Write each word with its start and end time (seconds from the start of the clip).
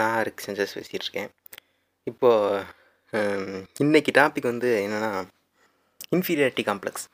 நான் 0.00 0.22
rig 0.26 0.44
census 0.46 0.74
பேசிகிட்டு 0.76 1.06
இருக்கேன் 1.06 1.30
இப்போது 2.06 2.64
இன்னைக்கு 3.84 4.10
டாபிக் 4.20 4.50
வந்து 4.52 4.70
என்னென்னா 4.86 5.10
இன்ஃபீரியாரிட்டி 6.16 6.62
காம்ப்ளெக்ஸ் 6.68 7.06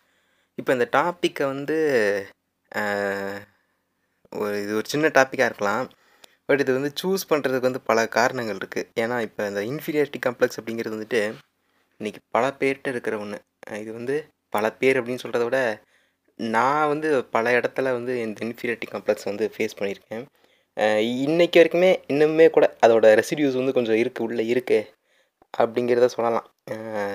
இப்போ 0.58 0.70
இந்த 0.76 0.86
டாப்பிக்கை 0.98 1.44
வந்து 1.54 1.76
ஒரு 4.42 4.56
இது 4.64 4.72
ஒரு 4.80 4.88
சின்ன 4.92 5.06
டாப்பிக்காக 5.18 5.48
இருக்கலாம். 5.50 5.84
பட் 6.48 6.62
இது 6.64 6.72
வந்து 6.78 6.90
சூஸ் 7.00 7.28
பண்ணுறதுக்கு 7.30 7.68
வந்து 7.70 7.82
பல 7.90 7.98
காரணங்கள் 8.16 8.58
இருக்குது 8.60 8.88
ஏன்னா 9.02 9.16
இப்போ 9.26 9.42
இந்த 9.50 9.60
இன்ஃபீரியாரிட்டி 9.72 10.20
காம்ப்ளெக்ஸ் 10.26 10.58
அப்படிங்கிறது 10.60 10.96
வந்துட்டு 10.96 11.20
இன்றைக்கி 12.00 12.20
பல 12.36 12.44
பேர்கிட்ட 12.60 12.88
இருக்கிற 12.94 13.16
ஒன்று 13.24 13.38
இது 13.82 13.90
வந்து 13.98 14.16
பல 14.56 14.64
பேர் 14.80 14.98
அப்படின்னு 15.00 15.24
சொல்கிறத 15.24 15.44
விட 15.48 15.58
நான் 16.38 16.90
வந்து 16.92 17.08
பல 17.36 17.52
இடத்துல 17.58 17.90
வந்து 17.98 18.12
இந்த 18.26 18.38
இன்ஃபீரியாரிட்டி 18.46 18.88
காம்ப்ளெக்ஸ் 18.92 19.28
வந்து 19.30 19.44
ஃபேஸ் 19.54 19.78
பண்ணியிருக்கேன். 19.78 20.24
இன்றைக்கு 21.24 21.58
வரைக்குமே 21.60 21.90
இன்னுமே 22.12 22.46
கூட 22.56 22.66
அதோட 22.84 23.06
ரெசிடியூஸ் 23.20 23.58
வந்து 23.60 23.76
கொஞ்சம் 23.78 23.98
இருக்குது 24.02 24.26
உள்ளே 24.26 24.44
இருக்குது 24.52 24.88
அப்படிங்கிறத 25.54 26.08
சொல்லலாம். 26.16 26.46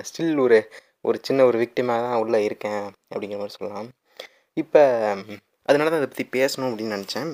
ஸ்டில் 0.08 0.42
ஒரு 0.46 0.58
ஒரு 1.08 1.18
சின்ன 1.26 1.44
ஒரு 1.48 1.56
விக்டிமாக 1.62 2.04
தான் 2.06 2.20
உள்ளே 2.22 2.38
இருக்கேன் 2.48 2.82
அப்படிங்கிற 3.12 3.38
மாதிரி 3.40 3.56
சொல்லலாம். 3.58 3.88
இப்போ 4.56 4.82
அதனால 5.68 5.88
தான் 5.90 6.00
அதை 6.00 6.08
பற்றி 6.10 6.26
பேசணும் 6.36 6.68
அப்படின்னு 6.68 6.96
நினச்சேன். 6.96 7.30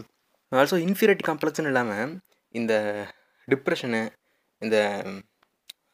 ஆல்சோ 0.53 0.79
இன்ஃபீரியாரிட்டி 0.87 1.27
காம்ப்ளெக்ஸ்னு 1.29 1.71
இல்லாமல் 1.73 2.13
இந்த 2.55 2.73
டிப்ரெஷனு 3.49 4.01
இந்த 4.63 4.77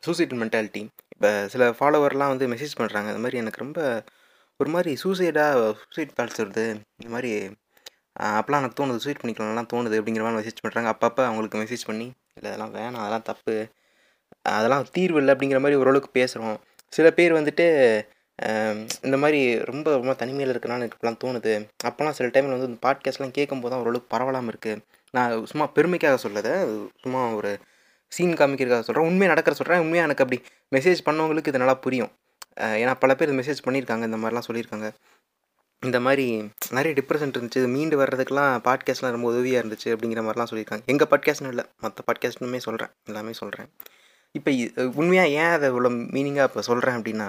சூசைட் 0.07 0.35
மென்டாலிட்டி 0.43 0.83
இப்போ 1.15 1.31
சில 1.53 1.65
ஃபாலோவர்லாம் 1.79 2.33
வந்து 2.33 2.47
மெசேஜ் 2.53 2.79
பண்ணுறாங்க 2.81 3.09
அது 3.13 3.23
மாதிரி 3.25 3.41
எனக்கு 3.43 3.63
ரொம்ப 3.65 3.81
ஒரு 4.61 4.71
மாதிரி 4.75 4.93
சூசைடாக 5.03 5.61
சூசைட் 5.83 6.17
தாட்ஸ் 6.19 6.41
வருது 6.43 6.65
இந்த 7.01 7.11
மாதிரி 7.15 7.31
அப்போலாம் 8.17 8.63
எனக்கு 8.63 8.79
தோணுது 8.81 9.03
சூட் 9.05 9.21
பண்ணிக்கலாம்லாம் 9.23 9.71
தோணுது 9.73 9.99
அப்படிங்கிற 10.01 10.25
மாதிரி 10.25 10.39
மெசேஜ் 10.41 10.63
பண்ணுறாங்க 10.65 10.89
அப்பப்போ 10.95 11.23
அவங்களுக்கு 11.29 11.61
மெசேஜ் 11.63 11.85
பண்ணி 11.91 12.07
இல்லை 12.37 12.49
அதெல்லாம் 12.51 12.75
வேணாம் 12.79 13.03
அதெல்லாம் 13.05 13.29
தப்பு. 13.31 13.55
அதெல்லாம் 14.57 14.85
தீர்வு 14.97 15.19
இல்லை 15.21 15.33
அப்படிங்கிற 15.35 15.61
மாதிரி 15.65 15.79
ஓரளவுக்கு 15.83 16.11
பேசுகிறோம் 16.19 16.59
சில 16.97 17.07
பேர் 17.19 17.39
வந்துட்டு 17.39 17.67
இந்த 19.07 19.17
மாதிரி 19.23 19.41
ரொம்ப 19.71 19.89
ரொம்ப 19.97 20.13
தனிமையில் 20.21 20.53
இருக்கனால 20.55 20.85
எனக்கு 20.87 21.25
தோணுது. 21.25 21.53
அப்போலாம் 21.89 22.17
சில 22.19 22.29
டைமில் 22.35 22.55
வந்து 22.57 22.69
இந்த 22.71 22.81
பாட்காஸ்ட்லாம் 22.87 23.37
கேட்கும்போது 23.39 23.73
தான் 23.73 23.83
ஓரளவுக்கு 23.85 24.13
பரவலாமல் 24.15 24.53
இருக்குது 24.53 24.83
நான் 25.15 25.33
சும்மா 25.51 25.67
பெருமைக்காக 25.77 26.19
சொல்லதை 26.25 26.53
சும்மா 27.03 27.21
ஒரு 27.39 27.51
சீன் 28.13 28.39
காமிக்கிறதுக்காக 28.41 28.85
சொல்கிறேன் 28.87 29.09
உண்மையாக 29.11 29.33
நடக்கிற 29.33 29.55
சொல்கிறேன் 29.59 29.83
உண்மையாக 29.85 30.09
எனக்கு 30.09 30.25
அப்படி 30.25 30.39
மெசேஜ் 30.77 31.01
பண்ணவங்களுக்கு 31.09 31.51
இது 31.53 31.63
நல்லா 31.63 31.77
புரியும். 31.85 32.13
ஏன்னா 32.83 32.95
பல 33.03 33.15
பேர் 33.15 33.39
மெசேஜ் 33.41 33.65
பண்ணியிருக்காங்க 33.67 34.05
இந்த 34.11 34.19
மாதிரிலாம் 34.23 34.47
சொல்லியிருக்காங்க. 34.49 34.89
இந்த 35.89 35.99
மாதிரி 36.07 36.25
நிறைய 36.77 36.93
டிப்ரெஷன் 36.97 37.31
இருந்துச்சு. 37.35 37.61
மீண்டு 37.75 37.97
வர்றதுக்கெலாம் 38.01 38.55
பாட்காஸ்ட்லாம் 38.67 39.15
ரொம்ப 39.17 39.29
உதவியாக 39.33 39.61
இருந்துச்சு 39.63 39.89
அப்படிங்கிற 39.95 40.23
மாதிரிலாம் 40.25 40.51
சொல்லியிருக்காங்க. 40.51 40.85
எங்கள் 40.93 41.09
பாட்காஸ்ட்னு 41.13 41.53
இல்லை 41.53 41.65
மற்ற 41.85 42.03
பாட்காஸ்ட்னுமே 42.09 42.59
சொல்கிறேன் 42.67 42.93
எல்லாமே 43.09 43.33
சொல்கிறேன் 43.41 43.69
இப்போ 44.35 44.51
உண்மையாக 45.01 45.35
ஏன் 45.41 45.53
அதை 45.55 45.69
இவ்வளோ 45.73 45.91
மீனிங்காக 46.17 46.49
இப்போ 46.51 46.63
சொல்கிறேன் 46.69 46.97
அப்படின்னா 46.99 47.29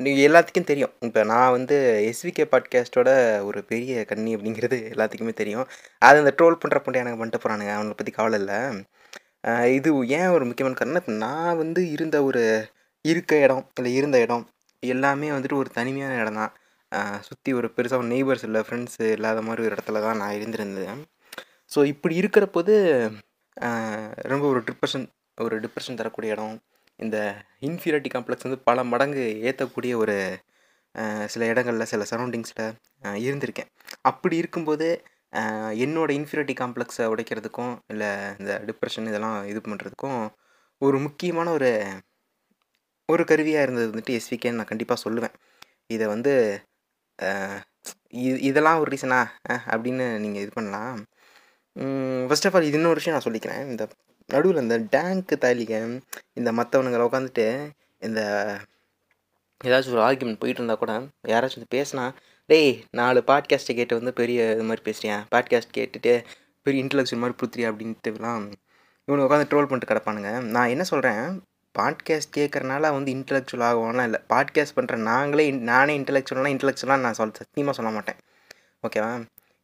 நீங்கள் 0.00 0.26
எல்லாத்துக்கும் 0.28 0.68
தெரியும். 0.70 0.92
இப்போ 1.06 1.20
நான் 1.30 1.54
வந்து 1.56 1.76
எஸ்விகே 2.10 2.44
பாட்காஸ்ட்டோட 2.52 3.10
ஒரு 3.48 3.60
பெரிய 3.70 4.04
கண்ணி 4.10 4.32
அப்படிங்கிறது 4.36 4.78
எல்லாத்துக்குமே 4.94 5.34
தெரியும். 5.40 5.66
அது 6.06 6.20
அந்த 6.22 6.32
ட்ரோல் 6.38 6.60
பண்ணுற 6.62 6.80
பண்ணி 6.84 7.02
எனக்கு 7.02 7.20
பண்ணிட்டு 7.20 7.40
போகிறானுங்க 7.44 7.72
அவனை 7.76 7.96
பற்றி 8.00 8.14
கவலை 8.18 8.38
இல்லை. 8.42 8.58
இது 9.78 9.90
ஏன் 10.18 10.34
ஒரு 10.36 10.44
முக்கியமான 10.48 10.76
காரணம் 10.80 11.02
இப்போ 11.02 11.14
நான் 11.24 11.58
வந்து 11.62 11.80
இருந்த 11.94 12.16
ஒரு 12.28 12.42
இருக்க 13.04 13.32
இடம் 13.46 13.64
இல்லை 13.78 13.90
இருந்த 13.98 14.18
இடம் 14.26 14.44
எல்லாமே 14.94 15.28
வந்துட்டு 15.34 15.60
ஒரு 15.62 15.70
தனிமையான 15.78 16.14
இடம் 16.22 16.40
தான். 16.40 16.52
சுற்றி 17.28 17.50
ஒரு 17.58 17.68
பெருசாக 17.76 18.00
ஒரு 18.02 18.08
நெய்பர்ஸ் 18.14 18.44
இல்லை 18.48 18.60
ஃப்ரெண்ட்ஸு 18.66 19.06
இல்லாத 19.16 19.40
மாதிரி 19.48 19.64
ஒரு 19.66 19.74
இடத்துல 19.76 20.02
தான் 20.06 20.20
நான் 20.22 20.36
இருந்திருந்தேன். 20.38 21.02
ஸோ 21.74 21.78
இப்படி 21.92 22.14
இருக்கிறப்போது 22.22 22.74
ரொம்ப 24.32 24.44
ஒரு 24.52 24.60
டிப்ரெஷன் 24.68 25.06
ஒரு 25.38 25.56
டிப்ரெஷன் 25.64 25.98
தரக்கூடிய 26.00 26.34
இடம். 26.36 26.56
இந்த 26.98 27.16
இன்ஃபீரியாரிட்டி 27.68 28.10
காம்ப்ளெக்ஸ் 28.14 28.46
வந்து 28.48 28.60
பல 28.68 28.84
மடங்கு 28.92 29.24
ஏற்றக்கூடிய 29.48 29.94
ஒரு 30.02 30.16
சில 31.32 31.46
இடங்களில் 31.52 31.90
சில 31.92 32.02
சரௌண்டிங்ஸில் 32.10 32.64
இருந்திருக்கேன். 33.26 33.70
அப்படி 34.10 34.36
இருக்கும்போது 34.42 34.86
என்னோடய 35.84 35.84
என்னோட 35.84 36.10
இன்ஃபீரியாரிட்டி 36.18 36.54
காம்ப்ளெக்ஸை 36.60 37.06
உடைக்கிறதுக்கும் 37.12 37.74
இல்லை 37.92 38.10
இந்த 38.40 38.52
டிப்ரெஷன் 38.68 39.08
இதெல்லாம் 39.10 39.38
இது 39.50 39.60
பண்ணுறதுக்கும் 39.64 40.20
ஒரு 40.82 40.96
முக்கியமான 41.06 41.48
ஒரு 41.58 41.70
ஒரு 43.08 43.22
கருவியாக 43.30 43.64
இருந்தது 43.66 43.88
வந்துட்டு 43.90 44.16
எஸ்விகேன்னு 44.18 44.58
நான் 44.60 44.72
கண்டிப்பாக 44.72 45.00
சொல்லுவேன். 45.04 45.34
இதை 45.94 46.06
வந்து 46.14 46.32
இது 48.22 48.36
இதெல்லாம் 48.48 48.80
ஒரு 48.82 48.88
ரீசனா 48.94 49.20
அப்படின்னு 49.72 50.06
நீங்கள் 50.24 50.42
இது 50.44 50.52
பண்ணலாம். 50.54 50.98
ஃபர்ஸ்ட் 52.28 52.46
ஆஃப் 52.48 52.56
ஆல் 52.56 52.68
இது 52.68 52.78
இன்னொரு 52.78 53.00
விஷயம் 53.00 53.16
நான் 53.16 53.26
சொல்லிக்கிறேன். 53.26 53.64
இந்த 53.72 53.84
நடுவில் 54.28 54.62
இந்த 54.64 54.76
டேங்க்கு 54.94 55.36
தாலிக 55.44 55.72
இந்த 56.40 56.50
மற்றவனுங்களை 56.58 57.04
உட்காந்துட்டு 57.08 57.46
இந்த 58.06 58.20
ஏதாச்சும் 59.60 59.94
ஒரு 59.96 60.04
ஆர்குமெண்ட் 60.06 60.40
போயிட்டு 60.40 60.60
இருந்தால் 60.60 60.82
கூட 60.82 60.92
யாராச்சும் 61.32 61.60
வந்து 61.60 61.74
பேசினா 61.76 62.04
டேய் 62.48 62.72
நாலு 62.98 63.20
பாட்காஸ்ட்டை 63.30 63.74
கேட்டு 63.78 63.98
வந்து 63.98 64.12
பெரிய 64.20 64.40
இது 64.54 64.64
மாதிரி 64.70 64.84
பேசுறியா? 64.88 65.16
பாட்காஸ்ட் 65.34 65.76
கேட்டுட்டு 65.78 66.12
பெரிய 66.66 66.84
இன்டலெக்சுவல் 66.84 67.22
மாதிரி 67.22 67.38
புத்துறியா 67.42 67.70
அப்படின்ட்டுலாம் 67.72 68.44
இவனுக்கு 69.08 69.26
உட்காந்து 69.28 69.48
ட்ரோல் 69.50 69.68
பண்ணிட்டு 69.68 69.90
கிடப்பானுங்க. 69.92 70.30
நான் 70.54 70.72
என்ன 70.74 70.84
சொல்கிறேன் 70.92 71.24
பாட்காஸ்ட் 71.78 72.36
கேட்குறனால 72.38 72.90
வந்து 72.96 73.10
இன்டலெக்சுவல் 73.16 73.64
ஆகும்லாம் 73.68 74.08
இல்லை. 74.08 74.20
பாட்காஸ்ட் 74.32 74.76
பண்ணுற 74.78 74.96
நாங்களே 75.10 75.46
நானே 75.70 75.94
இன்டலெக்சுவலாக 75.98 76.52
இன்டலெக்சுவலாக 76.54 77.04
நான் 77.04 77.18
சொல் 77.20 77.38
சத்தியமாக 77.40 77.76
சொல்ல 77.78 77.90
மாட்டேன். 77.96 78.18
ஓகேவா 78.86 79.12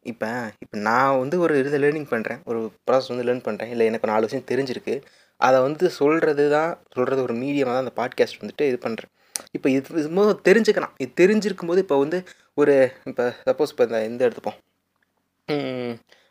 இப்போ 0.06 0.28
இப்போ 0.62 0.76
நான் 0.88 1.18
வந்து 1.22 1.36
ஒரு 1.40 1.54
இதை 1.58 1.78
லேர்னிங் 1.82 2.08
பண்ணுறேன் 2.12 2.40
ஒரு 2.44 2.60
ப்ராசஸ் 2.86 3.10
வந்து 3.12 3.26
லேர்ன் 3.28 3.44
பண்ணுறேன் 3.48 3.72
இல்லை 3.74 3.84
எனக்கு 3.86 4.10
நாலு 4.12 4.26
விஷயம் 4.28 4.48
தெரிஞ்சிருக்கு. 4.52 4.94
அதை 5.40 5.58
வந்து 5.66 5.84
சொல்கிறது 5.98 6.44
தான் 6.50 6.72
சொல்கிறது 6.94 7.20
ஒரு 7.26 7.34
மீடியமாக 7.42 7.74
தான் 7.74 7.84
அந்த 7.84 7.94
பாட்காஸ்ட் 8.00 8.40
வந்துட்டு 8.42 8.66
இது 8.70 8.78
பண்ணுறேன் 8.86 9.12
இப்போ 9.56 9.68
இது 9.70 10.00
இது 10.00 10.24
தெரிஞ்சுக்கலாம். 10.48 10.94
இது 11.02 11.12
தெரிஞ்சிருக்கும் 11.20 11.70
போது 11.70 11.80
இப்போ 11.80 11.98
வந்து 11.98 12.18
ஒரு 12.54 12.74
இப்போ 13.10 13.24
சப்போஸ் 13.48 13.72
இப்போ 13.74 13.84
இந்த 13.84 14.00
இந்த 14.10 14.22
எடுத்துப்போம். 14.28 14.58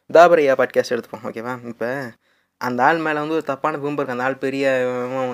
தாபரையா 0.10 0.54
பாட்காஸ்ட் 0.62 0.94
எடுத்துப்போம். 0.96 1.26
ஓகேவா 1.30 1.54
இப்போ 1.74 1.90
அந்த 2.62 2.80
ஆள் 2.84 3.00
மேலே 3.06 3.20
வந்து 3.20 3.38
ஒரு 3.40 3.46
தப்பான 3.52 3.78
பிம்பம் 3.78 4.00
இருக்குது 4.00 4.18
அந்த 4.18 4.28
ஆள் 4.28 4.44
பெரிய 4.46 4.66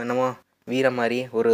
என்னமோ 0.03 0.27
வீர 0.67 0.87
மாதிரி 0.99 1.19
ஒரு 1.39 1.53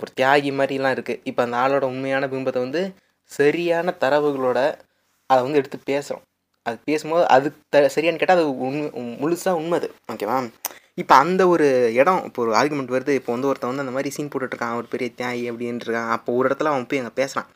ஒரு 0.00 0.10
தியாகி 0.18 0.50
மாதிரிலாம் 0.58 0.94
இருக்குது 0.96 1.20
இப்போ 1.24 1.40
அந்த 1.46 1.56
ஆளோட 1.62 1.84
உண்மையான 1.92 2.26
பிம்பத்தை 2.26 2.60
வந்து 2.66 2.82
சரியான 3.30 3.94
தரவுகளோட 4.04 4.58
அதை 5.30 5.40
வந்து 5.42 5.60
எடுத்து 5.60 5.78
பேசுகிறோம் 5.90 6.24
அது 6.66 6.76
பேசும்போது 6.88 7.24
அது 7.34 7.48
த 7.72 7.80
சரியானு 7.94 8.20
கேட்டால் 8.20 8.38
அது 8.38 8.46
உண்மை 8.66 8.86
முழுசாக 9.22 9.58
உண்மை 9.60 9.76
அது. 9.80 9.88
ஓகேவா 10.12 10.36
இப்போ 10.98 11.14
அந்த 11.14 11.42
ஒரு 11.48 11.66
இடம் 12.00 12.20
இப்போ 12.28 12.40
ஒரு 12.44 12.52
ஆர்குமெண்ட் 12.60 12.94
வருது. 12.94 13.12
இப்போ 13.18 13.30
வந்து 13.32 13.48
ஒருத்தன் 13.50 13.70
வந்து 13.70 13.84
அந்த 13.84 13.94
மாதிரி 13.96 14.10
சீன் 14.16 14.30
போட்டுட்ருக்கான். 14.32 14.76
ஒரு 14.80 14.86
பெரிய 14.92 15.08
தியாகி 15.18 15.42
அப்படின்ட்டு 15.50 15.86
இருக்கான் 15.86 16.10
அப்போ 16.16 16.30
ஒரு 16.38 16.48
இடத்துல 16.48 16.70
அவன் 16.72 16.86
போய் 16.90 17.00
அங்கே 17.02 17.14
பேசுகிறான் 17.20 17.48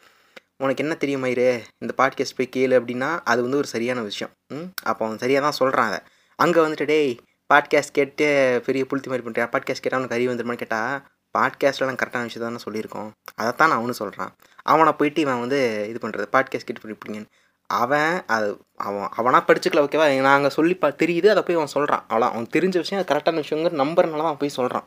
உனக்கு 0.65 0.83
என்ன 0.85 0.95
தெரியும் 0.95 1.25
மயிறு 1.25 1.47
இந்த 1.83 1.93
பாட்காஸ்ட் 2.01 2.39
போய் 2.39 2.53
கேளு 2.57 2.75
அப்படின்னா 2.79 3.11
அது 3.31 3.41
வந்து 3.43 3.61
ஒரு 3.63 3.69
சரியான 3.75 4.01
விஷயம். 4.03 4.33
ம்? 4.55 4.67
அப்போ 4.83 5.03
அவன் 5.07 5.21
சரியாக 5.25 5.45
தான் 5.47 5.59
சொல்கிறான் 5.61 5.91
அதை. 5.91 6.01
அங்கே 6.39 6.61
வந்துட்டு 6.61 6.85
டேய் 6.85 7.19
பாட்காஸ்ட் 7.51 7.91
கேட்டு 7.91 8.27
பெரிய 8.67 8.85
புளுத்தி 8.85 9.09
மாதிரி 9.09 9.25
பண்ணுறியா 9.27 9.47
பாட்காஸ்ட் 9.53 9.83
கேட்டால் 9.83 9.99
அவனுக்கு 9.99 10.17
அறிவு 10.17 10.33
வந்துருமான்னு 10.35 10.57
கேட்டால் 10.57 11.01
பாட்காஸ்ட்டில் 11.39 11.85
நான் 11.85 11.99
கரெக்டான 12.03 12.23
விஷயம் 12.23 12.45
தானே 12.47 12.61
சொல்லியிருக்கோம். 12.67 13.09
அதைத்தான் 13.35 13.69
நான் 13.69 13.81
அவனு 13.81 13.91
சொல்கிறான் 13.91 14.33
அவனை 14.63 14.93
போயிட்டு 14.93 15.21
இவன் 15.21 15.41
வந்து 15.41 15.87
இது 15.89 15.99
பண்ணுறது 16.03 16.27
பாட்காஸ்ட் 16.33 16.69
கேட்டு 16.69 16.85
பிடிப்பீங்கன்னு 16.85 17.29
அவன் 17.71 18.23
அது 18.27 18.49
அவன் 18.77 19.09
அவனாக 19.17 19.43
படிச்சுக்கல 19.49 19.85
ஓகேவா 19.87 20.21
நாங்கள் 20.21 20.51
சொல்லி 20.51 20.75
பா 20.75 20.89
தெரியுது 20.89 21.29
அதை 21.29 21.43
போய் 21.43 21.55
அவன் 21.55 21.67
சொல்கிறான் 21.67 22.05
அவ்வளோ 22.09 22.29
அவன் 22.31 22.49
தெரிஞ்ச 22.53 22.77
விஷயம் 22.77 23.03
அது 23.03 23.11
கரெக்டான 23.13 23.43
விஷயங்கிற 23.45 23.75
நம்பர்னால 23.85 24.21
தான் 24.21 24.31
அவன் 24.31 24.37
போய் 24.37 24.57
சொல்கிறான் 24.59 24.87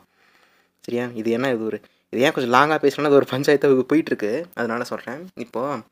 சரியா? 0.80 1.06
இது 1.14 1.30
என்ன 1.30 1.50
இது 1.50 1.64
ஒரு 1.64 1.78
இது 2.10 2.22
ஏன் 2.22 2.32
கொஞ்சம் 2.32 2.52
லாங்காக 2.52 2.78
பேசணும்னா 2.82 3.04
அது 3.04 3.14
ஒரு 3.14 3.28
பஞ்சாயத்து 3.30 3.86
போயிட்டுருக்கு. 3.92 4.44
அதனால 4.54 4.84
சொல்கிறேன் 4.84 5.26
இப்போது 5.34 5.82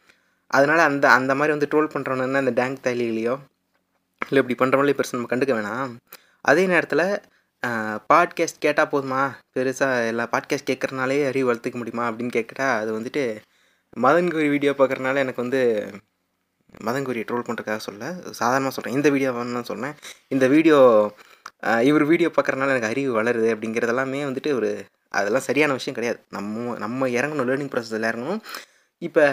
அதனால் 0.47 0.79
அந்த 0.79 1.11
அந்த 1.11 1.35
மாதிரி 1.35 1.59
வந்து 1.59 1.71
ட்ரோல் 1.73 1.93
பண்ணுறவன 1.95 2.43
அந்த 2.45 2.51
டேங்க் 2.51 2.85
தாலிலையோ 2.87 3.35
இல்லை 4.29 4.41
இப்படி 4.43 4.57
பண்ணுறவங்களே 4.61 4.97
பெருசு 4.99 5.17
நம்ம 5.17 5.31
கண்டுக்க 5.33 5.53
வேணாம். 5.59 5.93
அதே 6.45 6.65
நேரத்தில் 6.67 7.05
பாட்காஸ்ட் 8.13 8.63
கேட்டால் 8.65 8.91
போதுமா? 8.93 9.23
பெருசாக 9.57 10.07
எல்லா 10.11 10.25
பாட்காஸ்ட் 10.35 10.71
கேட்குறனாலே 10.71 11.17
அறிவு 11.31 11.49
வளர்த்துக்க 11.49 11.79
முடியுமா 11.81 12.05
அப்படின்னு 12.11 12.37
கேட்குறா 12.39 12.67
அது 12.83 12.91
வந்துட்டு 12.99 13.25
மதன்குரி 14.05 14.49
வீடியோ 14.55 14.73
பார்க்குறனால 14.79 15.23
எனக்கு 15.25 15.45
வந்து 15.45 15.61
மதன்குரியை 16.87 17.25
ட்ரோல் 17.29 17.47
பண்ணுறதுக்காக 17.47 17.81
சொல்ல 17.89 18.05
சாதாரணமாக 18.41 18.73
சொல்கிறேன் 18.75 18.97
இந்த 18.99 19.09
வீடியோ 19.15 19.31
வேணும்னு 19.37 19.71
சொன்னேன் 19.73 19.97
இந்த 20.35 20.47
வீடியோ 20.55 20.79
இவர் 21.89 22.05
வீடியோ 22.05 22.29
பார்க்குறனால 22.37 22.75
எனக்கு 22.75 22.93
அறிவு 22.93 23.11
வளருது 23.19 23.49
அப்படிங்கிறதெல்லாமே 23.55 24.21
வந்துட்டு 24.29 24.53
ஒரு 24.59 24.71
அதெல்லாம் 25.19 25.47
சரியான 25.49 25.73
விஷயம் 25.79 25.97
கிடையாது. 25.99 26.19
நம்ம 26.37 26.77
நம்ம 26.85 27.09
இறங்கணும் 27.19 27.49
லேர்னிங் 27.51 27.73
ப்ராசஸில் 27.73 28.09
இறங்கணும். 28.11 28.41
இப்போ 29.03 29.25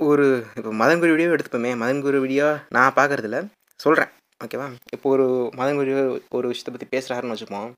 ஒரு 0.00 0.26
இப்போ 0.58 0.70
மதன்குரு 0.80 1.12
வீடியோ 1.14 1.28
எடுத்துப்போமே. 1.36 1.72
மதன்குரு 1.82 2.18
வீடியோ 2.24 2.46
நான் 2.76 2.96
பார்க்குறதில்ல 2.96 3.38
சொல்கிறேன் 3.80 4.12
ஓகேவா 4.40 4.66
இப்போ 4.94 5.06
ஒரு 5.14 5.26
மதன்குரு 5.58 5.94
ஒரு 6.36 6.46
விஷயத்தை 6.50 6.72
பற்றி 6.72 6.88
பேசுகிறாருன்னு 6.94 7.34
வச்சுப்போம் 7.34 7.70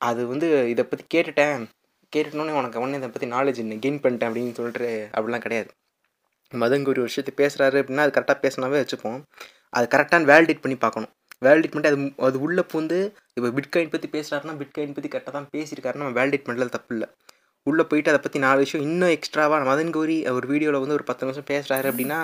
அது 0.00 0.20
வந்து 0.32 0.48
இதை 0.72 0.82
பற்றி 0.84 1.04
கேட்டுட்டேன். 1.14 1.62
கேட்டுட்டோன்னே 2.12 2.52
உனக்கு 2.58 2.80
உடனே 2.82 2.98
இதை 3.00 3.08
பற்றி 3.14 3.28
நாலேஜ் 3.34 3.60
கெயின் 3.84 4.02
பண்ணிட்டேன் 4.04 4.28
அப்படின்னு 4.30 4.56
சொல்லிட்டு 4.58 4.90
அப்படிலாம் 5.16 5.44
கிடையாது. 5.46 5.70
மதன்குரு 6.52 7.00
ஒரு 7.02 7.08
விஷயத்தை 7.10 7.32
பேசுகிறாரு 7.40 7.76
அப்படின்னா 7.80 8.04
அது 8.06 8.14
கரெக்டாக 8.16 8.38
பேசினாவே 8.44 8.78
வச்சுப்போம். 8.82 9.18
அது 9.76 9.86
கரெக்டாக 9.94 10.28
வேலிடேட் 10.32 10.62
பண்ணி 10.64 10.76
பார்க்கணும். 10.84 11.12
வேலிடேட் 11.46 11.72
பண்ணிட்டு 11.72 11.92
அது 11.92 11.98
அது 12.28 12.36
உள்ளே 12.46 12.62
பூந்து 12.72 12.98
இப்போ 13.36 13.48
பிட்காயின் 13.58 13.92
பற்றி 13.94 14.08
பேசுகிறாருன்னா 14.14 14.54
பிட்காயின் 14.62 14.96
பற்றி 14.96 15.10
கரெக்டாக 15.14 15.34
தான் 15.38 15.50
பேசியிருக்காருன்னா 15.54 16.04
நம்ம 16.04 16.18
வேலிடேட் 16.20 16.46
பண்ணல 16.46 16.68
தப்பு 16.76 16.94
இல்லை. 16.96 17.08
உள்ளே 17.66 17.84
போயிட்டு 17.90 18.12
அதை 18.12 18.20
பற்றி 18.22 18.38
நாலு 18.46 18.60
விஷயம் 18.64 18.84
இன்னும் 18.88 19.14
எக்ஸ்ட்ராவாக 19.16 19.66
மதன் 19.70 19.94
கௌரி 19.96 20.16
ஒரு 20.38 20.46
வீடியோவில் 20.52 20.82
வந்து 20.82 20.96
ஒரு 20.98 21.06
பத்து 21.10 21.24
நிமிஷம் 21.26 21.50
பேசுகிறாரு 21.52 21.86
அப்படின்னா 21.92 22.18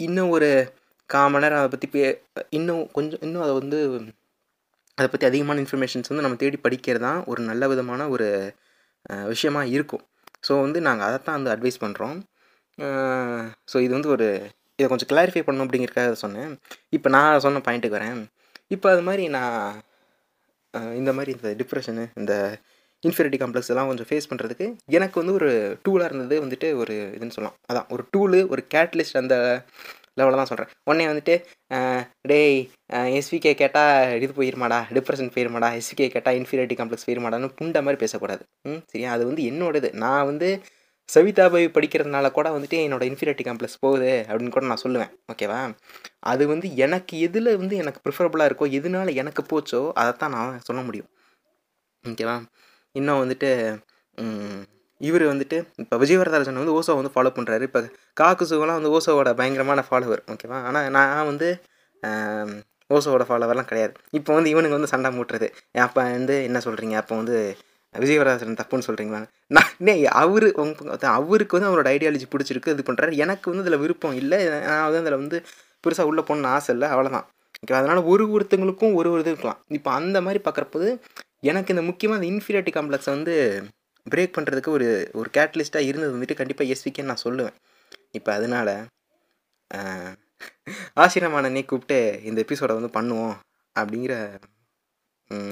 இன்னும் 0.00 0.32
ஒரு 0.36 0.50
கால் 1.10 1.40
நேரம் 1.44 1.60
அதை 1.60 1.70
பற்றி 1.72 1.88
பே 1.94 2.02
இன்னும் 2.58 2.84
கொஞ்சம் 2.96 3.22
இன்னும் 3.26 3.44
அதை 3.46 3.54
வந்து 3.60 3.78
அதை 4.98 5.06
பற்றி 5.12 5.26
அதிகமான 5.28 5.60
இன்ஃபர்மேஷன்ஸ் 5.64 6.10
வந்து 6.10 6.24
நம்ம 6.24 6.38
தேடி 6.42 6.58
படிக்கிறது 6.64 7.04
தான் 7.06 7.20
ஒரு 7.30 7.40
நல்ல 7.50 7.66
விதமான 7.72 8.02
ஒரு 8.14 8.28
விஷயமாக 9.32 9.72
இருக்கும். 9.76 10.04
ஸோ 10.46 10.52
வந்து 10.64 10.78
நாங்கள் 10.88 11.06
அதைத்தான் 11.08 11.36
வந்து 11.38 11.52
அட்வைஸ் 11.54 11.82
பண்ணுறோம் 11.84 12.16
ஸோ 13.72 13.76
இது 13.86 13.92
வந்து 13.96 14.12
ஒரு 14.14 14.28
இதை 14.78 14.86
கொஞ்சம் 14.92 15.10
கிளாரிஃபை 15.10 15.42
பண்ணணும் 15.46 15.66
அப்படிங்கிறக்காக 15.66 16.14
சொன்னேன். 16.22 16.52
இப்போ 16.96 17.08
நான் 17.16 17.42
சொன்ன 17.44 17.62
பாயிண்ட்டுக்கு 17.66 17.98
வரேன். 17.98 18.22
இப்போ 18.74 18.86
அது 18.94 19.02
மாதிரி 19.08 19.24
நான் 19.36 19.82
இந்த 21.00 21.10
மாதிரி 21.16 21.30
இந்த 21.36 21.50
டிப்ரெஷனு 21.60 22.04
இந்த 22.20 22.34
இன்ஃபீரிட்டி 23.02 23.38
காம்ப்ளெக்ஸ் 23.42 23.70
எல்லாம் 23.72 23.88
கொஞ்சம் 23.90 24.08
ஃபேஸ் 24.10 24.28
பண்ணுறதுக்கு 24.30 24.66
எனக்கு 24.96 25.16
வந்து 25.22 25.34
ஒரு 25.38 25.50
டூலாக 25.84 26.08
இருந்தது 26.10 26.36
வந்துட்டு 26.44 26.68
ஒரு 26.82 26.94
இதுன்னு 27.16 27.36
சொல்லலாம். 27.36 27.58
அதான் 27.70 27.88
ஒரு 27.94 28.02
டூலு 28.14 28.40
ஒரு 28.54 28.62
கேட்லிஸ்ட் 28.74 29.20
அந்த 29.22 29.36
லெவலில் 30.16 30.40
தான் 30.40 30.50
சொல்கிறேன். 30.50 30.72
உடனே 30.88 31.06
வந்துட்டு 31.10 31.34
டேய் 32.30 32.58
எஸ்விகே 33.18 33.52
கேட்டால் 33.62 34.14
இது 34.24 34.32
போயிருமாடா 34.38 34.78
டிப்ரெஷன் 34.96 35.32
போயிருமாடா 35.36 35.68
எஸ்விகே 35.80 36.08
கேட்டால் 36.14 36.38
இன்ஃபீரியாரிட்டி 36.40 36.78
காம்ப்ளெக்ஸ் 36.80 37.06
போயிருமாடான்னு 37.08 37.50
புண்ட 37.60 37.82
மாதிரி 37.86 38.02
பேசக்கூடாது. 38.04 38.42
ம் 38.70 38.82
சரியா? 38.92 39.10
அது 39.16 39.24
வந்து 39.30 39.44
என்னோடது. 39.50 39.90
நான் 40.04 40.28
வந்து 40.30 40.48
சவிதாபாய் 41.08 41.66
படிக்கிறதுனால 41.76 42.26
கூட 42.36 42.48
வந்துட்டு 42.56 42.76
என்னோடய 42.84 43.10
இன்ஃபீரியாரிட்டி 43.10 43.44
காம்ப்ளெக்ஸ் 43.48 43.82
போகுது 43.82 44.12
அப்படின்னு 44.28 44.54
கூட 44.54 44.66
நான் 44.70 44.84
சொல்லுவேன். 44.84 45.12
ஓகேவா 45.32 45.58
அது 46.32 46.44
வந்து 46.52 46.68
எனக்கு 46.84 47.14
எதில் 47.26 47.50
வந்து 47.62 47.76
எனக்கு 47.82 48.00
ப்ரிஃபரபுளாக 48.06 48.48
இருக்கோ 48.50 48.68
எதனால 48.78 49.14
எனக்கு 49.22 49.42
போச்சோ 49.52 49.82
அதைத்தான் 50.02 50.34
நான் 50.36 50.64
சொல்ல 50.68 50.82
முடியும். 50.88 51.10
ஓகேவா 52.04 52.36
இன்னும் 52.94 53.22
வந்துட்டு 53.22 53.50
இவர் 55.08 55.24
வந்துட்டு 55.32 55.56
இப்போ 55.82 55.96
விஜயவரதராஜன் 56.02 56.60
வந்து 56.62 56.76
ஓசோ 56.78 56.94
வந்து 57.00 57.12
ஃபாலோ 57.14 57.32
பண்ணுறாரு 57.36 57.64
இப்போ 57.68 57.80
காக்கு 58.20 58.44
சுகம்லாம் 58.50 58.78
வந்து 58.80 58.92
ஓசோவோட 58.96 59.30
பயங்கரமான 59.40 59.84
ஃபாலோவர் 59.88 60.22
ஓகேவா 60.34 60.60
ஆனால் 60.68 60.88
நான் 60.96 61.28
வந்து 61.30 61.48
ஓசோவோட 62.94 63.24
ஃபாலோவர்லாம் 63.28 63.68
கிடையாது. 63.70 63.94
இப்போ 64.18 64.30
வந்து 64.36 64.50
இவனுக்கு 64.54 64.76
வந்து 64.78 64.90
சண்டை 64.92 65.10
மூட்டுறது. 65.16 65.46
அப்போ 65.84 66.00
வந்து 66.16 66.34
என்ன 66.48 66.58
சொல்கிறீங்க 66.66 66.96
அப்போ 67.02 67.14
வந்து 67.20 67.36
விஜயவரதராஜன் 67.94 68.58
தப்புன்னு 68.60 68.86
சொல்கிறீங்களா 68.86 69.20
நான் 69.56 69.70
நே 69.86 69.92
அவரு 70.22 70.48
அவருக்கு 71.18 71.56
வந்து 71.56 71.70
அவரோட 71.70 71.88
ஐடியாலஜி 71.96 72.26
பிடிச்சிருக்கு 72.32 72.74
இது 72.74 72.84
பண்ணுறாரு 72.88 73.20
எனக்கு 73.24 73.46
வந்து 73.50 73.64
அதில் 73.64 73.82
விருப்பம் 73.84 74.16
இல்லை. 74.22 74.38
நான் 74.70 74.84
வந்து 74.86 75.00
அதில் 75.02 75.20
வந்து 75.22 75.38
பெருசாக 75.84 76.10
உள்ளே 76.10 76.22
போகணுன்னு 76.28 76.52
ஆசை 76.56 76.70
இல்லை. 76.74 76.88
அவ்வளோதான் 76.94 77.26
ஓகே 77.62 77.76
அதனால் 77.80 78.08
ஒரு 78.12 78.24
ஒருத்தங்களுக்கும் 78.34 78.94
ஒரு 79.00 79.08
ஒரு 79.14 79.22
இது 79.24 79.32
இருக்கலாம். 79.32 79.60
இப்போ 79.78 79.90
அந்த 80.00 80.18
மாதிரி 80.26 80.40
பார்க்குறப்போது 80.46 80.88
எனக்கு 81.50 81.72
இந்த 81.74 81.84
முக்கியமாக 81.90 82.18
இந்த 82.20 82.28
இன்ஃபீரியாரிட்டி 82.32 82.74
காம்ப்ளெக்ஸை 82.78 83.12
வந்து 83.16 83.34
பிரேக் 84.06 84.36
பண்ணுறதுக்கு 84.36 84.70
ஒரு 84.76 84.88
ஒரு 85.20 85.28
கேட்டலிஸ்ட்டாக 85.36 85.88
இருந்தது 85.90 86.14
வந்துட்டு 86.14 86.38
கண்டிப்பாக 86.40 86.72
எஸ்விக்கேன்னு 86.74 87.10
நான் 87.12 87.24
சொல்லுவேன். 87.26 87.56
இப்போ 88.18 88.30
அதனால் 88.38 88.74
ஆசிரமானனே 91.04 91.62
கூப்பிட்டு 91.70 91.98
இந்த 92.28 92.38
எபிசோடை 92.44 92.74
வந்து 92.78 92.96
பண்ணுவோம் 92.98 93.34
அப்படிங்கிற 93.76 94.14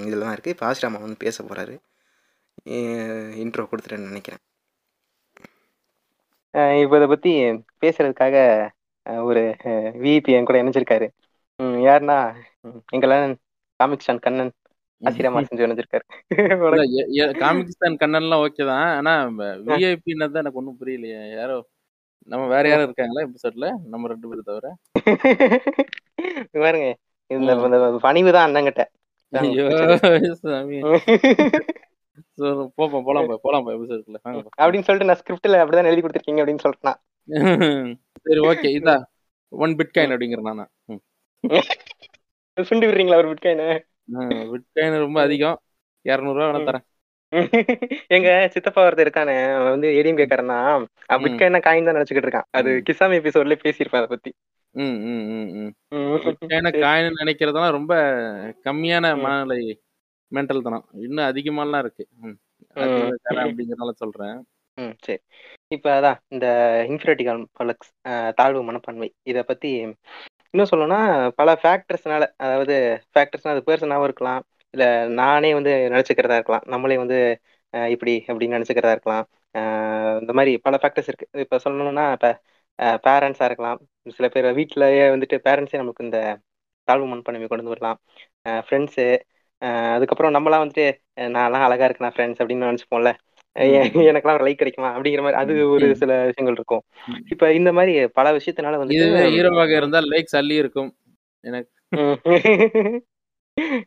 இதில் 0.07 0.23
தான் 0.23 0.35
இருக்குது 0.35 0.53
இப்போ 0.55 0.65
ஆசிரமா 0.69 0.99
வந்து 1.05 1.23
பேச 1.25 1.37
போகிறாரு 1.43 1.75
இன்ட்ரோ 3.43 3.63
கொடுத்துட்டேன்னு 3.69 4.11
நினைக்கிறேன். 4.11 4.41
இப்போ 6.83 6.95
இதை 6.99 7.07
பற்றி 7.13 7.31
பேசுகிறதுக்காக 7.83 8.37
ஒரு 9.29 9.43
விபி 10.03 10.33
என் 10.37 10.47
கூட 10.49 10.57
இணைஞ்சிருக்காரு. 10.63 11.07
யாருன்னா 11.87 12.17
எங்கெல்லாம் 12.95 13.23
அண்ட் 13.79 14.23
கண்ணன். 14.27 14.53
ஆசிரியமா 15.03 15.39
செஞ்சு 15.43 15.63
வச்சிருக்காரு 15.63 16.05
காமிக்ஸ்தான் 17.43 17.97
கண்ணன்லாம் 18.01 18.41
ஓகே 18.45 18.63
தான். 18.69 18.85
ஆனா 18.97 19.11
விஐபின்னு 19.67 20.27
தான் 20.27 20.43
எனக்கு 20.43 20.59
ஒன்றும் 20.61 20.77
புரியலையே. 20.79 21.19
யாரோ 21.33 21.57
நம்ம 22.27 22.43
வேற 22.53 22.63
யாரும் 22.69 22.85
இருக்காங்களா 22.87 23.23
எபிசோட்ல 23.25 23.67
நம்ம 23.91 24.09
ரெண்டு 24.11 24.27
பேரும் 24.29 24.47
தவிர. 24.49 24.67
பாருங்க 26.63 26.87
இந்த 27.31 27.51
பணிவு 28.05 28.29
தான் 28.35 28.47
அண்ணங்கிட்ட. 28.47 28.83
போப்போம் 32.77 33.05
போலாம் 33.07 33.27
போலாம் 33.43 33.67
எபிசோட்ல 33.73 34.17
அப்படின்னு 34.59 34.85
சொல்லிட்டு 34.87 35.09
நான் 35.09 35.19
ஸ்கிரிப்ட்ல 35.21 35.61
அப்படிதான் 35.61 35.89
எழுதி 35.91 36.01
கொடுத்துருக்கீங்க 36.01 36.41
அப்படின்னு 36.41 36.65
சொல்றேன் 36.65 36.97
சரி 38.25 38.41
ஓகே 38.49 38.69
இதா. 38.77 38.95
ஒன் 39.51 39.73
பிட்காயின் 39.79 40.13
அப்படிங்கிற 40.13 40.41
நானா. 40.47 40.65
சுண்டி 42.57 42.85
விடுறீங்களா 42.87 43.19
ஒரு 43.21 43.29
பிட்காயின 43.31 43.63
பிட்காயின் 44.53 45.03
ரொம்ப 45.05 45.19
அதிகம். 45.21 45.57
இரநூறுவா 46.05 46.47
வேணா 46.47 46.61
தரேன். 46.63 46.85
எங்க 48.15 48.29
சித்தப்பா 48.53 48.81
ஒருத்தர் 48.83 49.05
இருக்கானே 49.05 49.35
அவன் 49.53 49.73
வந்து 49.75 49.87
ஏடிஎம் 49.97 50.19
கேட்கறனா 50.19 50.57
பிட்காயினா 51.23 51.59
காயின் 51.67 51.87
தான் 51.87 51.97
நினைச்சுக்கிட்டு 51.97 52.27
இருக்கான். 52.27 52.49
அது 52.51 52.69
கிசாமி 52.87 53.19
எபிசோட்ல 53.21 53.55
பேசியிருப்பேன் 53.63 54.01
அதை 54.01 54.09
பத்தி. 54.09 54.31
காயின் 56.83 57.19
நினைக்கிறதெல்லாம் 57.21 57.77
ரொம்ப 57.77 57.93
கம்மியான 58.65 59.13
மனநிலை 59.23 59.59
மென்டல் 60.31 60.65
தனம். 60.67 60.85
இன்னும் 61.05 61.29
அதிகமாலாம் 61.29 61.83
இருக்கு. 61.85 62.03
அப்படிங்கறதால 63.35 63.93
சொல்றேன். 64.03 64.37
ம் 64.77 64.93
சரி. 65.05 65.21
இப்போ 65.71 65.89
அதான் 65.97 66.19
இந்த 66.33 66.45
இன்ஃபினிட்டி 66.89 67.23
காம்ப்ளெக்ஸ் 67.27 67.91
தாழ்வு 68.39 68.61
மனப்பான்மை 68.69 69.09
இதை 69.23 69.43
பற்றி 69.43 69.69
இன்னும் 70.53 70.69
சொல்லணும்னா 70.71 70.99
பல 71.39 71.49
ஃபேக்டர்ஸ்னால 71.61 72.23
அதாவது 72.43 72.73
ஃபேக்டர்ஸ்னால் 73.13 73.55
அது 73.55 73.67
பர்சனாகவும் 73.69 74.07
இருக்கலாம். 74.09 74.41
இல்லை 74.73 74.87
நானே 75.19 75.49
வந்து 75.53 75.71
நினச்சிக்கிறதா 75.87 76.37
இருக்கலாம். 76.39 76.65
நம்மளே 76.73 76.97
வந்து 77.03 77.17
இப்படி 77.93 78.13
அப்படின்னு 78.29 78.57
நினச்சிக்கிறதா 78.57 78.95
இருக்கலாம். 78.95 79.25
இந்த 80.21 80.31
மாதிரி 80.39 80.51
பல 80.65 80.75
ஃபேக்டர்ஸ் 80.81 81.09
இருக்குது 81.11 81.43
இப்போ 81.45 81.57
சொல்லணும்னா 81.65 82.05
இப்போ 82.15 82.31
பேரண்ட்ஸாக 83.05 83.49
இருக்கலாம். 83.49 83.79
சில 84.17 84.27
பேர் 84.29 84.47
வீட்டிலேயே 84.59 85.03
வந்துட்டு 85.15 85.37
பேரண்ட்ஸே 85.47 85.81
நமக்கு 85.81 86.05
இந்த 86.07 86.19
தாழ்வு 86.87 87.05
மனப்பான்மை 87.05 87.47
கொண்டு 87.47 87.63
வந்து 87.63 87.75
வரலாம் 87.75 87.99
ஃப்ரெண்ட்ஸு 88.67 89.05
அதுக்கப்புறம் 89.95 90.33
நம்மளாம் 90.35 90.63
வந்துட்டு 90.63 90.85
நான்லாம் 91.35 91.65
அழகா 91.67 91.85
இருக்கேன் 91.87 92.13
ஃப்ரெண்ட்ஸ் 92.15 92.41
அப்படின்னு 92.41 92.69
நினச்சிப்போம்ல. 92.69 93.11
எனக்கெல்லாம் 93.55 94.37
ஒரு 94.39 94.45
லைக் 94.45 94.61
கிடைக்குமா? 94.61 94.89
அப்படிங்கிற 94.97 95.21
மாதிரி 95.21 95.39
அது 95.41 95.53
ஒரு 95.69 95.87
சில 95.95 96.11
விஷயங்கள் 96.25 96.57
இருக்கும். 96.59 96.83
இப்ப 97.29 97.51
இந்த 97.53 97.71
மாதிரி 97.73 97.93
பல 98.19 98.35
விஷயத்தினால 98.37 98.77
வந்து 98.77 98.99
ஹீரோவாக 99.35 99.77
இருந்தால் 99.77 100.09
லைக்ஸ் 100.09 100.39
அள்ளி 100.41 100.55
இருக்கும். 100.55 100.91
எனக்கு. 101.43 101.71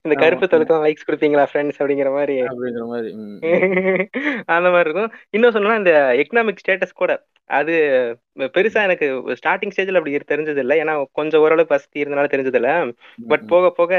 இந்த 0.04 0.14
கருப்பு 0.14 0.46
தொழுக்கம் 0.46 0.82
லைக்ஸ் 0.84 1.06
கொடுப்பீங்களா 1.06 1.44
ஃப்ரெண்ட்ஸ் 1.52 1.78
அப்படிங்கிற 1.78 2.10
மாதிரி. 2.16 2.34
அப்படிங்கிற 2.42 2.84
மாதிரி 2.86 3.10
அந்த 4.46 4.68
மாதிரி 4.70 4.88
இருக்கும். 4.88 5.10
இன்னும் 5.30 5.54
சொல்லணும்னா 5.54 5.78
இந்த 5.78 5.94
எக்கனாமிக் 6.22 6.62
ஸ்டேட்டஸ் 6.64 6.94
கூட 6.94 7.12
அது 7.50 7.74
பெருசா 8.54 8.80
எனக்கு 8.82 9.06
ஸ்டார்டிங் 9.40 9.72
ஸ்டேஜ்ல 9.74 10.00
அப்படி 10.00 10.16
தெரிஞ்சது 10.32 10.62
இல்லை 10.64 10.76
ஏன்னா 10.82 10.94
கொஞ்சம் 11.12 11.40
ஓரளவுக்கு 11.40 11.74
வசதி 11.74 12.04
இருந்தனால 12.04 12.30
தெரிஞ்சது 12.34 12.60
இல்லை 12.60 12.74
பட் 13.28 13.44
போக 13.46 13.70
போக 13.70 13.92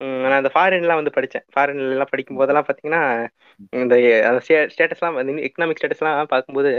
நான் 0.00 0.38
அந்த 0.38 0.50
ஃபாரின்லாம் 0.54 0.98
வந்து 0.98 1.12
படிச்சேன். 1.14 1.44
ஃபாரின்ல 1.52 1.92
எல்லாம் 1.92 2.10
படிக்கும் 2.10 2.38
போதெல்லாம் 2.38 2.66
பாத்தீங்கன்னா 2.66 3.02
இந்த 3.78 3.94
ஸ்டேட்டஸ்லாம் 4.72 5.16
எக்கனாமிக் 5.46 5.78
ஸ்டேட்டஸ்லாம் 5.78 6.30
பார்க்கும்போது 6.32 6.70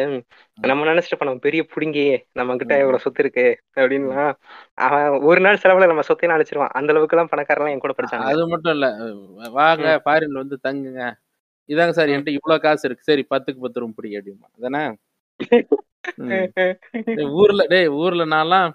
நம்ம 0.63 0.85
நினைச்சிட்டு 0.85 1.19
பண்ணோம் 1.19 1.41
பெரிய 1.45 1.61
புடுங்கி 1.73 2.05
நம்ம 2.31 2.55
கிட்ட 2.55 2.73
ம். 2.75 2.81
இவ்வளவு 2.83 3.03
சொத்து 3.05 3.23
இருக்கு 3.23 3.45
அப்படின்லாம். 3.77 4.31
அவன் 4.81 5.07
ஒரு 5.29 5.41
நாள் 5.41 5.61
செலவுல 5.63 5.89
நம்ம 5.89 6.05
சொத்தையும் 6.09 6.35
அழைச்சிருவான். 6.35 6.75
அந்த 6.79 6.93
அளவுக்கு 6.93 7.17
எல்லாம் 7.17 7.31
பணக்காரலாம் 7.33 7.73
என் 7.73 7.83
கூட 7.85 7.95
படிச்சாங்க. 7.97 8.27
அது 8.31 8.45
மட்டும் 8.47 8.75
இல்ல. 8.75 8.89
வாங்க. 9.57 9.87
ஃபாரின்ல 10.05 10.43
வந்து 10.43 10.57
தங்குங்க. 10.63 11.03
இதாங்க 11.69 11.95
சார். 11.97 12.09
என்கிட்ட 12.09 12.37
இவ்வளவு 12.37 12.61
காசு 12.61 12.85
இருக்கு. 12.87 13.03
சரி 13.03 13.25
பத்துக்கு 13.29 13.63
பத்து 13.65 13.79
ரூம் 13.79 13.95
பிடி 13.95 14.11
அப்படிமா 14.19 14.47
அதானே? 14.57 14.83
ஊர்ல 17.39 17.63
டேய் 17.69 17.89
ஊர்ல 18.01 18.23
நான்லாம் 18.27 18.69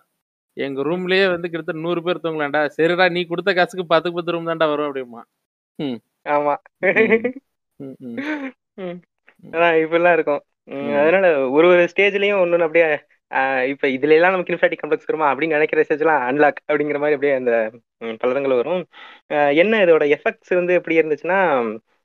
எங்க 0.56 0.82
ரூம்லயே 0.82 1.24
வந்து 1.30 1.48
கிட்டத்தட்ட 1.48 1.80
நூறு 1.80 2.02
பேர் 2.02 2.22
தூங்கலாம்டா. 2.22 2.62
சரிடா 2.76 3.10
நீ 3.10 3.20
கொடுத்த 3.24 3.50
காசுக்கு 3.54 3.84
பத்துக்கு 3.86 4.12
பத்து 4.12 4.32
ரூம் 4.32 4.46
தான்டா 4.46 4.68
வரும் 4.68 4.88
அப்படிமா 4.88 5.22
ம். 5.78 5.98
ஆமா. 6.26 6.54
இப்படிலாம் 9.82 10.12
இருக்கும். 10.12 10.42
அதனால 10.98 11.26
ஒரு 11.50 11.66
ஒரு 11.68 11.82
ஸ்டேஜ்லயும் 11.92 12.40
ஒண்ணு 12.42 12.66
அப்படியே 12.66 12.86
ஆஹ் 13.30 13.64
இப்ப 13.64 13.88
இதுல 13.88 14.10
எல்லாம் 14.10 14.32
நமக்கு 14.32 14.52
இன்ஃபாட்டி 14.54 14.76
காம்ப்ளெக்ஸ் 14.76 15.08
வருமா 15.08 15.26
அப்படின்னு 15.32 15.48
நினைக்கிற 15.48 15.82
ஸ்டேஜ் 15.82 16.00
எல்லாம் 16.00 16.22
அன்லாக் 16.28 16.58
அப்படிங்கிற 16.68 16.98
மாதிரி 16.98 17.14
அப்படியே 17.14 17.34
அந்த 17.34 17.52
ம், 18.00 18.16
பல 18.16 18.30
இடங்கள் 18.30 18.54
வரும். 18.54 18.82
என்ன 19.54 19.80
இதோட 19.84 20.04
எஃபெக்ட்ஸ் 20.16 20.54
வந்து 20.54 20.74
எப்படி 20.74 20.98
இருந்துச்சுன்னா 20.98 21.38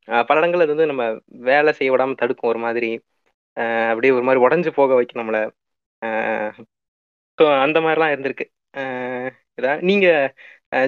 ஆஹ் 0.07 0.23
பல 0.23 0.39
இடங்கள் 0.39 0.59
அது 0.59 0.73
வந்து 0.75 0.85
நம்ம 0.85 1.05
வேலை 1.47 1.73
செய்ய 1.73 1.91
விடாம 1.93 2.15
தடுக்கும் 2.15 2.49
ஒரு 2.49 2.59
மாதிரி. 2.59 2.91
அப்படியே 3.89 4.13
ஒரு 4.13 4.23
மாதிரி 4.23 4.43
உடஞ்சு 4.45 4.71
போக 4.71 4.93
வைக்கும் 4.95 5.21
நம்மள. 5.21 5.37
ஸோ 7.37 7.45
அந்த 7.61 7.77
மாதிரிலாம் 7.79 8.13
இருந்திருக்கு. 8.13 8.45
இதான் 9.57 9.81
நீங்க 9.81 10.07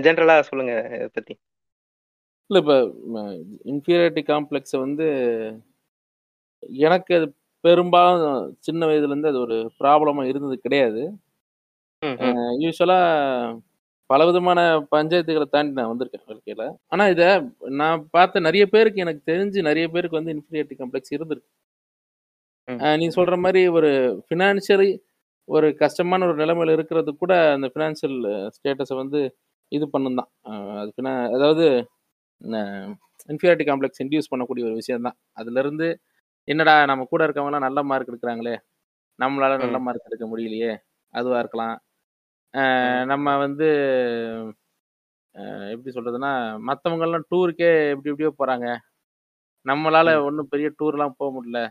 ஜென்ரலா 0.06 0.36
சொல்லுங்க 0.42 0.74
இதை 0.96 1.08
பத்தி. 1.14 1.34
இல்ல 2.50 2.60
இப்ப 2.60 2.76
இன்ஃபீரியாரிட்டி 3.72 4.22
காம்ப்ளெக்ஸை 4.24 4.78
வந்து 4.80 5.08
எனக்கு 6.84 7.12
அது 7.16 7.28
பெரும்பாலும் 7.64 8.36
சின்ன 8.60 8.82
வயதுல 8.86 9.14
இருந்து 9.14 9.28
அது 9.28 9.40
ஒரு 9.40 9.58
ப்ராப்ளமா 9.80 10.24
இருந்தது 10.24 10.56
கிடையாது. 10.60 11.02
ம், 12.02 12.18
ம், 12.26 12.54
யூஸ்வலா 12.60 13.00
பல 14.10 14.26
விதமான 14.26 14.60
பஞ்சாயத்துகளை 14.92 15.48
தாண்டி 15.50 15.72
நான் 15.72 15.92
வந்திருக்கேன் 15.92 16.30
வாழ்க்கையில. 16.30 16.64
ஆனா 16.88 17.04
இத 17.08 17.24
நான் 17.82 18.06
பார்த்த 18.12 18.40
நிறைய 18.40 18.64
பேருக்கு 18.66 19.00
எனக்கு 19.00 19.22
தெரிஞ்சு 19.32 19.62
நிறைய 19.62 19.88
பேருக்கு 19.88 20.20
வந்து 20.20 20.34
இன்ஃபீரியாரிட்டி 20.36 20.78
காம்ப்ளெக்ஸ் 20.80 21.16
இருந்திருக்கு. 21.18 21.50
நீ 22.98 23.06
சொல்ற 23.10 23.36
மாதிரி 23.38 23.62
ஒரு 23.78 23.90
ஃபினான்ஷியலி 24.26 24.90
ஒரு 25.50 25.68
கஷ்டமான 25.82 26.26
ஒரு 26.26 26.38
நிலைமையில 26.42 26.76
இருக்கிறது 26.78 27.12
கூட 27.16 27.34
அந்த 27.56 27.68
ஃபினான்ஷியல் 27.74 28.18
ஸ்டேட்டஸை 28.56 28.96
வந்து 28.96 29.20
இது 29.72 29.86
பண்ணும் 29.90 30.20
தான் 30.20 30.30
அது 30.80 30.92
finan- 30.98 31.32
அதாவது 31.36 31.66
இன்ஃபீரியாரிட்டி 33.30 33.66
காம்ப்ளெக்ஸ் 33.70 34.02
இன்டியூஸ் 34.04 34.32
பண்ணக்கூடிய 34.32 34.64
ஒரு 34.70 34.76
விஷயம் 34.76 35.06
தான் 35.08 35.18
அதுல 35.34 35.60
இருந்து 35.60 35.88
என்னடா 36.48 36.76
நம்ம 36.86 37.06
கூட 37.06 37.22
இருக்கவங்கலாம் 37.28 37.66
நல்ல 37.68 37.80
மார்க் 37.90 38.12
எடுக்கிறாங்களே 38.12 38.56
நம்மளால 39.20 39.54
நல்ல. 39.58 39.78
மார்க் 39.88 40.08
எடுக்க 40.10 40.26
முடியலையே 40.28 40.72
அதுவா 41.14 41.40
இருக்கலாம். 41.40 41.76
நம்ம 43.12 43.28
வந்து 43.38 43.68
எப்படி 45.74 45.92
சொல்றதுன்னா 45.96 46.32
மத்தவங்க 46.68 47.06
எல்லாம் 47.08 47.28
டூருக்கே 47.32 47.70
எப்படி 47.92 48.12
எப்படியோ 48.12 48.32
போறாங்க. 48.40 48.68
நம்மளால. 49.66 50.10
ஒன்றும் 50.28 50.52
பெரிய 50.54 50.70
டூர்லாம் 50.80 51.18
போக 51.20 51.30
முடியல. 51.36 51.62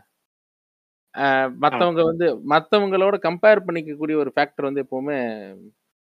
அஹ் 1.15 1.49
மத்தவங்க 1.59 2.01
வந்து 2.03 2.25
மத்தவங்களோட 2.49 3.15
கம்பேர் 3.19 3.65
பண்ணிக்கக்கூடிய 3.65 4.15
ஒரு 4.15 4.31
ஃபேக்டர் 4.35 4.67
வந்து 4.67 4.83
எப்பவுமே 4.83 5.17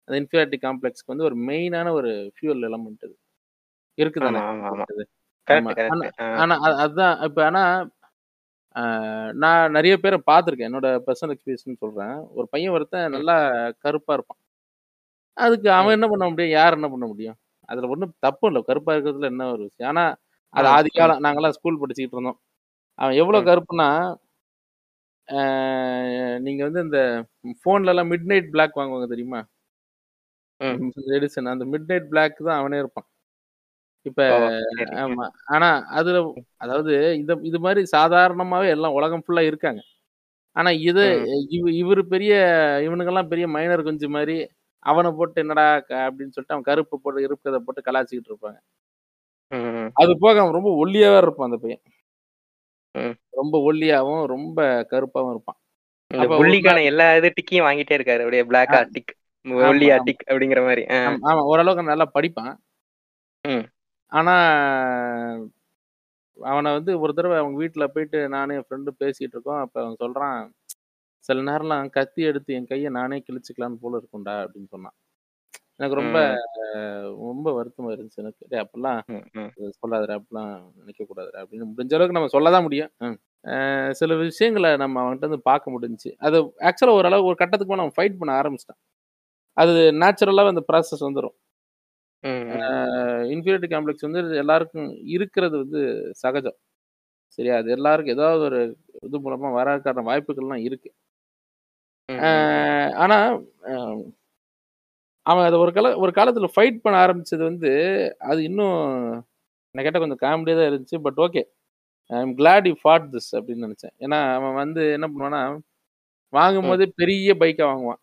அந்த 0.09 0.17
இன்ஃபீரியாரிட்டி 0.21 0.59
காம்ப்ளெக்ஸ்க்கு 0.63 1.13
வந்து 1.13 1.25
ஒரு 1.25 1.37
மெயினான 1.47 1.93
ஒரு 1.93 2.11
ஃபியூல் 2.37 2.65
எலமெண்ட் 2.69 3.05
இது 3.07 3.15
இருக்குதானே? 3.99 4.41
ஆனா 6.43 6.55
அதுதான் 6.79 7.17
இப்ப 7.25 7.41
ஆனா 7.47 7.63
நான் 9.37 9.71
நிறைய 9.71 9.95
பேரை 9.99 10.19
பார்த்துருக்கேன். 10.27 10.71
என்னோட 10.71 10.89
பர்சனல் 11.07 11.35
எக்ஸ்பீரியன்ஸ் 11.35 11.83
சொல்றேன். 11.85 12.17
ஒரு 12.35 12.47
பையன் 12.51 12.73
ஒருத்தன் 12.73 13.15
நல்லா 13.17 13.37
கருப்பா 13.85 14.15
இருப்பான். 14.15 14.41
அதுக்கு 15.37 15.69
அவன். 15.73 15.97
என்ன 15.97 16.07
பண்ண 16.09 16.27
முடியும்? 16.31 16.53
யார் 16.53 16.77
என்ன 16.79 16.89
பண்ண 16.91 17.07
முடியும்? 17.07 17.39
அதுல 17.69 17.89
ஒன்றும் 17.89 18.15
தப்பு 18.21 18.47
இல்லை. 18.49 18.63
கருப்பா 18.65 18.93
இருக்கிறதுல 18.95 19.31
என்ன 19.33 19.49
ஒரு 19.53 19.63
விஷயம்? 19.63 19.91
ஆனா 19.93 20.05
அது 20.55 20.67
ம், 20.67 20.75
ஆதி 20.75 20.91
ம், 20.91 20.99
காலம் 20.99 21.23
நாங்கெல்லாம் 21.25 21.57
ஸ்கூல் 21.59 21.81
படிச்சுக்கிட்டு 21.81 22.17
இருந்தோம். 22.19 22.39
அவன் 22.99 23.19
எவ்வளவு. 23.21 23.49
கருப்புனா 23.51 23.89
ஆஹ் 25.28 26.06
நீங்க 26.45 26.61
வந்து 26.66 26.80
இந்த 26.87 26.99
போன்ல 27.64 27.92
எல்லாம் 27.92 28.11
மிட் 28.12 28.28
நைட் 28.30 28.52
பிளாக் 28.52 28.78
வாங்குவாங்க 28.78 29.09
தெரியுமா. 29.14 29.40
எடிசன். 31.16 31.49
அந்த 31.52 31.64
மிட் 31.73 31.88
நைட் 31.90 32.09
பிளாக் 32.11 32.38
தான் 32.40 32.61
அவனே 32.61 32.78
இருப்பான். 32.83 33.06
இப்ப 34.06 34.21
ஓ 34.35 34.37
சரி 34.71 34.85
ம், 34.87 34.99
ஆமா. 35.04 35.25
ஆனா 35.54 35.68
அதுல 35.99 36.18
அதாவது 36.64 36.92
இந்த 37.18 37.33
இது 37.42 37.59
மாதிரி 37.61 37.83
சாதாரணமாவே 37.95 38.68
எல்லாம் 38.76 38.97
உலகம் 38.99 39.25
ஃபுல்லா 39.25 39.45
இருக்காங்க. 39.49 39.80
ஆனா 40.56 40.71
இது 40.88 41.04
இவ 41.56 41.71
இவரு 41.83 42.02
பெரிய 42.14 42.35
இவனுங்கெல்லாம் 42.87 43.30
பெரிய 43.33 43.47
மைனர் 43.56 43.87
குஞ்சு 43.87 44.09
மாதிரி 44.16 44.37
அவனை 44.87 45.11
போட்டு 45.14 45.38
என்னடா 45.45 45.66
அப்படின்னு 46.02 46.35
சொல்லிட்டு 46.35 46.56
அவன் 46.56 46.68
கருப்பு 46.71 46.97
போட்டு 46.99 47.26
இருக்கிறத 47.26 47.61
போட்டு 47.66 47.88
கலாச்சிக்கிட்டு 47.88 48.33
இருப்பாங்க. 48.33 48.59
அது 49.97 50.12
போக 50.21 50.37
அவன் 50.42 50.56
ரொம்ப 50.59 50.71
ஒல்லியாவே 50.83 51.18
இருப்பான் 51.23 51.49
அந்த 51.50 51.59
பையன். 51.62 51.83
ரொம்ப 53.31 53.73
ஒல்லியாவும் 53.73 54.26
ரொம்ப 54.26 54.87
கருப்பாவும் 54.91 55.31
இருப்பான். 55.31 55.61
புள்ளிக்கான 56.15 56.85
எல்லா 56.85 57.17
இது 57.17 57.33
டிக்கையும் 57.35 57.65
வாங்கிட்டே 57.65 57.95
இருக்காரு. 57.97 58.19
அப்படியே 58.19 58.43
பிளாக்கா 58.43 58.75
ஆ- 58.75 58.88
டிக் 58.91 59.17
ஒல்லியா 59.45 60.03
டிக் 60.05 60.25
அப்படிங்கிற 60.26 60.65
மாதிரி. 60.65 60.85
ஆமா 61.23 61.41
ஓரளவுக்கு 61.41 61.85
நல்லா 61.85 62.11
படிப்பான். 62.15 62.57
ஆனா 64.07 64.35
அவனை 66.43 66.73
வந்து 66.73 67.00
ஒரு 67.00 67.15
தடவை 67.15 67.38
அவங்க 67.38 67.65
வீட்டுல 67.65 67.87
போயிட்டு 67.87 68.29
நானும் 68.29 68.57
என் 68.57 68.65
ஃப்ரெண்டு 68.71 69.03
பேசிட்டு 69.03 69.15
இருக்கோம். 69.19 69.61
அப்ப 69.61 69.83
அவன் 69.83 69.97
சொல்றான் 70.00 70.50
சில 71.19 71.53
நேரம்லாம் 71.53 71.91
கத்தி 71.91 72.23
எடுத்து 72.23 72.55
என் 72.55 72.67
கையை 72.67 72.91
நானே 72.91 73.23
கிழிச்சுக்கலான்னு 73.26 73.79
போல 73.81 74.00
இருக்கும்டா 74.00 74.49
அப்படின்னு 74.49 74.67
சொன்னான். 74.69 74.95
எனக்கு 75.80 75.95
ரொம்ப 75.95 76.18
ம், 76.75 77.06
ரொம்ப 77.18 77.47
வருத்தமா 77.54 77.90
இருந்துச்சு 77.90 78.16
எனக்கு. 78.16 78.47
டேய் 78.49 78.62
அப்படிலாம் 78.62 79.00
ம், 79.06 79.25
ம், 79.35 79.50
சொல்லாதடா 79.78 80.14
அப்படிலாம் 80.18 80.52
நினைக்க 80.75 81.04
கூடாதுடா 81.04 81.40
அப்படின்னு 81.40 81.68
முடிஞ்ச 81.71 81.95
அளவுக்கு 81.95 82.18
நம்ம 82.18 82.33
சொல்லதான் 82.33 82.62
முடியும். 82.62 82.90
ம். 82.99 83.16
அஹ், 83.45 83.90
சில 83.90 84.14
விஷயங்களை 84.16 84.76
நம்ம 84.76 85.02
அவன்கிட்ட 85.02 85.26
இருந்து 85.26 85.42
பார்க்க 85.42 85.75
முடிஞ்சுச்சு. 85.75 86.12
அது 86.18 86.38
ஆக்சுவலாக 86.61 86.99
ஓரளவு 86.99 87.25
ஒரு 87.25 87.37
கட்டத்துக்கு 87.37 87.75
மேலே 87.75 87.83
அவன் 87.83 87.97
ஃபைட் 87.97 88.18
பண்ண 88.18 88.33
ஆரம்பிச்சிட்டான். 88.40 88.80
அது 89.56 89.73
நேச்சுரலாக 89.95 90.49
அந்த 90.49 90.64
ப்ராசஸ் 90.73 91.00
வந்துடும் 91.00 91.37
ம், 92.25 92.45
ம், 92.49 92.62
இன்ஃபீரியாரிட்டி 93.33 93.68
காம்ப்ளெக்ஸ் 93.68 94.09
வந்து 94.09 94.37
எல்லாருக்கும் 94.37 94.88
இருக்கிறது 95.06 95.56
வந்து 95.59 95.80
சகஜம். 96.14 96.59
சரியா? 97.38 97.56
அது 97.56 97.71
எல்லாருக்கும் 97.71 98.16
ஏதாவது 98.16 98.42
ஒரு 98.42 98.61
இது 99.02 99.18
மூலமா 99.21 99.49
வரக்கான 99.59 100.04
வாய்ப்புகள்லாம் 100.06 100.62
இருக்கு. 100.62 100.90
ம், 102.09 102.14
ம், 102.14 102.21
அஹ் 102.21 102.92
ஆனா 102.95 103.18
அவன் 105.26 105.47
அதை 105.49 105.56
ஒரு 105.59 105.73
கால 105.73 105.88
ஒரு 105.99 106.12
காலத்துல 106.12 106.49
ஃபைட் 106.54 106.83
பண்ண 106.83 106.97
ஆரம்பிச்சது 107.04 107.42
வந்து 107.42 107.71
அது 108.26 108.40
இன்னும் 108.45 108.76
என்ன 109.75 109.85
கேட்டால் 109.85 110.04
கொஞ்சம் 110.04 110.23
காமெடியாக 110.25 110.59
தான் 110.59 110.68
இருந்துச்சு 110.71 110.99
but 111.06 111.18
okay 111.25 111.42
I 112.11 112.21
am 112.21 112.35
glad 112.35 112.68
you 112.68 112.75
fought 112.83 113.06
this 113.14 113.30
அப்படின்னு 113.37 113.66
நினைச்சேன். 113.66 113.95
ஏன்னா 114.00 114.18
அவன் 114.35 114.54
வந்து 114.54 114.83
என்ன 114.97 115.06
பண்ணுவான்னா 115.06 115.40
வாங்கும் 116.33 116.64
ம், 116.64 116.71
போதே 116.71 116.87
பெரிய 117.00 117.35
பைக்கை 117.40 117.64
வாங்குவான். 117.66 118.00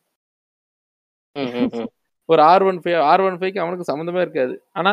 ஒரு 2.30 2.42
R 2.44 2.63
one 2.63 2.80
five 2.84 3.00
R 3.12 3.22
one 3.22 3.38
five 3.39 3.63
அவனுக்கு 3.63 3.89
சம்மந்தமே 3.92 4.24
இருக்காது. 4.25 4.53
ஆனா 4.74 4.92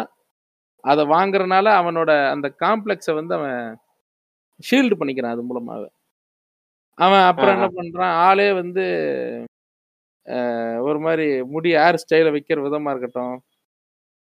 அதை 0.85 1.03
வாங்குறனால 1.07 1.67
அவனோட 1.81 2.11
அந்த 2.35 2.47
காம்ப்ளெக்ஸை 2.63 3.15
வந்து 3.15 3.35
அவன் 3.35 3.59
ஷீல்டு 4.61 4.99
பண்ணிக்கிறான் 5.01 5.35
அது 5.35 5.43
மூலமாக 5.43 5.85
அவன் 6.99 7.25
அப்புறம். 7.29 7.55
என்ன 7.57 7.69
பண்றான் 7.77 8.15
ஆளே 8.27 8.49
வந்து 8.53 8.85
ஒரு 10.87 10.99
மாதிரி 11.01 11.25
முடி 11.53 11.71
ஹேர் 11.77 12.01
ஸ்டைலை 12.03 12.31
வைக்கிற 12.35 12.59
விதமா 12.67 12.93
இருக்கட்டும். 12.93 13.35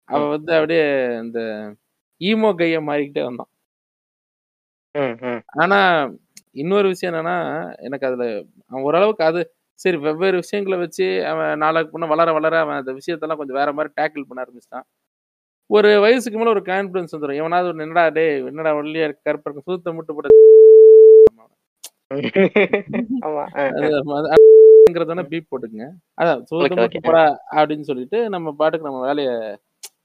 அவன் 0.09 0.33
வந்து 0.35 0.53
அப்படியே 0.59 0.85
இந்த 1.23 1.41
ஈமோ 2.21 2.51
கையை 2.57 2.81
மாறிக்கிட்டே 2.89 3.25
வந்தான். 3.29 3.51
ஆனா 5.57 5.79
இன்னொரு 6.55 6.87
விஷயம் 6.93 7.13
என்னன்னா 7.13 7.37
எனக்கு 7.87 8.07
அதுல 8.09 8.25
அவன் 8.71 8.85
ஓரளவுக்கு 8.89 9.25
அது 9.27 9.41
சரி 9.81 9.99
வெவ்வேறு 10.05 10.41
விஷயங்களை 10.43 10.77
வச்சு 10.81 11.07
அவன் 11.31 11.61
நாளைக்கு 11.63 11.93
முன்ன 11.93 12.09
வளர 12.13 12.31
வளர 12.37 12.55
அவன் 12.65 12.81
அந்த 12.81 12.93
விஷயத்தெல்லாம் 12.99 13.41
கொஞ்சம் 13.41 13.59
வேற 13.61 13.71
மாதிரி 13.77 13.93
டேக்கிள் 13.99 14.27
பண்ண 14.29 14.45
ஆரம்பிச்சிட்டான். 14.45 14.87
ஒரு 15.71 15.91
வயசுக்கு 16.05 16.39
மேல 16.39 16.55
ஒரு 16.55 16.65
கான்பிடன்ஸ் 16.69 17.15
வந்துடும் 17.15 17.41
எவனாவது 17.41 17.71
ஒரு 17.73 17.85
என்னடா 17.87 18.05
டே 18.17 18.25
என்னடா 18.45 18.73
ஒல்லியா 18.81 19.09
கருப்பருக்கு 19.23 19.67
சூத்த 19.69 19.95
முட்டு 19.97 20.15
போட 20.17 20.29
ஆமா 21.33 21.45
ஆ, 21.45 21.47
ஆ. 21.47 21.49
அது 21.49 21.49
அதுங்கிறதான 21.49 22.00
பீப் 25.33 25.51
போட்டுக்குங்க. 25.51 25.87
அதான் 26.19 26.41
அப்படின்னு 27.57 27.87
சொல்லிட்டு 27.91 28.19
நம்ம 28.29 28.53
பாட்டுக்கு 28.53 28.89
நம்ம 28.89 29.03
வேலையை 29.07 29.35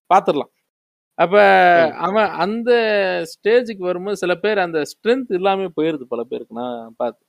பார்த்துடலாம் 0.09 0.51
அப்ப 1.17 1.35
அவன் 2.00 2.29
அந்த 2.43 2.71
ஸ்டேஜுக்கு 3.31 3.83
வரும்போது 3.83 4.17
சில 4.17 4.33
பேர் 4.38 4.59
அந்த 4.59 4.79
ஸ்ட்ரென்த் 4.91 5.31
இல்லாம 5.31 5.69
போயிருது 5.77 6.05
பல 6.07 6.24
பேருக்கு 6.24 6.59
நான் 6.59 6.95
பார்த்து 6.97 7.24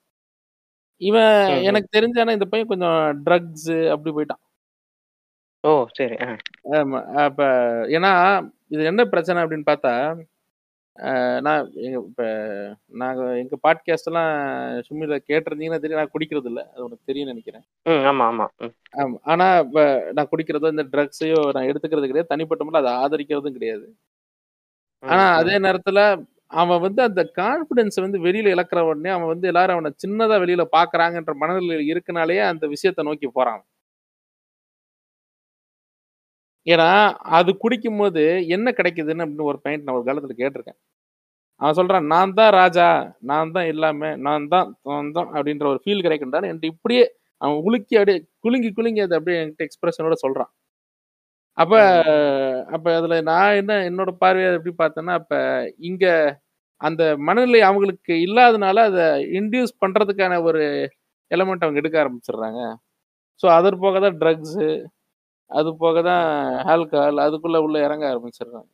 இவன். 1.00 1.34
எனக்கு 1.62 1.88
தெரிஞ்சானா 1.96 2.32
இந்த 2.32 2.46
பையன் 2.46 2.68
கொஞ்சம் 2.68 2.98
ட்ரக்ஸ் 3.24 3.66
அப்படி 3.90 4.12
போயிட்டான். 4.16 4.42
ஓ 5.64 5.70
சரி 5.92 6.16
ஆமா. 6.74 6.98
அப்ப 7.24 7.40
ஏன்னா, 7.88 8.10
இது 8.68 8.82
என்ன 8.84 9.02
பிரச்சனை 9.04 9.38
அப்படின்னு 9.42 9.68
பார்த்தா, 9.68 9.92
நான் 11.42 11.58
எங்க 11.78 11.98
இப்ப 12.04 12.22
நாங்க 12.94 13.22
எங்க 13.36 13.56
பாட்காஸ்ட்லாம் 13.62 14.30
சுமில 14.82 15.18
கேட்டிருந்தீங்கன்னா 15.28 15.80
தெரியும், 15.80 16.00
நான் 16.00 16.12
குடிக்கிறது 16.12 16.48
இல்ல. 16.48 16.62
அது 16.72 16.84
உனக்கு 16.84 17.04
தெரியும்னு 17.06 17.32
நெனைக்கிறேன். 17.32 17.64
ம். 17.86 18.02
ஆமா, 18.10 18.26
ஆமா. 18.26 18.46
ம். 18.60 18.72
ஆமா. 18.96 19.16
ஆனா 19.26 19.46
இப்ப 19.64 19.82
நான் 20.12 20.30
குடிக்கிறதோ, 20.32 20.70
இந்த 20.74 20.86
ட்ரக்ஸையோ 20.94 21.40
நான் 21.54 21.68
எடுத்துக்கிறது 21.70 22.08
கிடையாது. 22.08 22.32
தனிப்பட்ட 22.34 22.64
முறையில 22.64 22.82
அத 22.84 22.94
ஆதரிக்கிறதும் 23.02 23.56
கிடையாது. 23.58 23.86
ஆனா 25.02 25.24
ம், 25.24 25.30
ம். 25.30 25.36
அதே 25.38 25.56
நேரத்துல 25.64 26.00
அவன் 26.54 26.80
வந்து 26.80 27.02
அந்த 27.02 27.22
கான்ஃபிடன்ஸ 27.38 27.96
வந்து 28.02 28.18
வெளியில 28.20 28.52
இழக்கிற 28.54 28.80
உடனே, 28.88 29.10
அவன் 29.10 29.32
வந்து 29.32 29.46
எல்லாரும் 29.48 29.76
அவன 29.76 29.92
சின்னதா 30.04 30.36
வெளியில 30.42 30.64
பார்க்குறாங்கன்ற 30.72 31.32
மனநிலையில 31.40 31.86
இருக்கனாலேயே 31.92 32.42
அந்த 32.46 32.64
விஷயத்த 32.74 33.04
நோக்கி 33.04 33.28
போறான். 33.32 33.62
ஏன்னா, 36.66 36.88
அது 37.38 37.50
குடிக்கும்போது 37.62 38.22
என்ன 38.56 38.68
கிடைக்குதுன்னு 38.78 39.24
அப்படின்னு 39.24 39.50
ஒரு 39.50 39.60
பாயிண்ட் 39.64 39.86
நான் 39.86 39.98
ஒரு 39.98 40.06
காலத்துல 40.08 40.36
கேட்டிருக்கேன். 40.38 40.78
அவன் 41.60 41.78
சொல்றான், 41.78 42.06
"நான் 42.12 42.34
தான் 42.34 42.52
ராஜா, 42.56 42.88
நான் 43.30 43.52
தான் 43.52 43.68
எல்லாமே, 43.72 44.10
நான் 44.26 44.48
தான், 44.48 44.68
நான் 44.90 45.12
தான்" 45.12 45.30
அப்படின்ற 45.36 45.66
ஒரு 45.72 45.80
ஃபீல் 45.84 46.04
கிடைக்கும்டான்னு 46.06 46.50
என்ட்ட 46.52 46.72
இப்படியே 46.74 47.04
அவன் 47.40 47.60
உலுக்கி 47.66 47.94
அப்படியே 47.98 48.18
குலுங்கி 48.44 48.70
குலுங்கி 48.74 49.02
அத 49.02 49.16
அப்படியே 49.18 49.40
என்கிட்ட 49.40 49.66
எக்ஸ்பிரஷனோட 49.68 50.16
சொல்றான். 50.24 50.50
அப்ப. 51.58 51.74
அப்ப 52.74 52.86
அதுல 52.96 53.14
நான் 53.28 53.58
என்ன 53.60 53.72
என்னோட 53.88 54.10
பார்வைய 54.22 54.48
எப்படி 54.56 54.72
பார்த்தேன்னா, 54.76 55.14
அப்ப 55.20 55.34
இங்க 55.88 56.04
அந்த 56.80 57.02
மனநிலை 57.26 57.60
அவங்களுக்கு 57.68 58.14
இல்லாதனால 58.26 58.78
அத 58.88 59.00
இன்டியூஸ் 59.38 59.72
பண்றதுக்கான 59.82 60.34
ஒரு 60.48 60.62
எலமெண்ட் 61.30 61.64
அவங்க 61.64 61.80
எடுக்க 61.82 61.96
ஆரம்பிச்சுடுறாங்க. 62.02 62.60
ஸோ 63.40 63.48
அதர் 63.56 63.82
போக 63.82 64.00
தான் 64.00 64.18
ட்ரக்ஸு, 64.22 64.66
அது 65.50 65.70
போக 65.78 65.96
தான் 66.02 66.24
ஆல்கஹால் 66.72 67.24
அதுக்குள்ள 67.26 67.58
உள்ள 67.66 67.76
இறங்க 67.86 68.04
ஆரம்பிச்சுடுறாங்க. 68.10 68.68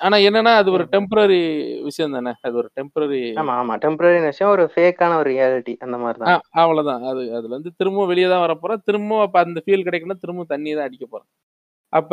ஆனா 0.00 0.16
என்னன்னா, 0.26 0.52
அது 0.60 0.70
ஒரு. 0.72 0.84
டெம்பரரி 0.94 1.38
விஷயம் 1.86 2.14
தானே. 2.16 2.32
அது 2.46 2.54
ஒரு 2.60 2.68
டெம்பரரி 2.78 3.20
ஆமா, 3.40 3.52
ஆமா. 3.60 3.74
டெம்பரரி 3.84 4.18
விஷயம் 4.24 4.52
ஒரு 4.54 4.64
ஃபேக்கான 4.72 5.16
ஒரு 5.20 5.30
ரியாலிட்டி 5.32 5.74
அந்த 5.84 5.96
ஆ 6.00 6.12
தான். 6.22 6.40
அவ்வளோதான். 6.62 7.04
அது 7.10 7.22
அதுலருந்து 7.38 7.70
திரும்பவும் 7.78 8.10
வெளிய 8.12 8.26
தான் 8.32 8.44
வரப்போறான். 8.44 8.82
திரும்பவும் 8.88 9.24
அப்ப 9.26 9.38
அந்த 9.44 9.60
ஃபீல் 9.64 9.86
கிடைக்கணும்னா, 9.86 10.22
திரும்பவும் 10.24 10.52
தண்ணி 10.54 10.70
தான் 10.72 10.88
அடிக்க 10.88 11.06
போறான். 11.06 11.30
அப்ப. 11.92 12.12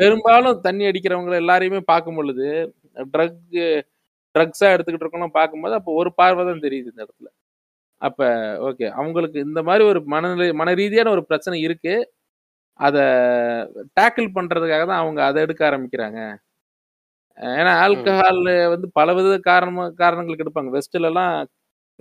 பெரும்பாலும் 0.00 0.60
தண்ணி 0.66 0.84
அடிக்கிறவங்கள 0.90 1.36
எல்லாரையுமே 1.42 1.80
பார்க்கும் 1.90 2.18
பொழுது, 2.20 2.48
ட்ரக்கு 3.14 3.64
ட்ரக்ஸா 4.34 4.68
எடுத்துக்கிட்டு 4.72 5.04
இருக்கவங்கலாம் 5.04 5.38
பார்க்கும்போது, 5.38 5.74
அப்போ 5.78 5.92
ஒரு 6.00 6.10
பார்வை 6.20 6.42
தான் 6.46 6.64
தெரியுது 6.66 6.90
இந்த 6.92 7.02
இடத்துல. 7.06 7.28
அப்ப 8.02 8.20
ஓகே. 8.68 8.86
அவங்களுக்கு 9.00 9.38
இந்த 9.46 9.60
மாரி 9.68 9.84
ஒரு 9.90 10.00
மனநிலை 10.12 10.48
மன 10.60 10.74
ரீதியான 10.80 11.12
ஒரு 11.16 11.24
பிரச்சனை 11.30 11.58
இருக்கு. 11.66 11.94
அத 12.80 12.96
டேக்கிள் 13.96 14.28
பண்றதுக்காக 14.36 14.84
தான் 14.84 15.02
அவங்க 15.02 15.20
அத 15.24 15.36
எடுக்க 15.40 15.62
ஆரம்பிக்கிறாங்க. 15.68 16.18
ஏன்னா. 17.54 17.72
ஆல்கஹால் 17.82 18.40
வந்து 18.72 18.86
பலவித 18.98 19.36
காரணமா 19.48 19.84
காரணங்களுக்கு 19.98 20.44
எடுப்பாங்க. 20.44 20.70
வெஸ்ட்லலாம் 20.76 21.34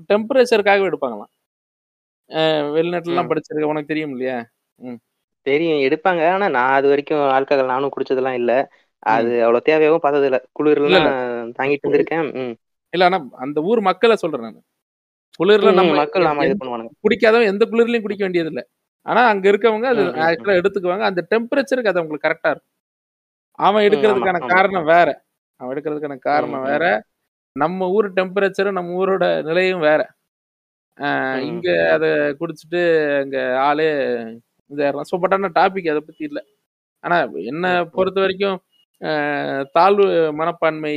டெம்பரேச்சர்க்காகவே 0.09 0.89
எடுப்பாங்களாம். 0.89 1.31
வெளிநாட்டுலலாம். 2.75 3.31
படிச்சிருக்க 3.31 3.71
உனக்கு 3.71 3.91
தெரியும் 3.91 4.13
இல்லையா? 4.15 4.37
ம். 4.81 4.99
தெரியும் 5.45 5.83
எடுப்பாங்க. 5.85 6.21
ஆனா 6.33 6.47
நான் 6.49 6.75
அதுவரைக்கும் 6.77 7.23
ஆல்கஹால் 7.35 7.71
நானும் 7.73 7.93
குடிச்சதெல்லாம் 7.93 8.39
இல்ல. 8.39 8.51
அது 9.03 9.29
ம். 9.29 9.35
அவ்வளோ 9.43 9.61
தேவையாவும் 9.65 10.03
பார்த்ததில்ல. 10.03 10.39
இல்ல, 10.85 10.97
குளிர்லாம் 10.97 11.01
இல்ல. 11.01 11.09
தாங்கிட்டு 11.57 11.85
இருந்திருக்கேன். 11.85 12.27
இல்ல 12.93 13.05
ஆனா 13.05 13.17
அந்த 13.45 13.59
ஊர் 13.63 13.81
மக்கள 13.89 14.13
சொல்றேன் 14.15 14.45
நானு. 14.47 14.59
குளிர்ல 15.39 15.71
நம்ம. 15.73 15.93
மக்கள் 15.99 16.29
ஆமா 16.29 16.43
இது 16.43 16.49
எந்த 16.49 16.59
பண்ணுவானுங்க. 16.59 16.93
குடிக்காதவன் 17.03 17.51
எந்த 17.51 17.63
குளிர்லயும் 17.71 18.05
குடிக்க 18.05 18.23
வேண்டியதில்ல. 18.25 18.61
ஆனா 19.09 19.21
அங்க 19.31 19.45
இருக்கவங்க 19.51 19.87
அது. 19.93 20.03
ஆக்சுவலா 20.23 20.59
எடுத்துக்குவாங்க. 20.61 21.05
அந்த 21.09 21.21
டெம்பரேச்சருக்கு 21.31 21.91
அது 21.91 22.01
அவங்களுக்கு 22.01 22.27
கரெக்ட்டா 22.27 22.51
இருக்கும். 22.51 22.71
அவன் 23.59 23.85
எடுக்கிறதுக்கான. 23.87 24.39
காரணம் 24.51 24.87
வேற. 24.91 25.09
அவன் 25.59 25.73
எடுக்கிறதுக்கான 25.73 26.17
காரணம் 26.27 26.65
வேற. 26.69 26.83
நம்ம 27.55 27.87
ஊர் 27.95 28.07
டெம்பரேச்சரும், 28.17 28.77
நம்ம 28.79 28.95
ஊரோட 29.01 29.25
நிலையும் 29.49 29.83
வேற. 29.89 30.01
இங்க. 31.47 31.67
அத 31.95 32.05
குடிச்சுட்டு 32.39 32.81
அங்க 33.21 33.37
ஆளே 33.67 33.89
இதாயிரலாம். 34.71 35.09
ஸோ 35.11 35.17
பட் 35.23 35.35
டாபிக் 35.59 35.91
அத 35.93 36.01
பத்தி 36.03 36.23
இல்ல. 36.29 36.39
ஆனா 37.03 37.17
என்ன 37.51 37.65
ம், 37.65 37.79
ம். 37.93 37.95
பொறுத்தவரைக்கும் 37.95 38.57
அ 39.01 39.11
தாழ்வு 39.75 40.05
மனப்பான்மை 40.39 40.95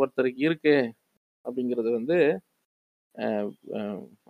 ஒருத்தருக்கு 0.00 0.42
இருக்கு 0.48 0.74
அப்படிங்கிறது 1.44 1.90
வந்து, 1.92 2.16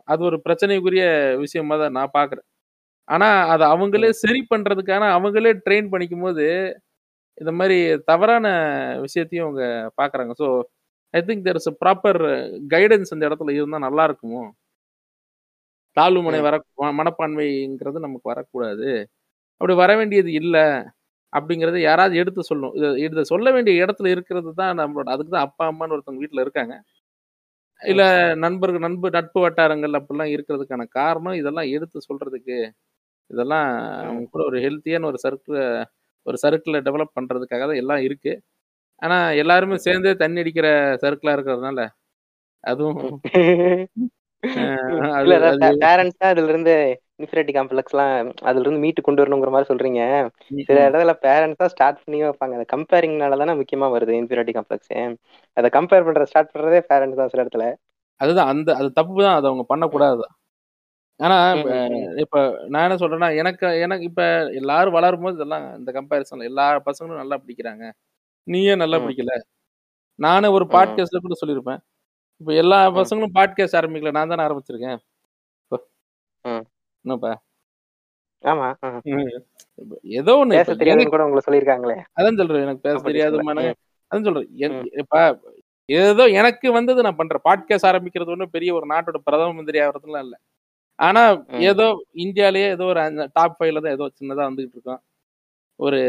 அது 0.09 0.23
ஒரு 0.29 0.39
பிரச்சனைக்குரிய 0.47 1.05
விஷயமா 1.45 1.77
தான் 1.79 1.97
நான் 1.99 2.17
பார்க்குறேன். 2.17 2.47
ஆனா 3.09 3.27
அத 3.53 3.63
அவங்களே. 3.75 4.09
சரி 4.23 4.41
பண்றதுக்கான 4.51 5.09
அவங்களே 5.17 5.53
ட்ரெயின் 5.65 5.91
பண்ணிக்கும்போது, 5.93 6.45
இந்த 7.39 7.53
மாரி 7.59 7.79
தவறான 8.11 8.47
விஷயத்தையும் 9.07 9.47
அவங்க 9.49 9.65
பார்க்குறாங்க. 10.01 10.35
So 10.43 10.49
I 11.15 11.23
think 11.27 11.47
there 11.47 11.61
is 11.61 11.73
a 11.73 11.83
proper 11.83 12.21
guidance 12.75 13.15
இந்த 13.15 13.25
இடத்துல 13.31 13.55
இருந்தா 13.59 13.81
நல்லா 13.87 14.05
இருக்குமோ! 14.11 14.43
தாழ்வு 15.97 16.21
மனை. 16.23 16.39
வர 16.47 16.57
மனப்பான்மைங்கிறது 16.99 17.99
நமக்கு 18.05 18.31
வரக்கூடாது. 18.33 18.89
அப்படி 19.61 19.75
வர 19.81 19.93
வேண்டியது 20.01 20.31
இல்ல. 20.41 20.57
அப்படிங்கிறத 21.33 21.79
யாராவது 21.85 22.17
எடுத்து 22.23 22.43
சொல்லணும். 22.49 22.75
இத 22.79 22.87
இத 23.07 23.25
சொல்ல 23.31 23.49
வேண்டிய 23.57 23.83
இடத்துல 23.83 24.09
இருக்கிறது 24.15 24.51
தான் 24.61 24.79
நம்மளோட 24.81 25.09
அதுக்கு 25.15 25.33
தான் 25.33 25.47
அப்பா, 25.49 25.65
அம்மான்னு 25.71 25.97
ஒருத்தவங்க 25.97 26.23
வீட்ல 26.25 26.45
இருக்காங்க. 26.47 26.75
இல்ல. 27.81 28.03
நண்பர்கள் 28.45 28.85
நண்பு 28.87 29.09
நட்பு 29.17 29.41
வட்டாரங்கள் 29.45 29.99
அப்படிலாம் 30.01 30.33
இருக்கிறதுக்கான 30.37 30.87
காரணம், 30.99 31.37
இதெல்லாம் 31.41 31.71
எடுத்து 31.77 31.99
சொல்றதுக்கு. 32.09 32.59
இதெல்லாம் 33.31 33.69
அவங்க. 34.03 34.27
கூட 34.33 34.43
ஒரு 34.51 34.59
ஹெல்த்தியான 34.67 35.09
ஒரு 35.11 35.19
சர்க்கிள 35.25 35.59
ஒரு 36.27 36.37
சர்க்கிள 36.45 36.77
டெவலப் 36.87 37.17
பண்றதுக்காக 37.17 37.65
தான் 37.65 37.81
எல்லாம் 37.83 38.03
இருக்கு. 38.07 38.33
ஆனா 39.03 39.17
எல்லாருமே. 39.43 39.77
சேர்ந்தே 39.87 40.13
தண்ணி 40.23 40.43
அடிக்கிற 40.43 40.69
சர்க்கிளா 41.05 41.35
இருக்கிறதுனால, 41.37 41.81
அதுவும் 42.65 43.01
பேரண்ட்ஸ் 45.83 46.19
தான் 46.21 46.33
அதுலருந்து 46.33 46.75
இன்ஃபினிட்டி 47.21 47.53
காம்ப்ளெக்ஸ்லாம் 47.57 48.15
அதுலருந்து 48.51 48.83
மீட்டு 48.85 49.03
கொண்டு 49.03 49.23
வரணுங்கிற 49.23 49.51
மாரி 49.55 49.69
சொல்றீங்க. 49.71 50.01
சில. 50.69 50.79
இடத்துல 50.87 51.15
பேரண்ட்ஸ் 51.27 51.63
தான் 51.63 51.73
ஸ்டார்ட் 51.75 52.03
பண்ணியே 52.03 52.27
வைப்பாங்க. 52.27 52.55
அந்த 52.59 52.69
கம்பேரிங்னால 52.75 53.39
தானே 53.43 53.55
முக்கியமா 53.61 53.89
வருது 53.97 54.15
இன்ஃபினிட்டி 54.21 54.55
காம்ப்ளெக்ஸே. 54.59 55.01
அத 55.57 55.69
கம்பேர் 55.79 56.07
பண்ற 56.09 56.27
ஸ்டார்ட் 56.31 56.53
பண்றதே 56.55 56.81
பேரண்ட்ஸ் 56.91 57.21
தான் 57.23 57.33
சில 57.35 57.45
இடத்துல. 57.45 57.67
அதுதான் 58.21 58.51
அந்த 58.53 58.71
அது 58.81 58.89
தப்பு 58.99 59.21
தான். 59.21 59.37
அத 59.39 59.47
அவங்க. 59.51 59.65
பண்ணக்கூடாது. 59.71 60.25
ஆனா 61.21 61.37
இப்ப 62.19 62.37
நான் 62.69 62.85
என்ன 62.87 62.97
சொல்றேன்னா, 62.97 63.37
எனக்கு 63.37 63.67
எனக்கு 63.81 64.05
இப்ப 64.05 64.23
எல்லாரும் 64.53 64.95
வளரும்போது 64.95 65.33
இதெல்லாம் 65.33 65.77
இந்த 65.79 65.91
கம்பேரிசன் 65.93 66.43
எல்லா 66.43 66.67
பசங்களும் 66.81 67.21
நல்லா 67.23 67.37
படிக்கிறாங்க. 67.39 67.85
நீ 68.47 68.61
ஏன் 68.65 68.77
நல்லா. 68.77 68.99
படிக்கல? 68.99 69.35
நானே 70.19 70.49
ஒரு. 70.49 70.67
பாட்காஸ்ட்ல 70.71 71.21
கூட 71.21 71.37
சொல்லியிருப்பேன். 71.43 71.81
இப்ப 72.41 72.53
எல்லா. 72.55 72.81
பசங்களும் 72.93 73.37
பாட்காஸ்ட் 73.37 73.79
ஆரம்பிக்கல. 73.81 74.13
நான் 74.13 74.29
தானே 74.29 74.45
ஆரம்பிச்சிருக்கேன். 74.45 75.01
என்னப்பா? 77.05 77.33
ஆமா. 78.45 78.69
ஏதோ 80.21 80.33
ஒண்ணு 80.41 80.57
பேச 80.61 80.73
எனக்கு 80.87 81.13
கூட 81.13 81.25
உங்கள 81.27 81.41
சொல்லியிருக்காங்களே! 81.49 81.97
அதான் 82.17 82.39
சொல்றேன். 82.39 82.63
எனக்கு 82.63 82.83
பேச. 82.83 83.01
ம். 83.61 83.75
அதான் 84.11 84.27
சொல்றேன். 84.29 84.49
இப்ப 85.03 85.17
ஏதோ 85.89 86.25
எனக்கு 86.35 86.69
வந்தது 86.73 87.03
நான் 87.03 87.17
பண்றேன். 87.17 87.45
பாட்காஸ்ட் 87.49 87.89
ஆரம்பிக்கிறது 87.91 88.35
ஒண்ணும் 88.35 88.51
பெரிய 88.51 88.75
ஒரு 88.75 88.87
நாட்டோட 88.87 89.19
பிரதம 89.25 89.55
மந்திரி 89.55 89.81
ஆகுறதுலாம் 89.81 90.25
இல்ல. 90.25 90.37
ஆனா. 90.99 91.23
ஏதோ 91.69 91.87
இந்தியாலயே 92.25 92.69
ஏதோ 92.75 92.85
ஒரு 92.93 93.01
டாப் 93.37 93.57
5ல 93.61 93.83
தான் 93.85 93.97
ஏதோ 93.97 94.07
சின்னதா 94.19 94.45
வந்துகிட்டு 94.49 94.77
இருக்கோம். 94.79 95.01
ஒரு 95.81 96.01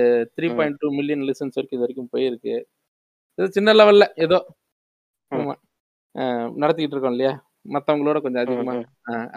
ம். 0.46 0.70
3.2 0.72 0.96
மில்லியன் 0.98 1.26
லிசன்ஸ் 1.30 1.58
வரைக்கும் 1.58 1.78
இதுவரைக்கும் 1.78 2.12
போயிருக்கு. 2.14 2.56
ஏதோ 3.38 3.48
சின்ன 3.58 3.74
லெவல்ல 3.80 4.06
ஏதோ. 4.26 4.40
ஆமா. 5.32 5.56
நடத்திக்கிட்டு 6.60 6.96
இருக்கோம் 6.96 7.16
இல்லையா? 7.16 7.34
மத்தவங்களோட 7.76 8.18
கொஞ்சம். 8.24 8.44
அதிகமா. 8.46 8.76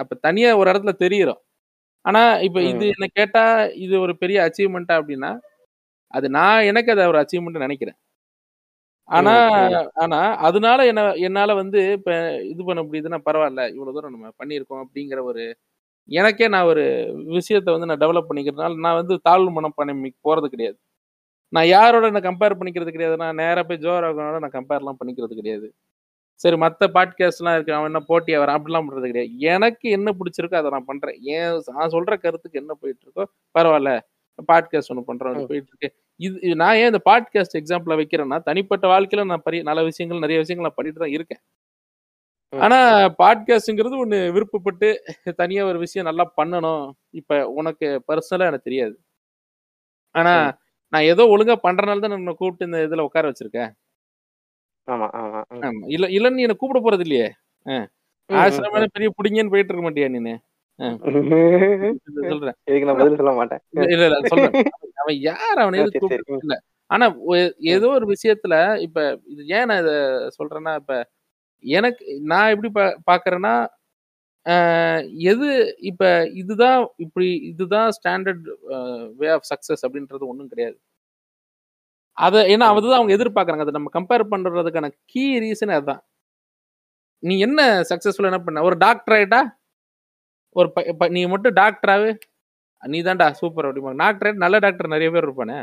அப்ப 0.03 0.17
தனியா 0.27 0.51
ஒரு 0.61 0.69
இடத்துல 0.73 0.95
தெரியிறோம். 1.05 1.41
ஆனா 2.05 2.23
இப்ப 2.47 2.61
இது. 2.67 2.87
என்ன 2.95 3.07
கேட்டா, 3.19 3.45
இது 3.85 3.95
ஒரு 4.05 4.15
பெரிய 4.23 4.39
அச்சீவ்மென்ட்டா 4.47 4.97
அப்டின்னா, 5.01 5.33
அது 6.15 6.29
நான் 6.39 6.67
எனக்கு 6.71 6.93
அத 6.95 7.07
ஒரு 7.13 7.21
அச்சீவ்மென்ட்னு 7.23 7.67
நெனைக்கிறேன். 7.67 7.99
ஆனா. 9.09 9.33
ஆனா 9.97 10.19
அதனால 10.47 10.81
என்ன 10.87 11.03
என்னால 11.27 11.55
வந்து 11.55 11.81
இப்ப 11.97 12.13
இது 12.51 12.63
பண்ண 12.65 12.81
முடியுதுன்னா 12.83 13.21
பரவால்ல. 13.27 13.63
இவ்வளோ 13.75 13.93
தூரம் 13.97 14.15
நம்ம 14.17 14.31
பண்ணியிருக்கோம் 14.41 14.83
அப்டிங்கிற 14.85 15.21
ஒரு 15.31 15.43
எனக்கே 16.09 16.47
நான் 16.49 16.69
ஒரு 16.69 16.85
விஷயத்த 17.33 17.75
வந்து 17.75 17.89
நான் 17.89 18.03
டெவலப் 18.03 18.29
பண்ணிக்கிறதுனால, 18.31 18.77
நான் 18.85 18.99
வந்து 19.01 19.15
தாழ்வு 19.25 19.51
மனப்பான்மைக்கு 19.57 20.21
போறது 20.29 20.49
கிடையாது. 20.49 20.79
நான் 21.53 21.69
யாரோட 21.73 22.05
என்ன 22.13 22.23
கம்பேர் 22.27 22.59
பண்ணிக்கிறது 22.59 22.93
கிடையாது. 22.93 23.17
நான் 23.23 23.41
நேரா 23.43 23.63
போய் 23.65 23.83
ஜோ 23.85 23.95
ரோகனோட 24.05 24.39
நான் 24.45 24.57
கம்பேர்லாம் 24.57 25.01
பண்ணிக்கிறது 25.01 25.35
கிடையாது. 25.35 25.69
சரி 26.41 26.57
மத்த 26.63 26.85
பாட்காஸ்ட்லாம் 26.97 27.57
இருக்கு. 27.57 27.77
அவன் 27.77 27.91
என்ன 27.93 28.03
போட்டியா 28.11 28.39
வரான் 28.43 28.59
அப்படிலாம் 28.59 28.87
பண்றது 28.87 29.11
கிடையாது. 29.11 29.33
எனக்கு 29.53 29.87
என்ன 29.97 30.13
பிடிச்சிருக்கோ 30.19 30.59
அத 30.61 30.73
நான் 30.77 30.91
பண்றேன். 30.91 31.19
ஏன் 31.35 31.49
நான் 31.73 31.95
சொல்ற 31.97 32.15
கருத்துக்கு 32.21 32.63
என்ன 32.63 32.75
போயிட்டு 32.81 33.05
இருக்கோ 33.07 33.27
பரவால்ல. 33.55 33.93
பாட்காஸ்ட் 34.49 34.93
ஒண்ணு 34.93 35.09
பண்றோம். 35.11 35.33
அது 35.33 35.43
ம். 35.43 35.51
போயிட்டு 35.51 35.73
இருக்கு. 35.75 35.91
இது 36.21 36.57
நான் 36.57 36.77
ஏன் 36.77 36.91
இந்த 36.91 37.01
பாட்காஸ்ட் 37.05 37.59
எக்ஸாம்பிளா 37.59 37.97
வைக்கிறேன்னா, 37.99 38.39
தனிப்பட்ட 38.43 38.87
வாழ்க்கையில 38.89 39.25
நான் 39.25 39.43
பரி 39.43 39.59
நல்ல 39.63 39.83
விஷயங்கள், 39.83 40.23
நெறைய 40.25 40.39
விஷயங்கள் 40.39 40.67
நான் 40.67 40.77
பண்ணிட்டு 40.77 41.01
தான் 41.01 41.11
இருக்கேன். 41.11 41.43
ஆனா 42.53 42.79
பாட்காஸ்ட்ங்கிறது 43.19 43.97
ஒண்ணு 44.03 44.19
விருப்பப்பட்டு 44.33 44.89
தனியா 45.37 45.63
ஒரு 45.65 45.79
விஷயம் 45.79 46.07
நல்லா 46.07 46.25
பண்ணணும். 46.37 46.85
இப்ப 47.15 47.31
உனக்கு 47.53 47.87
பெர்சனலா 48.09 48.49
எனக்கு 48.49 48.69
தெரியாது. 48.69 48.97
ஆனா. 50.15 50.35
நான் 50.93 51.09
ஏதோ 51.09 51.23
ஒழுங்கா 51.27 51.55
பண்றனால 51.63 52.01
தான் 52.01 52.15
உன்னை 52.15 52.35
கூப்பிட்டு 52.35 52.69
இந்த 52.69 52.79
இதுல 52.87 53.05
உட்கார 53.07 53.25
வச்சிருக்கேன். 53.29 53.71
இல்ல 55.89 56.07
இல்லன்னு 56.09 56.37
நீ 56.37 56.43
என்ன 56.43 56.57
கூப்பிட 56.57 56.81
போறது 56.81 57.01
இல்லையே 57.01 57.27
ஆ. 57.67 57.75
ம், 57.77 57.87
ம், 58.31 58.39
ஆசிரமம் 58.39 58.85
ம். 58.85 58.93
பெரிய 58.93 59.09
புடிங்கன்னு 59.17 59.51
போயிட்டு 59.51 59.73
இருக்க 59.73 59.85
மாட்டியா 59.85 60.09
நீனு 60.15 60.35
சொல்றேன். 60.79 62.57
இதுக்கு 62.69 62.89
நான் 62.89 63.01
பதில் 63.01 63.19
சொல்ல 63.21 63.33
மாட்டேன். 63.39 63.63
இல்ல 63.95 64.05
இல்ல 64.09 64.19
சொல்றேன். 64.33 64.55
அவன் 65.03 65.19
யார் 65.29 65.59
அவனை 65.65 65.79
இல்ல 66.41 66.57
ஆனா 66.91 67.07
ஏதோ 67.75 67.89
ஒரு 67.97 68.07
விஷயத்துல 68.13 68.55
இப்ப 68.87 69.01
இது 69.33 69.43
ஏன் 69.57 69.69
நான் 69.71 69.83
இத 69.85 69.93
சொல்றேன்னா 70.39 70.73
இப்ப 70.81 70.95
எனக்கு 71.65 72.05
நான் 72.33 72.53
எப்படி 72.55 72.71
பாக்குறேன்னா 73.11 73.55
எது 75.33 75.49
இப்ப 75.91 76.05
இதுதான் 76.43 76.81
இப்படி 77.05 77.29
இதுதான் 77.51 77.91
ஸ்டாண்டர்ட் 77.99 78.47
வே 79.21 79.29
ஆஃப் 79.37 79.49
சக்சஸ் 79.53 79.85
அப்படின்றது 79.87 80.31
ஒண்ணும் 80.31 80.51
கிடையாது. 80.53 80.77
அத 82.17 82.37
ஏன்னா 82.55 82.67
அதுதான் 82.73 82.99
அவங்க 83.01 83.15
எதிர்பார்க்கறாங்க. 83.17 83.65
அதை 83.67 83.75
நம்ம 83.79 83.93
கம்பேர் 83.97 84.31
பண்றதுக்கான 84.33 84.89
கீ 85.13 85.25
ரீசன் 85.45 85.75
அதுதான். 85.77 86.03
நீ 87.23 87.35
என்ன 87.47 87.61
சக்சஸ்ஃபுல் 87.91 88.31
என்ன 88.31 88.41
பண்ண? 88.41 88.63
ஒரு 88.69 88.77
டாக்டர் 88.85 89.17
ஆயிட்டா? 89.19 89.41
ஒரு 90.57 90.69
நீ 91.17 91.23
மட்டும் 91.33 91.57
டாக்டராவே 91.61 92.13
நீ 92.83 92.99
தான்டா 93.07 93.27
சூப்பர் 93.41 93.67
அப்படிமா 93.69 93.93
டாக்டர் 94.03 94.43
நல்ல 94.45 94.57
டாக்டர் 94.65 94.95
நிறைய 94.95 95.09
பேர் 95.15 95.27
இருப்பானே. 95.29 95.59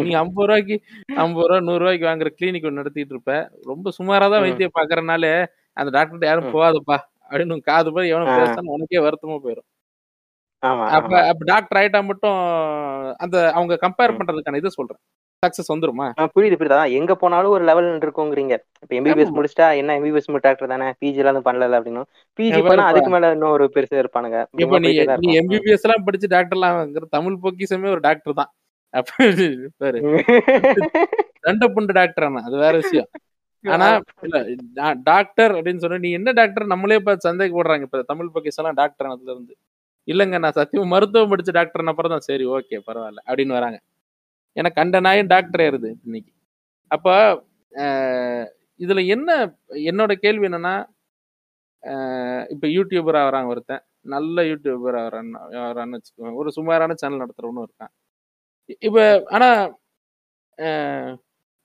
நீ 0.00 0.12
ஐம்பது 0.20 0.46
ரூபாய்க்கு 0.48 0.76
ஐம்பது 1.22 1.46
ரூபா 1.50 1.58
நூறு 1.68 1.80
ரூபாய்க்கு 1.82 2.08
வாங்குற 2.08 2.30
கிளினிக் 2.38 2.66
ஒன்று 2.68 2.80
நடத்திட்டு 2.80 3.14
இருப்ப. 3.16 3.32
ரொம்ப 3.70 3.92
சுமாரா 3.98 4.26
தான் 4.34 4.44
வைத்தியம் 4.46 4.76
பாக்குறனால 4.78 5.24
அந்த 5.76 5.90
டாக்டர்கிட்ட 5.96 6.30
யாரும். 6.30 6.52
போகாதப்பா 6.56 6.98
அப்படின்னு 7.30 7.56
காது 7.70 7.88
போய் 7.96 8.12
எவனும் 8.14 8.36
பேசினா 8.38 8.74
உனக்கே 8.76 9.00
வருத்தமா 9.06 9.38
போயிடும் 9.44 9.68
அப்ப 10.96 11.12
அப்ப 11.30 11.42
டாக்டர் 11.50 11.78
ஆயிட்டா 11.80 12.00
மட்டும் 12.10 12.38
அந்த 13.24 13.36
அவங்க 13.58 13.74
கம்பேர். 13.84 14.16
பண்றதுக்கான 14.18 14.60
இது 14.62 14.70
சொல்றேன். 14.78 15.00
சக்சஸ் 15.42 15.70
வந்துருமா? 15.72 16.06
புரியுது 16.34 16.56
புரியுது. 16.58 16.76
அதான் 16.76 16.94
எங்க 16.98 17.12
போனாலும் 17.14 17.54
ஒரு 17.56 17.64
லெவல் 17.64 17.88
இருக்குங்கிறீங்க. 17.96 18.54
இப்ப 18.82 18.92
எம்பிபிஎஸ் 18.98 19.34
முடிச்சிட்டா 19.36 19.66
என்ன 19.80 19.96
எம்பிபிஎஸ் 19.98 20.28
டாக்டர் 20.46 20.72
தானே? 20.74 20.88
பிஜி 21.02 21.20
எல்லாம் 21.22 21.46
பண்ணல 21.48 21.78
அப்படின்னும் 21.78 22.08
பிஜி 22.38 22.60
பண்ணா 22.66 22.86
அதுக்கு 22.92 23.12
மேல 23.14 23.32
இன்னும் 23.36 23.54
ஒரு 23.56 23.66
பெருசா 23.74 23.98
இருப்பானுங்க. 24.02 24.38
இப்ப 24.64 24.80
நீ. 24.84 24.92
எம்பிபிஎஸ் 25.40 25.86
எல்லாம் 25.86 26.06
படிச்சு 26.08 26.30
டாக்டர்லாம் 26.36 26.76
வாங்குற 26.78 27.06
தமிழ் 27.16 27.42
பொக்கிசமே 27.44 27.90
ஒரு 27.94 28.02
டாக்டர் 28.08 28.38
தான். 28.40 28.50
பாரு. 29.80 29.98
தண்டை 31.46 31.66
புண்டு 31.74 31.92
டாக்டர் 31.92 32.26
அது 32.42 32.56
வேற 32.58 32.74
விஷயம். 32.82 33.08
ஆனா 33.64 33.86
இல்ல 34.24 34.38
டாக்டர் 35.08 35.52
அப்படின்னு 35.56 35.82
சொன்னா 35.84 35.98
நீ 36.04 36.10
என்ன 36.18 36.32
டாக்டர் 36.38 36.72
நம்மளே 36.72 36.98
இப்ப 37.00 37.14
சந்தைக்கு 37.26 37.56
போடுறாங்க. 37.58 37.86
இப்ப 37.88 38.02
தமிழ் 38.10 38.32
பொக்கிஸ் 38.34 38.60
எல்லாம் 38.60 38.78
டாக்டர் 38.80 39.12
அதுல 39.12 39.30
இருந்து. 39.34 39.54
இல்லங்க 40.08 40.38
நான் 40.42 40.56
சத்தியமா 40.58 40.88
மருத்துவம் 40.94 41.32
படிச்ச 41.32 41.52
டாக்டர் 41.52 41.90
அப்புறம் 41.92 42.14
தான். 42.14 42.26
சரி 42.28 42.44
ஓகே 42.56 42.78
பரவாயில்ல 42.88 43.22
அப்படின்னு 43.28 43.56
வராங்க. 43.58 43.78
ஏன்னா 44.56 44.70
கண்ட 44.74 44.96
நாயும் 45.00 45.30
டாக்டர் 45.32 45.62
ஏறுது 45.62 45.90
இன்னைக்கு. 46.06 46.32
அப்ப 46.90 47.06
அஹ், 47.72 48.46
இதுல 48.80 49.00
என்ன 49.08 49.30
என்னோட 49.86 50.12
கேள்வி 50.18 50.46
என்னன்னா 50.48 50.74
இப்போ 51.82 51.94
இப்ப 52.54 52.66
யூடியூபர் 52.74 53.18
ஆகிறாங்க 53.20 53.48
ஒருத்தன். 53.48 53.82
நல்ல 54.12 54.42
யூடியூபர் 54.48 54.96
ஆகிறான்னு 55.00 55.36
ஆகிறான்னு 55.62 55.96
வச்சுக்கோங்க. 55.98 56.32
ஒரு 56.36 56.50
சுமாரான 56.56 56.96
சேனல் 56.96 57.22
நடத்துகிறவனும் 57.22 57.66
இருக்கான். 57.66 57.92
இப்ப 58.82 58.98
ஆனா 59.30 59.48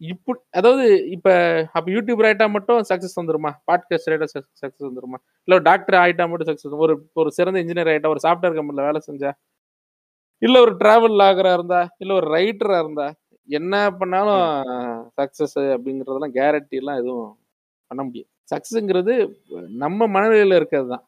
இப்போ 0.01 0.31
இப்ப 0.31 0.57
அதாவது 0.59 0.83
இப்ப 1.15 1.27
அப்ப 1.73 1.87
யூடியூபர் 1.91 2.27
ஆயிட்டா 2.27 2.47
மட்டும் 2.51 2.79
சக்ஸஸ் 2.89 3.19
வந்துருமா? 3.19 3.51
பாட்காஸ்ட் 3.67 4.09
ஆகிட்டா 4.11 4.27
சக்ஸஸ் 4.61 4.87
வந்துருமா? 4.87 5.17
இல்ல 5.47 5.59
டாக்டர் 5.67 5.97
ஆயிட்டா 6.01 6.25
மட்டும் 6.29 6.49
சக்ஸஸ் 6.51 6.75
ஒரு 6.85 6.93
ஒரு 7.15 7.29
சிறந்த 7.31 7.61
இன்ஜினியர் 7.63 7.91
ஆயிட்டா 7.93 8.11
ஒரு 8.13 8.23
சாஃப்ட்வேர் 8.25 8.57
கம்பெனியில் 8.57 8.87
வேலை 8.89 9.01
செஞ்சா 9.07 9.31
இல்ல 10.41 10.55
ஒரு 10.65 10.73
டிராவல் 10.77 11.23
ஆகரா 11.27 11.51
இருந்தா 11.53 11.81
இல்ல 11.97 12.11
ஒரு 12.13 12.27
ரைட்டரா 12.35 12.77
இருந்தா 12.83 13.07
என்ன 13.49 13.75
பண்ணாலும் 13.99 14.43
சக்சஸ் 15.19 15.57
அப்படிங்கறதெல்லாம் 15.75 16.35
கேரண்டி 16.37 16.79
எல்லாம் 16.81 16.99
எதுவும் 17.01 17.29
பண்ண 17.91 18.01
முடியாது. 18.03 18.29
சக்சஸ்ங்கிறது 18.51 19.13
நம்ம 19.83 20.07
மனநிலையில 20.15 20.57
இருக்கிறது 20.59 20.89
தான் 20.93 21.05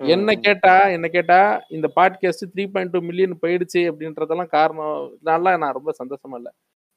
என்ன 0.00 0.30
கேட்டா 0.46 0.74
என்ன 0.96 1.06
கேட்டா 1.08 1.38
இந்த 1.76 1.86
podcast 1.96 2.50
three 2.52 2.64
point 2.72 2.92
two 2.94 3.00
million 3.08 3.40
போயிடுச்சு 3.42 3.80
அப்படின்றதெல்லாம் 3.90 4.52
காரணம் 4.56 4.96
நல்லா 5.30 5.52
நான் 5.62 5.76
ரொம்ப 5.78 5.92
சந்தோஷமா 6.00 6.38
இல்ல. 6.40 6.50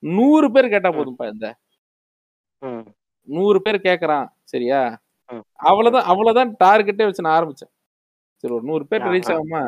நூறு 0.03 0.47
பேர் 0.55 0.73
கேட்டா 0.73 0.89
போதும்பா 0.97 1.25
இந்த. 1.33 1.47
நூறு 3.27 3.59
பேர் 3.65 3.85
கேக்குறான் 3.87 4.27
சரியா. 4.53 4.81
அவ்வளவுதான் 5.69 6.07
அவ்வளவுதான் 6.11 6.51
டார்கெட்டே 6.63 7.07
வச்சு 7.07 7.25
நான் 7.25 7.37
ஆரம்பிச்சேன். 7.37 7.71
சரி 8.43 8.53
ஒரு 8.57 8.65
நூறு 8.69 8.83
பேர் 8.91 9.07
ரீச். 9.13 9.31
ஆகுமா? 9.35 9.61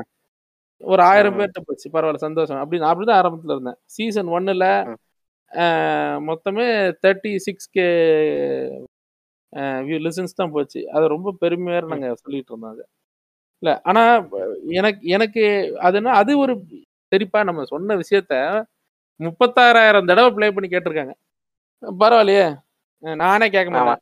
ஒரு 0.83 1.01
ஆயிரம். 1.03 1.35
பேர்கிட்ட 1.37 1.61
போச்சு. 1.65 1.87
பரவாயில்ல 1.93 2.25
சந்தோஷம். 2.25 2.61
அப்படின்னு 2.61 2.89
அப்படிதான் 2.91 3.19
ஆரம்பத்துல 3.21 3.55
இருந்தேன். 3.55 3.79
சீசன் 3.95 4.31
ஒன்னுல. 4.37 4.65
மொத்தமே 6.27 6.65
thirty 7.03 7.31
six 7.37 7.69
K 7.69 7.85
view 9.87 9.97
listens 10.05 10.37
தான் 10.37 10.53
போச்சு. 10.55 10.81
அது 10.95 11.05
ரொம்ப 11.07 11.29
பெருமையா 11.41 11.79
நாங்க 11.85 12.09
சொல்லிட்டு 12.23 12.51
இருந்தோம் 12.51 12.73
அது. 12.73 12.83
இல்ல 13.63 13.71
ஆனா 13.85 14.03
எனக்கு 14.79 15.01
எனக்கு 15.07 15.43
அதுனா 15.87 16.11
அது 16.21 16.31
ஒரு 16.39 16.53
சரிப்பா 17.11 17.39
நம்ம 17.43 17.63
சொன்ன 17.63 17.95
விஷயத்த 17.95 18.33
முப்பத்தாறாயிரம் 19.19 20.09
தடவை 20.09 20.29
ப்ளே 20.35 20.47
பண்ணி 20.49 20.69
கேட்டிருக்காங்க. 20.69 21.13
பரவாயில்லையே. 21.83 22.45
நானே 23.03 23.47
கேட்க 23.49 23.69
மாட்டேன். 23.71 24.01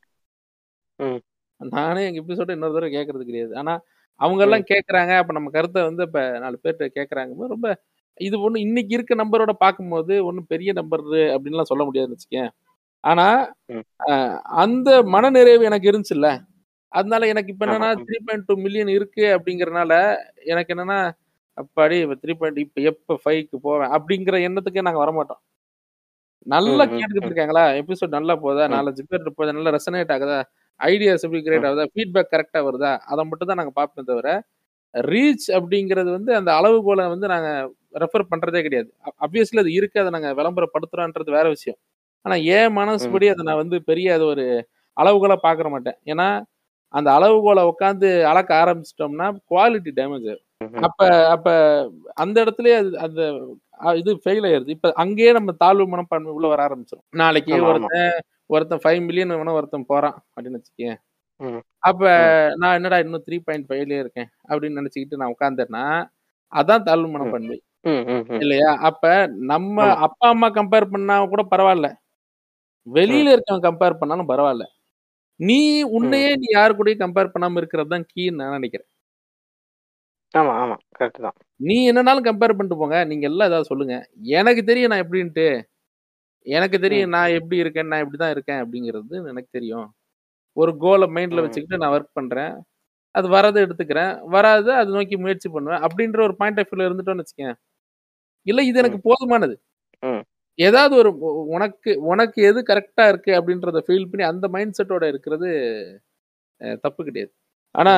நானே 1.62 2.02
எங்க 2.08 2.20
எபிசோட 2.24 2.50
இன்னொரு 2.56 2.76
தடவை 2.76 2.92
கேட்கறது 2.96 3.24
கிடையாது. 3.24 3.54
ஆனா 3.62 3.74
அவங்க 4.22 4.42
எல்லாம் 4.46 4.66
கேட்கறாங்க 4.72 5.12
அப்ப 5.20 5.34
நம்ம 5.34 5.50
கருத்தை 5.50 5.82
வந்து 5.84 6.04
இப்ப 6.04 6.22
நாலு 6.40 6.58
பேர்கிட்ட 6.64 6.88
கேட்கறாங்க 6.98 7.48
ரொம்ப 7.48 7.70
இது 8.18 8.36
ஒண்ணு 8.46 8.64
இன்னைக்கு 8.66 8.92
இருக்க 8.94 9.14
நம்பரோட 9.16 9.52
பார்க்கும்போது 9.62 10.14
ஒன்றும் 10.26 10.50
பெரிய 10.50 10.72
நம்பர் 10.74 11.04
அப்படின்லாம் 11.34 11.70
சொல்ல 11.72 11.84
முடியாதுன்னு 11.84 12.18
வச்சுக்கேன் 12.18 12.50
ஆனா 13.04 13.28
அந்த 14.64 14.90
மனநிறைவு 15.14 15.64
எனக்கு 15.70 15.90
இருந்துச்சுல்ல. 15.92 16.30
அதனால 16.92 17.28
எனக்கு 17.28 17.52
இப்ப 17.54 17.66
என்னன்னா. 17.66 17.90
த்ரீ 18.08 18.18
பாயிண்ட் 18.26 18.48
டூ 18.48 18.56
மில்லியன் 18.58 18.92
இருக்கு 18.96 19.26
அப்படிங்கறனால 19.36 19.92
எனக்கு 20.46 20.74
என்னன்னா 20.76 21.00
அப்பாடி 21.58 21.98
த்ரீ 22.24 22.34
பாயிண்ட் 22.40 22.60
இப்ப 22.64 22.82
எப்ப 22.92 23.18
ஃபைவ்க்கு 23.24 23.58
போவேன் 23.68 23.92
அப்படிங்கிற 23.96 24.36
எண்ணத்துக்கே 24.48 24.86
நாங்க 24.88 25.02
வரமாட்டோம். 25.04 25.42
நல்லா 26.48 26.84
கேட்டுக்கிட்டு. 26.90 27.30
இருக்காங்களா? 27.30 27.64
எபிசோட் 27.82 28.18
நல்லா 28.18 28.36
போதா. 28.44 28.66
நாலஞ்சு 28.76 29.04
பேர் 29.10 29.38
போதா? 29.40 29.56
நல்லா 29.58 29.74
ரெசனேட் 29.78 30.14
ஆகுதா? 30.16 30.40
ஐடியாஸ் 30.80 31.26
எப்படி 31.28 31.42
கிரியேட் 31.46 31.68
ஆகுதா? 31.70 31.86
ஃபீட்பேக் 31.94 32.32
கரெக்டா 32.34 32.60
வருதா? 32.68 32.92
அதை 33.12 33.24
மட்டும் 33.30 33.50
தான் 33.52 33.60
நாங்க 33.62 33.74
பார்ப்போம் 33.80 34.10
தவிர 34.12 34.30
ரீச் 34.94 35.48
அப்படிங்கிறது 35.58 36.10
வந்து 36.18 36.32
அந்த 36.40 36.52
அளவுகோலை 36.60 37.06
வந்து 37.14 37.28
நாங்க 37.34 37.50
ரெஃபர் 38.04 38.30
பண்றதே 38.32 38.62
கிடையாது. 38.68 38.90
அப்வியஸ்லி 39.26 39.62
அது 39.64 39.72
இருக்கு 39.80 40.02
அதை 40.04 40.12
நாங்க 40.16 40.30
விளம்பரப்படுத்துறோன்றது 40.40 41.32
வேற 41.38 41.46
விஷயம். 41.56 41.80
ஆனா 42.26 42.36
ஏன் 42.58 42.72
மனசுபடி 42.80 43.28
அதை 43.34 43.44
நான் 43.50 43.62
வந்து 43.64 43.78
பெரிய 43.90 44.08
அது 44.18 44.26
ஒரு 44.34 44.46
அளவுகோலா 44.98 45.38
பார்க்கற 45.48 45.68
மாட்டேன். 45.76 45.98
ஏன்னா 46.12 46.28
அந்த 46.94 47.10
அளவுகோலை 47.18 47.64
உட்காந்து 47.72 48.10
அளக்க 48.32 48.52
ஆரம்பிச்சிட்டோம்னா 48.62 49.28
குவாலிட்டி 49.52 49.92
டேமேஜ் 50.00 50.28
ஆகும். 50.32 50.46
அப்ப 50.88 51.02
அப்ப 51.34 51.50
அந்த 52.24 52.38
இடத்துலயே 52.46 52.78
அது 52.80 52.92
அந்த 53.06 53.22
இது 54.02 54.12
ஃபெயில் 54.24 54.48
ஆயிருது 54.50 54.74
இப்ப 54.78 54.92
அங்கேயே 55.04 55.32
நம்ம 55.38 55.52
தாழ்வு 55.64 55.86
மனப்பான்மை 55.94 56.32
உள்ள 56.38 56.48
வர 56.54 56.62
ஆரம்பிச்சிடும் 56.68 57.06
நாளைக்கு. 57.22 57.54
ஒருத்தன் 57.70 58.18
ஒருத்தன் 58.50 58.84
ஃபைவ் 58.84 59.02
மில்லியன் 59.08 59.36
வேணும் 59.36 59.58
ஒருத்தன் 59.60 59.90
போறான் 59.92 60.18
அப்படின்னு 60.34 60.60
வச்சுக்கேன். 60.60 60.98
அப்ப 61.84 62.04
நான் 62.58 62.76
என்னடா 62.78 62.98
இன்னும் 63.04 63.26
த்ரீ 63.28 63.38
பாயிண்ட் 63.46 63.68
ஃபைவ்லயே 63.70 64.00
இருக்கேன் 64.04 64.30
அப்படின்னு 64.50 64.80
நினைச்சுக்கிட்டு 64.80 65.20
நான் 65.22 65.34
உட்காந்தேன்னா 65.36 65.84
அதான் 66.54 66.86
தாழ்வு 66.88 67.10
மனப்பான்மை. 67.14 67.58
இல்லையா? 68.44 68.70
அப்ப 68.90 69.04
நம்ம. 69.52 69.76
அப்பா 70.06 70.28
அம்மா 70.30 70.48
கம்பேர் 70.58 70.92
பண்ணா 70.94 71.16
கூட 71.34 71.44
பரவாயில்ல. 71.52 71.88
வெளியில 72.88 73.34
இருக்கவன் 73.36 73.68
கம்பேர் 73.68 74.00
பண்ணாலும் 74.02 74.32
பரவாயில்ல. 74.32 74.66
நீ 75.40 75.60
உன்னையே 75.98 76.32
நீ 76.42 76.48
யாரு 76.52 76.74
கூடயும் 76.76 77.04
கம்பேர் 77.04 77.34
பண்ணாம 77.34 77.60
இருக்கிறது 77.62 77.94
தான் 77.94 78.08
கீன்னு 78.12 78.40
நான் 78.40 78.58
நினைக்கிறேன். 78.58 78.90
ஆமா 80.34 80.54
ஆமா 80.62 80.76
கரெக்ட் 80.98 81.24
தான். 81.26 81.38
நீ 81.60 81.78
என்னனாலும் 81.92 82.28
கம்பேர் 82.28 82.56
பண்ணிட்டு 82.58 82.80
போங்க. 82.82 82.98
நீங்க 83.12 83.26
எல்லாம் 83.32 83.50
ஏதாவது 83.52 83.72
சொல்லுங்க. 83.72 83.96
எனக்கு 84.40 84.64
தெரியும் 84.64 84.92
நான் 84.92 85.04
எப்படின்ட்டு. 85.06 85.48
எனக்கு 86.46 86.80
தெரியும் 86.80 87.10
நான் 87.10 87.30
எப்படி 87.30 87.58
இருக்கேன் 87.58 87.88
நான் 87.88 88.04
இப்படிதான் 88.04 88.30
இருக்கேன் 88.30 88.62
அப்படிங்கிறது 88.64 89.16
எனக்கு 89.28 89.48
தெரியும். 89.52 89.88
ஒரு 90.58 90.78
கோலை 90.78 91.08
மைண்ட்ல. 91.08 91.42
வச்சுக்கிட்டு 91.42 91.86
நான் 91.86 91.96
ஒர்க் 91.96 92.10
பண்றேன். 92.14 92.54
அது 93.16 93.28
வரதை 93.30 93.60
எடுத்துக்கிறேன். 93.66 94.20
வராது 94.26 94.74
அது 94.74 94.92
நோக்கி 94.92 95.18
முயற்சி 95.18 95.50
பண்ணுவேன். 95.50 95.82
அப்படின்ற 95.82 96.24
ஒரு 96.24 96.36
பாயிண்ட் 96.36 96.60
ஆஃப் 96.60 96.74
வியூல 96.74 96.84
இருந்துட்டோம்னு 96.90 97.24
வச்சுக்கேன். 97.24 97.56
இல்ல 98.48 98.64
இது 98.64 98.80
எனக்கு 98.80 99.02
போதுமானது. 99.06 99.56
ஏதாவது 100.60 100.96
ஒரு 100.96 101.12
உனக்கு 101.48 101.92
உனக்கு 102.02 102.44
எது 102.44 102.62
கரெக்டா 102.62 103.08
இருக்கு 103.08 103.32
அப்படின்றத 103.34 103.80
ஃபீல் 103.88 104.10
பண்ணி 104.12 104.28
அந்த 104.28 104.48
மைண்ட் 104.50 104.80
செட்டோட 104.80 105.08
இருக்கிறது 105.08 105.50
தப்பு 106.82 107.04
கிடையாது. 107.04 107.34
ஆனா. 107.76 107.94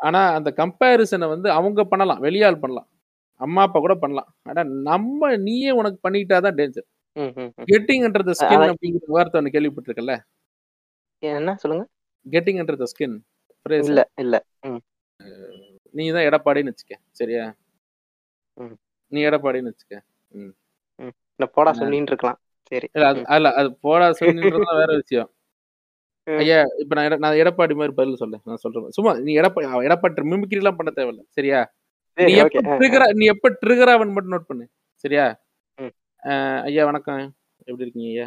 ஆனா 0.00 0.20
அந்த 0.34 0.50
கம்பேரிசனை 0.56 1.28
வந்து 1.28 1.50
அவங்க 1.50 1.84
பண்ணலாம். 1.84 2.22
வெளியாள் 2.24 2.60
பண்ணலாம். 2.60 2.88
அம்மா 3.40 3.62
அப்பா 3.62 3.80
கூட 3.80 3.94
பண்ணலாம். 3.94 4.30
ஆனா 4.42 4.62
நம்ம 4.82 5.36
நீயே 5.38 5.70
உனக்கு 5.70 6.10
பண்ணிக்கிட்டாதான் 6.10 6.56
danger. 6.60 6.88
Getting 7.70 8.04
under 8.06 8.28
the 8.28 8.34
skin. 8.38 8.62
அப்படிங்கிற 8.70 9.10
வார்த்தை 9.16 9.38
ஒன்று 9.40 9.54
கேள்விப்பட்டிருக்கல 9.56 10.14
என்ன? 11.22 11.54
சொல்லுங்க. 11.56 11.84
கெட்டிங் 12.26 12.60
அண்டர் 12.62 12.82
த 12.82 12.86
ஸ்கின் 12.92 13.16
இல்ல. 13.84 14.00
இல்ல 14.16 14.36
நீ 15.94 16.04
தான் 16.10 16.26
எடப்பாடின்னு 16.28 16.72
வச்சுக்க 16.72 16.94
சரியா. 17.10 17.44
நீ 19.12 19.20
எடப்பாடின்னு 19.24 19.72
வச்சுக்க 19.72 20.00
போடா 21.56 21.70
சொல்லின்னு 21.72 22.10
இருக்கலாம். 22.10 22.38
சரி. 22.72 22.86
இல்ல 22.92 23.06
அது 23.06 23.20
அல்ல 23.26 23.52
அது 23.52 23.68
போடா 23.76 24.06
சொல்லின்றதுலாம் 24.18 24.80
வேற 24.80 24.92
விஷயம். 24.94 25.30
ஐயா 26.26 26.58
இப்ப 26.78 26.94
நான் 26.94 27.06
எட- 27.08 27.18
நான் 27.18 27.38
எடப்பாடி 27.40 27.74
மாதிரி 27.74 27.94
பதில் 27.94 28.16
சொல்ல 28.16 28.36
நான் 28.44 28.60
சொல்றேன். 28.62 28.86
சும்மா 28.88 29.12
நீ 29.26 29.32
எடப்பாடி 29.40 29.66
எடப்பாடி 29.88 30.24
மிமிக்ரி 30.32 30.60
எல்லாம் 30.62 30.76
பண்ண 30.76 30.90
தேவையில்ல 30.96 31.22
சரியா? 31.28 31.60
நீ 32.18 32.32
எப்ப 32.42 32.60
ட்ரிகர் 32.78 33.04
நீ 33.12 33.24
எப்ப 33.26 33.50
ட்ரிகர் 33.62 33.92
ஆவன் 33.94 34.12
மட்டும் 34.12 34.32
நோட் 34.32 34.48
பண்ணு 34.48 34.64
சரியா? 35.04 35.24
ஐயா 36.64 36.82
வணக்கம். 36.88 37.22
எப்படி 37.66 37.84
இருக்கீங்க 37.84 38.08
ஐயா? 38.12 38.26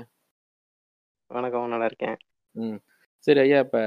வணக்கம் 1.32 1.72
நல்லா 1.74 1.88
இருக்கேன். 1.90 2.18
ம். 2.56 2.78
சரி 3.28 3.40
ஐயா 3.40 3.60
இப்ப 3.66 3.78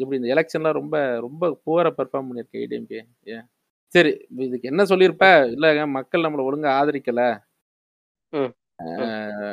எப்படி 0.00 0.18
இந்த 0.18 0.28
எலெக்ஷன்லாம் 0.34 0.78
ரொம்ப 0.78 0.96
ரொம்ப 1.26 1.44
புவரா 1.66 1.90
பெர்ஃபார்ம் 1.98 2.28
பண்ணிருக்கேன் 2.28 2.62
ஏடிஎம்கே 2.64 3.00
ஏன் 3.34 3.44
சரி 3.92 4.10
இதுக்கு 4.46 4.70
என்ன 4.72 4.82
சொல்லியிருப்ப? 4.90 5.26
இல்லங்க 5.54 5.84
மக்கள் 5.96 6.24
நம்மளை 6.24 6.44
ஒழுங்கா 6.48 6.70
ஆதரிக்கல. 6.80 7.22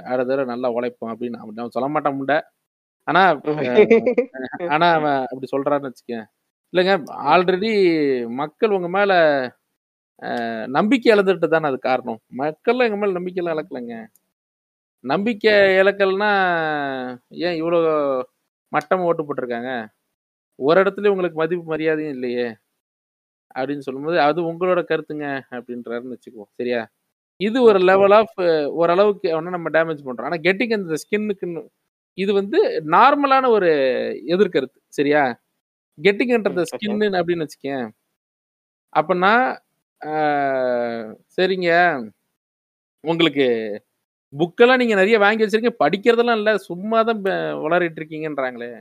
அடுத்த 0.09 0.29
தடவை 0.29 0.45
நல்லா 0.53 0.69
உழைப்போம் 0.77 1.11
அப்படின்னு 1.13 1.41
அவன் 1.41 1.75
சொல்ல 1.77 1.89
மாட்டான் 1.93 2.17
முண்டை. 2.19 2.37
ஆனா 3.07 3.21
ஆனா 4.75 4.87
அவன் 4.97 5.19
அப்படி 5.29 5.47
சொல்றான்னு 5.53 5.89
வச்சுக்கேன். 5.89 6.25
இல்லைங்க 6.73 6.93
ஆல்ரெடி 7.33 7.71
மக்கள் 8.41 8.75
உங்க 8.77 8.89
மேல 8.97 9.11
நம்பிக்கை 10.67 11.13
இழந்துட்டு 11.13 11.47
தானே 11.47 11.67
அது 11.67 11.79
காரணம். 11.79 12.19
மக்கள் 12.33 12.79
எங்க 12.79 12.97
மேல 12.97 13.11
நம்பிக்கை 13.11 13.45
எல்லாம் 13.45 13.57
இழக்கலைங்க. 13.57 13.95
நம்பிக்கை 15.03 15.53
இழக்கல்னா 15.79 16.31
ஏன் 17.45 17.57
இவ்வளோ 17.63 17.79
மட்டமா 18.71 19.05
ஓட்டு 19.09 19.23
போட்டிருக்காங்க? 19.23 19.71
ஒரு 20.59 20.83
இடத்துல 20.83 21.07
உங்களுக்கு 21.07 21.39
மதிப்பு 21.39 21.65
மரியாதையும் 21.65 22.13
இல்லையே? 22.13 22.47
அப்படின்னு 23.55 23.79
சொல்லும்போது 23.79 24.19
அது 24.21 24.39
உங்களோட 24.43 24.81
கருத்துங்க 24.89 25.25
அப்படின்றாருன்னு 25.51 26.15
வச்சுக்குவோம். 26.15 26.51
சரியா? 26.53 26.81
இது 27.39 27.63
ஒரு 27.63 27.79
லெவல் 27.81 28.11
ஆஃப் 28.11 28.37
ஓரளவுக்கு 28.73 29.27
அவனை 29.33 29.51
நம்ம 29.51 29.69
டேமேஜ் 29.69 30.05
பண்றோம். 30.07 30.25
ஆனா 30.25 30.37
கெட்டிங் 30.43 30.73
அந்த 30.73 30.95
ஸ்கின்னுக்குன்னு 31.03 31.63
இது 32.17 32.33
வந்து 32.33 32.59
நார்மலான 32.87 33.49
ஒரு 33.49 33.69
எதிர்கருத்து. 34.27 34.79
சரியா? 34.89 35.23
okay. 35.97 36.69
ஸ்கின்னு 36.73 37.07
அப்படின்னு 37.19 37.45
வச்சுக்கேன் 37.45 37.85
அப்பனா 38.93 39.33
சரிங்க. 41.37 41.69
உங்களுக்கு 43.03 43.45
புக்கெல்லாம் 44.33 44.81
நீங்க 44.81 44.95
நிறைய 44.95 45.17
வாங்கி 45.19 45.43
வச்சிருக்கீங்க. 45.43 45.81
படிக்கிறதெல்லாம் 45.83 46.39
இல்ல. 46.41 46.51
சும்மா 46.67 46.99
தான் 47.03 47.21
வளரிட்டு 47.63 47.99
இருக்கீங்கன்றாங்களே. 48.01 48.71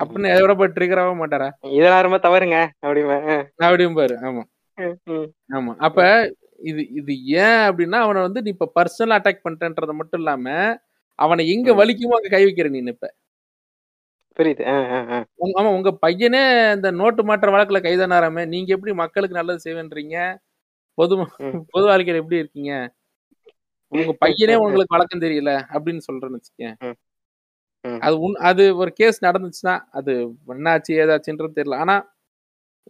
அப்படின்னு 0.00 0.30
எவ்வளோ 0.34 0.68
ட்ரிகர் 0.76 1.02
ஆக 1.02 1.12
மாட்டாரா? 1.20 1.48
இதெல்லாம் 1.72 2.04
ரொம்ப 2.06 2.18
தவறுங்க. 2.26 2.58
அப்படிமே 2.84 3.18
அப்படியும் 3.62 3.98
பாரு. 4.00 4.16
ஆமா. 4.28 4.42
ம், 4.78 4.96
ம். 5.12 5.28
ஆமா. 5.50 5.72
அப்ப 5.86 6.00
இது 6.62 6.82
இது 7.00 7.12
ஏன் 7.42 7.60
அப்படின்னா 7.68 7.98
அவனை 8.04 8.20
வந்து 8.26 8.40
நீ 8.44 8.50
இப்ப 8.54 8.70
பர்சனல் 8.76 9.16
அட்டாக் 9.16 9.44
பண்ணிட்டேன்றது 9.44 9.94
மட்டும் 10.00 10.20
இல்லாம 10.22 10.46
அவனை 11.18 11.42
எங்க. 11.54 11.68
வலிக்குமோ 11.80 12.18
அங்க 12.18 12.30
கை 12.32 12.42
வைக்கிற 12.46 12.68
நீ 12.74 12.82
இப்ப 12.88 13.08
புரியுது 14.36 14.64
ஆமா 15.54 15.70
உங்க 15.76 15.90
பையனே 16.02 16.42
இந்த 16.74 16.88
நோட்டு 16.98 17.22
மாற்ற 17.24 17.50
வழக்குல 17.50 17.80
கைதானாராமே 17.82 18.42
நீங்க 18.46 18.70
எப்படி 18.72 18.92
மக்களுக்கு 19.02 19.38
நல்லது 19.38 19.64
செய்வேன்றீங்க 19.66 20.16
பொது. 20.98 21.14
பொது 21.72 21.84
வாழ்க்கையில 21.88 22.22
எப்படி 22.22 22.40
இருக்கீங்க 22.42 22.72
உங்க 23.92 24.12
பையனே 24.22 24.54
உங்களுக்கு 24.62 24.94
வழக்கம் 24.94 25.24
தெரியல 25.24 25.52
அப்படின்னு 25.74 26.02
சொல்றேன்னு 26.08 26.38
வச்சுக்கேன். 26.38 26.76
அது 28.02 28.16
உன் 28.20 28.36
அது 28.48 28.64
ஒரு 28.76 28.92
கேஸ் 28.92 29.18
நடந்துச்சுன்னா 29.24 29.74
அது 29.98 30.12
என்னாச்சு 30.54 30.92
ஏதாச்சுன்றது 31.02 31.58
தெரியல 31.58 31.78
ஆனா 31.84 31.96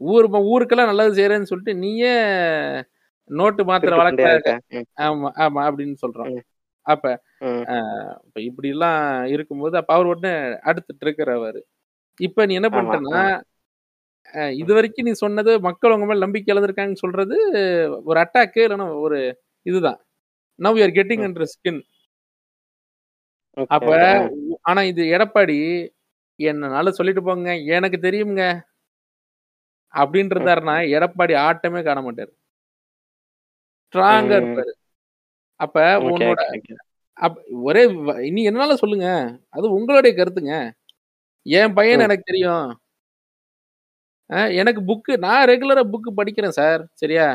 ஊர் 0.08 0.26
ஊருக்கெல்லாம் 0.50 0.90
நல்லது 0.90 1.16
செய்யறேன்னு 1.18 1.50
சொல்லிட்டு 1.50 1.74
நீயே 1.82 2.14
நோட்டு 3.30 3.62
மாத்திர. 3.64 3.92
ம், 4.74 4.86
ஆமா 5.06 5.30
ஆமா 5.44 5.62
அப்படின்னு 5.68 5.96
சொல்றோம். 6.02 6.30
அப்ப. 6.86 7.06
இப்ப 8.24 8.40
இப்படி 8.42 8.68
எல்லாம் 8.68 9.00
இருக்கும்போது 9.28 9.74
அப்ப 9.76 9.92
அவர் 9.94 10.06
உடனே 10.06 10.32
அடுத்துட்டு 10.64 11.04
இருக்கிறவர் 11.06 11.60
இப்ப 12.20 12.46
நீ 12.46 12.54
என்ன 12.54 12.68
பண்ணிட்டேன்னா 12.70 13.24
அஹ், 14.34 14.54
இது 14.56 14.72
வரைக்கும் 14.74 15.06
நீ 15.06 15.12
சொன்னது 15.16 15.50
மக்கள் 15.60 15.94
உங்க 15.94 16.06
மேல 16.06 16.24
நம்பிக்கை 16.24 16.50
இழந்திருக்காங்கன்னு 16.52 17.02
சொல்றது 17.02 17.36
ஒரு 18.04 18.18
அட்டாக்கு 18.20 18.62
இல்லைன்னா 18.64 18.86
ஒரு 19.00 19.18
இதுதான். 19.66 19.98
Now 20.58 20.78
you're 20.78 20.96
getting. 20.96 21.24
Under 21.26 21.52
skin 21.52 21.80
அப்ப. 23.68 23.90
ஆனா 24.64 24.80
இது 24.82 25.02
எடப்பாடி 25.14 25.58
என்னனால 26.40 26.88
சொல்லிட்டு 26.90 27.22
போங்க 27.22 27.48
எனக்கு 27.76 27.98
தெரியுங்க 28.00 28.42
அப்படின்றதாருனா 29.94 30.74
எடப்பாடி 30.96 31.34
ஆட்டமே 31.44 31.80
காண 31.82 32.00
மாட்டாரு 32.02 32.32
ஸ்ட்ராங்கா. 33.86 34.36
இருப்பாரு. 34.40 34.72
அப்ப 35.60 35.76
உன்னோட. 36.08 36.40
அப் 37.18 37.36
ஒரே 37.62 37.82
நீ 38.30 38.40
என்னால 38.42 38.76
சொல்லுங்க. 38.76 39.06
அது 39.50 39.66
உங்களுடைய 39.72 40.12
கருத்துங்க. 40.16 40.54
என் 41.46 41.74
பையன். 41.74 42.04
எனக்கு 42.06 42.24
தெரியும். 42.26 42.66
எனக்கு 44.60 44.80
புக்கு 44.82 45.12
நான் 45.18 45.48
ரெகுலரா 45.48 45.82
புக்கு 45.92 46.10
படிக்கிறேன் 46.16 46.56
சார் 46.58 46.82
சரியா. 46.94 47.26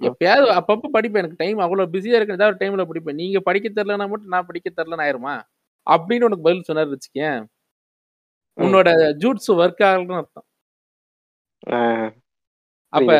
எப்பயாவது 0.00 0.48
அப்பப்ப 0.58 0.90
படிப்பேன். 0.94 1.22
எனக்கு 1.22 1.40
டைம் 1.42 1.58
அவ்வளவு 1.58 1.92
பிஸியா 1.92 2.16
இருக்கு 2.18 2.36
ஏதாவது 2.38 2.52
ஒரு 2.52 2.60
டைம்ல 2.62 2.90
படிப்பேன். 2.90 3.20
நீங்க 3.22 3.40
படிக்க 3.40 3.68
தெரியலனா 3.74 4.08
மட்டும் 4.10 4.34
நான் 4.34 4.46
படிக்க 4.46 4.68
தெரியலன்னு 4.76 5.06
ஆயிருமா? 5.06 5.34
அப்படின்னு 5.86 6.26
உனக்கு 6.28 6.46
பதில் 6.48 6.68
சொன்னாரு 6.70 6.90
வச்சுக்கேன். 6.94 7.40
உன்னோட 8.56 8.88
ஜூட்ஸ் 9.18 9.50
ஒர்க் 9.52 9.82
ஆகலன்னு 9.84 10.16
அர்த்தம். 10.16 10.44
அப்ப. 12.92 13.10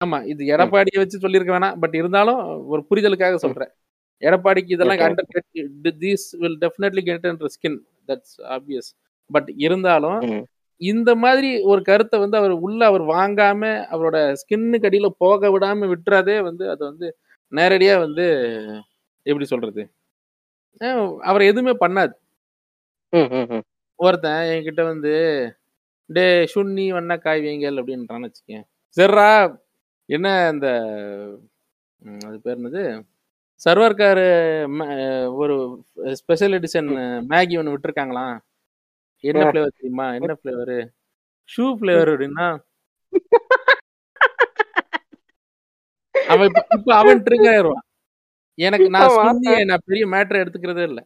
ஆமா 0.00 0.18
இது 0.24 0.42
எடப்பாடியை 0.54 0.98
வச்சு 1.00 1.18
சொல்லியிருக்க 1.18 1.52
வேணாம். 1.56 1.78
பட் 1.80 1.94
இருந்தாலும் 1.94 2.40
ஒரு 2.66 2.82
புரிதலுக்காக 2.90 3.36
சொல்றேன். 3.36 3.72
எடப்பாடிக்கு 4.24 4.74
இதெல்லாம். 4.76 5.00
Under 5.06 5.30
these 6.02 6.26
will 6.42 6.58
definitely 6.62 7.02
get 7.06 7.28
under 7.30 7.54
skin 7.54 7.78
that's 8.08 8.36
obvious 8.54 8.90
but 9.30 9.50
இருந்தாலும். 9.64 10.20
இந்த 10.80 11.10
மாதிரி 11.22 11.50
ஒரு 11.64 11.80
கருத்தை 11.88 12.16
வந்து 12.22 12.36
அவர் 12.38 12.54
உள்ள 12.64 12.80
அவர் 12.90 13.04
வாங்காம 13.10 13.60
அவரோட 13.92 14.18
ஸ்கின்னுக்கு 14.40 14.88
அடியில 14.88 15.08
போக 15.20 15.50
விடாம 15.52 15.88
விட்டுறதே 15.90 16.36
வந்து 16.46 16.64
அது 16.72 16.82
வந்து 16.88 17.06
நேரடியா 17.52 17.94
வந்து 18.00 18.24
எப்படி 19.26 19.46
சொல்றது 19.46 19.82
அவர் 21.24 21.48
எதுவுமே 21.48 21.74
பண்ணாது. 21.80 22.14
ஒருத்தன் 24.00 24.48
என்கிட்ட 24.52 24.82
வந்து 24.88 25.12
டே 26.10 26.24
சுண்ணி 26.52 26.86
வண்ண 26.92 27.12
காய் 27.18 27.44
வைங்கல் 27.44 27.78
அப்படின்றான்னு 27.80 28.28
வச்சுக்கேன் 28.28 28.64
சரிடா 28.96 29.28
என்ன 30.08 30.26
இந்த 30.52 30.68
ம், 32.02 32.22
அது 32.26 32.36
பேர் 32.40 32.58
என்னது 32.58 32.82
சர்வர் 33.60 33.98
காரு 33.98 34.24
ஒரு 35.42 35.54
ஸ்பெஷல் 36.20 36.54
எடிஷன் 36.58 36.90
மேகி 37.30 37.54
ஒன்று 37.60 37.74
விட்டுருக்காங்களாம் 37.74 38.34
என்ன. 39.24 39.44
ஃப்ளேவர் 39.50 39.76
தெரியுமா? 39.78 40.06
என்ன 40.18 40.36
ஃப்ளேவரு 40.38 40.78
ஷூ 41.48 41.66
ஃப்ளேவர் 41.78 42.10
அப்படின்னா? 42.12 42.48
அவன் 46.32 46.50
இப்ப 46.76 46.90
அவன் 47.00 47.22
ட்ரிக் 47.26 47.48
ஆயிடுவான். 47.52 47.84
எனக்கு 48.58 48.88
நான். 48.96 49.14
சுண்ணியை 49.18 49.64
நான் 49.70 49.86
பெரிய 49.86 50.04
மேட்டர் 50.06 50.42
எடுத்துக்கிறதே 50.42 50.84
இல்லை. 50.90 51.04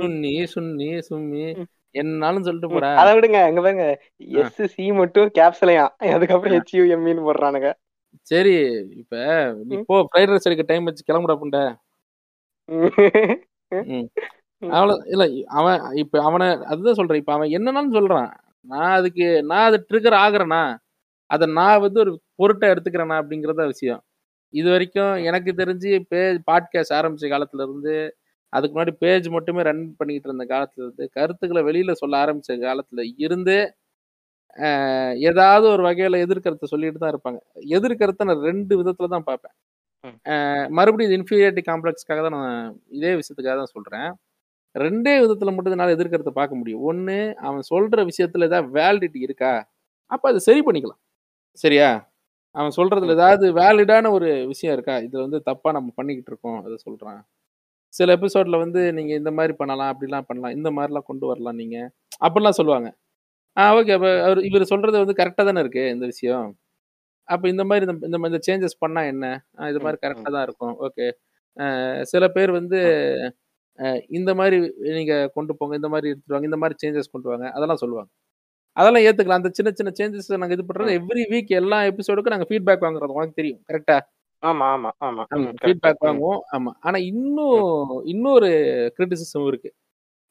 சுண்ணி 0.00 0.34
சுண்ணி 0.54 0.90
சும்மி. 1.08 1.46
என்னாலும் 2.00 2.46
சொல்லிட்டு. 2.46 2.68
போடா. 2.74 2.88
அதை 3.00 3.10
விடுங்க 3.16 3.38
அங்க 3.48 3.60
பாருங்க. 3.60 3.86
எஸ் 4.42 4.62
சி 4.74 4.86
மட்டும் 5.00 5.28
கேப்சலையா 5.38 5.84
அதுக்கப்புறம் 6.14 6.56
ஹெச் 6.56 6.78
யூஎம்இன்னு 6.80 7.26
போடுறானுங்க. 7.28 7.70
சரி 8.22 8.52
இப்ப 8.96 9.14
நீ 9.64 9.74
ம். 9.76 9.84
போ 9.86 9.96
ஃப்ரைட் 10.06 10.32
ரைஸ் 10.32 10.48
எடுக்க 10.48 10.64
டைம் 10.66 10.84
வச்சு 10.84 11.04
கிளம்புடா 11.04 11.36
புண்ட. 11.38 11.58
அவ்வளவு 14.62 15.00
இல்ல 15.06 15.24
அவன் 15.52 15.80
இப்ப 15.96 16.22
அவனை 16.22 16.46
அதுதான் 16.66 16.98
சொல்றேன் 16.98 17.20
இப்ப 17.20 17.32
அவன் 17.32 17.54
என்னன்னாலும் 17.56 17.96
சொல்றான் 17.96 18.30
நான் 18.66 18.92
அதுக்கு 18.92 19.26
நான் 19.46 19.66
அது 19.68 19.78
ட்ரிகர் 19.88 20.16
ஆகுறேனா 20.22 20.62
அதை 21.30 21.46
நான் 21.54 21.82
வந்து 21.82 21.98
ஒரு 22.00 22.12
பொருட்டை 22.36 22.66
எடுத்துக்கிறேனா 22.68 23.16
அப்படிங்கறத 23.20 23.66
விஷயம் 23.66 24.02
இது 24.54 24.68
வரைக்கும் 24.70 25.14
எனக்கு 25.24 25.50
தெரிஞ்சு 25.52 25.90
பேஜ் 26.10 26.38
பாட்காஸ்ட் 26.48 26.96
ஆரம்பிச்ச 26.98 27.26
காலத்துல 27.28 27.64
இருந்து 27.64 27.94
அதுக்கு 28.52 28.74
முன்னாடி 28.76 28.94
பேஜ் 28.98 29.28
மட்டுமே 29.30 29.62
ரன் 29.62 29.84
பண்ணிட்டு 29.98 30.28
இருந்த 30.28 30.44
காலத்துல 30.46 30.84
இருந்து 30.84 31.06
கருத்துக்களை 31.16 31.62
வெளியில 31.62 31.94
சொல்ல 32.02 32.16
ஆரம்பிச்ச 32.24 32.56
காலத்துல 32.64 33.02
இருந்து 33.24 33.56
ஏதாவது 35.28 35.66
ஒரு 35.74 35.82
வகையில 35.88 36.18
எதிர்கருத்தை 36.26 36.66
சொல்லிட்டு 36.72 37.00
தான் 37.02 37.12
இருப்பாங்க. 37.14 37.38
எதிர்கருத்தை 37.76 38.24
நான் 38.28 38.44
ரெண்டு 38.50 38.74
விதத்துல 38.80 39.08
தான் 39.14 39.26
பார்ப்பேன். 39.30 39.54
மறுபடியும் 40.78 41.10
இது 41.10 41.18
இன்ஃபீரியாரிட்டி 41.20 41.62
காம்ப்ளெக்ஸ்க்காக 41.70 42.20
தான் 42.26 42.36
நான் 42.38 42.66
இதே 42.98 43.12
விஷயத்துக்காக 43.20 43.56
தான் 43.62 43.74
சொல்றேன். 43.76 44.08
ரெண்டே 44.74 45.14
விதத்துல 45.24 45.52
மட்டும் 45.54 45.74
என்னால 45.76 45.94
எதிர்கருத்தை 45.96 46.32
பார்க்க 46.40 46.60
முடியும். 46.60 46.82
ஒண்ணு 46.90 47.18
அவன் 47.48 47.64
சொல்ற 47.72 48.04
விஷயத்துல 48.10 48.48
ஏதாவது 48.50 48.68
வேலிடிட்டி 48.78 49.20
இருக்கா? 49.28 49.52
அப்ப 50.10 50.24
அதை 50.32 50.40
சரி 50.48 50.62
பண்ணிக்கலாம். 50.66 51.00
சரியா? 51.64 51.88
அவன் 52.54 52.76
சொல்றதுல 52.78 53.16
ஏதாவது 53.18 53.46
வேலிடான 53.60 54.10
ஒரு 54.18 54.28
விஷயம் 54.52 54.74
இருக்கா? 54.76 54.94
இதுல 55.06 55.24
வந்து 55.26 55.40
தப்பா 55.48 55.70
நம்ம 55.78 55.90
பண்ணிக்கிட்டு 55.98 56.30
இருக்கோம் 56.32 56.60
அதை 56.66 56.76
சொல்றான். 56.86 57.20
சில 57.94 58.14
எபிசோட்ல 58.18 58.56
வந்து 58.64 58.80
நீங்க 58.98 59.12
இந்த 59.20 59.30
மாதிரி 59.38 59.54
பண்ணலாம் 59.60 59.90
அப்படிலாம் 59.92 60.28
பண்ணலாம் 60.30 60.54
இந்த 60.58 60.70
மாதிரிலாம் 60.76 61.08
கொண்டு 61.10 61.26
வரலாம் 61.30 61.58
நீங்க. 61.62 61.78
அப்படிலாம் 62.26 62.58
சொல்லுவாங்க. 62.60 62.88
ஆ 63.56 63.64
ஓகே 63.76 63.92
அப்ப 63.96 64.08
அவர் 64.26 64.40
இவர் 64.48 64.70
சொல்றது 64.70 64.96
வந்து 65.02 65.18
கரெக்டா 65.20 65.42
தானே 65.48 65.60
இருக்கு 65.64 65.82
இந்த 65.92 66.04
விஷயம்? 66.12 66.48
அப்ப 67.28 67.44
இந்த 67.48 67.62
மாதிரி 67.68 67.84
இந்த 67.86 68.06
இந்த 68.08 68.18
மாதிரி 68.22 68.46
சேஞ்சஸ் 68.48 68.82
பண்ணா 68.82 69.02
என்ன? 69.12 69.26
இது 69.70 69.80
மாதிரி 69.84 69.98
ம், 69.98 70.02
கரெக்டா 70.04 70.30
தான் 70.36 70.46
இருக்கும். 70.48 70.74
ஓகே 70.86 71.06
சில 72.12 72.24
பேர் 72.36 72.50
வந்து 72.58 72.78
இந்த 74.16 74.30
மாதிரி 74.38 74.56
நீங்க 74.96 75.14
கொண்டு 75.36 75.52
போங்க 75.58 75.74
இந்த 75.80 75.88
மாதிரி 75.94 76.10
எடுத்துட்டு 76.10 76.34
வாங்க 76.34 76.48
இந்த 76.50 76.60
மாதிரி 76.62 76.76
சேஞ்சஸ் 76.82 77.12
கொண்டு 77.14 77.28
வாங்க 77.30 77.46
அதெல்லாம் 77.56 77.80
சொல்லுவாங்க. 77.82 78.10
அதெல்லாம் 78.76 79.04
ஏத்துக்கலாம். 79.06 79.40
அந்த 79.40 79.50
சின்ன 79.58 79.70
சின்ன 79.78 79.90
சேஞ்சஸ் 79.98 80.30
நாங்க 80.34 80.56
இது 80.56 80.66
பண்றது 80.68 80.96
எவ்ரி 81.00 81.22
வீக் 81.32 81.50
எல்லா 81.60 81.78
எபிசோடுக்கும் 81.90 82.34
நாங்க 82.34 82.48
ஃபீட்பேக் 82.50 82.84
வாங்குறது 82.86 83.16
உனக்கு 83.18 83.38
தெரியும் 83.40 83.62
கரெக்டா 83.70 83.96
ஆமா 84.42 84.66
ஆமா 84.74 84.90
ஆமா. 85.06 85.22
ஃபீட்பேக் 85.62 86.02
வாங்குவோம். 86.06 86.40
ஆமா. 86.56 86.72
ஆனா 86.86 86.98
இன்னும் 87.10 87.60
இன்னொரு 88.12 88.48
கிரிட்டிசிசம் 88.96 89.46
இருக்கு. 89.48 89.70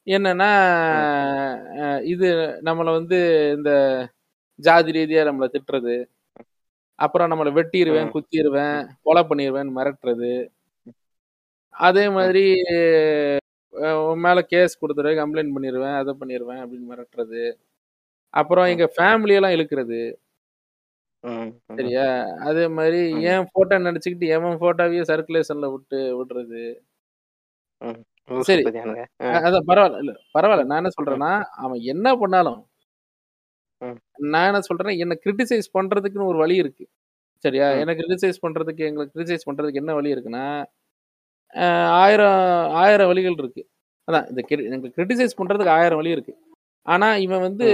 என்னன்னா 0.06 0.50
இது 2.04 2.26
நம்மள 2.64 2.90
வந்து 2.98 3.18
இந்த 3.56 3.70
ஜாதி 4.58 4.90
ரீதியா 4.92 5.22
நம்மள 5.28 5.46
திட்டுறது. 5.54 5.96
அப்புறம் 6.98 7.30
நம்மள 7.30 7.48
வெட்டிடுவேன். 7.58 8.12
குத்திடுவேன் 8.14 8.76
கொலை 9.02 9.22
பண்ணிடுவேன் 9.30 9.70
மிரட்டுறது. 9.78 10.30
அதே 11.74 12.04
மாதிரி 12.08 12.44
மேல 14.24 14.38
கேஸ் 14.52 14.78
கொடுத்துருவேன் 14.82 15.20
கம்ப்ளைண்ட் 15.20 15.54
பண்ணிடுவேன் 15.56 15.96
அதை 16.00 16.12
பண்ணிடுவேன் 16.20 16.60
அப்படின்னு 16.62 16.90
மிரட்டுறது. 16.92 17.42
அப்புறம் 18.34 18.66
எங்க 18.66 18.86
ஃபேமிலி 18.96 19.34
எல்லாம் 19.38 19.56
இழுக்கிறது. 19.56 20.00
சரியா? 21.78 22.06
அதே 22.48 22.64
மாதிரி. 22.68 23.00
என் 23.30 23.48
போட்டோ 23.52 23.78
நினைச்சுக்கிட்டு 23.78 24.26
எவன் 24.36 24.60
போட்டோவையே 24.62 25.02
சர்க்குலேஷன்ல 25.12 25.70
விட்டு 25.74 25.98
விடுறது. 26.18 26.64
சரி. 28.28 28.62
அதான் 29.46 29.66
பரவாயில்ல 29.70 30.00
இல்ல 30.02 30.12
பரவாயில்ல 30.36 30.64
நான் 30.70 30.80
என்ன 30.82 30.92
சொல்றேன்னா 30.98 31.32
அவன் 31.64 31.80
என்ன 31.92 32.08
பண்ணாலும். 32.22 32.60
நான் 34.32 34.48
என்ன 34.50 34.60
சொல்றேன் 34.68 34.98
என்ன 35.04 35.14
கிரிட்டிசைஸ் 35.24 35.68
பண்றதுக்குன்னு 35.76 36.30
ஒரு 36.32 36.38
வழி 36.44 36.56
இருக்கு. 36.62 36.84
சரியா. 37.44 37.66
என்ன 37.82 37.92
கிரிட்டிசைஸ் 38.00 38.42
பண்றதுக்கு 38.44 38.82
எங்களை 38.88 39.06
கிரிட்டிசைஸ் 39.14 39.48
பண்றதுக்கு 39.48 39.82
என்ன 39.82 39.94
வழி 39.98 40.14
இருக்குன்னா 40.14 40.44
ஆயிரம் 42.02 42.40
ஆயிரம் 42.82 43.10
வழிகள் 43.10 43.38
இருக்கு. 43.42 43.62
அதான் 44.08 44.26
இந்த 44.30 44.40
எங்களுக்கு 44.70 44.98
கிரிட்டிசைஸ் 44.98 45.38
பண்றதுக்கு 45.40 45.76
ஆயிரம் 45.78 46.00
வழி 46.00 46.16
இருக்கு. 46.16 46.34
ஆனா 46.86 47.08
இவன் 47.26 47.44
வந்து 47.48 47.66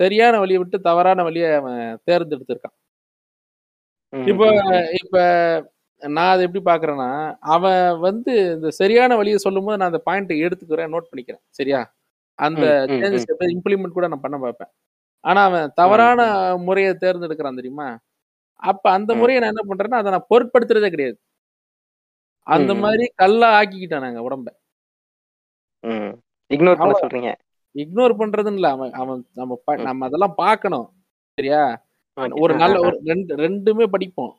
சரியான 0.00 0.34
வழியை 0.42 0.60
விட்டு 0.62 0.78
தவறான 0.88 1.22
வழியை 1.28 1.50
அவன் 1.60 1.80
தேர்ந்தெடுத்திருக்கான். 2.08 2.76
இப்போ 4.12 4.46
இப்ப 5.02 5.16
நான் 6.08 6.32
அதை 6.32 6.46
எப்படி 6.46 6.62
பாக்குறேன்னா 6.70 7.36
அவன் 7.40 7.98
வந்து 7.98 8.52
இந்த 8.54 8.70
சரியான 8.70 9.16
வழியை 9.16 9.38
சொல்லும்போது 9.38 9.76
நான் 9.76 9.88
அந்த 9.88 10.02
பாயிண்ட் 10.04 10.30
எடுத்துக்கிறேன் 10.30 10.92
நோட் 10.94 11.10
பண்ணிக்கிறேன். 11.10 11.42
சரியா? 11.48 11.94
அந்த 12.34 12.86
சேஞ்சஸ் 12.88 13.56
இம்ப்ளிமெண்ட் 13.56 13.96
கூட 13.96 14.06
நான் 14.08 14.20
பண்ண 14.20 14.38
பார்ப்பேன். 14.38 14.70
ஆனா 15.24 15.44
அவன் 15.44 15.72
தவறான 15.74 16.20
முறையை 16.56 16.94
தேர்ந்தெடுக்கிறான் 16.94 17.54
தெரியுமா? 17.54 17.98
அப்ப 18.54 18.90
அந்த. 18.90 19.14
முறையை 19.14 19.42
நான் 19.42 19.52
என்ன 19.54 19.62
பண்றேன்னா 19.70 19.98
அதை 20.00 20.10
நான் 20.10 20.30
பொருட்படுத்துறதே 20.34 20.88
கிடையாது. 20.88 21.18
அந்த. 22.46 22.74
மாதிரி 22.74 23.12
கல்லா 23.14 23.60
ஆக்கிக்கிட்டான் 23.60 24.00
நாங்க 24.00 24.20
உடம்ப. 24.28 24.48
இக்னோர் 26.50 26.78
பண்ண 26.78 26.98
சொல்றீங்க. 27.02 27.34
இக்னோர் 27.74 28.14
பண்றதுன்னு 28.20 28.52
இல்ல 28.52 28.68
அவன் 28.68 28.92
அவன் 28.92 29.26
நம்ம. 29.34 29.62
நம்ம 29.76 30.06
அதெல்லாம் 30.06 30.34
பார்க்கணும். 30.34 30.88
சரியா. 31.38 31.84
ஒரு 32.30 32.54
நல்ல 32.54 32.78
ஒரு 32.80 33.00
ரெண்டு 33.04 33.36
ரெண்டுமே 33.36 33.86
படிப்போம். 33.86 34.32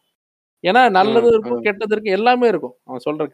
ஏன்னா 0.64 0.82
நல்லது 0.92 1.28
இருக்கும். 1.28 1.62
கெட்டது 1.62 1.94
இருக்கும் 1.94 2.14
எல்லாமே 2.14 2.48
இருக்கும் 2.48 2.76
அவன் 2.84 3.04
சொல்ற. 3.06 3.26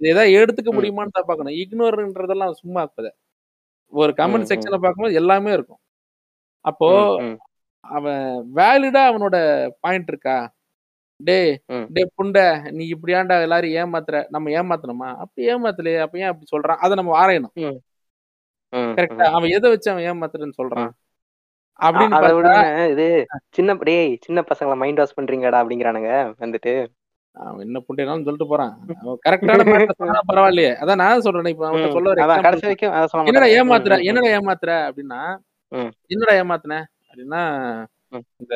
இது 0.00 0.10
ஏதாவது 0.10 0.36
எடுத்துக்க. 0.38 0.70
முடியுமான்னு 0.76 1.16
தான் 1.16 1.26
பார்க்கணும் 1.26 1.56
இக்னோர்ன்றதெல்லாம் 1.60 2.52
சும்மா 2.52 2.80
இருப்பத 2.84 3.08
ஒரு 3.92 4.12
கமெண்ட் 4.12 4.44
ம். 4.44 4.50
செக்ஷன்ல 4.50 4.78
பார்க்கும்போது 4.78 5.14
எல்லாமே 5.14 5.52
இருக்கும் 5.52 5.80
அப்போ. 6.64 6.90
அவன் 7.84 8.24
வேலிடா 8.54 9.02
அவனோட 9.10 9.36
பாயிண்ட் 9.80 10.08
இருக்கா 10.08 10.36
டே. 11.20 11.38
டே 11.88 12.02
புண்டை 12.16 12.44
நீ 12.70 12.84
இப்படியாண்டா 12.92 13.36
எல்லாரும் 13.42 13.74
ஏமாத்துற 13.80 14.16
நம்ம 14.28 14.50
ஏமாத்தணுமா 14.50 15.08
அப்படி 15.16 15.48
ஏமாத்தலையே 15.48 15.98
அப்ப 15.98 16.18
ஏன் 16.18 16.30
அப்படி 16.30 16.50
சொல்றான் 16.52 16.82
அதை 16.84 16.94
நம்ம 16.96 17.16
ஆராயணும் 17.22 17.54
கரெக்டா. 18.96 19.26
அவன் 19.36 19.50
எதை 19.50 19.68
வச்சு 19.70 19.90
அவன் 19.90 20.04
ஏமாத்துறேன்னு 20.04 20.58
சொல்றான். 20.58 20.90
அப்படின்னு 21.80 22.54
இது 22.90 23.06
சின்ன 23.48 23.74
டேய் 23.82 24.10
சின்ன 24.20 24.44
பசங்களை 24.48 24.76
மைண்ட் 24.76 25.00
வாஷ் 25.00 25.16
பண்றீங்கடா 25.16 25.60
அப்படிங்கிறானுங்க 25.62 26.10
வந்துட்டு 26.38 26.72
அவன் 27.36 27.64
என்ன 27.64 27.80
புண்டைனாலும் 27.80 28.24
சொல்லிட்டு 28.24 28.46
போறான் 28.46 28.72
அவன் 29.00 29.20
கரெக்டான 29.26 29.64
பரவாயில்லையே 30.30 30.72
அதான் 30.80 31.00
நான் 31.02 31.24
சொல்றேன் 31.26 31.52
இப்ப 31.52 31.68
ம். 31.74 31.92
சொல்ல 31.92 32.14
என்னடா 33.30 33.48
ஏமாத்துற. 33.56 33.96
என்னடா 34.08 34.30
அப்படின்னா. 34.88 35.20
என்னடா 36.10 36.34
ஏமாத்துன 36.40 36.78
அப்படின்னா. 37.08 37.42
இந்த 38.40 38.54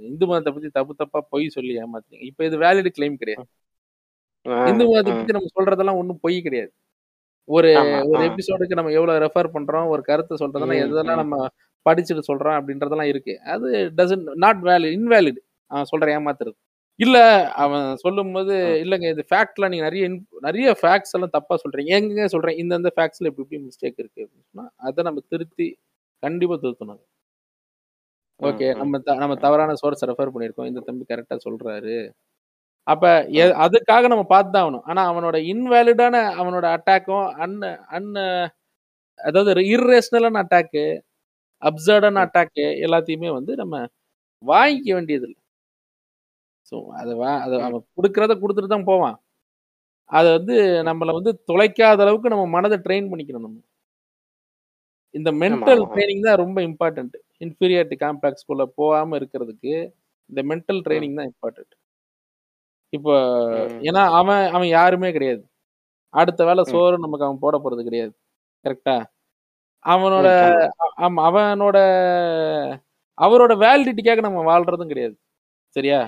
இந்து 0.00 0.26
மதத்தை 0.26 0.52
பத்தி 0.52 0.68
தப்பு 0.70 0.92
தப்பா 0.94 1.18
பொய் 1.30 1.46
சொல்லி 1.48 1.72
ஏமாத்துறீங்க 1.78 2.24
இப்ப 2.28 2.44
இது 2.44 2.56
வேலிட் 2.58 2.96
கிளைம் 2.96 3.20
கிடையாது 3.20 3.46
இந்து 4.66 4.84
மதத்தை. 4.86 5.12
பத்தி 5.12 5.36
நம்ம 5.36 5.50
சொல்றதெல்லாம் 5.56 6.00
ஒண்ணும் 6.00 6.20
பொய் 6.20 6.38
கிடையாது 6.40 6.70
ஒரு 7.48 7.68
ஒரு. 8.08 8.22
எபிசோடுக்கு 8.26 8.78
நம்ம 8.78 8.92
எவ்வளவு 8.92 9.22
ரெஃபர் 9.24 9.54
பண்றோம் 9.54 9.88
ஒரு 9.88 10.02
கருத்தை 10.02 10.36
சொல்றதுன்னா 10.40 10.76
எதெல்லாம். 10.82 11.20
நம்ம 11.22 11.36
படிச்சுட்டு 11.84 12.20
சொல்றோம் 12.32 12.60
அப்படின்றதெல்லாம் 12.60 13.02
இருக்கு. 13.02 13.40
அது 13.40 13.92
டசன் 13.96 14.34
நாட் 14.34 14.60
வேலிட் 14.62 14.98
இன்வேலிட் 14.98 15.36
அவன் 15.66 15.84
சொல்ற 15.96 16.04
ஏமாத்துறது. 16.04 16.52
இல்ல 16.96 17.50
அவன் 17.50 17.96
சொல்லும்போது. 17.96 18.54
இல்லங்க 18.84 19.08
இது 19.10 19.24
ஃபேக்ட்லாம் 19.34 19.68
நீங்க 19.68 19.84
நிறைய 19.84 20.04
in- 20.04 20.28
நிறைய 20.40 20.76
ஃபேக்ட்ஸ் 20.82 21.10
எல்லாம் 21.12 21.30
தப்பா 21.30 21.56
சொல்றீங்க. 21.56 21.84
எங்க 21.84 22.28
சொல்றேன்? 22.28 22.56
இந்தந்த 22.56 22.88
ஃபேக்ட்ஸ்ல 22.96 23.26
இப்படி 23.26 23.46
இப்படி 23.50 23.62
மிஸ்டேக் 23.62 23.94
இருக்கு 23.96 24.22
அப்படின்னு 24.22 24.44
சொன்னா 24.52 24.70
அதை 24.76 25.04
நம்ம 25.04 25.20
திருத்தி 25.28 25.78
கண்டிப்பா 26.18 26.54
திருத்தணும். 26.54 27.00
ஓகே. 28.42 28.76
நம்ம 28.76 28.98
த- 28.98 29.14
நம்ம 29.14 29.34
தவறான 29.34 29.74
சோர்ஸ் 29.74 30.04
ரெஃபர் 30.04 30.30
பண்ணியிருக்கோம். 30.34 30.66
இந்த 30.66 30.80
தம்பி 30.80 31.14
கரெக்டா 31.14 31.38
சொல்றாரு. 31.50 32.10
அப்ப 32.82 33.28
எ- 33.28 33.52
அதுக்காக 33.52 34.00
நம்ம 34.00 34.22
பார்த்து 34.22 34.52
தான் 34.52 34.74
ஆகணும். 34.74 34.80
ஆனா 34.82 35.12
அவனோட 35.12 35.34
இன்வேலிடான 35.34 36.16
அவனோட 36.42 36.76
அட்டாக்கும் 36.76 37.30
அன் 37.30 37.60
அன் 37.86 38.50
அதாவது 39.24 39.60
இர்ரேஷனலான 39.60 40.42
அட்டாக்கு 40.42 41.00
அப்சர்டான 41.62 42.22
அட்டாக்கு 42.24 42.64
எல்லாத்தையுமே 42.86 43.30
வந்து 43.34 43.52
நம்ம 43.56 43.76
வாங்கிக்க 44.42 44.88
வேண்டியது 44.96 45.26
இல்லை 45.28 45.40
ஸோ 46.72 46.76
அதை 47.00 47.12
வா 47.20 47.30
அதை. 47.44 47.56
அவன் 47.66 47.84
கொடுக்கறத 47.96 48.32
கொடுத்துட்டு 48.40 48.70
தான் 48.72 48.88
போவான். 48.90 49.16
அதை 50.10 50.28
வந்து 50.36 50.54
நம்மளை 50.88 51.12
வந்து 51.16 51.32
தொலைக்காத 51.50 52.02
அளவுக்கு 52.04 52.32
நம்ம 52.34 52.44
மனதை 52.54 52.76
ட்ரெயின் 52.84 53.08
பண்ணிக்கணும் 53.10 53.46
நம்ம. 53.46 53.58
இந்த 55.14 55.30
மென்டல். 55.42 55.82
ட்ரைனிங் 55.92 56.26
தான் 56.26 56.40
ரொம்ப 56.42 56.58
இம்பார்ட்டன்ட் 56.68 57.14
இன்ஃபீரியாரிட்டி 57.40 57.96
காம்ப்ளெக்ஸ்குள்ள 58.04 58.64
போகாம 58.78 59.16
இருக்கிறதுக்கு 59.20 59.74
இந்த 60.30 60.40
மென்டல் 60.50 60.80
ட்ரைனிங் 60.86 61.18
தான் 61.18 61.28
இம்பார்ட்டன்ட் 61.32 61.74
இப்போ 62.92 63.14
ம். 63.54 63.78
ஏன்னா 63.88 64.02
அவன் 64.18 64.44
அவன் 64.54 64.68
யாருமே 64.70 65.08
கிடையாது. 65.16 65.42
அடுத்த 66.14 66.42
வேலை 66.44 66.62
ம். 66.64 66.70
சோறு 66.72 67.04
நமக்கு 67.04 67.26
அவன் 67.26 67.42
போட 67.42 67.56
போறது 67.58 67.82
கிடையாது. 67.88 68.12
கரெக்டா 68.64 68.96
அவனோட 69.84 70.28
அவனோட 71.00 71.78
அவரோட 73.18 73.52
வேலிடிட்டிக்காக 73.64 74.20
நம்ம 74.20 74.40
வாழ்றதும் 74.48 74.86
கிடையாது. 74.86 75.14
சரியா? 75.76 76.00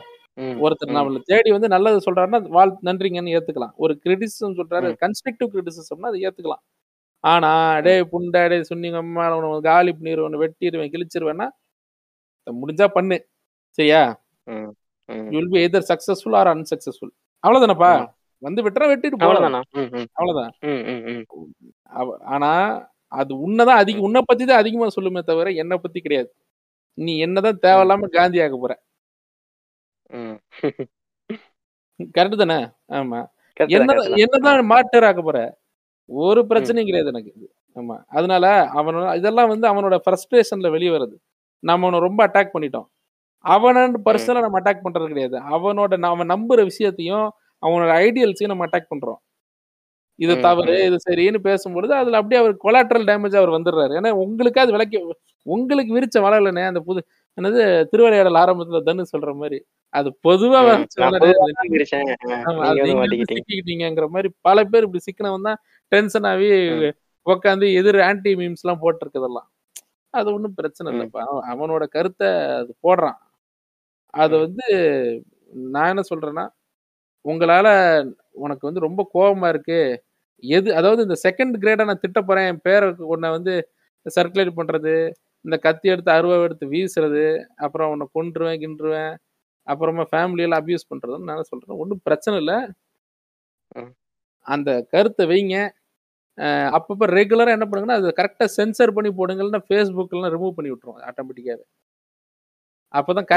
ஒருத்தர். 0.65 0.93
நம்மள 0.97 1.21
தேடி 1.25 1.51
வந்து 1.51 1.69
நல்லது 1.69 1.99
சொல்றாருன்னா 2.07 2.49
வாழ் 2.49 2.73
நன்றிங்கன்னு 2.85 3.35
ஏத்துக்கலாம். 3.37 3.73
ஒரு 3.75 3.93
கிரிட்டிசிசம் 4.05 4.59
சொல்றாரு. 4.59 4.89
கன்ஸ்ட்ரக்டிவ் 5.03 5.51
கிரிட்டிசிசம்னா 5.55 6.11
அதை 6.11 6.21
ஏத்துக்கலாம். 6.27 6.63
ஆனா 7.25 7.51
டேய் 7.81 8.09
புண்டா 8.13 8.43
டேய் 8.49 8.63
சொன்னீங்க 8.63 8.99
அம்மா 8.99 9.37
உனக்கு 9.37 9.61
காலி 9.63 9.93
பண்ணிடுவேன் 9.93 10.43
வெட்டிடுவேன் 10.45 10.93
கிழிச்சிருவேன்னா 10.95 11.49
முடிஞ்சா 12.47 12.87
பண்ணு. 12.89 13.17
சரியா? 13.79 14.03
ம், 14.47 14.71
ம். 15.09 15.27
You 15.33 15.39
will 15.41 15.53
be 15.55 15.61
either 15.67 15.89
successful 15.91 16.37
or 16.37 16.51
unsuccessful 16.55 17.13
அவ்வளவுதானப்பா. 17.43 17.93
வந்து 18.43 18.61
விட்டுறா 18.63 18.87
வெட்டிட்டு 18.93 19.19
போ 19.19 19.27
அவ்வளவுதானா? 19.27 19.61
ஆனா 22.35 22.51
அது 23.11 23.51
உன்னதான் 23.51 23.77
அதிகம் 23.77 24.01
உன்னை 24.01 24.23
பத்தி 24.27 24.45
தான் 24.45 24.59
அதிகமா 24.59 24.87
சொல்லுமே 25.01 25.23
தவிர 25.23 25.51
என்னை 25.51 25.79
பத்தி 25.79 26.01
கிடையாது. 26.01 26.35
நீ 26.95 27.19
என்னதான் 27.19 27.59
தேவையில்லாம 27.63 28.09
காந்தி 28.09 28.41
ஆக 28.41 28.57
போற. 28.57 28.83
கரெக்ட் 32.19 32.47
தானே? 32.47 32.69
ஆமா. 32.89 33.27
தான், 33.85 33.97
என்னதான் 34.17 34.69
மாட்டர் 34.71 35.07
ஆக்க 35.07 35.23
போற. 35.23 35.59
ஒரு 36.07 36.43
பிரச்சனையும் 36.43 36.85
கிடையாது 36.85 37.07
எனக்கு 37.07 37.51
ஆமா. 37.75 38.05
அதனால 38.07 38.71
அவனோட 38.75 39.17
இதெல்லாம் 39.17 39.49
வந்து 39.49 39.69
அவனோட 39.69 39.99
ஃப்ரஸ்ட்ரேஷன்ல 40.05 40.71
வெளியே 40.71 40.91
வருது. 40.91 41.15
நம்ம 41.59 41.87
அவனை 41.87 42.09
ரொம்ப 42.09 42.27
அட்டாக் 42.29 42.57
பண்ணிட்டோம். 42.59 42.87
அவன 43.45 43.95
பர்சனலா 44.05 44.41
நம்ம 44.41 44.61
அட்டாக் 44.61 44.81
பண்றது 44.85 45.07
கிடையாது. 45.07 45.39
அவனோட 45.39 45.91
ந- 45.91 46.03
அவன் 46.03 46.29
நம்புற 46.29 46.63
விஷயத்தையும் 46.63 47.31
அவனோட 47.67 47.91
ஐடியல்ஸையும் 48.07 48.47
நம்ம 48.47 48.67
அட்டாக் 48.67 48.87
பண்றோம். 48.95 49.30
இது 50.21 50.35
தவறு. 50.41 50.75
இது 50.89 50.97
சரின்னு 51.07 51.39
பேசும்பொழுது 51.47 51.93
அதுல 52.01 52.19
அப்படியே 52.21 52.41
அவர் 52.43 52.55
கொலாட்ரல் 52.65 53.07
டேமேஜ் 53.11 53.41
அவர் 53.41 53.57
வந்துடுறாரு 53.57 53.95
ஏன்னா 54.01 54.11
உங்களுக்கு 54.25 54.63
அது 54.65 54.75
விளக்கி 54.77 54.99
உங்களுக்கு 55.47 55.93
விரிச்ச 55.97 56.19
வளரலனே 56.27 56.65
அந்த 56.71 56.81
புது 56.89 57.01
என்னது 57.39 57.61
திருவிளையாடல் 57.91 58.41
ஆரம்பத்துல 58.43 58.81
தனு 58.89 59.11
சொல்ற 59.13 59.31
மாதிரி 59.41 59.59
அது 59.95 60.09
பொதுவா. 60.27 60.61
சிக்கிக்கிட்டீங்கிற 63.31 64.07
மாதிரி 64.17 64.29
பல 64.49 64.65
பேர் 64.65 64.87
இப்படி 64.87 65.03
சிக்கினவன் 65.07 65.49
தான் 65.49 65.61
டென்ஷன் 65.93 66.29
ஆகி. 66.31 66.51
உட்காந்து 67.27 67.67
எதிர் 67.81 68.01
ஆன்டி 68.09 68.33
மீம்ஸ் 68.41 68.63
எல்லாம் 68.65 68.83
போட்டிருக்கதெல்லாம் 68.83 69.49
அது 70.15 70.29
ஒன்றும் 70.37 70.57
பிரச்சனை. 70.59 70.89
இல்லைப்பா 70.93 71.23
அவன் 71.27 71.49
அவனோட 71.53 71.85
கருத்தை 71.97 72.29
அது 72.61 72.73
போடுறான் 72.87 73.19
அது. 74.15 74.35
வந்து 74.45 74.65
நான் 75.75 75.91
என்ன 75.93 76.03
சொல்றேன்னா, 76.11 76.45
உங்களால 77.25 77.69
உனக்கு 78.45 78.65
வந்து 78.69 78.87
ரொம்ப 78.87 79.03
கோவமா 79.15 79.49
இருக்கு. 79.55 79.81
எது 80.43 80.69
அதாவது 80.77 81.03
இந்த 81.07 81.17
செகண்ட் 81.27 81.55
கிரேடா 81.63 81.85
நான் 81.91 82.03
திட்டப் 82.05 82.29
போறேன். 82.29 82.49
என் 82.53 82.63
பேர 82.69 82.83
உன்ன 83.15 83.31
வந்து 83.37 83.55
சர்க்குலேட் 84.07 84.59
பண்றது, 84.61 84.95
இந்த 85.45 85.57
கத்தி 85.67 85.89
எடுத்து 85.95 86.13
அருவாவ 86.13 86.47
எடுத்து 86.49 86.67
வீசுறது, 86.75 87.25
அப்புறம் 87.67 87.91
உன்ன 87.95 88.09
கொன்றுவேன், 88.19 88.61
கின்றுவேன். 88.65 89.15
அப்புறமா 89.67 90.05
ஃபேமிலி 90.13 90.45
எல்லாம் 90.47 90.63
அபியூஸ் 90.63 90.91
பண்றதுன்னு 90.93 91.31
நான் 91.31 91.49
சொல்றேன். 91.53 91.79
ஒண்ணும் 91.83 92.05
பிரச்சனை 92.09 92.37
இல்ல. 92.45 92.55
அந்த 94.47 94.71
கருத்த 94.95 95.23
வைங்க. 95.33 95.57
அப்பப்ப 96.77 97.07
ரெகுலரா 97.19 97.53
என்ன 97.57 97.67
பண்ணுங்கன்னா, 97.71 97.99
அத 98.01 98.13
கரெக்ட்டா 98.21 98.47
சென்சார் 98.59 98.97
பண்ணி 98.99 99.11
போடுங்க. 99.21 99.43
இல்லன்னா 99.45 99.63
Facebookலாம் 99.73 100.35
ரிமூவ் 100.37 100.57
பண்ணி 100.59 100.73
விட்டுரும் 100.73 101.01
ஆட்டோமேட்டிக்காவே. 101.11 101.65
அப்பதான் 102.95 103.29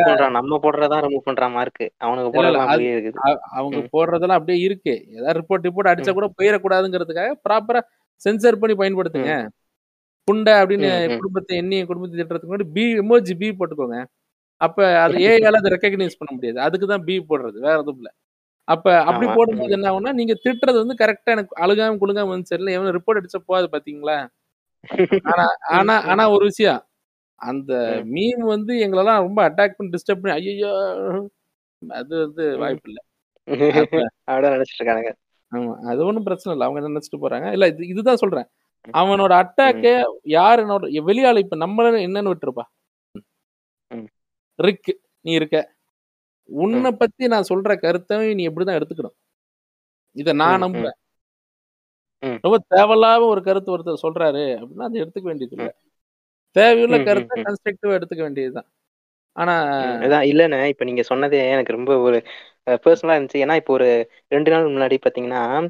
பண்றான்? 0.00 0.34
நம்ம 0.36 0.58
போடுறத 0.62 1.00
ரிமூவ் 1.04 1.26
பண்றான் 1.26 1.54
மார்க்கு. 1.56 1.86
அவனுங்க 2.00 2.30
இல்ல, 2.32 2.44
இல்ல. 2.46 2.58
போடுறதெல்லாம் 2.58 2.68
அது 2.68 2.68
அப்படியே 2.68 2.92
இருக்குது. 2.94 3.20
அ 3.22 3.26
அவங்க. 3.54 3.78
போடுறதெல்லாம் 3.92 4.38
அப்படியே 4.38 4.58
இருக்கு. 4.66 4.94
ஏதாவது 5.16 5.38
ரிப்போர்ட் 5.40 5.66
கிப்போர்ட் 5.66 5.90
அடிச்சா. 5.92 6.12
கூட 6.12 6.26
போயிறக்கூடாதுங்கிறதுக்காக 6.38 7.32
ப்ராப்பரா 7.46 7.80
சென்சார் 8.20 8.60
பண்ணி 8.62 8.74
பயன்படுத்துங்க. 8.80 9.32
புண்ட 10.28 10.48
அப்படின்னு. 10.60 10.90
குடும்பத்த 11.16 11.50
எண்ணி 11.60 11.78
குடும்பத்த 11.84 12.14
திட்டுறதுக்கு 12.14 12.50
முன்னாடி 12.50 12.68
பி 12.76 12.84
எமோஜி 13.02 13.34
பி 13.40 13.48
போட்டுக்கோங்க. 13.54 13.98
அப்ப 14.60 14.78
அது 15.04 15.14
ஏஐயால 15.24 15.60
அத 15.62 15.70
ரெகக்னைஸ் 15.76 16.18
பண்ண 16.18 16.32
முடியாது. 16.36 16.58
அதுக்கு 16.66 16.86
தான் 16.88 17.04
பி 17.08 17.16
போடுறது. 17.24 17.58
வேற 17.66 17.76
எதுவும் 17.78 18.00
இல்ல. 18.00 18.10
அப்ப 18.68 18.86
அப்படி. 19.10 19.28
போடும்போது. 19.34 19.72
என்ன 19.76 19.88
ஆகும்னா, 19.90 20.12
நீங்க 20.20 20.34
திட்டுறது 20.44 20.78
வந்து 20.82 20.96
கரெக்ட்டா 21.02 21.32
எனக்கு 21.36 21.54
அழுகாம, 21.64 21.98
குலுங்காம 22.02 22.32
வந்துச்சு 22.32 22.54
சரியில்ல. 22.54 22.76
எவனும் 22.78 22.96
ரிப்போர்ட் 22.98 23.20
அடிச்சா 23.20 23.40
போகாது 23.44 23.68
பார்த்தீங்களா? 23.74 24.18
ஆனா 25.24 25.46
ஆனா. 25.76 25.96
ஆனா 26.12 26.24
ஒரு 26.34 26.44
விஷயம். 26.50 26.80
அந்த. 27.40 27.72
மீம் 28.12 28.42
வந்து 28.52 28.72
எங்களெல்லாம் 28.84 29.22
ரொம்ப 29.22 29.40
அட்டாக் 29.48 29.76
பண்ணி 29.76 29.92
டிஸ்டர்ப் 29.94 30.22
பண்ணி 30.22 30.36
ஐய்யய்யோ! 30.38 30.72
அது 31.82 32.14
வந்து. 32.24 32.44
அப்ப 32.64 32.86
அப்படிதான் 34.28 34.56
நினைச்சிட்டு 34.56 34.80
இருக்கானுங்க. 34.80 35.12
ஆமா. 35.52 35.72
அது 35.90 36.00
ஒண்ணும் 36.06 36.26
பிரச்சனை 36.28 36.52
இல்ல. 36.54 36.66
அவங்க 36.66 36.80
நினைச்சுட்டு 36.88 37.22
போறாங்க. 37.24 37.48
இல்ல 37.52 37.66
இது 37.72 37.88
இதுதான் 37.88 38.22
சொல்றேன். 38.22 38.48
அவனோட. 38.94 39.32
அட்டாக்க 39.42 39.86
யார் 40.34 40.62
என்னோட 40.64 40.82
வெளியாளு 41.08 41.44
இப்ப 41.44 41.58
நம்மள 41.58 41.86
என்னன்னு 42.06 42.32
விட்டுருப்பா. 42.32 42.64
ரிக் 44.58 44.90
நீ 45.24 45.32
இருக்க. 45.32 45.56
உன்ன. 46.48 46.92
பத்தி 47.00 47.26
நான் 47.28 47.50
சொல்ற 47.50 47.72
கருத்த 47.80 48.10
நீ 48.32 48.44
இப்படிதான் 48.48 48.78
எடுத்துக்கணும். 48.78 49.16
இத 50.16 50.32
நான். 50.42 50.62
நம்புறேன். 50.64 50.96
ரொம்ப 52.44 52.56
தேவையில்லாம 52.72 53.26
ஒரு 53.30 53.40
கருத்து 53.42 53.72
ஒருத்தர் 53.74 54.02
சொல்றாரு 54.04 54.42
அப்படின்னா, 54.56 54.86
அத 54.86 54.98
எடுத்துக்க 55.02 55.26
வேண்டியது 55.30 55.56
இல்ல. 55.56 55.68
தேவையுள்ள 56.56 56.96
கருத்த. 57.04 57.38
கன்ஸ்ட்ரக்டிவா 57.44 57.96
எடுத்துக்க 57.98 58.22
வேண்டியது 58.22 58.52
தான். 58.54 58.68
ஆனா. 59.36 59.54
அதான் 60.04 60.26
இல்லண்ணே, 60.30 60.60
இப்ப 60.72 60.84
நீங்க 60.84 61.02
சொன்னதே 61.10 61.40
எனக்கு 61.52 61.72
ரொம்ப 61.72 61.92
ஒரு 62.00 62.18
பெர்சனலா 62.84 63.16
இருந்துச்சு. 63.16 63.42
ஏன்னா, 63.44 63.56
இப்போ 63.62 63.74
ஒரு 63.74 63.88
2 64.32 64.52
நாள் 64.54 64.70
முன்னாடி 64.70 64.98
ம். 65.00 65.68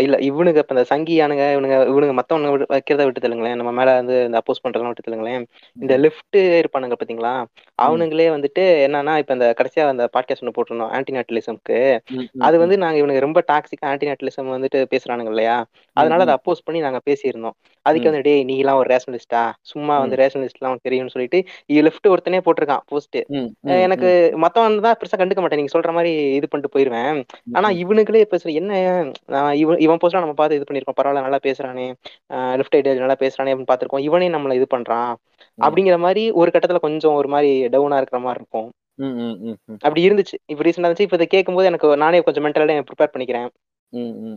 இல்ல 0.00 0.16
இவனுங்க 0.26 0.58
இப்ப 0.58 0.74
இந்த 0.74 0.84
சங்கியானுங்க, 0.90 1.44
இவனுங்க 1.54 1.76
இவனுங்க 1.90 2.14
மத்தவனுங்க 2.16 2.50
விட 2.50 2.64
வைக்கிறத 2.70 3.04
விட்டு 3.04 3.20
தள்ளுங்களேன். 3.20 3.54
நம்ம 3.54 3.72
மேல 3.72 3.94
வந்து 3.94 4.16
இந்த 4.26 4.38
அப்போஸ் 4.40 4.62
பண்றதெல்லாம் 4.64 4.92
விட்டு 4.92 5.06
தள்ளுங்களேன். 5.06 5.44
இந்த. 5.76 5.94
லெஃப்ட் 6.04 6.38
இருப்பானுங்க 6.58 6.96
பார்த்தீங்களா? 6.96 7.32
ம். 7.42 7.48
அவனுங்களே 7.78 8.26
வந்துட்டு 8.34 8.64
என்னன்னா, 8.86 9.14
இப்ப 9.18 9.32
இந்த 9.32 9.48
கடைசியா 9.58 9.86
அந்த 9.88 10.06
பாட்காஸ்ட் 10.14 10.42
ஒண்ணு 10.42 10.54
போட்டிருந்தோம். 10.56 10.92
ஆன்டி 10.96 11.14
நேட்டலிசம்க்கு. 11.16 11.78
அது. 12.42 12.56
வந்து 12.62 12.78
நாங்க 12.82 12.98
இவனுங்க 13.00 13.22
ரொம்ப 13.26 13.42
டாக்ஸிக்கா 13.48 13.88
ஆன்டி 13.90 14.08
நேட்டலிசம் 14.08 14.52
வந்துட்டு 14.54 14.80
பேசுறானுங்க 14.92 15.30
இல்லையா? 15.30 15.56
அதனால 15.96 16.20
அத. 16.22 16.34
அப்போஸ் 16.38 16.64
பண்ணி 16.64 16.80
நாங்க 16.80 17.00
பேசியிருந்தோம். 17.06 17.56
அதுக்கு. 17.86 18.08
வந்து 18.10 18.24
"டேய் 18.26 18.42
நீலாம் 18.48 18.78
ஒரு 18.78 18.88
ரேஷனலிஸ்ட்டா? 18.90 19.42
சும்மா 19.70 19.94
வந்து 20.00 20.16
ம். 20.16 20.20
ரேஷனலிஸ்ட்லாம் 20.20 20.70
உனக்கு 20.70 20.88
தெரியும்னு" 20.88 21.14
சொல்லிட்டு 21.14 21.38
லெஃப்ட் 21.80 22.10
ஒருத்தனே 22.12 22.40
போட்டிருக்கான் 22.44 22.84
ம், 23.34 23.48
எனக்கு. 23.84 24.10
மத்தவன் 24.44 24.76
தான் 24.80 24.98
பெருசா 25.00 25.18
கண்டுக்க 25.20 25.40
மாட்டேன். 25.40 25.60
நீங்க 25.60 25.74
சொல்ற 25.74 25.92
மாரி 25.92 26.10
இது 26.38 26.48
பண்ணிட்டு 26.48 26.74
போயிருவேன். 26.74 27.20
ஆனா. 27.54 27.68
இவனுங்களே 27.82 28.24
பேசுற 28.30 28.50
என்ன 28.54 28.72
இவன் 29.70 29.82
இவன் 29.86 30.00
போஸ்ட்லாம் 30.00 30.24
நம்ம 30.24 30.36
பார்த்து 30.36 30.58
இது 30.58 30.68
பண்ணியிருக்கோம். 30.68 30.98
பரவால்ல 30.98 31.24
நல்லா 31.26 31.40
பேசுறானே! 31.46 31.86
லெஃப்ட் 32.60 32.76
ஐடியாலஜி 32.78 33.04
நல்லா 33.04 33.20
பேசுறானே! 33.22 33.52
அப்படின்னு 33.52 33.70
பார்த்துருக்கோம். 33.70 34.04
இவனே 34.08 34.28
நம்மள 34.34 34.54
இது 34.60 34.68
பண்றான். 34.70 35.12
அப்படிங்கிற 35.58 35.96
மாரி 36.04 36.24
ஒரு 36.40 36.50
கட்டத்துல 36.52 36.80
கொஞ்சம் 36.86 37.16
ஒரு 37.20 37.30
மாரி 37.30 37.44
டவுனா 37.74 37.98
இருக்கிற 38.00 38.20
மாரி 38.20 38.40
இருக்கும். 38.40 38.68
அப்படி 39.82 40.02
இருந்துச்சு. 40.06 40.36
இப்ப 40.52 40.62
ரீசென்ட்டா 40.66 40.88
இருந்துச்சு. 40.88 41.08
இப்ப 41.08 41.18
இத 41.18 41.26
கேட்கும்போது 41.34 41.68
எனக்கு 41.70 41.88
நானே 42.02 42.20
கொஞ்சம் 42.26 42.44
மென்டலா 42.46 42.66
ப்ரிப்பேர் 42.88 43.14
பண்ணிக்கிறேன். 43.14 43.48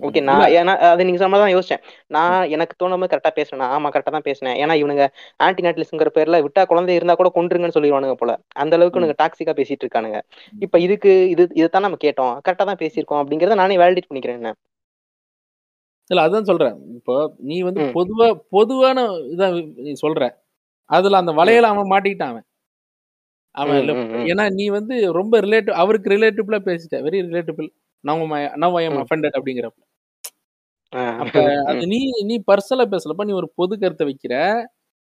ஓகே. 0.02 0.22
நான் 0.28 0.46
ஏன்னா 0.56 0.74
அது 0.88 1.06
நீங்க 1.08 1.20
சொன்ன 1.22 1.40
தான் 1.42 1.54
யோசிச்சேன். 1.54 1.82
நான் 2.12 2.44
எனக்கு 2.56 2.74
தோணும்போது 2.80 3.12
கரெக்ட்டா 3.12 3.32
பேசுனேனா? 3.38 3.68
ஆமா 3.76 3.90
கரெக்ட்டா 3.94 4.14
தான் 4.16 4.26
பேசினேன். 4.28 4.58
ஏன்னா 4.62 4.76
இவனுங்க 4.82 5.06
ஆன்டி 5.40 5.64
நேட்டலிசம்ங்கிற 5.66 6.12
பேர்ல 6.16 6.40
விட்டா 6.46 6.64
குழந்தை 6.72 6.96
இருந்தா 6.98 7.16
கூட 7.16 7.30
கொன்றுங்கன்னு 7.38 7.76
சொல்லிருவானுங்க 7.78 8.18
போல. 8.18 8.34
அந்த 8.56 8.74
அளவுக்கு. 8.78 8.92
இவனுங்க 8.94 9.18
டாக்ஸிக்கா 9.22 9.56
பேசிட்டு 9.60 9.86
இருக்கானுங்க. 9.86 10.20
இப்ப. 10.62 10.76
இதுக்கு 10.86 11.12
இது 11.34 11.46
இதத்தான் 11.56 11.86
நம்ம 11.88 12.00
கேட்டோம். 12.04 12.34
கரெக்ட்டா 12.46 12.66
தான் 12.66 12.82
பேசியிருக்கோம் 12.84 13.22
அப்படிங்கிறத 13.22 13.58
நானே 13.58 13.78
வேலிடேட் 13.84 14.10
பண்ணிக்கிறேன். 14.10 14.58
இல்ல 16.10 16.22
அதான் 16.26 16.50
சொல்றேன். 16.50 16.78
இப்போ 16.98 17.16
நீ 17.50 17.58
வந்து. 17.62 17.84
பொதுவா 17.96 18.28
பொதுவான 18.50 18.98
இத 19.32 19.44
நீ 19.86 19.92
சொல்ற. 20.04 20.24
அதுல 20.90 21.22
அந்த. 21.22 21.34
வலையில 21.40 21.72
அவன் 21.74 21.92
மாட்டிக்கிட்டான் 21.94 22.34
அவன். 22.34 22.46
அவன் 23.56 23.90
ம். 23.90 24.32
ஏன்னா 24.32 24.46
நீ 24.54 24.66
வந்து 24.70 24.96
ரொம்ப 25.14 25.40
ரிலேட்டிவ் 25.42 25.80
அவருக்கு 25.82 26.14
ரிலேட்டபிளா 26.16 26.60
பேசிட்ட. 26.68 26.96
Very 27.06 27.20
relatable. 27.28 27.68
Now 28.04 28.24
my 28.28 28.42
now 28.64 28.78
I 28.80 28.86
am 28.86 28.98
hmm. 28.98 29.04
Offended 29.04 29.38
அப்படிங்கிறப்ப. 29.38 29.80
அப்ப 31.20 31.36
அது. 31.66 31.84
நீ 31.92 32.00
நீ 32.26 32.36
பர்சனலா 32.48 32.86
பேசலப்பா. 32.94 33.26
நீ 33.26 33.34
ஒரு 33.34 33.50
பொது 33.56 33.74
கருத்த 33.80 34.04
வைக்கிற. 34.06 34.34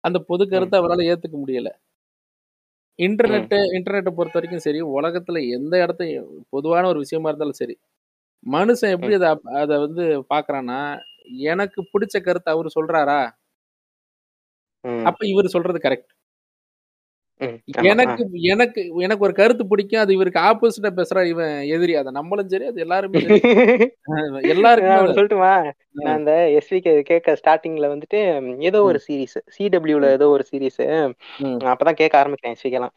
அந்த 0.04 0.20
பொது. 0.30 0.44
கருத்த 0.50 0.76
அவரால 0.82 1.08
ஏத்துக்க 1.12 1.38
முடியல. 1.40 1.70
ம். 3.26 3.50
இன்டர்நெட் 3.50 3.76
இன்டர்நெட்ட 3.76 4.12
பொறுத்தவரைக்கும் 4.16 4.64
சரி, 4.64 4.80
உலகத்துல 4.96 5.42
எந்த 5.50 5.74
இடத்தையும் 5.80 6.26
பொதுவான 6.50 6.88
ஒரு 6.88 7.00
விஷயமா 7.00 7.30
இருந்தாலும் 7.30 7.60
சரி. 7.62 7.76
மனுஷன் 8.44 8.94
எப்படி. 8.96 9.14
அத 9.20 9.28
அத 9.62 9.72
வந்து 9.80 10.04
பார்க்குறான்னா, 10.32 10.80
எனக்கு 11.50 11.80
பிடிச்ச 11.94 12.16
கருத்த 12.22 12.48
அவரு 12.52 12.70
சொல்றாரா? 12.76 13.20
அப்ப 15.06 15.22
இவரு 15.28 15.48
சொல்றது 15.54 15.80
கரெக்ட். 15.80 16.12
எனக்கு 17.90 18.22
எனக்கு 18.52 18.82
எனக்கு 19.04 19.26
ஒரு 19.28 19.34
கருத்து 19.34 19.64
பிடிக்கும். 19.66 20.02
அது 20.02 20.12
இவருக்கு 20.18 20.40
ஆப்போசிட்டா 20.48 20.92
பேசுறா 20.98 21.22
இவன் 21.30 21.54
எதிரி. 21.76 21.94
அத 21.96 22.12
நம்மளும் 22.18 22.52
சரி, 22.54 22.66
அது 22.66 22.80
எல்லாருமே 22.86 23.22
எல்லாருக்குமே 24.54 25.02
நான் 26.00 26.18
அது 26.18 26.18
ஒண்ணு 26.18 26.18
சொல்லட்டுமா? 26.18 26.18
அ. 26.18 26.18
நான் 26.18 26.20
இந்த 26.20 26.34
எஸ்விகே 26.58 26.92
கேட்க 27.04 27.36
ஸ்டார்ட்டிங்ல 27.40 27.88
வந்துட்டு 27.94 28.20
ஏதோ 28.70 28.80
ஒரு. 28.84 29.00
சீரிஸ் 29.06 29.38
சிடபிள்யூல. 29.56 30.06
ஏதோ 30.18 30.28
ஒரு 30.30 30.44
சீரிஸ். 30.50 30.82
அப்பதான் 31.72 32.00
கேட்க 32.02 32.16
ஆரம்பிக்கிறேன் 32.22 32.56
எஸ்விகேலாம். 32.56 32.94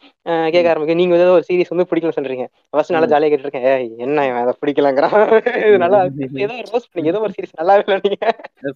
கேட்க 0.46 0.66
ம். 0.66 0.72
ஆரம்பிக்கிறேன். 0.72 1.00
நீங்க 1.02 1.16
ஏதோ 1.18 1.32
ஒரு 1.32 1.44
சீரிஸ் 1.48 1.72
வந்து 1.72 1.88
பிடிக்கலன்னு 1.90 2.18
சொல்றீங்க. 2.18 2.46
ஃபர்ஸ்ட் 2.72 2.94
நல்லா. 2.94 3.10
ஜாலியா 3.12 3.30
கேட்டுருக்கேன். 3.32 3.68
என்ன 3.98 4.18
அத 4.42 4.54
பிடிக்கலங்கிறான். 4.62 5.16
இது 5.66 5.78
நல்லா. 5.78 6.00
ஏதோ 6.44 6.54
ரோஸ்ட் 6.66 6.90
பண்ணீங்க. 6.90 7.12
ஏதோ 7.12 7.22
ஒரு 7.22 7.34
சீரிஸ் 7.36 7.58
நல்லாவே 7.60 7.84
இல்ல 7.86 7.98
நீங்க. 8.02 8.20
இந்த 8.62 8.72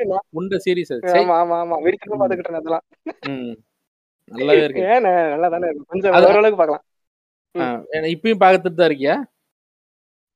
அதான். 0.00 0.24
உண்ட 0.32 0.56
சீரிஸ்! 0.64 0.92
ஆமா, 1.14 1.34
ஆமா, 1.40 1.56
ஆமா. 1.62 1.76
வெறித்தனமா 1.84 2.16
ம். 2.16 2.20
பார்த்துக்கிட்டு 2.20 2.48
இருந்தேன் 2.48 2.62
அதெல்லாம். 2.62 2.84
நல்லாவே 4.30 4.62
இருக்கு. 4.62 4.82
நல்லா 5.34 5.48
தானே. 5.48 5.68
கொஞ்சம் 5.88 6.14
ஓரளவுக்கு 6.28 6.60
பார்க்கலாம். 6.60 6.84
அ 7.54 7.64
ம். 7.64 7.78
ஏன்னா 7.94 8.08
இப்பயும் 8.14 8.42
பார்த்துட்டு 8.42 8.74
தான் 8.74 8.90
இருக்கியா? 8.90 9.14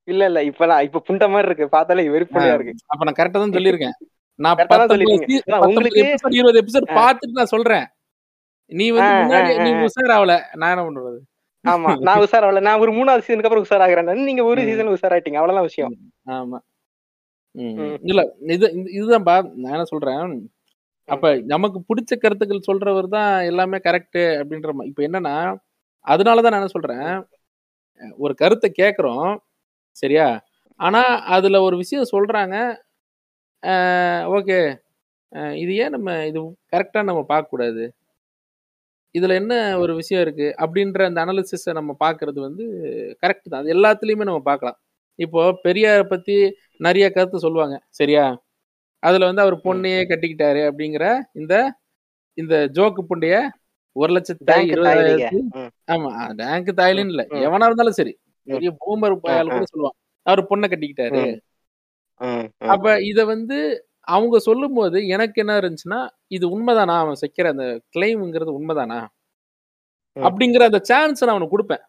இல்ல, 0.08 0.22
இல்ல. 0.30 0.40
இப்பலாம் 0.50 0.84
இப்ப 0.86 1.00
புண்ட 1.08 1.24
மாரி 1.32 1.48
இருக்கு. 1.48 1.66
பார்த்தாலே 1.74 2.04
ஆ 2.04 2.12
வெறுப்புலையா 2.14 2.54
இருக்கு. 2.56 2.72
அப்ப 2.92 3.04
நான் 3.08 3.18
கரெக்ட்டா 3.18 3.40
தான் 3.42 3.54
சொல்லியிருக்கேன். 3.56 3.96
நான் 4.38 4.56
கரெக்ட்டா 4.58 4.76
தான் 4.76 4.82
19 4.84 4.94
சொல்லியிருக்கீங்க. 4.94 5.28
சீ 5.32 5.46
அதான் 5.46 5.62
19 5.64 5.70
உங்களுக்கு 5.70 6.00
20 6.38 6.60
எபிசோட். 6.62 6.88
பார்த்துட்டு 7.00 7.40
நான் 7.40 7.52
சொல்றேன். 7.54 7.86
நீ 8.70 8.86
வந்து 8.96 9.36
ஆ, 9.36 9.40
நீ 9.60 9.70
ஆ. 9.72 9.82
உஷாராவல. 9.88 10.34
நான் 10.60 10.72
என்ன 10.74 10.84
பண்றது? 10.88 11.18
ஆமா. 11.64 11.90
நான் 12.08 12.22
உஷாராவல. 12.24 12.62
நான் 12.68 12.82
ஒரு 12.84 12.92
3வது 12.92 13.24
சீசனுக்கு 13.26 13.48
அப்புறம் 13.48 13.66
உஷாராகுறேன். 13.66 14.08
நீங்க 14.30 14.44
ஒரு 14.50 14.60
ம். 14.60 14.68
சீசன்ல 14.68 14.96
உஷாராயிட்டீங்க. 14.96 15.40
அவ்வளவுதான் 15.40 15.68
விஷயம். 15.70 15.94
ஆமா. 16.36 16.58
ம். 17.54 17.74
ம். 17.82 17.96
இல்ல 18.10 18.20
இது 18.54 18.66
இதுதான்பா 18.98 19.34
நான் 19.60 19.76
என்ன 19.76 19.86
சொல்றேன். 19.92 20.24
அப்ப 21.08 21.26
நமக்கு 21.50 21.78
புடிச்ச 21.88 22.12
கருத்துக்கள் 22.16 22.66
சொல்றவர் 22.68 23.08
தான் 23.14 23.30
எல்லாமே 23.50 23.78
கரெக்ட் 23.86 24.20
அப்படின்ற 24.40 24.72
இப்ப 24.90 25.02
என்னன்னா, 25.08 25.34
அதனால 26.06 26.42
தான் 26.42 26.54
நான் 26.54 26.62
என்ன 26.62 26.74
சொல்றேன். 26.76 27.08
ஒரு 28.18 28.34
கருத்த 28.34 28.66
கேட்கிறோம். 28.80 29.28
சரியா? 29.96 30.26
ஆனா 30.80 31.02
அதுல 31.36 31.56
ஒரு 31.62 31.76
விஷயம் 31.82 32.10
சொல்றாங்க. 32.12 32.56
ஓகே. 34.36 34.60
இது 35.62 35.72
ஏன் 35.84 35.94
நம்ம 35.96 36.10
இது 36.30 36.40
கரெக்ட்டா 36.72 37.02
நம்ம 37.10 37.22
பார்க்கக்கூடாது? 37.30 37.84
இதுல 39.14 39.34
என்ன 39.40 39.54
ஒரு 39.78 39.92
விஷயம் 39.98 40.22
இருக்கு? 40.24 40.46
அப்படின்ற 40.62 41.00
அந்த 41.08 41.20
அனாலிசிஸ 41.24 41.74
நம்ம 41.78 41.92
பார்க்கிறது 42.00 42.38
வந்து 42.40 42.64
கரெக்ட் 43.22 43.50
தான். 43.50 43.62
அது 43.62 43.74
எல்லாத்துலயுமே 43.76 44.26
நம்ம 44.30 44.42
பார்க்கலாம். 44.50 44.78
இப்போ 45.18 45.40
பெரியார 45.66 46.02
பத்தி 46.08 46.36
நெறைய 46.80 47.06
கருத்து 47.10 47.44
சொல்லுவாங்க. 47.46 47.76
சரியா? 48.00 48.24
அதுல 49.02 49.28
வந்து 49.30 49.44
அவர். 49.44 49.56
பொண்ணையே 49.66 50.02
கட்டிக்கிட்டாரு 50.10 50.62
அப்படிங்கிற 50.70 51.06
இந்த 51.40 51.54
இந்த 52.38 52.54
ஜோக்கு 52.76 53.02
புண்டைய 53.06 53.36
பேங்க் 54.42 54.74
தாயலிக. 54.84 55.24
1,20,000 55.24 55.38
ம். 55.56 55.70
ஆமா. 55.94 56.10
டேங்க் 56.40 56.70
ம். 56.72 56.78
தாய்லின்னு 56.80 57.12
இல்ல. 57.14 57.24
எவனா 57.46 57.66
இருந்தாலும் 57.68 57.98
சரி. 57.98 58.12
பெரிய 58.46 58.70
பூமர். 58.82 59.14
கூட 59.22 59.64
சொல்லுவான். 59.72 59.96
அவரு 60.26 60.42
பொண்ண 60.50 60.64
கட்டிக்கிட்டாரு. 60.72 61.22
அப்ப 62.74 62.86
இத 63.10 63.20
வந்து 63.32 63.56
அவங்க 64.08 64.36
சொல்லும்போது 64.46 64.98
எனக்கு 65.14 65.40
என்ன 65.42 65.52
இருந்துச்சுன்னா 65.60 66.00
இது 66.36 66.46
உண்மைதானா 66.54 66.94
அவன் 67.02 67.20
வைக்கிற 67.22 67.48
அந்த 67.54 67.66
கிளைம்ங்கிறது 67.94 68.52
உண்மைதானா. 68.58 68.98
அப்படிங்கிற 70.16 70.62
அந்த 70.70 70.80
சான்ஸ் 70.90 71.24
நான் 71.24 71.34
அவனுக்கு 71.34 71.54
கொடுப்பேன். 71.54 71.84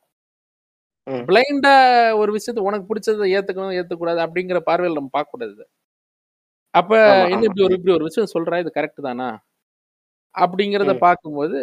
பிளைண்டா 1.27 1.73
ஒரு 2.19 2.31
விஷயத்த 2.35 2.67
உனக்கு 2.67 2.85
பிடிச்சதை 2.89 3.25
ஏத்துக்கணும் 3.37 3.77
ஏத்துக்கூடாது 3.79 4.19
அப்படிங்கிற 4.25 4.59
பார்வையில் 4.67 4.99
நம்ம 4.99 5.11
பார்க்க 5.15 5.35
கூடாது 5.35 5.63
அப்ப 6.73 6.91
என்ன. 7.31 7.43
இப்படி 7.47 7.63
ஒரு 7.65 7.75
இப்படி 7.77 7.93
ஒரு 7.97 8.07
விஷயம் 8.09 8.33
சொல்றா 8.35 8.59
இது 8.63 8.77
கரெக்ட் 8.77 9.07
தானா 9.07 9.29
அப்படிங்கிறத. 10.35 10.93
பார்க்கும்போது 11.05 11.57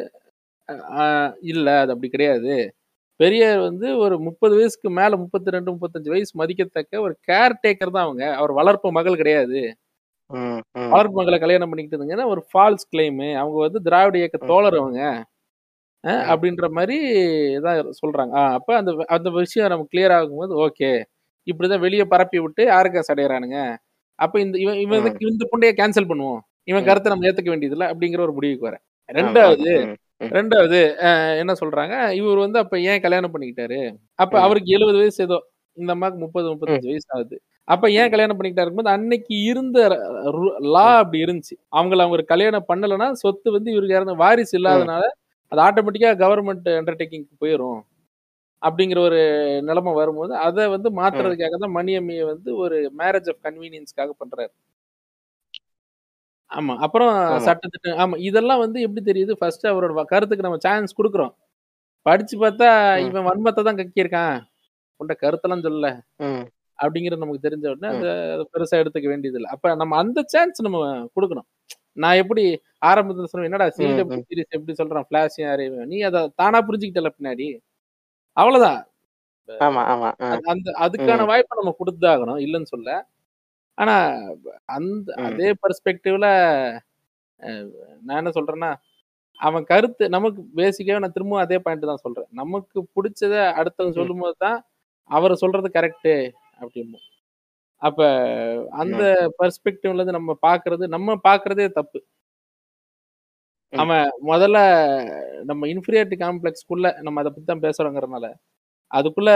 இல்ல 1.52 1.68
அது 1.82 1.92
அப்படி 1.94 2.10
கிடையாது 2.10 2.52
பெரியார் 3.20 3.60
வந்து 3.68 3.86
ஒரு 4.04 4.14
முப்பது 4.26 4.54
வயசுக்கு 4.58 4.88
மேல 4.98 5.16
முப்பத்தி 5.22 5.54
ரெண்டு 5.56 5.72
முப்பத்தஞ்சு 5.72 6.12
வயசு 6.14 6.32
மதிக்கத்தக்க 6.40 7.02
ஒரு 7.06 7.14
கேர் 7.28 7.60
டேக்கர் 7.64 7.94
தான் 7.96 8.06
அவங்க 8.06 8.24
அவர் 8.40 8.52
வளர்ப்பு 8.60 8.90
மகள் 8.98 9.20
கிடையாது. 9.22 9.60
வளர்ப்பு 10.92 11.16
மகளை 11.18 11.38
கல்யாணம் 11.42 11.70
பண்ணிக்கிட்டதுங்கன்னா 11.70 12.26
ஒரு 12.32 12.42
ஃபால்ஸ் 12.50 12.88
கிளைமு 12.92 13.28
அவங்க 13.42 13.58
வந்து 13.66 13.80
திராவிட 13.88 14.16
இயக்க. 14.20 14.38
தோழர் 14.52 14.78
அவங்க. 14.82 15.00
அப்படின்ற 16.32 16.66
மாதிரி 16.76 16.96
தான் 17.64 17.78
சொல்றாங்க 18.00 18.34
அப்ப 18.56 18.76
அந்த 18.80 18.90
அந்த 19.16 19.28
விஷயம் 19.40 19.72
நம்ம 19.72 19.86
கிளியர் 19.92 20.14
ஆகும்போது 20.18 20.54
ஓகே 20.66 20.90
இப்படிதான் 21.46 21.84
வெளியே 21.86 22.04
பரப்பி 22.12 22.38
விட்டு 22.44 22.62
ஆர்கஸ் 22.78 23.12
அடையறானுங்க 23.14 23.58
அப்ப 24.18 24.34
இந்த 24.44 24.56
இவன் 24.64 24.80
இவன். 24.84 25.04
இந்த 25.32 25.44
புண்டைய 25.52 25.72
கேன்சல் 25.80 26.10
பண்ணுவோம் 26.12 26.40
இவன். 26.70 26.86
கருத்தை 26.88 27.10
நம்ம 27.12 27.26
ஏத்துக்க 27.28 27.52
வேண்டியதில்லை 27.54 27.88
அப்படிங்கிற 27.92 28.22
ஒரு 28.26 28.36
முடிவுக்கு 28.38 28.68
வரேன் 28.68 28.84
ரெண்டாவது. 29.08 29.70
ரெண்டாவது 30.20 30.78
என்ன 31.40 31.52
சொல்றாங்க 31.60 31.94
இவர் 32.18 32.42
வந்து 32.44 32.58
அப்ப 32.62 32.74
ஏன் 32.90 33.02
கல்யாணம் 33.04 33.32
பண்ணிக்கிட்டாரு 33.34 33.78
அப்ப. 34.18 34.34
அவருக்கு 34.44 34.74
எழுபது 34.76 34.98
வயசு 35.00 35.20
ஏதோ 35.26 35.38
இந்த 35.76 35.90
அம்மாக்கு 35.94 36.18
முப்பது. 36.24 36.46
முப்பத்தஞ்சு 36.52 36.90
வயசு 36.92 37.08
ஆகுது 37.16 37.36
அப்ப 37.68 37.90
ஏன் 37.98 38.10
கல்யாணம் 38.12 38.36
பண்ணிக்கிட்டாரு 38.36 38.66
இருக்கும்போது 38.66 38.94
அன்னைக்கு 38.94 39.34
இருந்த 39.50 39.78
லா 40.74 40.86
அப்படி 41.00 41.18
இருந்துச்சு 41.24 41.56
அவங்கள 41.76 42.00
அவங்க 42.04 42.24
கல்யாணம் 42.32 42.68
பண்ணலைன்னா 42.70 43.08
சொத்து 43.22 43.48
வந்து 43.56 43.72
இவருக்கு 43.74 43.96
யாரும் 43.96 44.22
வாரிசு. 44.24 44.54
இல்லாதனால 44.58 45.04
அது 45.52 45.60
ஆட்டோமேட்டிக்கா 45.66 46.10
கவர்மெண்ட் 46.22 46.68
அண்டர்டேக்கிங்க்கு 46.74 47.34
போயிடும் 47.42 47.80
அப்படிங்கிற 48.62 48.98
ஒரு 49.08 49.20
நிலைமை 49.68 49.92
வரும்போது 49.98 50.32
அதை 50.46 50.64
வந்து. 50.74 50.88
மாத்துறதுக்காக 50.98 51.58
தான் 51.62 51.76
மணியம்மையை 51.76 52.24
வந்து 52.32 52.50
ஒரு 52.64 52.78
மேரேஜ் 53.00 53.30
ஆஃப் 53.32 53.42
கன்வீனியன்ஸ்க்காக 53.46 54.12
பண்றாரு 54.20 54.52
ஆமா. 56.50 56.74
அப்புறம். 56.84 57.14
சட்டத்திட்டம் 57.46 57.98
ஆமா. 58.02 58.16
இதெல்லாம் 58.28 58.62
வந்து 58.64 58.78
எப்படி 58.80 59.02
தெரியுது? 59.10 59.32
ஃபர்ஸ்ட் 59.32 59.66
அவரோட 59.66 60.04
கருத்துக்கு 60.12 60.46
நம்ம 60.46 60.60
சான்ஸ் 60.66 60.98
கொடுக்குறோம். 61.00 61.32
படிச்சு 62.06 62.36
பார்த்தா. 62.42 62.68
இவன் 63.08 63.26
வன்மத்தை 63.28 63.62
தான் 63.62 63.80
கக்கியிருக்கான். 63.80 64.36
உண்ட 65.00 65.14
கருத்தெல்லாம் 65.22 65.64
சொல்லல. 65.66 65.88
அப்படிங்கிறது 66.78 67.22
நமக்கு 67.22 67.46
தெரிஞ்ச 67.46 67.66
உடனே. 67.72 67.90
அதை 67.96 68.12
பெருசா 68.54 68.76
எடுத்துக்க 68.82 69.08
வேண்டியதில்லை. 69.12 69.48
அப்ப 69.54 69.74
நம்ம 69.74 69.96
அந்த 69.96 70.20
சான்ஸ் 70.34 70.66
நம்ம 70.66 70.80
கொடுக்கணும். 71.16 71.48
நான் 72.02 72.20
எப்படி 72.22 72.44
ஆரம்பத்துல 72.86 73.28
சொன்னேன் 73.30 73.48
என்னடா 73.48 73.66
சிடபிள்யூ. 73.78 74.24
சீரிஸ் 74.28 74.56
எப்படி 74.58 74.74
சொல்றான்? 74.80 75.06
ஃபிளாஷ் 75.08 75.38
யாரு 75.44 75.64
நீ 75.92 75.98
அதை 76.08 76.20
தானா 76.36 76.60
புரிஞ்சுக்கிட்டல 76.68 77.10
பின்னாடி? 77.16 77.48
அவ்வளவுதான். 78.36 78.80
அந்த 80.52 80.68
அதுக்கான. 80.84 81.24
வாய்ப்பை 81.30 81.56
நம்ம 81.60 81.74
கொடுத்தாகணும். 81.80 82.40
இல்லைன்னு 82.46 82.72
சொல்ல 82.74 82.90
ஆனா 83.80 83.94
அந்த. 84.76 85.08
அதே 85.28 85.48
பெர்ஸ்பெக்டிவ்ல 85.62 86.28
நான் 88.06 88.20
என்ன 88.20 88.32
சொல்றேன்னா 88.38 88.70
அவன் 89.40 89.64
கருத்து 89.70 90.04
நமக்கு 90.14 90.40
பேசிக்காவே 90.58 91.02
நான் 91.02 91.16
திரும்பவும் 91.16 91.44
அதே 91.44 91.58
பாயிண்ட் 91.64 91.90
தான் 91.90 92.04
சொல்றேன் 92.04 92.30
நமக்கு 92.40 92.78
பிடிச்சத 92.96 93.34
அடுத்தவங்க. 93.60 93.96
சொல்லும்போது 94.00 94.36
தான் 94.44 94.58
அவர் 95.10 95.42
சொல்றது 95.44 95.68
கரெக்டு 95.76 96.14
அப்படின்னு 96.60 96.98
அப்ப 97.82 98.00
அந்த. 98.80 99.02
பெர்ஸ்பெக்டிவ்ல 99.38 100.00
இருந்து 100.00 100.18
நம்ம 100.18 100.32
பாக்குறது 100.46 100.84
நம்ம 100.96 101.16
பாக்குறதே 101.26 101.66
தப்பு. 101.78 102.00
அவன் 103.72 104.06
முதல்ல 104.30 104.58
நம்ம 105.50 105.66
இன்ஃபீரியாரிட்டி 105.72 106.16
காம்ப்ளெக்ஸ்க்குள்ள 106.22 106.88
நம்ம 107.06 107.20
அதை 107.22 107.30
பத்தி 107.30 107.46
தான் 107.46 107.64
பேசுறோங்கிறனால 107.66 108.26
அதுக்குள்ள. 108.94 109.30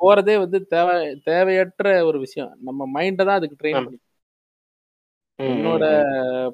போறதே 0.00 0.34
வந்து 0.38 0.58
தேவை 0.66 0.94
தேவையற்ற 1.24 2.04
ஒரு 2.06 2.18
விஷயம் 2.18 2.58
நம்ம 2.60 2.86
மைண்டை 2.94 3.24
தான் 3.24 3.38
அதுக்கு 3.38 3.56
ட்ரெயின். 3.60 3.84
பண்ணி 3.84 3.98
என்னோட 5.38 5.84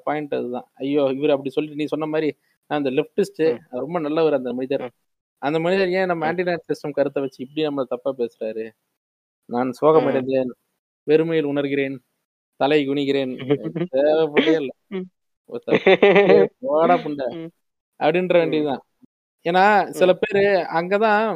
பாயிண்ட் 0.04 0.34
அதுதான் 0.34 0.68
ஐயோ 0.74 1.02
இவர் 1.16 1.30
அப்படி 1.30 1.50
சொல்லிட்டு 1.50 1.80
நீ 1.80 1.86
சொன்ன 1.86 2.06
மாதிரி 2.06 2.28
அந்த 2.70 2.90
லெப்டிஸ்ட். 2.90 3.42
ரொம்ப 3.80 3.98
நல்லவர் 3.98 4.32
அந்த 4.32 4.52
மனிதர். 4.52 4.84
அந்த 5.42 5.58
மனிதர் 5.60 5.90
ஏன் 5.90 6.06
நம்ம 6.06 6.24
ம். 6.24 6.28
ஆன்டி 6.28 6.42
சிஸ்டம் 6.42 6.90
கருத்தை 6.90 7.22
வச்சு 7.22 7.42
இப்படி 7.44 7.62
நம்ம 7.62 7.84
தப்பா 7.84 8.10
பேசுறாரு 8.18 8.64
நான். 9.48 9.70
சோகமடைந்தேன் 9.80 10.50
வெறுமையில் 11.06 11.50
உணர்கிறேன் 11.52 11.96
தலை 12.60 12.88
குனிகிறேன் 12.88 13.32
தேவைப்படவே 13.92 14.54
இல்லை. 14.60 14.74
அப்படின்ற. 18.00 18.34
வேண்டியதுதான் 18.38 18.82
ஏன்னா 19.46 19.64
சில. 19.90 20.10
பேர் 20.14 20.42
அங்கதான் 20.78 21.26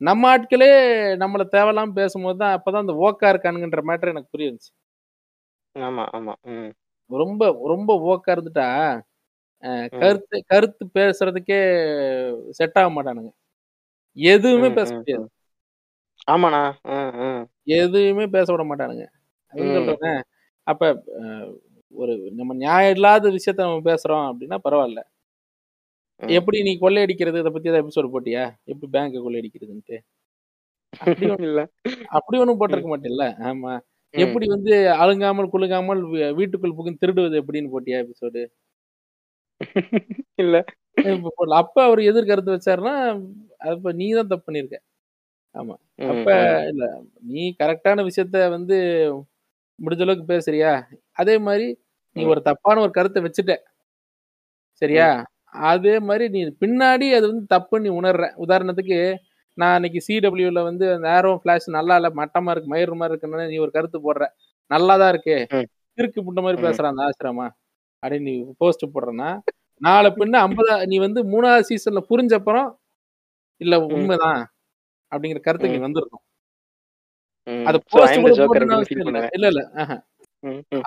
நம்ம 0.00 0.28
ஆட்களே 0.32 0.68
நம்மள 1.20 1.42
தேவையில்லாம 1.52 1.94
பேசும்போது 1.94 2.38
தான் 2.38 2.54
அப்பதான் 2.56 2.84
அந்த 2.84 2.94
ஓக்கா 3.00 3.30
இருக்கானுங்கன்ற 3.32 3.82
மேட்டர் 3.88 4.12
எனக்கு 4.12 4.32
புரிய 4.32 4.50
வந்துச்சு 4.50 4.72
ஆமா, 5.74 6.04
ஆமா. 6.16 6.34
ரொம்ப 7.10 7.42
ரொம்ப 7.66 7.90
ஓக்கா 8.08 8.34
இருந்துட்டா. 8.34 8.66
கருத்து 10.00 10.36
கருத்து 10.50 10.84
பேசுறதுக்கே 10.94 11.58
செட் 12.58 12.78
ஆக 12.78 12.88
மாட்டானுங்க 12.90 13.30
எதுவுமே 14.16 14.68
பேச 14.78 14.90
முடியாது. 14.98 15.26
ஆமாண்ணா. 16.28 16.62
எதுவுமே 17.76 18.26
பேச 18.34 18.46
விட 18.52 18.64
மாட்டானுங்க. 18.68 19.04
சொல்றேனே 19.76 20.12
அப்ப 20.66 20.82
ஒரு 21.94 22.12
நம்ம 22.38 22.52
நியாயம் 22.56 22.94
இல்லாத 22.96 23.30
விஷயத்த 23.36 23.66
நம்ம 23.66 23.84
பேசுறோம் 23.88 24.26
அப்படின்னா 24.30 24.58
பரவாயில்ல. 24.64 25.00
எப்படி 26.20 26.58
நீ 26.62 26.72
கொள்ளையடிக்கிறது 26.78 27.40
இதை 27.40 27.50
பத்தி 27.50 27.68
ஏதாவது 27.68 27.84
எபிசோடு 27.84 28.08
போட்டியா 28.12 28.42
எப்படி 28.66 28.88
பேங்க் 28.92 29.16
கொள்ளையடிக்கிறதுன்ட்டு 29.18 29.96
அப்படி 30.92 31.26
ஒண்ணு- 31.26 31.48
இல்ல. 31.48 31.60
அப்படி 32.10 32.36
ஒன்றும் 32.38 32.56
ம். 32.56 32.60
போட்டிருக்க 32.60 32.88
மாட்டேல்ல 32.90 33.26
ஆமா. 33.50 33.72
எப்படி 34.14 34.46
வந்து 34.48 34.72
அழுங்காமல் 34.96 35.50
குலுங்காமல் 35.52 36.00
வீ- 36.12 36.32
வீட்டுக்குள் 36.38 36.76
புகுந்து 36.78 37.02
திருடுவது 37.02 37.40
எப்படின்னு 37.42 37.72
போட்டியா 37.74 37.98
எபிசோடு 38.02 38.42
இல்ல. 40.38 40.56
அப்ப 41.58 41.76
அவர் 41.84 42.00
எதிர் 42.06 42.28
கருத்து 42.28 42.54
வச்சாருன்னா 42.54 42.94
அப்ப 43.70 43.92
நீ 43.92 44.06
தான் 44.12 44.30
தப்பு 44.30 44.46
பண்ணிருக்க 44.46 44.78
ஆமா 45.54 45.74
அப்ப. 46.08 46.28
இல்ல 46.70 46.84
நீ 47.30 47.44
கரெக்டான 47.60 48.04
விஷயத்த 48.08 48.46
வந்து 48.50 48.76
முடிஞ்ச 49.78 50.02
அளவுக்கு 50.02 50.26
பேசுறியா 50.32 50.72
அதே 51.16 51.34
மாதிரி 51.46 51.66
நீ. 52.16 52.22
ஒரு 52.26 52.40
தப்பான 52.48 52.80
ஒரு 52.80 52.92
கருத்தை 52.92 53.20
வச்சுட்ட 53.22 53.54
சரியா. 54.82 55.08
அதே 55.54 55.94
மாதிரி 56.06 56.24
நீ 56.34 56.40
பின்னாடி 56.62 57.06
அது 57.16 57.26
வந்து 57.30 57.44
தப்புன்னு 57.52 57.84
நீ 57.86 57.92
உணர்ற 57.96 58.26
உதாரணத்துக்கு 58.44 58.98
நான் 59.58 59.74
அன்னைக்கு 59.76 60.00
சிடபிள்யூல 60.06 60.60
வந்து 60.66 60.84
அந்த 60.94 61.08
ஏரோ 61.16 61.30
ஃபிளாஷ் 61.40 61.66
நல்லா 61.76 61.94
இல்ல 62.00 62.08
மட்டமா 62.18 62.52
இருக்கு 62.52 62.72
மயிர் 62.72 62.92
மாதிரி 62.94 63.12
இருக்குன்னு 63.14 63.50
நீ 63.50 63.58
ஒரு 63.58 63.72
கருத்து 63.76 63.98
போடுற 64.04 64.26
நல்லா 64.70 64.94
தான் 65.00 65.10
இருக்கு. 65.14 65.36
கிறுக்கு 65.98 66.20
புண்ட 66.26 66.40
மாதிரி 66.40 66.58
ம். 66.58 66.64
பேசுறான் 66.66 66.92
அந்த 66.92 67.06
ஆசிரமா 67.08 67.46
அப்படின்னு 68.02 68.28
நீ 68.28 68.34
போஸ்ட் 68.60 68.84
போடுறேன்னா 68.92 69.30
நாளை 69.80 70.10
பின்ன 70.14 70.40
ஐம்பதா 70.46 70.74
நீ 70.90 70.96
வந்து 71.04 71.20
மூணாவது 71.32 71.68
சீசன்ல 71.70 72.02
புரிஞ்ச 72.10 72.32
அப்புறம் 72.38 72.68
இல்ல. 73.60 73.74
உண்மைதான் 73.94 74.40
அப்படிங்கிற 75.12 75.40
கருத்துக்கு 75.42 75.76
நீ. 75.76 75.84
வந்துருக்கும். 75.86 76.24
அது 77.68 77.78
இல்ல. 79.36 79.48
இல்ல. 79.50 79.62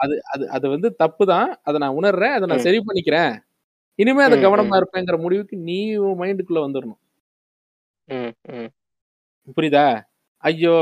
அது 0.01 0.13
அது 0.33 0.43
அது 0.55 0.65
வந்து 0.73 0.89
தப்பு 1.01 1.23
தான் 1.31 1.49
அதை 1.67 1.77
நான் 1.83 1.97
உணர்றேன் 1.99 2.35
அதை 2.35 2.45
நான். 2.47 2.65
சரி 2.67 2.79
பண்ணிக்கிறேன் 2.85 3.33
இனிமே 3.99 4.23
அதை 4.23 4.37
கவனமா. 4.45 4.77
இருப்பேங்கிற 4.77 5.19
முடிவுக்கு 5.19 5.57
நீ 5.57 5.77
மைண்டுக்குள்ள 5.97 6.59
வந்துடணும். 6.59 7.01
புரியுதா 9.57 9.85
ஐயோ. 10.43 10.73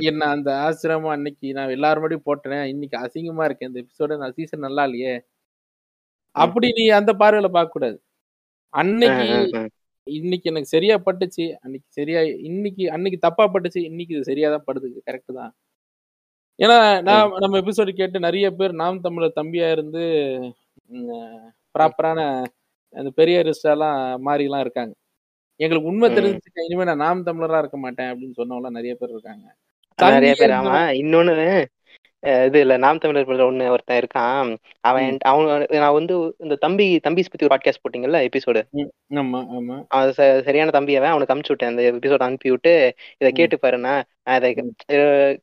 என்ன- 0.00 0.26
அந்த 0.26 0.50
ஆசிரமம் 0.66 1.10
அன்னைக்கு 1.10 1.52
நான் 1.52 1.68
எல்லாரும் 1.68 2.22
போட்டேன் 2.22 2.64
இன்னைக்கு 2.64 2.96
அசிங்கமா 2.98 3.44
இருக்கேன் 3.44 3.68
இந்த 3.68 3.80
எபிசோட 3.82 4.16
நான் 4.16 4.32
சீசன் 4.32 4.60
நல்லா 4.60 4.84
இல்லையே. 4.84 5.14
அப்படி 6.36 6.72
நீ 6.72 6.88
அந்த 6.88 7.12
பார்வையில 7.12 7.48
பார்க்க 7.48 7.68
கூடாது 7.68 7.96
அன்னைக்கு. 8.72 9.26
இன்னைக்கு 10.06 10.48
எனக்கு 10.50 10.68
சரியா 10.68 10.96
பட்டுச்சு 10.98 11.44
அன்னைக்கு 11.60 11.88
சரியா 11.90 12.20
இன்னைக்கு 12.20 12.90
அன்னைக்கு 12.90 13.18
தப்பா 13.20 13.44
பட்டுச்சு 13.48 13.78
இன்னைக்கு 13.82 14.14
இது 14.14 14.24
சரியா 14.24 14.48
தான் 14.50 14.64
படுது 14.66 14.88
கரெக்ட் 15.06 15.34
தான் 15.34 15.52
ஏன்னா. 16.58 16.78
நான் 17.02 17.30
நம்ம 17.38 17.58
எபிசோடு 17.58 17.92
கேட்டு 17.92 18.20
நிறைய 18.20 18.50
பேர் 18.50 18.72
நாம் 18.72 19.00
தமிழர் 19.00 19.38
தம்பியா 19.40 19.70
இருந்து. 19.70 20.04
ப்ராப்பரான 21.74 22.20
அந்த 22.94 23.10
பெரியாரிஸ்டாலாம் 23.18 23.98
மாறிலாம் 24.26 24.64
இருக்காங்க. 24.64 24.92
எங்களுக்கு 25.60 25.90
உண்மை. 25.90 26.08
தெரிஞ்சுக்க 26.10 26.66
இனிமே 26.66 26.84
நான் 26.84 27.04
நாம் 27.06 27.26
தமிழரா 27.26 27.58
இருக்க 27.58 27.78
மாட்டேன் 27.78 28.10
அப்படின்னு 28.12 28.38
சொன்னவங்களாம் 28.40 28.78
நிறைய 28.78 28.94
பேர் 28.94 29.14
இருக்காங்க. 29.14 29.46
நிறைய 29.98 30.34
பேர் 30.40 30.58
ஆமா. 30.58 30.78
இன்னொன்னு 31.02 31.46
இது 32.46 32.58
இல்ல 32.60 32.74
நாம் 32.76 33.00
தமிழர் 33.02 33.26
படத்துல 33.28 33.46
ஒண்ணு 33.50 33.64
ஒருத்தன் 33.74 34.00
இருக்கான். 34.00 34.50
அவன் 34.80 35.16
அவங்க 35.30 35.48
நான் 35.76 35.96
வந்து 35.96 36.14
இந்த 36.44 36.54
தம்பி 36.64 36.86
தம்பிஸ் 37.06 37.30
பத்தி 37.30 37.46
ஒரு 37.46 37.54
பாட்காஸ்ட் 37.54 37.82
போட்டீங்கல்ல 37.84 38.18
எபிசோடு 38.28 38.60
அவன் 39.94 40.12
சரியான 40.48 40.74
தம்பி 40.76 40.96
அவன். 40.98 41.12
அவனுக்கு 41.14 41.34
அனுப்பிச்சு 41.34 41.54
விட்டேன். 41.54 41.72
அந்த 41.72 41.84
எபிசோட் 41.92 42.26
அனுப்பி 42.28 42.50
விட்டு 42.54 42.74
இதை 43.22 43.30
கேட்டு 43.40 43.58
பாருண்ணா 43.64 43.94
நான் 44.26 44.38
இதை 44.40 44.50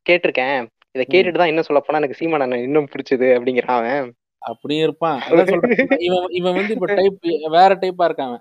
கேட்டிருக்கேன். 0.10 0.60
இதை. 0.96 1.06
கேட்டுட்டு 1.14 1.42
தான் 1.42 1.52
இன்னும் 1.52 1.68
சொல்ல 1.70 1.82
போனா 1.82 2.02
எனக்கு 2.02 2.20
சீமான் 2.22 2.60
இன்னும் 2.68 2.92
பிடிச்சது 2.94 3.30
அப்படிங்கிறான் 3.38 3.80
அவன். 3.82 4.10
அப்படியும் 4.42 4.86
இருப்பான். 4.86 5.20
இவன் 6.08 6.28
இவன் 6.32 6.58
வந்து 6.58 6.74
இப்ப 6.76 6.88
டைப் 6.94 7.26
வேற 7.56 7.72
டைப்பா 7.82 8.06
இருக்கான். 8.10 8.36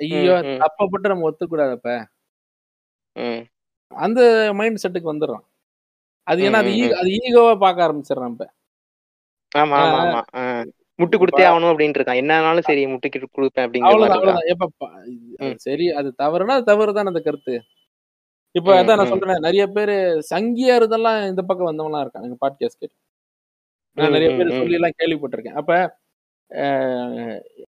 ஐயோ. 0.00 0.34
தப்பப்பட்டு 0.62 1.12
நம்ம 1.12 1.26
ஒத்துக்கூடாதப்ப 1.30 1.88
ம், 3.16 3.42
அந்த 3.92 4.20
மைண்ட் 4.58 4.82
செட்டுக்கு 4.82 5.12
வந்துடுறான். 5.12 5.44
அது 6.26 6.40
ஏன்னா 6.48 6.60
அது 6.98 7.10
ஈகோவா 7.18 7.54
பார்க்க 7.62 7.86
ஆரம்பிச்சிடறான் 7.86 8.32
இப்ப. 8.34 8.46
ஆமா 9.52 9.78
ஆமா 9.82 9.98
ஆமா. 10.04 10.20
முட்டு 10.98 11.16
கொடுத்தே 11.18 11.44
ஆகணும் 11.48 11.70
அப்படின்ட்டு 11.72 11.98
இருக்கான். 11.98 12.20
என்னன்னாலும் 12.22 12.68
சரி 12.68 12.82
முட்டுக்கு 12.92 13.28
கொடுப்பேன் 13.28 13.66
அப்படிங்கிற 13.66 15.54
சரி 15.66 15.86
அது 15.98 16.08
தவறுனா 16.22 16.56
அது 16.58 16.70
தவறு 16.72 16.92
தான் 16.92 17.10
அந்த 17.12 17.22
கருத்து. 17.22 17.54
இப்ப 18.54 18.70
அதான் 18.78 18.98
நான் 19.00 19.12
சொல்றேன் 19.12 19.44
நிறைய 19.46 19.64
பேர் 19.76 19.94
சங்கியா 20.30 20.74
இருந்தெல்லாம் 20.80 21.18
இந்த 21.30 21.42
பக்கம் 21.44 21.70
வந்தவங்களாம் 21.70 22.04
இருக்காங்க 22.04 22.36
பாட்காஸ்ட் 22.42 22.80
கேட்டு. 22.80 22.96
நான் 23.92 24.10
நிறைய 24.10 24.28
பேர். 24.30 24.48
சொல்லி 24.50 24.72
எல்லாம் 24.72 24.98
கேள்விப்பட்டிருக்கேன். 24.98 25.52
அப்ப 25.52 26.00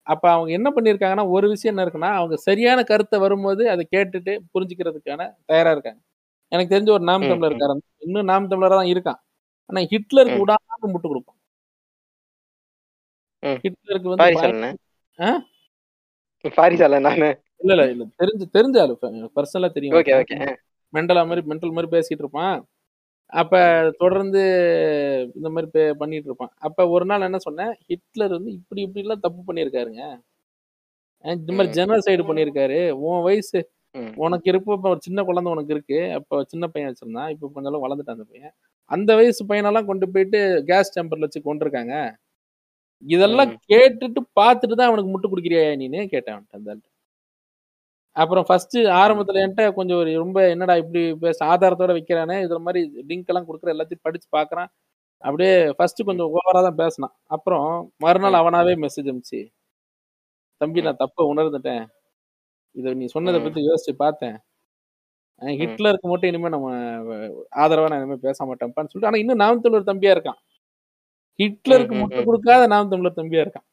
அப்ப 0.02 0.30
அவங்க 0.30 0.52
என்ன 0.52 0.72
பண்ணிருக்காங்கன்னா 0.74 1.28
ஒரு 1.28 1.48
விஷயம் 1.48 1.76
என்ன 1.76 1.88
இருக்குன்னா 1.88 2.12
அவங்க 2.12 2.36
சரியான 2.36 2.82
கருத்தை 2.82 3.18
வரும்போது 3.18 3.70
அதை 3.70 3.88
கேட்டுட்டு 3.96 4.38
புரிஞ்சுக்கிறதுக்கான 4.54 5.34
தயாரா 5.44 5.70
இருக்காங்க. 5.70 6.00
எனக்கு 6.48 6.76
தெரிஞ்ச 6.76 6.90
ஒரு 6.90 7.04
நாம் 7.04 7.20
தமிழர் 7.20 7.52
இருக்காரு. 7.52 7.80
இன்னும் 7.98 8.24
நாம் 8.24 8.50
தமிழரா 8.50 8.68
தான் 8.68 8.86
இருக்கான். 8.86 9.20
ஆனா 9.66 9.86
ஹிட்லருக்கு 9.86 10.42
விடாம 10.46 10.86
முட்டு 10.86 11.08
கொடுப்பான். 11.08 11.38
ம். 13.40 13.58
ஹிட்லருக்கு 13.62 14.08
வந்து 14.08 14.24
நானு. 17.00 17.28
இல்ல 17.58 17.74
இல்ல 17.74 17.90
இல்ல. 17.90 18.04
தெரிஞ்சு 18.18 18.44
தெரிஞ்ச 18.52 18.80
ஆளு. 18.80 18.98
பர்சனலா 19.36 19.70
தெரியும். 19.70 19.96
மெண்டலா 20.92 21.22
மாதிரி 21.26 21.46
மென்டல் 21.46 21.72
மாதிரி 21.72 21.98
பேசிட்டு 21.98 22.22
இருப்பான். 22.22 22.66
அப்ப 23.32 23.54
தொடர்ந்து 23.98 24.42
இந்த 25.34 25.48
மாதிரி 25.50 25.70
பே- 25.74 25.94
பண்ணிட்டு 25.94 26.28
இருப்பான். 26.28 26.52
அப்ப 26.58 26.88
ஒரு 26.88 27.04
நாள் 27.04 27.20
என்ன 27.20 27.38
சொன்னேன் 27.38 27.72
ஹிட்லர் 27.86 28.30
வந்து 28.30 28.52
இப்படி 28.52 28.80
இப்படி 28.82 29.00
எல்லாம் 29.00 29.20
தப்பு 29.20 29.40
பண்ணியிருக்காருங்க. 29.46 30.02
அஹ் 31.24 31.36
இந்த 31.38 31.52
மாதிரி 31.52 31.70
ம், 31.70 31.76
ஜெனோசைடு 31.78 32.24
பண்ணியிருக்காரு. 32.28 32.78
உன் 33.04 33.22
வயசு 33.22 33.58
ம், 33.94 34.12
உனக்கு 34.16 34.50
இருப்ப 34.50 34.74
இப்ப 34.74 34.88
ஒரு 34.88 35.00
சின்ன 35.02 35.22
குழந்தை 35.24 35.52
உனக்கு 35.52 35.74
இருக்கு. 35.74 35.98
அப்ப 36.12 36.44
சின்ன 36.44 36.66
பையன் 36.68 36.90
வச்சிருந்தான் 36.90 37.30
இப்ப 37.30 37.50
கொஞ்சம் 37.54 37.72
நாள் 37.72 37.84
வளர்ந்துட்டான் 37.86 38.18
அந்த 38.18 38.26
பையன். 38.26 38.54
அந்த 38.90 39.14
வயசு 39.14 39.46
பையனெல்லாம் 39.46 39.86
கொண்டு 39.86 40.10
போயிட்டு 40.10 40.40
கேஸ் 40.66 40.94
டெம்பர்ல 40.96 41.20
வச்சு 41.20 41.40
கொண்டிருக்காங்க 41.44 41.94
இதெல்லாம் 43.04 43.50
ம், 43.50 43.58
கேட்டுட்டு 43.68 44.20
பார்த்துட்டு 44.40 44.74
தான் 44.74 44.88
அவனுக்கு 44.88 45.12
முட்டு 45.12 45.30
குடிக்கிறியா 45.30 45.64
நீன்னு 45.76 46.06
கேட்டேன் 46.08 46.36
அவன்கிட்ட 46.36 46.58
அந்த 46.58 46.70
ஆள்கிட்ட. 46.72 46.88
அப்புறம் 48.16 48.44
ஃபர்ஸ்ட் 48.48 48.76
ஆரம்பத்துல 49.00 49.42
என்கிட்ட 49.42 49.64
கொஞ்சம் 49.74 49.98
ஒரு 49.98 50.12
ரொம்ப 50.22 50.38
என்னடா 50.52 50.74
இப்படி 50.82 51.02
பேச 51.24 51.38
ஆதாரத்தோட 51.52 51.92
வைக்கிறானே 51.96 52.36
இதுல 52.44 52.60
மாதிரி 52.66 52.80
லிங்க் 53.10 53.30
எல்லாம் 53.32 53.48
கொடுக்குற 53.48 53.74
எல்லாத்தையும் 53.74 54.04
படிச்சு 54.06 54.28
பார்க்கறான் 54.36 54.70
அப்படியே 55.22 55.52
ஃபர்ஸ்ட் 55.76 56.00
கொஞ்சம் 56.08 56.30
ஓவரா 56.34 56.60
தான் 56.66 56.80
பேசினான். 56.80 57.14
அப்புறம் 57.36 57.68
மறுநாள் 58.04 58.40
அவனாவே 58.40 58.74
மெசேஜ் 58.82 59.10
அனுப்பிச்சு 59.12 59.40
தம்பி 60.60 60.84
நான் 60.86 61.02
தப்ப 61.02 61.24
உணர்ந்துட்டேன். 61.32 61.84
இதை 62.76 62.94
நீ 63.00 63.06
சொன்னதை 63.14 63.38
பத்தி 63.42 63.60
யோசிச்சு 63.68 63.94
பார்த்தேன். 64.02 64.36
ஹிட்லருக்கு 65.60 66.08
மட்டும் 66.10 66.30
இனிமே 66.30 66.50
நம்ம 66.54 66.68
ஆதரவா 67.62 67.88
நான் 67.92 68.02
இனிமே 68.02 68.18
பேச 68.26 68.38
மாட்டேன்ப்பான்னு 68.48 68.90
சொல்லிட்டு 68.90 69.10
ஆனா 69.10 69.22
இன்னும் 69.22 69.42
நாம் 69.44 69.64
தமிழர் 69.64 69.90
தம்பியா 69.90 70.12
இருக்கான். 70.16 70.40
ஹிட்லருக்கு 71.38 71.94
ம், 71.96 72.00
முட்டு 72.02 72.20
ம். 72.20 72.26
கொடுக்காத 72.28 72.62
நாம் 72.74 72.92
தமிழர் 72.92 73.18
தம்பியா 73.20 73.42
இருக்கான். 73.44 73.66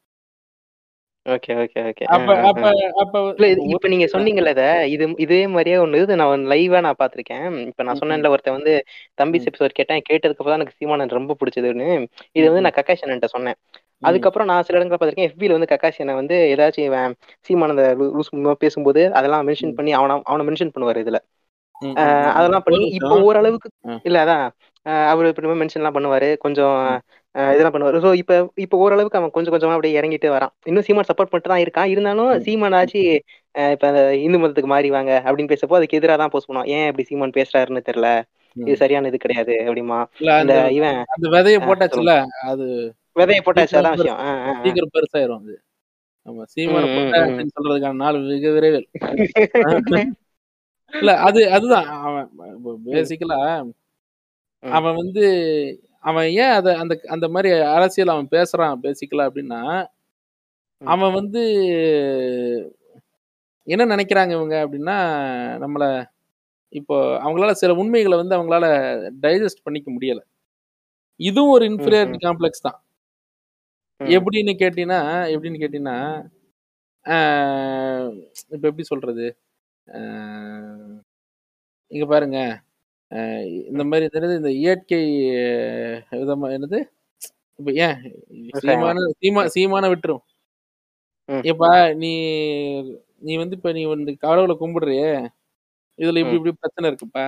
Okay 1.26 1.52
okay 1.62 1.82
okay. 1.88 2.04
அப்ப 2.14 2.30
அப்ப 2.48 2.64
அப்ப 3.02 3.14
ஒரு 3.28 3.44
இப்ப 3.74 3.88
நீங்க 3.92 4.06
சொன்னீங்கல்ல 4.14 4.50
இத 4.54 4.64
இது 4.94 5.04
இதே 5.24 5.38
மாதிரியே 5.46 5.76
ஒண்ணு 5.84 6.00
இது 6.02 6.18
நான் 6.20 6.42
லைவா 6.52 6.80
நான் 6.86 6.98
பாத்திருக்கேன் 6.98 7.46
இப்ப 7.62 7.84
நான் 7.86 8.00
சொன்னேன்ல 8.00 8.32
ஒருத்தன் 8.34 8.56
வந்து 8.56 8.72
தம்பிஸ் 9.18 9.44
ம், 9.44 9.48
எபிசோட் 9.50 9.76
கேட்டேன் 9.78 10.02
கேட்டதுக்கு 10.08 10.42
அப்புறம் 10.42 10.58
எனக்கு 10.58 10.76
சீமானன் 10.78 11.16
ரொம்ப 11.18 11.36
பிடிச்சதுன்னு. 11.40 11.88
இது 12.36 12.44
வந்து 12.48 12.64
நான் 12.66 12.76
கக்காஷ் 12.78 13.04
அண்ணன்ட்ட 13.04 13.30
சொன்னேன். 13.34 13.58
அதுக்கப்புறம் 14.02 14.48
நான் 14.50 14.66
சில 14.66 14.78
இடங்களை 14.78 14.96
பார்த்திருக்கேன் 14.96 15.30
எஃபில 15.30 15.56
வந்து 15.56 15.70
கக்காஷ் 15.72 16.00
அண்ணன் 16.00 16.20
வந்து 16.20 16.36
ஏதாச்சும் 16.52 17.14
சீமானந்த 17.48 17.84
லூஸ் 18.10 18.30
பேசும்போது 18.64 19.02
அதெல்லாம் 19.18 19.46
மென்ஷன் 19.48 19.76
பண்ணி 19.78 19.92
அவன 20.00 20.18
அவனை 20.30 20.46
மென்ஷன் 20.48 20.74
பண்ணுவாரு 20.74 21.04
இதுல. 21.04 21.20
அதெல்லாம் 22.34 22.58
ஒரு 22.58 22.66
பண்ணி 22.66 22.84
இப்போ 22.98 23.14
ஓரளவுக்கு 23.28 23.68
இல்ல 24.04 24.18
அதான். 24.24 24.44
அவரு 25.10 25.30
இப்படி 25.32 25.58
மென்ஷன்லாம் 25.62 25.96
பண்ணுவாரு. 25.96 26.28
கொஞ்சம் 26.44 26.76
இதெல்லாம் 27.34 27.74
பண்ணுவாரு. 27.74 27.98
ஸோ 28.04 28.10
இப்போ 28.22 28.34
இப்போ 28.64 28.76
ஓரளவுக்கு 28.84 29.18
அவன் 29.20 29.34
கொஞ்சம் 29.36 29.54
கொஞ்சமா 29.54 29.76
அப்படியே 29.76 29.96
இறங்கிட்டு 30.00 30.28
வரான். 30.34 30.52
இன்னும் 30.70 30.86
சீமான் 30.88 31.08
சப்போர்ட் 31.10 31.30
பண்ணிட்டு 31.30 31.52
தான் 31.52 31.64
இருக்கான். 31.64 31.90
இருந்தாலும் 31.92 32.32
சீமான் 32.46 32.76
ஆச்சு 32.80 33.02
இப்போ 33.74 33.86
அந்த 33.90 34.02
இந்து 34.24 34.40
மதத்துக்கு 34.42 34.70
மாறி 34.74 34.88
வாங்க 34.96 35.12
அப்படின்னு 35.26 35.52
பேசப்போ 35.52 35.78
அதுக்கு 35.78 35.98
எதிராக 36.00 36.18
தான் 36.22 36.32
போஸ்ட் 36.34 36.50
பண்ணுவான். 36.50 36.70
ஏன் 36.76 36.88
இப்படி 36.90 37.06
சீமான் 37.10 37.36
பேசுறாருன்னு 37.38 37.86
தெரியல. 37.90 38.10
இது. 38.56 38.74
சரியான 38.82 39.08
இது 39.08 39.18
கிடையாது 39.18 39.54
அப்படிமா. 39.66 39.98
இந்த 40.22 40.32
அந்த 40.42 40.56
இவன் 40.78 40.98
அந்த 41.14 41.26
விதைய 41.34 41.58
சொல்லுங்க. 41.92 42.16
அது 42.50 42.66
விதைய 43.16 43.40
போட்டாச்சு? 43.46 43.78
அதான் 43.80 43.96
விஷயம். 43.96 44.20
சீக்கிரம் 44.64 44.94
பெருசாயிரும் 44.96 45.40
அது. 45.40 45.54
நம்ம 46.26 46.44
சீமான 46.52 46.84
சொல்றதுக்கான 47.56 47.98
நாள் 48.02 48.18
மிக 48.28 48.50
விரைவில். 48.50 48.86
இல்ல 50.92 51.12
அது 51.26 51.40
அதுதான். 51.56 51.86
அவன் 52.06 52.28
பேசிக்கலா 52.88 53.38
அவன் 54.64 54.96
வந்து 54.96 55.24
அவன் 56.04 56.28
ஏன் 56.38 56.54
அத 56.54 56.68
அந்த 56.78 56.94
அந்த 57.08 57.26
மாதிரி 57.28 57.48
அரசியல் 57.76 58.14
அவன் 58.14 58.28
பேசுறான் 58.32 58.82
பேசிக்கலா 58.84 59.26
அப்படின்னா 59.28 59.60
அவன் 60.82 61.14
வந்து 61.14 61.42
என்ன 63.66 63.84
நினைக்கிறாங்க 63.92 64.32
இவங்க 64.32 64.56
அப்படின்னா 64.64 64.96
நம்மள 65.62 65.84
இப்போ 66.72 66.96
அவங்களால 67.22 67.52
சில 67.54 67.72
உண்மைகளை 67.82 68.16
வந்து 68.18 68.36
அவங்களால 68.36 68.66
டைஜஸ்ட் 69.24 69.64
பண்ணிக்க 69.66 69.88
முடியல. 69.92 70.22
இதுவும் 71.20 71.54
ஒரு 71.54 71.66
ம் 72.06 72.18
காம்ப்ளெக்ஸ் 72.24 72.66
தான். 72.66 72.78
எப்படின்னு 74.00 74.52
கேட்டீங்கன்னா 74.60 75.00
எப்படின்னு 75.34 75.62
கேட்டீங்கன்னா 75.62 75.96
இப்ப 78.52 78.64
எப்படி 78.68 78.84
சொல்றது? 78.84 79.26
இங்க 81.90 82.06
பாருங்க. 82.06 82.38
இந்த 83.70 83.82
மாதிரி 83.84 84.06
என்னது 84.10 84.36
இந்த 84.36 84.50
இயற்கை 84.58 85.00
ஆஹ் 85.38 85.98
விதமா 86.14 86.48
என்னது? 86.56 86.78
இப்ப 87.58 87.72
ஏன் 87.84 87.96
சீமான 88.60 88.96
சீமா 89.20 89.42
சீமான 89.54 89.84
விட்டுரும். 89.92 90.22
இப்ப 91.44 91.64
நீ 91.94 92.12
நீ 93.20 93.34
வந்து 93.36 93.56
இப்ப 93.56 93.72
நீ 93.72 93.82
வந்து 93.86 94.12
கடவுளை 94.18 94.54
கும்பிடுறியே 94.56 95.10
இதுல 95.98 96.20
இப்படி 96.22 96.38
இப்படி 96.38 96.54
பிரச்சனை 96.60 96.86
இருக்குப்பா. 96.90 97.26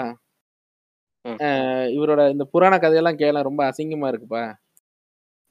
ஆஹ் 1.42 1.88
இவரோட 1.94 2.30
இந்த 2.30 2.44
புராண 2.46 2.74
கதையெல்லாம் 2.78 3.18
கேள 3.18 3.42
ரொம்ப 3.42 3.62
அசிங்கமா 3.70 4.08
இருக்குப்பா. 4.12 4.44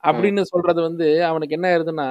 அப்படின்னு 0.03 0.43
சொல்றது 0.51 0.81
வந்து 0.81 1.07
அவனுக்கு 1.25 1.57
என்ன 1.57 1.67
ஆயிருதுன்னா 1.69 2.07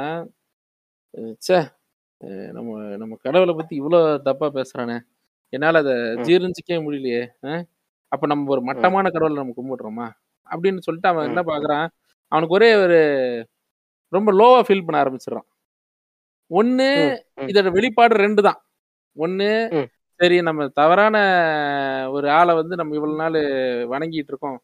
அஹ் 2.21 2.51
நம்ம 2.53 2.71
நம்ம 2.97 3.15
கடவுளை 3.25 3.55
பத்தி 3.55 3.75
இவ்வளோ 3.81 3.99
தப்பா 4.23 4.49
பேசுறானே. 4.55 4.97
என்னால 5.53 5.81
அதை 5.85 5.95
ஜீரணிச்சிக்கவே 6.27 6.79
முடியலையே 6.87 7.23
அஹ்? 7.49 7.65
அப்ப 8.13 8.27
நம்ம 8.27 8.51
ஒரு 8.51 8.63
மட்டமான 8.63 9.11
கடவுளை 9.11 9.37
நம்ம 9.37 9.55
கும்பிடுறோமா? 9.57 10.07
அப்படின்னு 10.47 10.79
சொல்லிட்டு 10.79 11.09
அவன் 11.09 11.29
என்ன 11.29 11.43
பாக்குறான்? 11.43 11.87
அவனுக்கு 12.33 12.55
ஒரே 12.55 12.75
ஒரு 12.75 12.99
ரொம்ப 14.13 14.33
லோவா 14.33 14.61
ஃபீல் 14.61 14.85
பண்ண 14.85 14.97
ஆரம்பிச்சிடறான். 15.05 15.49
ம் 16.51 17.49
இதோட 17.49 17.69
வெளிப்பாடு 17.71 18.15
ரெண்டு 18.17 18.43
தான். 18.43 18.59
ஒண்ணு 19.17 19.49
ம். 19.73 19.89
சரி 20.21 20.37
நம்ம 20.41 20.69
தவறான 20.75 21.17
ஒரு 22.11 22.31
ஆளை 22.31 22.55
வந்து 22.55 22.75
நம்ம 22.77 22.95
இவ்வளவு 22.95 23.19
நாள் 23.19 23.39
வணங்கிட்டு 23.89 24.33
இருக்கோம். 24.33 24.59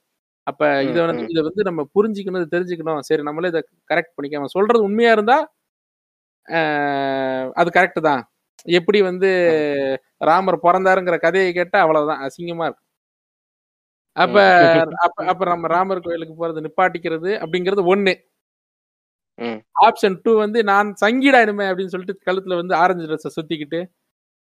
அப்ப 0.46 0.62
இதை 0.82 1.00
வந்து 1.06 1.24
இதை 1.28 1.42
வந்து 1.42 1.62
நம்ம 1.62 1.80
புரிஞ்சுக்கணும் 1.94 2.52
தெரிஞ்சுக்கணும். 2.54 3.00
சரி 3.00 3.22
நம்மளே 3.22 3.48
இதை 3.48 3.62
கரெக்ட் 3.90 4.14
பண்ணிக்க 4.14 4.38
அவன் 4.38 4.54
சொல்றது 4.56 4.82
உண்மையா 4.82 5.12
இருந்தா 5.12 5.38
ஆஹ் 6.48 7.48
அது 7.54 7.70
கரெக்ட் 7.70 8.00
தான். 8.00 8.22
எப்படி 8.68 9.02
வந்து 9.02 9.28
ராமர் 10.20 10.58
பிறந்தாருங்கிற 10.62 11.16
கதையை 11.18 11.52
கேட்டா 11.52 11.78
அவ்வளவுதான். 11.80 12.22
அசிங்கமா 12.22 12.64
இருக்கும் 12.64 12.88
அப்ப 14.16 14.38
அப்ப 15.26 15.44
நம்ம 15.44 15.68
ராமர் 15.68 16.00
கோயிலுக்கு 16.00 16.34
போறது 16.36 16.64
நிப்பாட்டிக்கிறது 16.64 17.30
அப்படிங்கிறது 17.38 17.82
ஒண்ணு. 17.94 18.14
ஆப்ஷன் 19.82 20.16
டூ 20.22 20.32
வந்து 20.36 20.64
நான் 20.64 20.88
சங்கீடா 21.00 21.38
இனிமே 21.40 21.64
அப்படின்னு 21.64 21.86
சொல்லிட்டு 21.86 22.24
கழுத்துல 22.26 22.56
வந்து 22.56 22.74
ஆரஞ்சு 22.74 23.06
ட்ரெஸ் 23.06 23.36
சுத்திக்கிட்டு 23.36 23.80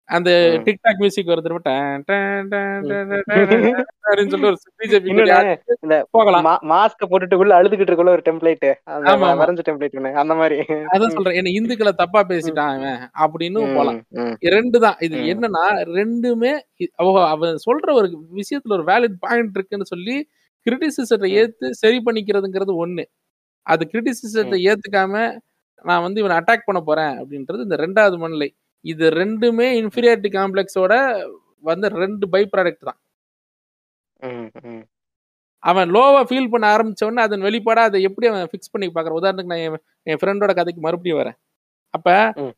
அந்த 0.10 0.30
டிக்டாக் 0.66 1.00
மியூசிக் 1.02 1.30
வருது 1.32 1.50
அப்படின்னு 1.50 2.58
சொல்லிட்டு 4.32 4.50
ஒரு 4.50 4.58
பிஜேபி 4.82 5.12
போகலாம். 6.16 6.48
மாஸ்க 6.72 7.08
போட்டுட்டு 7.12 7.40
உள்ள 7.42 7.52
அழுதுகிட்டு 7.60 7.92
இருக்குள்ள 7.92 8.14
ஒரு 8.18 8.24
டெம்ப்ளேட் 8.28 8.66
ஆமா 9.12 9.30
வரைஞ்ச 9.42 9.64
டெம்ப்ளேட் 9.70 9.96
அந்த 10.24 10.36
மாதிரி. 10.42 10.58
அதான் 10.94 11.14
சொல்றேன் 11.16 11.38
என்ன 11.42 11.54
இந்துக்களை 11.60 11.94
தப்பா 12.02 12.22
பேசிட்டான் 12.32 12.74
அவன் 12.76 13.00
அப்படின்னு 13.26 13.62
போலாம். 13.78 14.00
ரெண்டு 14.58 14.80
தான். 14.86 14.98
இது 15.08 15.18
என்னன்னா 15.34 15.64
ரெண்டுமே 16.00 16.52
அவன் 17.32 17.56
சொல்ற 17.68 17.88
ஒரு 18.00 18.10
விஷயத்துல 18.42 18.76
ஒரு 18.80 18.86
வேலிட் 18.92 19.18
பாயிண்ட் 19.26 19.58
இருக்குன்னு 19.60 19.92
சொல்லி 19.94 20.18
கிரிட்டிசிசத்தை 20.66 21.30
ஏத்து 21.42 21.68
சரி 21.84 22.00
பண்ணிக்கிறதுங்கிறது 22.08 22.74
ஒண்ணு. 22.86 23.06
அது 23.68 23.84
கிரிட்டிசிசத்தை 23.94 24.58
ஏத்துக்காம 24.72 25.14
நான் 25.86 26.04
வந்து 26.06 26.20
இவனை 26.22 26.36
அட்டாக் 26.40 26.68
பண்ண 26.68 26.80
போறேன் 26.90 27.14
அப்படின்றது 27.22 27.62
இந்த 27.68 27.78
ரெண்டாவது 27.86 28.18
மனநிலை. 28.24 28.50
இது 28.86 29.06
ரெண்டுமே 29.22 29.68
இன்ஃபீரியாரிட்டி 29.82 30.30
காம்ப்ளெக்ஸோட 30.38 30.94
வந்து 31.70 31.88
ரெண்டு 32.04 32.26
பை 32.34 32.42
ப்ராடக்ட் 32.54 32.88
தான் 32.90 33.00
அவன் 35.64 35.90
லோவா 35.96 36.22
ஃபீல் 36.30 36.52
பண்ண 36.54 36.66
ஆரம்பிச்ச 36.76 37.02
உடனே 37.08 37.24
அதன் 37.28 37.46
வெளிப்பாடா 37.48 37.82
அதை 37.90 38.00
எப்படி 38.08 38.28
அவன் 38.30 38.50
ஃபிக்ஸ் 38.52 38.72
பண்ணி 38.74 38.88
பார்க்கறான்? 38.88 39.20
உதாரணத்துக்கு 39.22 39.54
நான் 39.54 39.66
என் 40.12 40.20
ஃப்ரெண்டோட 40.22 40.52
கதைக்கு 40.60 40.82
மறுபடியும் 40.86 41.20
வரேன். 41.22 41.38
அப்ப 41.94 42.10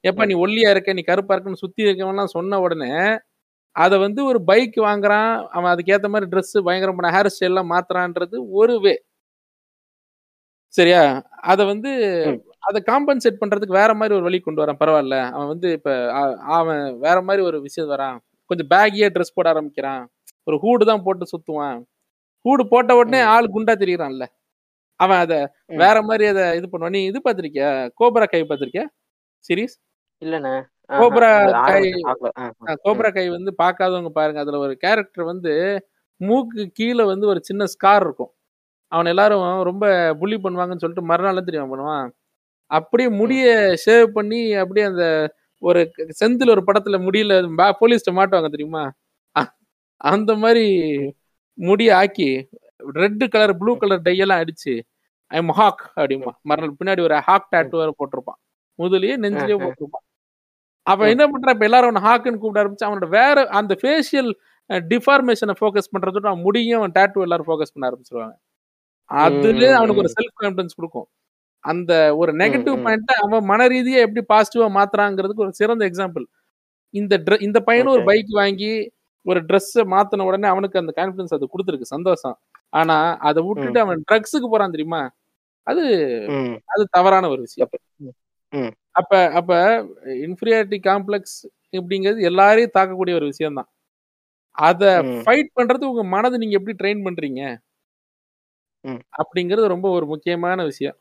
எப்ப 0.10 0.26
நீ 0.30 0.36
ஒல்லியா 0.46 0.70
இருக்க 0.74 0.94
நீ 0.98 1.04
கருப்பா 1.10 1.34
இருக்குன்னு 1.36 1.64
சுத்தி 1.64 1.82
இருக்கவன்லாம் 1.86 2.36
சொன்ன 2.38 2.60
உடனே 2.66 2.92
அதை 3.76 3.96
வந்து 4.06 4.22
ஒரு 4.30 4.40
பைக் 4.50 4.78
வாங்குறான். 4.88 5.32
அவன் 5.56 5.72
அதுக்கேத்த 5.74 6.10
மாதிரி 6.14 6.30
Dress 6.34 6.52
பயங்கரமான 6.68 7.12
ஹேர் 7.16 7.34
ஸ்டைல்லாம் 7.36 7.72
மாத்துறான்றது 7.74 8.38
ஒரு 8.62 8.76
வே 8.86 8.96
சரியா? 10.74 11.02
அதை 11.52 11.64
வந்து. 11.72 11.92
அதை 12.64 12.80
காம்பன்சேட் 12.90 13.40
பண்றதுக்கு 13.42 13.80
வேற 13.82 13.92
மாதிரி 13.94 14.16
ஒரு 14.16 14.24
வழி 14.24 14.40
கொண்டு 14.40 14.62
வரான். 14.64 14.80
பரவாயில்ல. 14.82 15.18
அவன் 15.32 15.48
வந்து 15.48 15.68
இப்ப 15.78 15.90
அவன் 16.58 16.84
வேற 16.98 17.18
மாதிரி 17.22 17.42
ஒரு 17.50 17.58
விஷயம் 17.62 17.92
வரான். 17.92 18.18
கொஞ்சம் 18.50 18.70
பேகியா 18.74 19.08
ட்ரெஸ் 19.16 19.36
போட 19.36 19.48
ஆரம்பிக்கிறான். 19.54 20.04
ஒரு 20.48 20.58
ஹூடு 20.64 20.84
தான் 20.86 21.04
போட்டு 21.06 21.26
சுத்துவான். 21.34 21.78
ஹூடு 22.46 22.64
போட்ட 22.74 22.92
உடனே. 23.02 23.22
ஆள் 23.34 23.54
குண்டா 23.56 23.74
தெரியறான்ல. 23.84 24.26
அவன் 25.00 25.22
அதை. 25.26 25.40
வேற 25.84 25.98
மாதிரி 26.02 26.26
அதை 26.32 26.44
இது 26.60 26.68
பண்ணுவான். 26.72 26.96
நீ 26.98 27.02
இது 27.06 27.20
பார்த்திருக்கியா? 27.26 27.70
கோப்ரா 28.02 28.28
கை 28.34 28.42
பார்த்திருக்கியா? 28.44 28.86
சீரிஸ்? 29.46 29.76
இல்லண்ணே. 30.22 30.54
கோப்ரா 31.02 31.30
கை 31.68 31.82
கோப்ரா 32.86 33.10
கை 33.18 33.26
வந்து 33.30 33.52
பார்க்காதவங்க 33.64 34.12
பாருங்க. 34.20 34.40
அதுல 34.46 34.60
ஒரு 34.66 34.74
கேரக்டர் 34.78 35.26
வந்து 35.34 35.54
மூக்கு 36.22 36.64
கீழே 36.74 37.04
வந்து 37.04 37.26
ஒரு 37.28 37.40
சின்ன 37.44 37.64
ஸ்கார் 37.76 38.04
இருக்கும். 38.08 38.32
அவன் 38.92 39.12
எல்லாரும் 39.14 39.44
ரொம்ப 39.64 39.86
புள்ளி 40.22 40.38
பண்ணுவாங்கன்னு 40.38 40.84
சொல்லிட்டு 40.84 41.10
மறுநாள் 41.12 41.48
தெரியும் 41.50 41.74
பண்ணுவான்? 41.74 42.08
அப்படியே 42.72 43.10
முடிய 43.10 43.46
ஷேவ் 43.86 44.06
பண்ணி 44.08 44.54
அப்படியே 44.54 44.86
அந்த 44.86 45.06
ஒரு 45.62 45.82
செந்தில் 46.20 46.50
ஒரு 46.50 46.64
படத்துல 46.68 46.98
முடியல 47.08 47.34
போலீஸ்ட 47.82 48.12
மாட்டுவாங்க 48.12 48.50
தெரியுமா? 48.50 48.84
அந்த 50.02 50.36
மாதிரி 50.36 50.66
முடிய 51.58 51.90
ஆக்கி 51.98 52.30
ரெட் 52.94 53.26
கலர் 53.30 53.58
ப்ளூ 53.58 53.78
கலர் 53.78 54.02
டையெல்லாம் 54.02 54.42
அடிச்சு 54.42 54.74
ஐம் 55.32 55.50
ஹாக் 55.50 55.84
அப்படிமா 55.96 56.32
மறுநாள் 56.42 56.76
பின்னாடி 56.80 57.02
ஒரு 57.02 57.20
ஹாக் 57.20 57.48
டாட்டு 57.52 57.78
வேற 57.78 57.92
போட்டிருப்பான். 58.00 58.40
முதலியே 58.80 59.14
நெஞ்சிலேயே. 59.24 59.58
போட்டிருப்பான். 59.64 60.04
அப்ப. 60.88 61.10
என்ன 61.10 61.24
பண்றான் 61.28 61.54
இப்ப 61.56 61.66
எல்லாரும் 61.66 61.96
அவனை 61.96 62.04
ஹாக்குன்னு 62.10 62.38
கூப்பிட 62.38 62.64
ஆரம்பிச்சு 62.64 62.86
அவனோட 62.86 63.08
வேற 63.10 63.48
அந்த 63.60 63.78
ஃபேஷியல் 63.82 64.32
டிஃபார்மேஷனை 64.70 65.54
ஃபோக்கஸ் 65.62 65.92
பண்றதோட 65.94 66.26
அவன் 66.28 66.42
முடியும் 66.42 66.82
அவன் 66.82 66.92
டேட்டு 66.92 67.22
எல்லாரும் 67.22 67.48
ஃபோக்கஸ் 67.48 67.74
பண்ண 67.74 67.86
ஆரம்பிச்சிருவாங்க. 67.90 68.36
அதுல 69.10 69.76
அவனுக்கு 69.78 70.02
ஒரு. 70.02 70.12
செல்ஃப் 70.18 70.38
கான்பிடன்ஸ் 70.42 70.76
கொடுக்கும். 70.76 71.08
அந்த 71.64 71.92
ஒரு 72.16 72.32
நெகட்டிவ். 72.34 72.76
பாயிண்ட்டை 72.86 73.16
அவன் 73.22 73.44
மன 73.44 73.68
ரீதியா 73.68 74.00
எப்படி 74.06 74.24
பாசிட்டிவா 74.34 74.68
மாத்துறாங்கிறதுக்கு 74.78 75.44
ஒரு 75.46 75.54
சிறந்த 75.54 75.90
எக்ஸாம்பிள் 75.90 76.26
இந்த 76.94 77.18
dre- 77.18 77.42
இந்த 77.42 77.60
பையனும் 77.60 77.94
ஒரு. 77.94 78.02
பைக் 78.06 78.26
வாங்கி 78.30 78.72
ஒரு 79.26 79.40
ட்ரெஸ்ஸை 79.46 79.84
மாத்தின 79.86 80.22
உடனே 80.22 80.48
அவனுக்கு 80.48 80.80
அந்த 80.80 80.94
கான்பிடன்ஸ் 80.96 81.34
அது 81.34 81.48
கொடுத்துருக்கு 81.54 81.92
சந்தோஷம் 81.96 82.38
ஆனா 82.70 82.98
அதை 83.20 83.44
விட்டுட்டு 83.48 83.80
அவன் 83.80 84.04
ட்ரக்ஸுக்கு 84.12 84.50
போறான் 84.50 84.72
தெரியுமா 84.72 85.02
அது. 85.68 85.84
அது 86.66 86.84
தவறான 86.92 87.30
ஒரு 87.30 87.42
விஷயம் 87.42 87.70
அப்ப-. 88.92 89.32
அப்ப 89.32 89.52
இன்ஃபீரியாரிட்டி 90.26 90.80
காம்ப்ளெக்ஸ் 90.84 91.38
இப்படிங்கிறது 91.72 92.22
எல்லாரையும் 92.22 92.76
தாக்கக்கூடிய 92.78 93.14
ஒரு 93.16 93.26
விஷயம் 93.26 93.54
தான் 93.54 93.70
அதை. 94.58 94.88
ஃபைட் 95.24 95.50
பண்றது 95.56 95.84
உங்க 95.86 96.04
மனதை 96.06 96.38
நீங்க 96.38 96.58
எப்படி 96.60 96.76
ட்ரெயின் 96.80 97.06
பண்றீங்க. 97.06 97.42
அப்படிங்கிறது 99.18 99.68
ரொம்ப 99.68 99.90
ஒரு 99.90 100.06
முக்கியமான 100.06 100.64
விஷயம் 100.64 100.98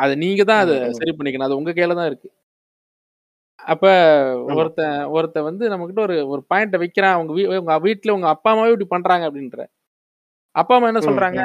அதை 0.00 0.14
நீங்க 0.22 0.42
தான் 0.50 0.62
அதை. 0.64 0.76
சரி 0.98 1.12
பண்ணிக்கணும். 1.16 1.48
அது 1.48 1.58
உங்க 1.58 1.72
கையில 1.72 1.96
தான் 1.98 2.10
இருக்கு. 2.10 2.28
அப்ப. 3.58 3.84
ஒருத்தன் 4.54 4.86
ஒருத்தன் 5.14 5.46
வந்து 5.48 5.64
நம்ம 5.72 5.86
கிட்ட 5.86 6.02
ஒரு 6.06 6.16
ஒரு 6.32 6.42
பாயிண்ட 6.50 6.76
வைக்கிறான். 6.82 7.16
அவங்க 7.16 7.32
வீ 7.36 7.58
உங்க 7.58 7.76
வீட்டுல 7.86 8.14
உங்க 8.16 8.28
அப்பா 8.34 8.50
அம்மாவே 8.52 8.72
இப்படி 8.72 8.88
பண்றாங்க 8.90 9.24
அப்படின்ற. 9.28 9.60
அப்பா 10.54 10.74
அம்மா 10.76 10.90
என்ன 10.92 11.02
சொல்றாங்க? 11.04 11.42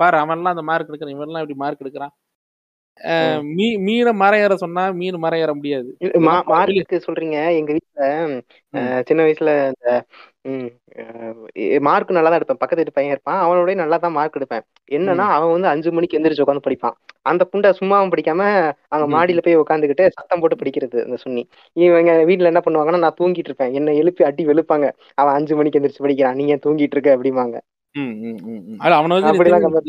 பாரு 0.00 0.16
அவன்லாம் 0.22 0.54
அந்த 0.54 0.66
மார்க் 0.68 0.90
எடுக்கிறான் 0.90 1.16
இவன்லாம் 1.16 1.42
இப்படி 1.44 1.58
மார்க் 1.62 1.82
எடுக்கிறான். 1.84 2.14
மீனை 3.42 4.40
ஏற 4.40 4.56
சொன்னா 4.56 4.90
மீன் 4.90 5.18
மரம் 5.18 5.40
ஏற 5.40 5.54
முடியாது. 5.54 5.96
இல்ல, 5.98 6.12
மா- 6.12 6.16
இதெல்லாம் 6.16 6.44
வெளி- 6.46 6.50
மார்க்குக்கு 6.50 7.00
சொல்றீங்க 7.06 7.56
எங்க. 7.56 7.76
அஹ், 7.96 9.02
சின்ன 9.04 9.24
வயசுல 9.24 9.72
இந்த 10.42 11.80
மார்க் 11.80 12.10
நல்லா 12.10 12.28
தான் 12.28 12.38
எடுப்பேன். 12.38 12.46
பக்கத்து 12.46 12.76
வீட்டு 12.76 12.92
பையன் 12.92 13.12
இருப்பான். 13.12 13.48
அவனோடய 13.48 13.74
நல்லா 13.74 13.96
தான் 13.96 14.12
மார்க் 14.12 14.36
எடுப்பேன். 14.36 14.60
என்னன்னா. 14.90 15.16
அவன் 15.16 15.50
வந்து 15.50 15.68
அஞ்சு 15.68 15.92
மணிக்கு 15.92 16.18
எந்திரிச்சு 16.18 16.42
உட்காந்து 16.46 16.60
படிப்பான். 16.68 16.92
அந்த 17.22 17.48
புண்டை 17.52 17.74
சும்மாவும் 17.80 18.12
படிக்காம 18.16 18.72
அங்க. 18.88 19.16
மாடியில 19.16 19.38
போய் 19.42 19.58
உட்காந்துக்கிட்டு 19.58 20.08
சத்தம் 20.08 20.40
போட்டு 20.40 20.56
படிக்கிறது 20.56 21.04
அந்த 21.04 21.16
சுன்னி 21.26 21.48
இவங்க 21.72 22.24
வீட்ல 22.24 22.44
என்ன 22.44 22.60
பண்ணுவாங்கன்னா 22.64 22.98
நான் 22.98 23.14
தூங்கிட்டு 23.20 23.38
இருப்பேன். 23.38 23.72
என்னை 23.72 23.96
எழுப்பி 23.96 24.24
அடி 24.24 24.46
வெளுப்பாங்க. 24.46 24.92
அவன் 25.14 25.34
அஞ்சு 25.34 25.56
மணிக்கு 25.56 25.78
எந்திரிச்சு 25.78 25.98
படிக்கிறான். 25.98 26.34
நீங்க 26.34 26.58
தூங்கிட்டு 26.66 26.96
இருக்க. 26.96 27.10
அது 27.12 27.62
அவனை 28.96 29.14
வந்து 29.18 29.32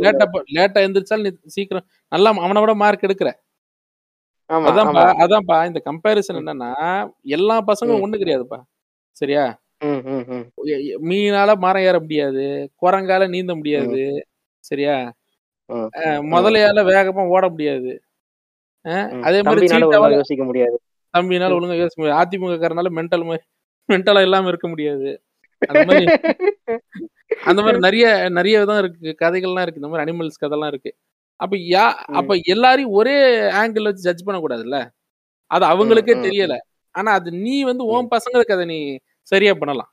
லேட்டா 0.03 0.25
லேட்டா 0.57 0.79
எந்திரிச்சாலும் 0.85 1.25
நீ 1.27 1.51
சீக்கிரம் 1.55 1.85
நல்லா 2.11 2.31
அவனை 2.45 2.61
விட 2.63 2.73
மார்க் 2.81 3.05
எடுக்கிற. 3.07 3.29
ஆமா 4.49 4.67
அதான்ப்பா 4.69 5.03
ஆமா. 5.03 5.19
அதான்ப்பா 5.23 5.57
இந்த 5.69 5.79
கம்பேரிசன். 5.85 6.39
என்னன்னா 6.41 6.71
எல்லா 7.35 7.55
பசங்களும். 7.69 8.03
ஒண்ணு 8.05 8.21
கிடையாதுப்பா 8.21 8.59
சரியா? 9.17 9.43
மீனால 11.07 11.51
மரம் 11.57 11.85
ஏற 11.87 11.97
முடியாது 11.99 12.43
குரங்கால 12.81 13.23
நீந்த 13.33 13.53
முடியாது 13.55 14.01
சரியா? 14.63 14.95
முதலையால 16.33 16.79
வேகமா 16.89 17.23
ஓட 17.33 17.45
முடியாது. 17.49 17.91
அதே 19.27 19.39
மாதிரி 19.41 19.61
தம்பினால 19.61 19.85
ஒழுங்கா 19.85 19.87
சீட்டாவால 19.87 20.17
யோசிக்க 20.19 20.43
முடியாது. 20.49 20.77
தம்பினால. 21.13 21.55
ஒழுங்கா 21.57 21.77
யோசிக்க 21.79 21.99
முடியாது. 22.01 22.21
அதிமுக 22.21 22.55
காரனால 22.63 22.91
மென்டல் 22.99 23.25
மென்டலா 23.89 24.21
இல்லாம 24.27 24.49
இருக்க 24.51 24.67
முடியாது. 24.73 25.09
அந்த 25.61 25.83
மாதிரி 25.89 26.05
அந்த 27.45 27.59
மாதிரி 27.61 27.79
நிறைய 27.79 28.05
நிறைய 28.29 28.65
தான் 28.65 28.79
இருக்கு. 28.79 29.15
கதைகள்லாம் 29.21 29.61
இருக்கு. 29.61 29.81
இந்த 29.81 29.89
மாதிரி 29.89 30.05
அனிமல்ஸ் 30.05 30.41
கதைலாம் 30.43 30.67
இருக்கு. 30.67 30.91
அப்ப 31.39 31.55
யா. 31.71 31.85
அப்ப 32.19 32.33
எல்லாரையும் 32.47 32.93
ஒரே 32.93 33.15
ஆங்கிள் 33.61 33.83
வச்சு 33.83 34.07
ஜட்ஜ் 34.07 34.25
பண்ண 34.25 34.39
கூடாதுல்ல 34.39 34.79
அது 35.51 35.65
அவங்களுக்கே 35.65 36.15
தெரியல. 36.25 36.55
ஆனா 36.95 37.11
அது 37.13 37.29
நீ 37.45 37.55
வந்து. 37.63 37.83
உன் 37.93 38.11
பசங்களுக்கு 38.15 38.55
அதை 38.55 38.65
நீ 38.65 38.79
சரியா 39.27 39.53
பண்ணலாம். 39.53 39.91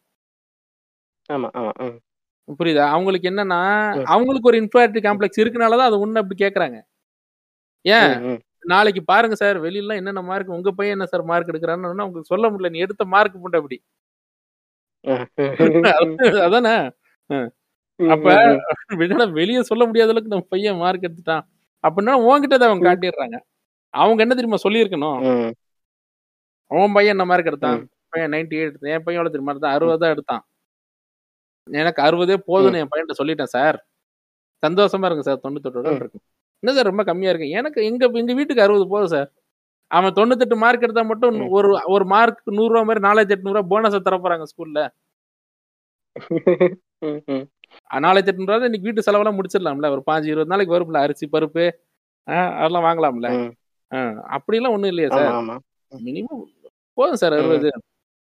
புரியுதா? 2.59 2.85
அவங்களுக்கு 2.91 3.31
என்னன்னா. 3.31 3.59
அவங்களுக்கு 4.07 4.49
ஒரு 4.49 4.59
இன்ஃபாரிட்டி 4.63 5.01
காம்ப்ளெக்ஸ் 5.07 5.43
இருக்கனாலதான் 5.43 5.89
அது 5.91 6.07
ஒண்ணு 6.07 6.23
அப்படி 6.23 6.39
கேக்குறாங்க. 6.45 6.79
ஏன். 7.85 8.15
நாளைக்கு 8.65 9.03
பாருங்க 9.05 9.35
சார் 9.35 9.59
வெளியில 9.63 9.97
என்னென்ன 9.97 10.23
மார்க் 10.23 10.51
உங்க 10.51 10.71
பையன் 10.73 10.97
என்ன 10.97 11.07
சார் 11.07 11.25
மார்க் 11.25 11.51
எடுக்கிறான்னு 11.53 11.89
உங்களுக்கு 12.07 12.33
சொல்ல 12.33 12.47
முடியல. 12.51 12.71
நீ 12.71 12.79
எடுத்த 12.79 13.05
மார்க் 13.15 13.43
மட்டும் 13.45 13.63
அப்படி. 13.63 13.79
அதானே? 16.47 16.75
அப்ப 18.01 18.27
என்னடா 19.05 19.25
வெளியே 19.41 19.63
சொல்ல 19.63 19.83
முடியாத 19.87 20.13
அளவுக்கு 20.13 20.35
நம்ம 20.35 20.47
பையன் 20.49 20.77
மார்க் 20.77 21.07
எடுத்துட்டான். 21.09 21.45
அப்படின்னா 21.85 22.15
உன்கிட்ட 22.27 22.65
அவங்க. 22.69 22.85
காட்டிடுறாங்க. 22.89 23.37
அவங்க 23.95 24.21
என்ன 24.23 24.35
தெரியுமா 24.35 24.59
சொல்லியிருக்கணும். 24.65 25.19
உன் 26.71 26.95
பையன் 26.97 27.15
என்ன 27.15 27.25
மார்க் 27.25 27.47
எடுத்தான். 27.47 27.81
பையன் 28.13 28.33
நைன்டி 28.35 28.57
எயிட் 28.59 28.71
எடுத்தான். 28.71 28.93
என் 28.95 29.05
பையன் 29.05 29.19
எவ்வளவு 29.19 29.35
தெரியுமா 29.35 29.53
எடுத்தான்? 29.53 29.75
அறுபது 29.77 30.03
தான் 30.05 30.15
எடுத்தான். 30.15 30.43
எனக்கு 31.67 32.01
அறுபதே 32.03 32.37
போதும்னு 32.49 32.81
என் 32.83 32.91
பையன்கிட்ட 32.93 33.21
சொல்லிட்டேன் 33.21 33.53
சார். 33.57 33.79
சந்தோஷமா 34.63 35.09
இருக்கு 35.09 35.29
சார். 35.29 35.43
தொண்ணூத்தெட்டு 35.45 35.93
ம். 35.93 36.01
இருக்கு 36.03 36.21
என்ன 36.63 36.73
சார் 36.73 36.91
ரொம்ப 36.91 37.03
கம்மியா 37.05 37.31
இருக்கு? 37.31 37.51
எனக்கு 37.51 37.81
எங்க 37.85 38.05
எங்க 38.15 38.33
வீட்டுக்கு 38.33 38.65
அறுபது 38.65 38.87
போதும் 38.89 39.13
சார். 39.15 39.29
அவன் 39.91 40.17
தொண்ணூத்தெட்டு 40.17 40.57
மார்க் 40.57 40.83
எடுத்தா 40.83 41.03
மட்டும். 41.03 41.39
ஒரு 41.51 41.69
ஒரு 41.87 42.05
மார்க் 42.07 42.43
நூறு 42.59 42.73
ரூபா 42.75 42.83
மாதிரி 42.83 43.03
நாலாயிரத்தி 43.07 43.37
எட்நூறுவா 43.37 43.63
போனஸ் 43.73 43.97
தர 44.09 44.17
போறாங்க 44.19 44.45
ஸ்கூல்ல. 44.53 44.81
நாலாயிரத்தி 47.95 48.31
எட்நூறுவா 48.31 48.55
இன்னைக்கு 48.55 48.81
வீட்டு 48.81 49.03
செலவெல்லாம் 49.03 49.39
முடிச்சிடலாம்ல. 49.41 49.91
ஒரு 49.91 50.03
பாஞ்சு 50.11 50.25
இருபது 50.25 50.47
நாளைக்கு 50.47 50.75
வரும்ல 50.75 50.97
அரிசி 50.97 51.29
பருப்பு 51.33 51.65
அதெல்லாம் 52.25 52.85
வாங்கலாம்ல. 52.85 53.27
அப்படிலாம் 54.37 54.75
ஒண்ணும் 54.75 54.91
இல்லையா 54.93 55.09
சார். 55.17 55.33
மினிமம் 56.05 56.43
போதும் 56.95 57.17
சார். 57.17 57.33
அறுபது. 57.33 57.71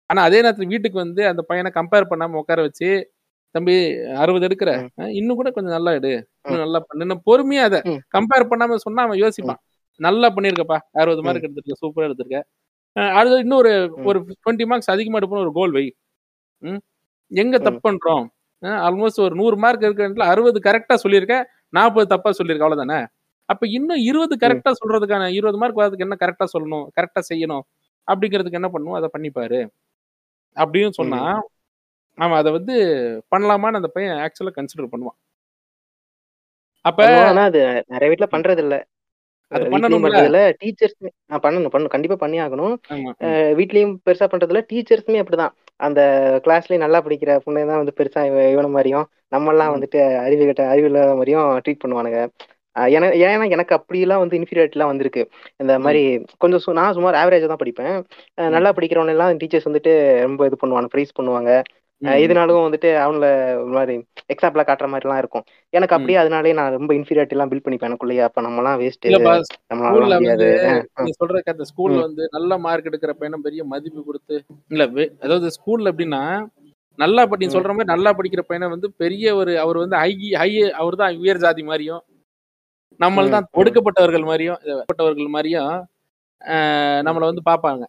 ஆனா 0.05 0.21
அதே 0.23 0.41
நேரத்துல 0.41 0.67
வீட்டுக்கு 0.67 0.97
வந்து 0.97 1.27
அந்த 1.27 1.41
பையனை 1.41 1.71
கம்பேர் 1.75 2.09
பண்ணாம 2.09 2.31
உட்கார 2.31 2.61
வச்சு 2.61 3.13
தம்பி 3.51 3.75
அறுபது 3.97 4.47
எடுக்கிற. 4.47 4.69
இன்னும் 5.09 5.35
கூட 5.35 5.51
கொஞ்சம் 5.51 5.73
நல்லா 5.73 5.91
எடு. 5.91 6.11
இன்னும் 6.43 6.61
நல்லா 6.61 6.85
பண்ணு. 6.87 7.05
இன்னும் 7.05 7.23
பொறுமையா 7.25 7.63
அதை. 7.67 7.79
கம்பேர் 8.17 8.49
பண்ணாம 8.51 8.75
சொன்னா 8.75 9.03
அவன் 9.03 9.19
யோசிப்பான். 9.19 9.61
நல்லா 9.99 10.27
பண்ணிருக்கப்பா. 10.29 10.77
அறுபது. 10.91 11.23
மார்க் 11.23 11.43
எடுத்திருக்க 11.43 11.73
சூப்பரா 11.81 12.05
எடுத்திருக்க. 12.09 12.41
ஆஹ் 12.95 13.13
அடுத்து 13.13 13.37
இன்னொரு 13.39 13.71
ம். 13.97 14.05
ஒரு 14.05 14.19
டுவெண்ட்டி 14.19 14.65
மார்க்ஸ் 14.65 14.91
அதிகமா 14.91 15.17
எடுப்போம் 15.17 15.43
ஒரு 15.45 15.51
கோல் 15.53 15.71
வை. 15.71 15.85
எங்க. 17.31 17.55
தப்பு 17.59 17.81
பண்றோம் 17.87 18.25
ஆல்மோஸ்ட் 18.83 19.21
ஒரு 19.21 19.35
நூறு 19.35 19.55
மார்க் 19.57 19.85
இருக்கிற 19.85 20.27
அறுபது 20.27 20.59
கரெக்டா 20.63 20.95
சொல்லியிருக்கேன் 21.03 21.43
நாற்பது 21.73 22.07
தப்பா 22.07 22.29
சொல்லியிருக்க 22.31 22.67
அவ்வளவுதானே 22.67 22.99
அப்ப 23.49 23.63
இன்னும் 23.69 24.01
இருபது. 24.07 24.33
கரெக்டா 24.41 24.71
சொல்றதுக்கான 24.79 25.27
இருபது 25.37 25.57
மார்க் 25.57 25.79
வரதுக்கு 25.79 26.05
என்ன 26.07 26.17
கரெக்டா 26.19 26.45
சொல்லணும் 26.53 26.85
கரெக்டா 26.97 27.21
செய்யணும் 27.29 27.63
அப்படிங்கிறதுக்கு 28.07 28.59
என்ன 28.59 28.69
பண்ணும் 28.69 28.97
அதை 28.99 29.07
பண்ணிப்பாரு 29.15 29.59
அப்படின்னு 30.57 30.93
சொன்னா. 30.99 31.21
அவன் 32.17 32.39
அதை 32.39 32.49
வந்து 32.51 32.75
பண்ணலாமான்னு 33.31 33.79
அந்த 33.81 33.89
பையன் 33.89 34.21
ஆக்சுவலா 34.23 34.53
கன்சிடர் 34.55 34.93
பண்ணுவான் 34.93 35.17
அப்ப. 36.85 36.99
ஆனா 37.25 37.43
அது 37.49 37.61
நிறைய 37.93 38.09
வீட்ல 38.11 38.27
பண்றது 38.33 38.61
இல்ல 38.65 38.75
அது 39.49 39.69
பண்றதுல 39.69 40.39
டீச்சர்ஸ் 40.63 40.97
பண்ணணும் 41.31 41.69
பண்ணணும். 41.73 41.87
கண்டிப்பா 41.87 42.15
பண்ணி 42.15 42.39
ஆகணும். 42.39 42.75
வீட்லயும் 43.59 43.95
பெருசா 44.05 44.27
பண்றதுல 44.31 44.61
டீச்சர்ஸுமே 44.73 45.21
அப்படிதான். 45.21 45.53
அந்த 45.75 46.01
கிளாஸ்லயும் 46.43 46.77
நல்லா 46.77 47.01
படிக்கிற 47.01 47.37
பொண்ணு 47.37 47.67
தான் 47.67 47.81
வந்து 47.81 47.93
பெருசா 47.97 48.25
இவ- 48.25 48.49
இவன 48.53 48.69
மாதிரியும் 48.69 49.05
நம்மெல்லாம் 49.35 49.71
ம், 49.71 49.75
வந்துட்டு 49.75 50.17
அறிவு 50.17 50.45
கட்ட 50.45 50.67
அறிவு 50.67 50.85
இல்லாத 50.85 51.13
மாதிரியும் 51.13 51.59
ட்ரீட் 51.59 51.83
பண்ணுவானுங்க. 51.85 52.19
ஏன்னா 52.75 53.49
எனக்கு 53.49 53.75
அப்படிலாம் 53.75 54.17
வந்து 54.17 54.37
இன்ஃபீரியாரிட்டிலாம் 54.37 54.85
வந்திருக்கு. 54.85 55.29
இந்த 55.57 55.79
மாதிரி 55.79 56.01
கொஞ்சம் 56.37 56.73
நான் 56.73 56.93
சுமார் 56.93 57.15
ஆவரேஜா 57.15 57.45
தான் 57.45 57.61
படிப்பேன். 57.63 57.95
நல்லா 58.49 58.71
படிக்கிறவன 58.71 59.07
எல்லாம் 59.07 59.37
டீச்சர்ஸ் 59.37 59.67
வந்துட்டு 59.69 59.93
ரொம்ப 60.19 60.45
இது 60.45 60.57
பண்ணுவாங்க 60.63 60.87
ப்ரைஸ் 60.95 61.15
பண்ணுவாங்க. 61.19 61.51
இதனாலும் 62.21 62.65
வந்துட்டு 62.65 62.89
அவங்கள 63.03 63.25
ஒரு 63.57 63.71
மாதிரி 63.71 63.95
எக்ஸாம்பிளா 64.33 64.63
காட்டுற 64.65 64.87
மாதிரிலாம் 64.91 65.21
இருக்கும். 65.21 65.43
எனக்கு. 65.73 65.95
அப்படியே 65.95 66.17
அதனாலே 66.17 66.53
நான் 66.59 66.75
ரொம்ப 66.75 66.91
இன்ஃபீரியாரிட்டி 66.93 67.35
எல்லாம் 67.35 67.51
பில்ட் 67.51 67.65
பண்ணிப்பேன் 67.65 67.89
எனக்குள்ளேயே. 67.89 68.23
அப்ப 68.27 68.43
வேஸ்ட் 68.81 69.07
முடியாது 70.15 70.47
வந்து 70.49 70.49
அஹ் 70.69 71.05
நீ 71.05 71.11
சொல்ற 71.19 71.39
கத்த 71.41 71.67
ஸ்கூல்ல 71.71 71.99
வந்து 72.05 72.25
நல்ல 72.31 72.57
மார்க் 72.57 72.89
எடுக்கிற 72.91 73.13
பையனை 73.13 73.39
பெரிய 73.41 73.63
மதிப்பு 73.65 74.03
கொடுத்து 74.03 74.37
இல்ல 74.71 74.85
அதாவது 75.21 75.49
ஸ்கூல்ல 75.57 75.91
எப்படின்னா 75.93 76.21
நல்லா 76.99 77.23
படி 77.25 77.45
சொல்ற 77.49 77.69
மாதிரி 77.69 77.91
நல்லா 77.91 78.11
படிக்கிற 78.13 78.41
பையனை 78.43 78.67
வந்து 78.69 78.87
பெரிய 78.97 79.35
ஒரு 79.35 79.51
அவர் 79.59 79.77
வந்து 79.77 79.97
ஹை 79.97 80.11
ஹை 80.41 80.49
அவர் 80.81 81.01
தான் 81.01 81.19
உயர் 81.21 81.43
ஜாதி 81.43 81.63
மாதிரியும் 81.63 82.01
நம்மள 82.99 83.29
தான் 83.29 83.47
ஒடுக்கப்பட்டவர்கள் 83.59 84.25
மாதிரியும் 84.29 84.57
ஒடுக்கப்பட்டவர்கள் 84.63 85.35
மாதிரியும் 85.35 85.71
நம்மள 87.07 87.23
வந்து 87.29 87.43
பார்ப்பாங்க. 87.49 87.83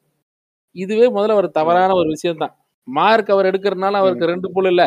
இதுவே 0.76 1.06
முதல்ல 1.08 1.38
ஒரு 1.40 1.48
தவறான 1.50 1.94
ஒரு 1.94 2.08
விஷயம் 2.08 2.42
தான் 2.42 2.54
மார்க் 2.98 3.32
அவர் 3.34 3.48
எடுக்கிறதுனால 3.50 4.00
அவருக்கு 4.02 4.30
ரெண்டு 4.32 4.48
புல் 4.54 4.70
இல்ல. 4.72 4.84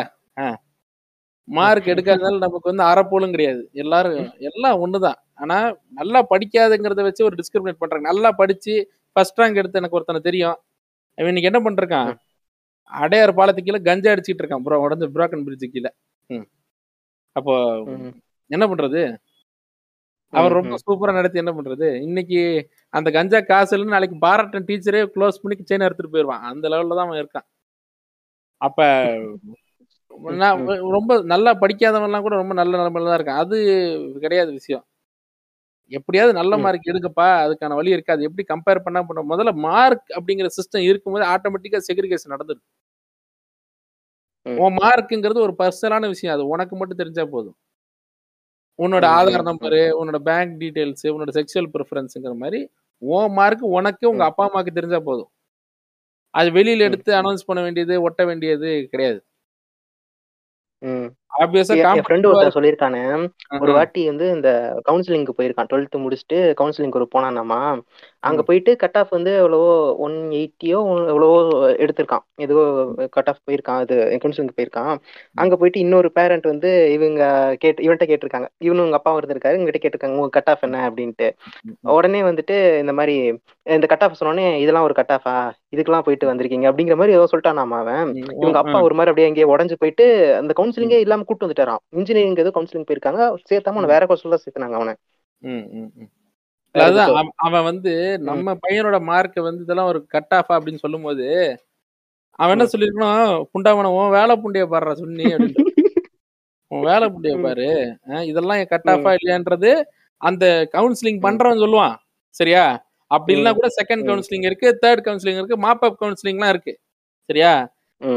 மார்க் 1.48 1.90
எடுக்காதனால 1.92 2.38
நமக்கு 2.44 2.70
வந்து 2.70 2.84
அரை 2.90 3.02
போலும் 3.10 3.34
கிடையாது. 3.34 3.62
எல்லாரும் 3.82 4.18
எல்லாம் 4.48 4.80
ஒண்ணுதான். 4.84 5.18
ஆனா 5.42 5.56
நல்லா 5.98 6.20
படிக்காதுங்கிறத 6.32 7.02
வச்சு 7.08 7.26
ஒரு 7.28 7.36
டிஸ்கிரிமினேட் 7.40 7.80
பண்றாங்க. 7.82 8.06
நல்லா 8.10 8.30
படிச்சு 8.40 8.74
ஃபர்ஸ்ட் 9.16 9.40
ரேங்க் 9.40 9.60
எடுத்து 9.60 9.80
எனக்கு 9.80 9.98
ஒருத்தனை 9.98 10.20
தெரியும். 10.28 10.56
அவன் 11.18 11.30
இன்னைக்கு 11.32 11.50
என்ன 11.52 11.60
பண்றான் 11.66 12.12
அடையார் 12.92 13.38
பாலத்துக்கு 13.38 13.68
கீழே 13.68 13.80
கஞ்சா 13.88 14.12
அடிச்சிட்டு 14.14 14.42
இருக்கான். 14.42 14.64
ப்ரோ 14.64 14.80
உடஞ்ச 14.86 15.04
புரோக்கன் 15.14 15.44
பிரிட்ஜு 15.46 15.68
கீழே. 15.74 15.90
அப்போ 17.36 17.54
என்ன 18.50 18.64
பண்றது? 18.70 19.02
அவர் 20.32 20.56
ரொம்ப 20.58 20.76
சூப்பரா 20.84 21.12
நடத்தி 21.18 21.40
என்ன 21.42 21.52
பண்றது? 21.56 21.88
இன்னைக்கு 22.06 22.40
அந்த 22.94 23.08
கஞ்சா 23.16 23.38
காசு 23.50 23.72
இல்லைன்னு 23.74 23.96
நாளைக்கு 23.96 24.16
பாராட்டன் 24.24 24.68
டீச்சரே 24.68 25.02
க்ளோஸ் 25.14 25.40
பண்ணி 25.42 25.56
செயின் 25.70 25.86
எடுத்துட்டு 25.86 26.14
போயிடுவான் 26.14 26.44
அந்த 26.50 26.64
லெவல்ல 26.72 26.96
தான் 26.98 27.06
அவன் 27.08 27.20
இருக்கான். 27.22 27.46
அப்ப 28.60 28.80
நான் 30.40 30.60
ரொம்ப 30.96 31.12
நல்லா 31.32 31.50
படிக்காதவன்லாம் 31.62 32.24
கூட 32.26 32.34
ரொம்ப 32.36 32.54
நல்ல 32.54 32.72
நிலைமையில 32.80 33.08
தான் 33.08 33.18
இருக்கான் 33.18 33.42
அது 33.42 33.56
கிடையாது 34.20 34.50
விஷயம். 34.52 34.84
எப்படியாவது 35.92 36.32
நல்ல 36.32 36.54
மார்க் 36.58 36.90
எடுக்கப்பா 36.90 37.26
அதுக்கான 37.42 37.76
வழி 37.76 37.94
இருக்கு 37.94 38.14
அது 38.14 38.26
எப்படி 38.28 38.44
கம்பேர் 38.50 38.84
பண்ணா 38.84 39.00
பண்ண 39.02 39.24
முதல்ல 39.32 39.52
மார்க் 39.66 40.08
அப்படிங்கிற 40.16 40.48
சிஸ்டம் 40.56 40.86
இருக்கும்போது 40.88 41.24
ஆட்டோமேட்டிக்கா 41.32 41.80
செக்ரிகேஷன் 41.88 42.34
நடந்துடும் 42.34 42.66
உன் 44.46 44.76
மார்க்குங்கிறது 44.76 45.40
ஒரு 45.40 45.54
பர்சனலான 45.60 46.08
விஷயம். 46.08 46.34
அது 46.34 46.44
உனக்கு 46.48 46.74
மட்டும் 46.76 47.00
தெரிஞ்சா 47.00 47.24
போதும். 47.30 47.56
உன்னோட 48.78 49.04
ஆதார் 49.16 49.46
நம்பரு 49.48 49.80
உன்னோட 49.98 50.18
பேங்க் 50.28 50.54
டீடைல்ஸ் 50.60 51.06
உன்னோட 51.12 51.32
செக்ஷுவல் 51.38 51.70
ப்ரிஃபரன்ஸுங்கிற 51.74 52.34
மாதிரி 52.36 52.60
உன் 53.02 53.34
மார்க் 53.34 53.64
உனக்கு 53.76 54.04
உங்க 54.12 54.24
அப்பா 54.30 54.44
அம்மாவுக்கு 54.46 54.78
தெரிஞ்சா 54.78 55.00
போதும். 55.02 55.30
அது 56.34 56.48
வெளியில 56.56 56.86
எடுத்து 56.88 57.10
அனௌன்ஸ் 57.20 57.48
பண்ண 57.48 57.60
வேண்டியது 57.66 57.96
ஒட்ட 58.06 58.22
வேண்டியது 58.30 58.70
கிடையாது. 58.92 59.20
ஃப்ரெண்டு 62.02 62.28
ஒருத்தன் 62.28 62.54
சொல்லியிருக்கானே 62.56 63.00
ஒரு 63.60 63.72
வாட்டி 63.76 64.00
வந்து 64.10 64.26
இந்த 64.34 64.50
கவுன்சிலிங்க்கு 64.88 65.34
போயிருக்கான் 65.38 65.70
டுவெல்த்து 65.70 66.02
முடிச்சுட்டு 66.04 66.38
கவுன்சிலிங் 66.60 66.96
ஒரு 67.00 67.06
போனானாமா 67.14 67.58
அங்க 68.22 68.40
போயிட்டு 68.48 68.72
கட் 68.82 68.98
ஆஃப் 69.00 69.14
வந்து 69.16 69.32
எவ்வளவோ 69.40 69.70
ஒன் 70.04 70.16
எயிட்டியோ 70.38 70.78
எவ்வளவோ 71.12 71.38
எடுத்திருக்கான். 71.84 72.24
ஏதோ 72.44 72.56
கட் 73.16 73.30
ஆஃப் 73.32 73.42
போயிருக்கான் 73.46 73.80
அது 73.84 73.94
கவுன்சிலிங் 74.22 74.56
போயிருக்கான். 74.58 74.94
அங்க 75.36 75.54
போயிட்டு 75.56 75.82
இன்னொரு 75.84 76.10
பேரண்ட் 76.18 76.46
வந்து 76.52 76.70
இவங்க 76.96 77.22
கேட்டு 77.62 77.84
இவன்கிட்ட 77.86 78.08
கேட்டிருக்காங்க. 78.12 78.48
இவனு 78.66 78.84
உங்க 78.86 78.98
அப்பா 79.00 79.14
இருந்திருக்காரு 79.14 79.56
இவங்ககிட்ட 79.56 79.82
கேட்டிருக்காங்க 79.84 80.18
உங்க 80.20 80.32
கட் 80.38 80.50
ஆஃப் 80.54 80.64
என்ன? 80.68 80.80
அப்படின்ட்டு. 80.88 81.28
உடனே 81.94 82.22
வந்துட்டு 82.28 82.56
இந்த 82.82 82.94
மாதிரி 83.00 83.16
இந்த 83.66 83.86
கட் 83.86 84.02
ஆஃப் 84.02 84.16
சொன்னோடனே 84.20 84.46
இதெல்லாம் 84.54 84.82
ஒரு 84.82 84.94
கட் 84.94 85.12
ஆஃபா 85.12 85.34
இதுக்கெல்லாம் 85.74 86.00
போயிட்டு 86.00 86.26
வந்திருக்கீங்க. 86.30 86.66
அப்படிங்கிற 86.70 86.96
மாதிரி 86.96 87.12
ஏதோ 87.12 87.26
சொல்லிட்டானாமா 87.32 87.78
அவன். 87.78 88.10
இவங்க 88.40 88.58
அப்பா 88.58 88.82
ஒரு 88.82 88.94
மாதிரி 88.94 89.10
அப்படியே 89.10 89.28
எங்கேயோ 89.28 89.48
உடஞ்சு 89.52 89.76
போயிட்டு 89.78 90.06
அந்த 90.36 90.52
கவுன்சிலிங்கே 90.56 90.98
இல்லாம 90.98 91.22
கூட்டு 91.22 91.46
வந்துட்டாராம். 91.46 91.82
இன்ஜினியரிங் 91.90 92.36
ஏதோ 92.36 92.52
கவுன்சிலிங் 92.54 92.86
போயிருக்காங்க. 92.88 93.20
சேர்த்தாம 93.50 93.76
அவனை 93.76 93.90
வேற 93.90 94.06
கோர்ஸ்ல 94.06 94.38
சேர்த்தாங்க 94.44 94.76
அவனை. 94.80 94.94
எதுக்கோ. 96.74 97.24
அவன் 97.46 97.62
வந்து 97.62 97.92
நம்ம 98.20 98.54
பையனோட 98.64 98.98
மார்க்கை 99.02 99.42
வந்து 99.42 99.62
இதெல்லாம் 99.62 99.86
ஒரு 99.86 100.06
கட் 100.06 100.34
ஆஃப் 100.34 100.50
அப்படின்னு 100.50 100.76
சொல்லும்போது 100.76 101.26
அவன் 102.38 102.54
என்ன 102.54 102.64
ம். 102.64 102.72
சொல்லியிருக்கணும் 102.72 103.44
புண்டாவன 103.52 103.90
உன் 103.98 104.10
வேலை 104.10 104.36
புண்டிய 104.36 104.64
பாடுறா 104.66 104.92
சொன்னி 104.92 105.26
அப்படின்ட்டு 105.34 105.64
உன் 106.70 106.80
வேலை 106.80 107.08
புண்டிய 107.08 107.34
பாரு. 107.38 107.68
இதெல்லாம் 108.24 108.64
கட் 108.66 108.88
ஆஃபா 108.92 109.10
இல்லையான்றது 109.16 109.70
அந்த 110.20 110.44
கவுன்சிலிங் 110.72 111.22
பண்றவன் 111.26 111.62
சொல்லுவான். 111.64 111.94
சரியா? 112.34 112.64
அப்படி 113.14 113.32
இல்லைன்னா 113.34 113.52
ம். 113.52 113.58
கூட 113.58 113.68
செகண்ட் 113.78 114.06
கவுன்சிலிங் 114.08 114.46
இருக்கு 114.48 114.68
தேர்ட் 114.82 115.04
கவுன்சிலிங் 115.06 115.40
இருக்கு 115.40 115.58
மாப் 115.64 115.84
அப் 115.86 116.00
கவுன்சிலிங்லாம் 116.00 116.52
இருக்கு. 116.54 116.72
சரியா? 117.28 117.52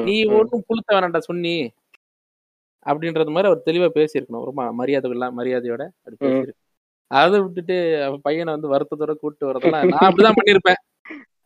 நீ 0.06 0.16
ஒன்றும் 0.38 0.66
புளுத்த 0.68 0.90
வேணாண்டா 0.96 1.22
சொன்னி 1.28 1.56
அப்படின்றது 2.86 3.34
மாதிரி 3.36 3.50
அவர் 3.50 3.68
தெளிவா 3.68 3.88
பேசியிருக்கணும். 3.96 4.46
ரொம்ப 4.46 4.62
மரியாதை 4.74 5.10
இல்ல 5.12 5.26
மரியாதையோட 5.38 5.84
அப்படி 5.96 6.16
ம். 6.16 6.22
பேசியிருக்கு. 6.24 6.62
அதை 7.12 7.38
விட்டுட்டு 7.42 7.76
பையனை 8.26 8.50
வந்து 8.54 8.72
வருத்தத்தோட 8.74 9.14
கூப்பிட்டு 9.16 9.50
வரதெல்லாம் 9.50 9.86
நான் 9.92 10.08
அப்படிதான் 10.08 10.38
பண்ணியிருப்பேன். 10.40 10.80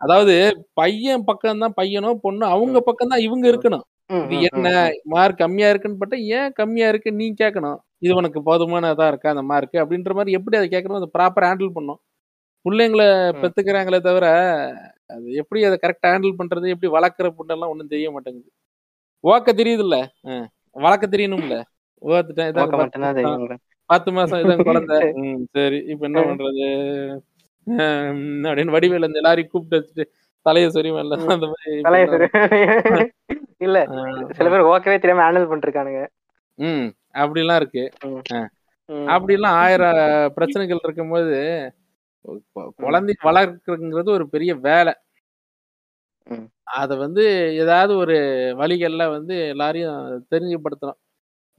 அதாவது 0.02 0.36
பையன் 0.74 1.26
பக்கம் 1.26 1.64
தான் 1.64 1.76
பையனோ 1.78 2.12
பொண்ணோ 2.24 2.46
அவங்க 2.54 2.78
ம். 2.80 2.86
பக்கம் 2.88 3.12
தான் 3.14 3.26
இவங்க 3.26 3.46
இருக்கணும். 3.52 3.86
இது 4.26 4.38
என்ன 4.50 4.68
மார்க் 5.12 5.42
கம்மியா 5.42 5.68
இருக்குன்னு 5.70 6.00
பட்டா 6.00 6.18
ஏன் 6.38 6.56
கம்மியா 6.56 6.88
இருக்கு 6.92 7.10
நீ 7.20 7.26
கேட்கணும் 7.42 7.78
இது 8.02 8.14
உனக்கு 8.14 8.40
போதுமானதா 8.48 9.06
இருக்கா 9.08 9.30
அந்த 9.34 9.44
மார்க் 9.52 9.78
அப்படின்ற 9.82 10.14
மாதிரி 10.18 10.36
எப்படி 10.38 10.58
அதை 10.58 10.68
கேட்கணும் 10.74 11.00
அதை 11.00 11.10
ப்ராப்பர் 11.14 11.46
ஹேண்டில் 11.48 11.76
பண்ணும் 11.76 12.00
பிள்ளைங்களை 12.66 13.08
பெத்துக்கிறாங்களே 13.42 14.00
தவிர 14.02 14.26
அது 15.10 15.28
எப்படி 15.42 15.60
அதை 15.68 15.78
கரெக்டா 15.80 16.10
ஹேண்டில் 16.12 16.40
பண்றது 16.40 16.74
எப்படி 16.74 16.90
வளர்க்குற 16.94 17.28
புண்ணெல்லாம் 17.38 17.72
ஒன்றும் 17.72 17.92
தெரிய 17.94 18.10
மாட்டேங்குது. 18.12 18.50
ஓக்க 19.24 19.50
தெரியுது 19.54 19.84
இல்ல 19.86 19.98
வளர்க்க 20.76 21.06
தெரியணும்ல? 21.08 21.56
ஓத்துட்டேன் 22.02 22.54
பத்து 23.90 24.10
மாசம் 24.18 24.42
இதான் 24.42 24.66
குழந்தை. 24.68 24.98
சரி 25.56 25.80
இப்போ 25.92 26.06
என்ன 26.08 26.20
பண்றது? 26.28 26.68
அப்படின்னு 28.48 28.76
வடிவேல 28.76 29.08
இந்த 29.10 29.22
எல்லாரையும் 29.22 29.52
கூப்பிட்டு 29.52 29.78
வச்சுட்டு 29.78 30.04
தலையை 30.46 30.68
சொரியுமல்ல 30.76 31.18
ம். 31.18 31.28
அந்த 31.34 31.48
மாதிரி 31.48 31.74
இல்ல 33.62 33.80
சில 34.38 34.48
பேர் 34.50 34.70
ஓக்கவே 34.70 34.96
தெரியாம 34.98 35.24
ஹேண்டில் 35.26 35.50
பண்ணிருக்கானுங்க 35.50 36.00
ம் 36.60 36.88
அப்படிலாம் 37.16 37.60
இருக்கு. 37.62 37.84
அப்படிலாம் 39.10 39.58
ஆயிரம் 39.62 40.00
பிரச்சனைகள் 40.38 40.84
இருக்கும்போது 40.84 41.36
குழந்தை 42.84 43.14
வளர்க்குறதுங்கிறது 43.28 44.10
ஒரு 44.18 44.26
பெரிய 44.34 44.52
வேலை. 44.68 44.94
அதை 46.82 46.94
வந்து 47.04 47.24
ஏதாவது 47.64 47.94
ஒரு 48.04 48.18
வழிகள்ல 48.62 49.04
வந்து 49.16 49.36
எல்லாரையும் 49.54 49.98
தெரிஞ்சுப்படுத்தணும். 50.34 51.00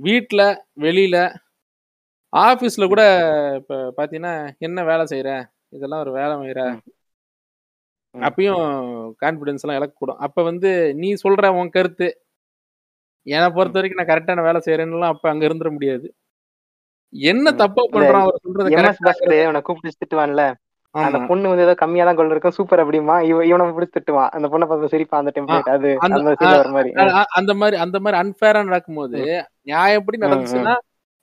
வீட்டில் 0.00 0.46
வெளியில 0.86 1.16
ஆஃபீஸில் 2.32 2.90
கூட 2.92 3.02
இப்போ 3.60 3.76
பார்த்தீங்கன்னா 3.96 4.34
என்ன 4.66 4.84
வேலை 4.90 5.04
செய்கிற 5.12 5.30
இதெல்லாம் 5.76 6.02
ஒரு 6.04 6.12
வேலை 6.20 6.34
செய்கிற 6.42 6.62
அப்பயும் 8.14 8.64
கான்ஃபிடென்ஸ் 9.22 9.62
எல்லாம் 9.64 9.78
இழக்கக்கூடும். 9.80 10.22
அப்போ 10.26 10.40
வந்து 10.50 10.70
நீ 11.02 11.08
சொல்ற 11.24 11.48
உன் 11.58 11.74
கருத்து. 11.76 12.08
என்னை 13.26 13.48
பொறுத்த 13.56 13.78
வரைக்கும் 13.78 14.00
நான் 14.00 14.12
கரெக்டான 14.12 14.42
வேலை 14.48 14.60
செய்கிறேன்னுலாம் 14.66 15.12
அப்போ 15.14 15.26
அங்கே 15.32 15.46
இருந்துட 15.48 15.70
முடியாது. 15.76 16.06
என்ன 17.12 17.46
தப்பா 17.52 17.82
பண்றான் 17.92 18.24
அவர் 18.24 18.42
சொல்றது 18.42 18.74
எம்எஸ் 18.74 19.02
பஸ்ல 19.02 19.32
அவனை 19.44 19.60
கூப்பிட்டு 19.62 20.00
திட்டுவான்ல. 20.02 20.44
அந்த 20.94 21.18
பொண்ணு 21.28 21.48
வந்து 21.48 21.64
ஏதோ 21.64 21.74
கம்மியா 21.74 22.04
தான் 22.04 22.16
கொண்டு 22.16 22.34
இருக்கும் 22.34 22.54
சூப்பர் 22.56 22.82
அப்படிமா 22.82 23.14
இவ 23.22 23.44
இவனை 23.46 23.66
பிடிச்சி 23.76 23.94
திட்டுவான். 23.96 24.30
அந்த 24.30 24.46
பொண்ணை 24.48 24.66
பார்த்து 24.66 24.92
சிரிப்பான் 24.94 25.22
அந்த 25.22 25.32
டெம்ப்ளேட் 25.36 25.70
அது 25.74 25.90
அந்த 26.06 26.18
மாதிரி. 26.22 26.90
அந்த 27.38 27.52
மாதிரி 27.54 27.76
அந்த 27.76 27.98
மாதிரி 28.00 28.16
அன்ஃபேரா 28.22 28.62
நடக்கும்போது 28.64 29.18
ம். 29.28 29.44
நியாயப்படி 29.66 30.16
ம் 30.16 30.20
ம். 30.20 30.24
நடந்துச்சுன்னா 30.26 30.74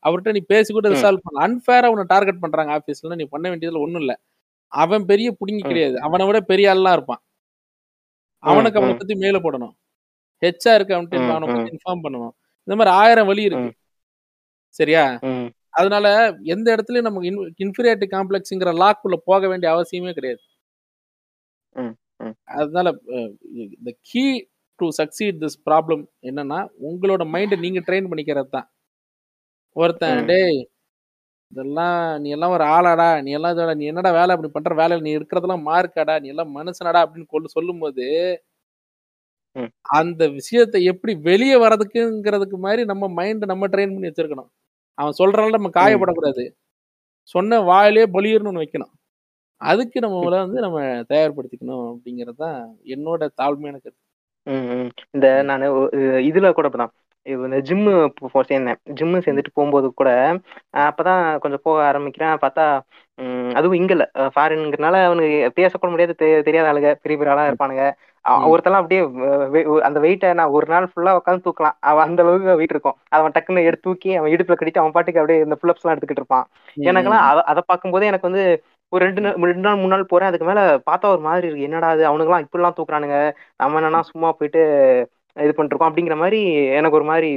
அவர்கிட்ட 0.04 0.32
நீ 0.32 0.42
பேசி 0.48 0.74
கூட 0.74 0.90
ரிசால்வ் 0.90 1.24
பண்ணலாம். 1.24 1.46
அன்ஃபேரா 1.46 1.88
உன்னை 1.88 2.06
டார்கெட் 2.08 2.42
பண்றாங்க 2.42 2.74
ஆபீஸ்ல 2.78 3.16
நீ 3.16 3.28
பண்ண 3.30 3.46
வேண்டியதுல 3.50 3.82
ஒண்ணும் 3.82 4.02
இல்ல. 4.02 4.14
அவன் 4.72 5.06
பெரிய 5.06 5.30
புடுங்கி 5.32 5.64
கிடையாது. 5.66 5.96
அவனை 6.00 6.26
விட 6.28 6.40
பெரிய 6.44 6.74
ஆள்லாம் 6.74 6.92
இருப்பான். 6.92 7.22
அவனுக்கு 8.44 8.80
அவனை 8.80 8.94
பத்தி 8.96 9.16
மேல 9.16 9.38
போடணும். 9.38 9.74
ஹெச்ஆருக்கு 10.42 10.96
அவன்கிட்ட 10.96 11.20
ம் 11.22 11.32
அவனை 11.32 11.48
பத்தி 11.50 11.74
இன்ஃபார்ம் 11.74 12.04
பண்ணணும். 12.04 12.34
இந்த 12.68 12.76
மாதிரி 12.76 12.92
ஆயிரம் 12.96 13.28
வழி 13.28 13.44
இருக்கு. 13.44 13.72
சரியா? 14.76 15.04
அதனால 15.74 16.08
எந்த 16.54 16.68
இடத்துலயும் 16.76 17.08
நமக்கு 17.10 17.32
இன்ஃபீரியாரிட்டி 17.66 18.08
காம்ப்ளெக்ஸ்ங்கிற 18.16 18.72
லாக்குள்ள 18.82 19.18
போக 19.30 19.42
வேண்டிய 19.52 19.70
அவசியமே 19.76 20.14
கிடையாது. 20.20 20.42
அதனால 22.56 22.88
the 23.88 23.92
key 24.10 24.24
to 24.80 24.88
succeed 25.00 25.40
this 25.44 25.60
problem 25.68 26.04
என்னன்னா 26.30 26.60
உங்களோட 26.90 27.24
மைண்டை 27.34 27.58
நீங்க 27.66 27.82
ட்ரெயின் 27.88 28.10
பண்ணிக்கிறது 28.12 28.50
தான் 28.50 28.68
ஒருத்தன் 29.76 30.22
டேய் 30.30 30.60
இதெல்லாம் 31.52 31.96
நீ 32.24 32.30
எல்லாம் 32.36 32.54
ஒரு 32.56 32.66
ஆளாடா 32.76 33.08
நீ 33.26 33.32
எல்லாம் 33.38 33.54
இதோட 33.56 33.74
நீ 33.80 33.86
என்னடா 33.92 34.12
வேலை 34.18 34.32
அப்படி 34.36 34.50
பண்ற 34.56 34.74
வேலை? 34.82 34.96
நீ 35.06 35.12
இருக்கிறதெல்லாம் 35.18 35.66
மார்க்காடா 35.70 36.16
நீ 36.24 36.30
எல்லாம் 36.34 36.52
மனுஷனடா 36.58 37.02
அப்படின்னு 37.06 37.34
கொண்டு 37.34 37.50
சொல்லும்போது 37.56 38.06
ம். 39.56 39.70
அந்த 40.00 40.24
விஷயத்தை 40.38 40.80
எப்படி 40.92 41.14
வெளியே 41.28 41.56
வர்றதுக்குங்கிறதுக்கு 41.64 42.58
மாதிரி 42.66 42.84
நம்ம 42.92 43.10
மைண்ட் 43.20 43.46
நம்ம 43.52 43.70
ட்ரெயின் 43.74 43.94
பண்ணி 43.96 44.10
வச்சிருக்கணும். 44.10 44.50
அவன் 45.00 45.18
சொல்றனால 45.20 45.56
நம்ம 45.58 45.72
காயப்படக்கூடாது. 45.78 46.44
சொன்ன 47.36 47.60
வாயிலே 47.70 48.04
பலியர்னு 48.16 48.64
வைக்கணும். 48.64 48.94
அதுக்கு 49.62 49.98
நம்ம 50.00 50.18
வந்து 50.44 50.60
நம்ம 50.66 50.80
தயார்படுத்திக்கணும் 51.12 51.86
அப்படிங்கிறது 51.92 52.40
தான் 52.46 52.60
என்னோட 52.96 53.24
தாழ்மையான 53.42 53.78
கருத்து. 53.78 54.02
இந்த 55.16 55.28
நான் 55.50 55.66
இதுல 56.30 56.52
கூட 56.54 56.68
அப்படிதான். 56.70 56.94
இது 57.26 57.42
இந்த 57.48 57.58
ஜிம்மு 57.70 57.94
சேர்ந்தேன். 58.50 58.80
ஜிம்மு 59.00 59.18
சேர்ந்துட்டு 59.26 59.56
போகும்போது 59.58 59.88
கூட 59.94 60.12
அப்பதான் 60.84 61.24
கொஞ்சம் 61.44 61.64
போக 61.68 61.80
ஆரம்பிக்கிறேன். 61.90 62.36
பார்த்தா 62.44 62.66
அதுவும் 63.56 63.80
இங்க 63.80 63.94
இல்ல. 63.96 64.06
ஃபாரின்ங்கிறனால 64.36 64.98
அவனுக்கு 65.08 65.30
பேசக்கூட 65.60 65.90
முடியாது 65.94 66.14
தெரியாத 66.48 66.68
ஆளுங்க. 66.72 66.92
பெரிய 67.04 67.18
பெரிய 67.20 67.34
ஆளா 67.36 67.46
இருப்பானுங்க. 67.52 67.86
ஒருத்தெல்லாம் 68.52 68.82
அப்படியே 68.82 69.02
அந்த 69.88 70.00
வெயிட்டை 70.06 70.30
நான் 70.40 70.54
ஒரு 70.58 70.68
நாள் 70.74 70.88
ஃபுல்லா 70.92 71.12
உட்காந்து 71.20 71.46
தூக்கலாம். 71.48 71.76
அவன் 71.90 72.06
அந்த 72.08 72.24
அளவுக்கு 72.24 72.58
வெயிட் 72.62 72.74
இருக்கும். 72.76 72.98
அவன் 73.18 73.34
டக்குன்னு 73.36 73.68
எடுத்து 73.70 73.86
தூக்கி 73.88 74.12
அவன் 74.20 74.34
இடுப்புல 74.36 74.58
கட்டிட்டு 74.58 74.82
அவன் 74.84 74.96
பாட்டுக்கு 74.98 75.22
அப்படியே 75.22 75.40
இந்த 75.46 75.58
புல்லப்ஸ் 75.62 75.84
எல்லாம் 75.84 75.96
எடுத்துக்கிட்டு 75.96 76.24
இருப்பான். 76.24 76.46
எனக்கெல்லாம் 76.90 77.26
அத 77.30 77.44
அதை 77.52 77.62
பார்க்கும்போதே 77.72 78.10
எனக்கு 78.12 78.30
வந்து 78.30 78.44
ஒரு 78.92 79.02
ரெண்டு 79.08 79.22
நாள் 79.24 79.36
ரெண்டு 79.50 79.66
நாள் 79.68 79.80
மூணு 79.82 79.94
நாள் 79.94 80.12
போறேன். 80.12 80.30
அதுக்கு 80.30 80.48
மேல 80.50 80.62
பார்த்தா 80.90 81.12
ஒரு 81.16 81.22
மாதிரி 81.28 81.48
இருக்கு. 81.48 81.68
என்னடா 81.68 81.90
அது 81.96 82.04
அவனுங்கலாம் 82.12 82.46
இப்படிலாம் 82.46 82.78
தூக்குறானுங்க. 82.80 83.18
நம்ம 83.62 83.80
என்னன்னா 83.82 84.02
சும்மா 84.12 84.30
போயிட்டு 84.40 84.62
இது 85.38 85.52
பண்ணிருக்கோம் 85.58 85.90
அப்படிங்கிற 85.90 86.16
மாதிரி 86.24 86.40
எனக்கு 86.80 87.00
ஒரு 87.00 87.08
மாதிரி 87.12 87.30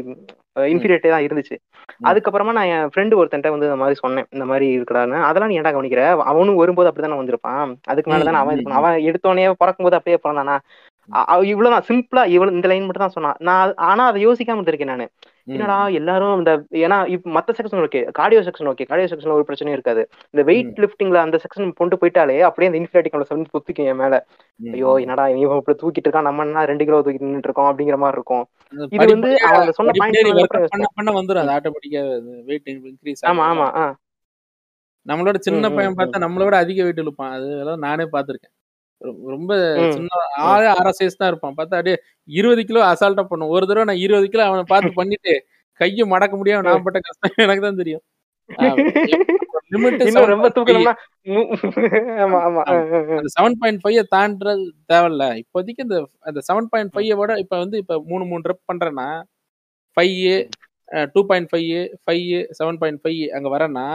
இன்ஃபீரியட்டே 0.56 1.10
தான் 1.12 1.24
இருந்துச்சு. 1.26 1.56
அதுக்கப்புறமா 2.08 2.52
நான் 2.56 2.70
என் 2.74 2.90
ஃப்ரெண்டு 2.92 3.18
ஒருத்தன்ட்ட 3.20 3.52
வந்து 3.54 3.68
இந்த 3.68 3.78
மாதிரி 3.82 3.96
சொன்னேன். 4.02 4.26
இந்த 4.36 4.44
மாதிரி 4.50 4.66
இருக்கடான்னு 4.76 5.18
அதெல்லாம் 5.28 5.50
நீ 5.52 5.58
ஏன்டா 5.60 5.72
கவனிக்கிற? 5.76 6.02
அவனும் 6.32 6.60
வரும்போது 6.62 6.90
அப்படிதானே 6.90 7.20
வந்திருப்பான். 7.20 7.72
அதுக்கு 7.92 8.10
மேல 8.12 8.26
தானே 8.28 8.40
அவன். 8.44 8.64
அவன் 8.80 8.96
எடுத்தோடனே 9.10 9.46
பிறக்கும்போது 9.62 9.98
அப்படியே 9.98 10.18
பிறந்தானா 10.24 10.56
இவ்வளவுதான். 11.52 11.86
சிம்பிளா 11.88 12.22
இவ்வளவு 12.34 12.56
இந்த 12.56 12.68
லைன் 12.70 12.84
மட்டும் 12.86 13.06
தான் 13.06 13.16
சொன்னான் 13.16 13.38
நான் 13.48 13.72
ஆனா 13.90 14.02
அதை 14.10 14.18
யோசிக்காம 14.26 14.60
இருந்திருக்கேன் 14.60 14.92
நானு. 14.92 15.06
என்னடா 15.44 15.88
எல்லாரும் 15.88 16.38
இந்த 16.38 16.64
ஏன்னா 16.70 17.06
இப்ப 17.06 17.30
மத்த 17.30 17.54
section 17.58 17.82
okay 17.86 18.10
cardio 18.18 18.42
section 18.42 18.70
okay 18.72 18.84
cardio 18.88 19.08
செக்ஷன்ல 19.12 19.30
ஒரு 19.30 19.44
பிரச்சனையும் 19.48 19.68
இருக்காது. 19.68 20.08
இந்த 20.30 20.42
வெயிட் 20.42 20.78
லிஃப்டிங்ல 20.78 21.14
அந்த 21.14 21.40
செக்ஷன் 21.44 21.72
கொண்டு 21.72 21.96
போயிட்டாலே 21.96 22.40
அப்படியே 22.40 22.70
அந்த 22.70 22.78
இன்ஃபிலாட்டிக் 22.78 23.26
வந்து 23.28 23.50
பொத்துக்கும் 23.58 23.84
என் 23.84 23.96
மேல. 23.96 24.26
ஐயோ 24.72 24.94
என்னடா 25.00 25.28
இவன் 25.28 25.56
இப்படி 25.56 25.78
தூக்கிட்டு 25.82 26.08
இருக்கான் 26.08 26.22
நம்ம 26.22 26.44
என்ன 26.44 26.64
ரெண்டு 26.64 26.84
கிலோ 26.84 27.00
தூக்கிட்டு 27.00 27.26
நின்னுட்டு 27.26 27.48
இருக்கோம் 27.48 27.66
அப்படிங்கிற 27.66 27.96
மாதிரி 27.96 28.12
இருக்கும். 28.12 28.44
இது 28.72 29.06
வந்து 29.12 29.28
அந்த 29.58 29.72
சொன்ன 29.72 29.92
பாயிண்ட் 29.98 30.16
பண்ண 30.94 31.12
வந்துரும் 31.20 31.48
அது 31.48 31.52
ஆட்டோமேட்டிக்கா 31.56 32.02
வெயிட் 32.44 32.62
இன்க்ரீஸ் 32.66 33.24
ஆமா 33.26 33.46
ஆமா 33.52 33.94
நம்மளோட 35.06 35.34
சின்ன 35.38 35.70
பையன் 35.74 35.94
பார்த்தா 35.94 36.24
நம்மளோட 36.26 36.52
அதிக 36.54 36.82
வெயிட் 36.82 37.00
இழுப்பான். 37.00 37.32
அது 37.32 37.76
நானே 37.78 38.04
பார்த்திருக்கேன். 38.04 38.52
ரொ- 38.52 38.61
ரொம்ப. 39.34 39.52
சின்ன 39.96 40.20
ஆளே 40.50 40.68
அரை 40.78 40.92
சைஸ் 40.98 41.20
தான் 41.20 41.30
இருப்பான். 41.32 41.56
பார்த்தா 41.58 41.78
அப்படியே 41.78 41.96
இருபது 42.38 42.62
கிலோ 42.68 42.82
அசால்ட்டா 42.92 43.24
பண்ணும். 43.30 43.52
ஒரு 43.56 43.64
தடவை 43.70 43.86
நான் 43.90 44.02
இருபது 44.06 44.28
கிலோ 44.32 44.44
அவனை 44.48 44.64
பார்த்து 44.72 44.98
பண்ணிட்டு 45.00 45.34
கையை 45.80 46.04
மடக்க 46.14 46.34
முடியாம 46.40 46.64
நான் 46.68 46.86
பட்ட 46.86 47.00
கஷ்டம் 47.06 47.44
எனக்கு 47.46 47.64
தான் 47.66 47.80
தெரியும். 47.82 48.04
செவன் 53.34 53.56
பாயிண்ட் 53.60 53.80
ஃபைவ் 53.82 54.00
தாண்டுறது 54.14 54.64
தேவையில்ல. 54.92 55.24
இப்போதைக்கு 55.42 55.84
இந்த 55.86 55.98
அந்த 56.28 56.40
செவன் 56.48 56.68
பாயிண்ட் 56.72 56.92
ஃபைவ் 56.94 57.12
விட 57.20 57.34
இப்போ 57.44 57.56
வந்து 57.62 57.78
இப்போ 57.82 57.96
மூணு 58.10 58.24
மூணு 58.32 58.50
ரெப் 58.50 58.68
பண்றேன்னா 58.70 59.08
five 59.96 60.18
two 61.14 61.20
point 61.30 61.50
five 61.52 61.70
five 62.04 62.28
seven 62.58 62.80
point 62.82 63.00
five 63.04 63.22
அங்க 63.36 63.48
வரேன்னா 63.54 63.86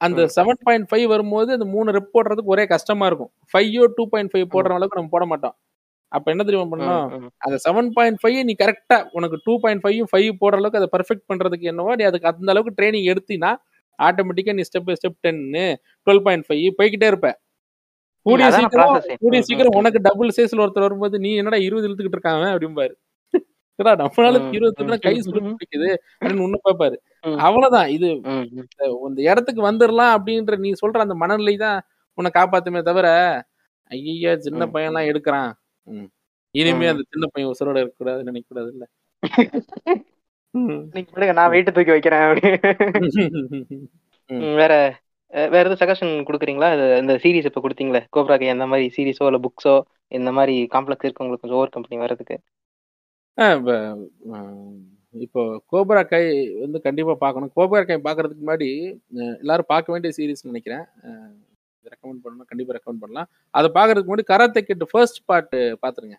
அந்த 0.00 0.22
செவன் 0.36 0.62
பாயிண்ட் 0.62 0.88
ஃபைவ் 0.90 1.06
வரும்போது 1.06 1.52
அந்த 1.52 1.64
மூணு 1.64 1.92
ரெப் 1.92 2.12
போடுறதுக்கு 2.14 2.52
ஒரே 2.54 2.66
கஷ்டமா 2.66 3.06
இருக்கும். 3.06 3.30
ஃபைவோ 3.52 3.84
டூ 3.96 4.08
பாயிண்ட் 4.08 4.30
ஃபைவ் 4.32 4.46
போடுற 4.54 4.70
அளவுக்கு 4.70 4.98
நம்ம 4.98 5.08
போட 5.10 5.24
மாட்டோம். 5.24 5.54
அப்ப 6.12 6.30
என்ன 6.30 6.44
தெரியுமா 6.44 6.68
பண்ணணும்? 6.70 7.10
ம், 7.10 7.20
ம். 7.20 7.30
அந்த 7.38 7.56
செவன் 7.64 7.90
பாயிண்ட் 7.92 8.18
ஃபைவ் 8.22 8.44
நீ 8.44 8.54
கரெக்டா 8.58 9.08
உனக்கு 9.12 9.36
டூ 9.44 9.60
பாயிண்ட் 9.60 9.82
ஃபைவ் 9.84 10.00
ஃபைவ் 10.12 10.30
போடுற 10.40 10.54
அளவுக்கு 10.54 10.78
அதை 10.78 10.88
பர்ஃபெக்ட் 10.92 11.26
பண்றதுக்கு 11.28 11.62
என்னவோ 11.62 11.94
நீ 11.94 12.04
அதுக்கு 12.04 12.28
அந்த 12.28 12.50
அளவுக்கு 12.50 12.76
ட்ரைனிங் 12.78 13.08
எடுத்தினா 13.12 13.50
ஆட்டோமேட்டிக்கா 13.98 14.54
நீ 14.54 14.62
ஸ்டெப் 14.62 14.84
பை 14.84 14.94
ஸ்டெப் 14.94 15.18
டென்னு 15.26 15.64
டுவெல் 16.06 16.22
பாயிண்ட் 16.22 16.46
ஃபைவ் 16.48 16.66
போய்கிட்டே 16.78 17.06
இருப்ப. 17.06 17.30
கூடிய 18.26 18.46
சீக்கிரம். 18.50 18.88
கூடிய 19.22 19.42
சீக்கிரம் 19.42 19.76
உனக்கு 19.80 20.00
டபுள் 20.00 20.34
சைஸ்ல 20.36 20.64
ஒருத்தர் 20.64 20.86
வரும்போது 20.88 21.18
நீ 21.18 21.36
என்னடா 21.36 21.56
இருபது 21.58 21.86
இழுத்துக்கிட்டு 21.88 22.18
இருக்காங்க 22.18 22.46
அப்படிம்பாரு. 22.54 22.94
என்னடா 23.80 23.92
நம்மளால 24.00 24.38
ம், 24.40 24.50
இருபது 24.56 24.84
ம். 24.86 25.02
கை 25.04 25.14
சுருட்டு 25.20 25.50
பிடிக்குது 25.54 25.88
அப்படின்னு 26.14 26.46
உன்ன 26.46 26.58
பாப்பாரு. 26.64 26.96
அவ்வளவுதான் 27.44 27.88
இது. 27.94 28.08
இந்த 29.08 29.20
இடத்துக்கு 29.28 29.62
வந்துடலாம் 29.66 30.14
அப்படின்ற 30.16 30.56
நீ 30.60 30.70
சொல்ற 30.80 31.04
அந்த 31.04 31.16
மனநிலை 31.22 31.54
தான் 31.62 31.78
உன்னை 32.18 32.30
காப்பாத்துமே 32.34 32.80
தவிர 32.88 33.08
ஐயா 33.90 34.32
சின்ன 34.44 34.62
ம். 34.62 34.72
பையன்லாம் 34.74 35.08
எடுக்கிறான். 35.10 35.50
இனிமே. 36.54 36.86
அந்த 36.92 37.04
சின்ன 37.10 37.24
பையன் 37.32 37.52
உசுரோட 37.52 37.78
இருக்கக்கூடாது 37.80 38.28
நினைக்க 38.28 38.46
கூடாது 38.48 38.70
இல்ல 38.72 38.86
நீங்க 40.94 41.32
நான் 41.34 41.52
வெயிட் 41.52 41.68
தூக்கி 41.70 41.92
வைக்கிறேன் 41.92 42.24
வேற 44.60 44.72
வேற 45.50 45.62
எதுவும் 45.62 45.80
சஜஷன் 45.82 46.12
கொடுக்குறீங்களா 46.28 46.68
இந்த 47.00 47.14
சீரிஸ் 47.22 47.48
இப்ப 47.48 47.60
கொடுத்தீங்களே 47.62 48.00
கோப்ராக்கு 48.14 48.52
எந்த 48.52 48.64
மாதிரி 48.70 48.86
சீரிஸோ 48.96 49.26
இல்ல 49.28 49.38
புக்ஸோ 49.44 49.74
இந்த 50.12 50.30
மாதிரி 50.36 50.54
காம்ப்ளெக்ஸ் 50.72 51.06
இருக்கு 51.06 51.22
உங்களுக்கு 51.22 51.44
கொஞ்சம் 51.44 51.58
ஓவர் 51.58 51.74
கம்பெனி 51.74 52.00
வர்றதுக்கு 52.02 52.36
ஆ, 53.38 53.46
இப்ப, 55.14 55.38
கோப்ரா 55.72 56.02
கை 56.08 56.24
வந்து 56.60 56.80
கண்டிப்பா 56.80 57.14
பார்க்கணும். 57.14 57.50
கோப்ரா 57.56 57.80
கை 57.86 57.96
பார்க்கறதுக்கு 58.06 58.42
முன்னாடி 58.46 58.68
எல்லாரும் 59.38 59.68
பார்க்க 59.68 59.92
வேண்டிய 59.92 60.12
சீரிஸ் 60.16 60.46
நினைக்கிறேன். 60.50 60.84
ரெக்கமெண்ட் 61.84 62.20
பண்ணணும் 62.24 62.48
கண்டிப்பா 62.50 62.74
ரெக்கமெண்ட் 62.74 63.02
பண்ணலாம். 63.04 63.28
அதை 63.54 63.68
பார்க்கறதுக்கு 63.74 64.10
முன்னாடி 64.12 64.24
கராத்தே 64.32 64.62
கிட்ட 64.62 64.86
ஃபர்ஸ்ட் 64.90 65.24
பார்ட் 65.24 65.56
பார்த்துருங்க. 65.84 66.18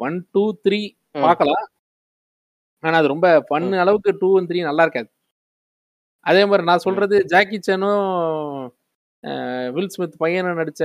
ஒன் 0.00 0.18
டூ 0.32 0.44
த்ரீ 0.64 0.80
ம். 1.14 1.22
பார்க்கலாம். 1.26 1.64
ஆனா 2.82 2.96
அது 2.98 3.08
ரொம்ப 3.08 3.26
பண்ண 3.50 3.80
அளவுக்கு 3.80 4.16
டூ 4.20 4.28
அண்ட் 4.38 4.50
த்ரீ 4.50 4.62
நல்லா 4.62 4.82
இருக்காது. 4.82 5.08
அதே 6.26 6.42
மாதிரி 6.44 6.64
நான் 6.64 6.84
சொல்றது 6.86 7.16
ஜாக்கி 7.24 7.58
சானும் 7.60 8.02
வில் 9.74 9.88
ஸ்மித் 9.88 10.18
பையனும் 10.18 10.58
நடிச்ச 10.58 10.82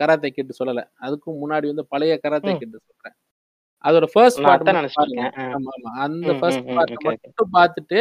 கராத்தே 0.00 0.30
கிட்டு 0.30 0.54
சொல்லல. 0.60 0.80
அதுக்கும் 1.02 1.40
முன்னாடி 1.42 1.66
வந்து 1.70 1.84
பழைய 1.92 2.14
கராத்தே 2.24 2.52
ம். 2.54 2.58
கிட்டு 2.58 2.80
சொல்றேன். 2.88 3.16
அதோட 3.84 4.06
ஃபர்ஸ்ட் 4.12 4.42
பார்ட். 4.42 4.68
ஆ. 4.70 5.44
ஆமா 5.54 5.70
ஆமா. 5.76 5.90
அந்த 6.04 6.32
ஃபர்ஸ்ட் 6.32 6.66
பார்ட். 6.68 6.92
மட்டும் 7.06 7.52
பார்த்துட்டு 7.52 8.00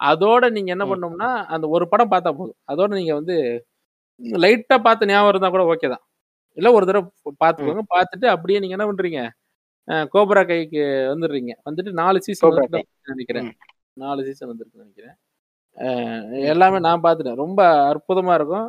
அதோட 0.00 0.50
நீங்க 0.50 0.70
என்ன 0.70 0.84
ம். 0.84 0.90
பண்ணணும்னா 0.92 1.28
அந்த 1.46 1.68
ஒரு 1.68 1.88
படம் 1.88 2.10
பார்த்தா 2.10 2.30
போதும். 2.32 2.58
அதோட 2.72 2.88
நீங்க 2.94 3.14
வந்து 3.14 3.36
லைட்டா 4.38 4.76
பார்த்து 4.82 5.06
ஞாபகம் 5.06 5.32
இருந்தா 5.32 5.48
கூட 5.48 5.64
ஓகே 5.64 5.88
தான். 5.88 6.04
இல்ல 6.58 6.72
ஒரு 6.72 6.86
தடவை 6.86 7.04
பார்த்துக்கோங்க. 7.44 7.84
பார்த்துட்டு 7.94 8.26
அப்படியே 8.26 8.58
நீங்க 8.58 8.76
என்ன 8.76 8.86
பண்றீங்க? 8.90 9.20
கோப்ரா 10.12 10.42
கைக்கு 10.46 10.82
வந்துடுறீங்க. 11.12 11.52
வந்துட்டு 11.64 11.92
நாலு 11.92 12.18
சீசன். 12.20 12.58
நினைக்கிறேன். 13.08 13.48
நாலு 13.94 14.20
சீசன் 14.24 14.50
வந்திருக்குன்னு 14.50 14.86
நினைக்கிறேன். 14.86 15.16
எல்லாமே 16.48 16.78
நான் 16.78 17.02
பார்த்துட்டேன். 17.02 17.34
ரொம்ப 17.34 17.60
அற்புதமா 17.90 18.34
இருக்கும். 18.34 18.68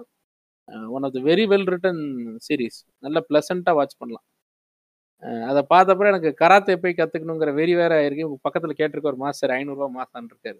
One 0.89 1.03
of 1.03 1.13
the 1.13 1.19
very 1.21 1.43
well 1.47 1.67
written 1.73 2.01
series 2.47 2.79
நல்ல 2.99 3.17
பிளசண்டா 3.29 3.71
வாட்ச் 3.73 3.97
பண்ணலாம். 3.97 4.25
அதை 5.49 5.61
பார்த்தப்பறம் 5.69 6.11
எனக்கு 6.13 6.31
கராத்தே 6.35 6.75
போய் 6.75 6.97
கத்துக்கணுங்கிற 6.97 7.51
வெறி 7.53 7.73
வேற 7.75 7.93
ஆயிருக்கு. 7.99 8.25
பக்கத்துல 8.45 8.75
கேட்டிருக்க 8.79 9.11
ஒரு 9.13 9.21
மாஸ்டர் 9.23 9.53
ஐநூறுரூவா 9.57 9.89
மாசான் 9.97 10.29
இருக்காரு. 10.31 10.59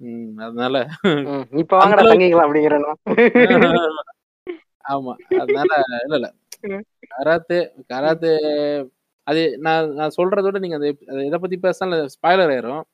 ம், 0.00 0.36
அதனால 0.38 0.76
இப்ப 1.52 1.80
ஆமா 4.84 5.12
அதனால 5.40 5.70
இல்ல 6.04 6.14
இல்ல. 6.18 6.28
கராத்தே 7.14 7.58
கராத்தே 7.86 8.32
அது 9.26 9.42
நான் 9.58 9.90
நான் 9.94 10.16
சொல்றத 10.16 10.46
விட 10.46 10.58
நீங்க 10.58 10.76
அதை 10.76 10.88
இதை 11.28 11.38
பத்தி 11.38 11.56
பேசினாலும் 11.58 12.12
ஸ்பாய்லர் 12.14 12.52
ஆயிரும். 12.54 12.84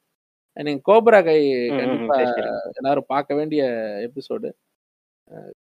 நீங்க 0.57 0.83
கோப்ரா 0.89 1.21
கை 1.25 1.39
கண்டிப்பா. 1.79 2.17
எல்லாரும் 2.79 3.11
பார்க்க 3.15 3.35
வேண்டிய 3.35 3.63
எபிசோடு 4.07 4.49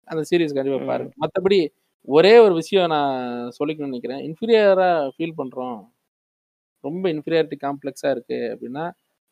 அந்த 0.07 0.21
சீரிஸ் 0.29 0.57
கண்டிப்பா. 0.57 0.79
பாருங்க. 0.91 1.11
மத்தபடி 1.23 1.59
ஒரே 2.07 2.33
ஒரு 2.39 2.53
விஷயம் 2.53 2.87
நான் 2.87 3.15
சொல்லிக்கணும்னு 3.57 3.91
நினைக்கிறேன். 3.91 4.21
இன்ஃபீரியரா 4.27 4.87
ஃபீல் 5.15 5.39
பண்றோம். 5.39 5.79
ரொம்ப 6.83 7.05
இன்ஃபீரியாரிட்டி 7.13 7.57
காம்ப்ளெக்ஸா 7.65 8.09
இருக்கு 8.11 8.39
அப்படின்னா 8.53 8.85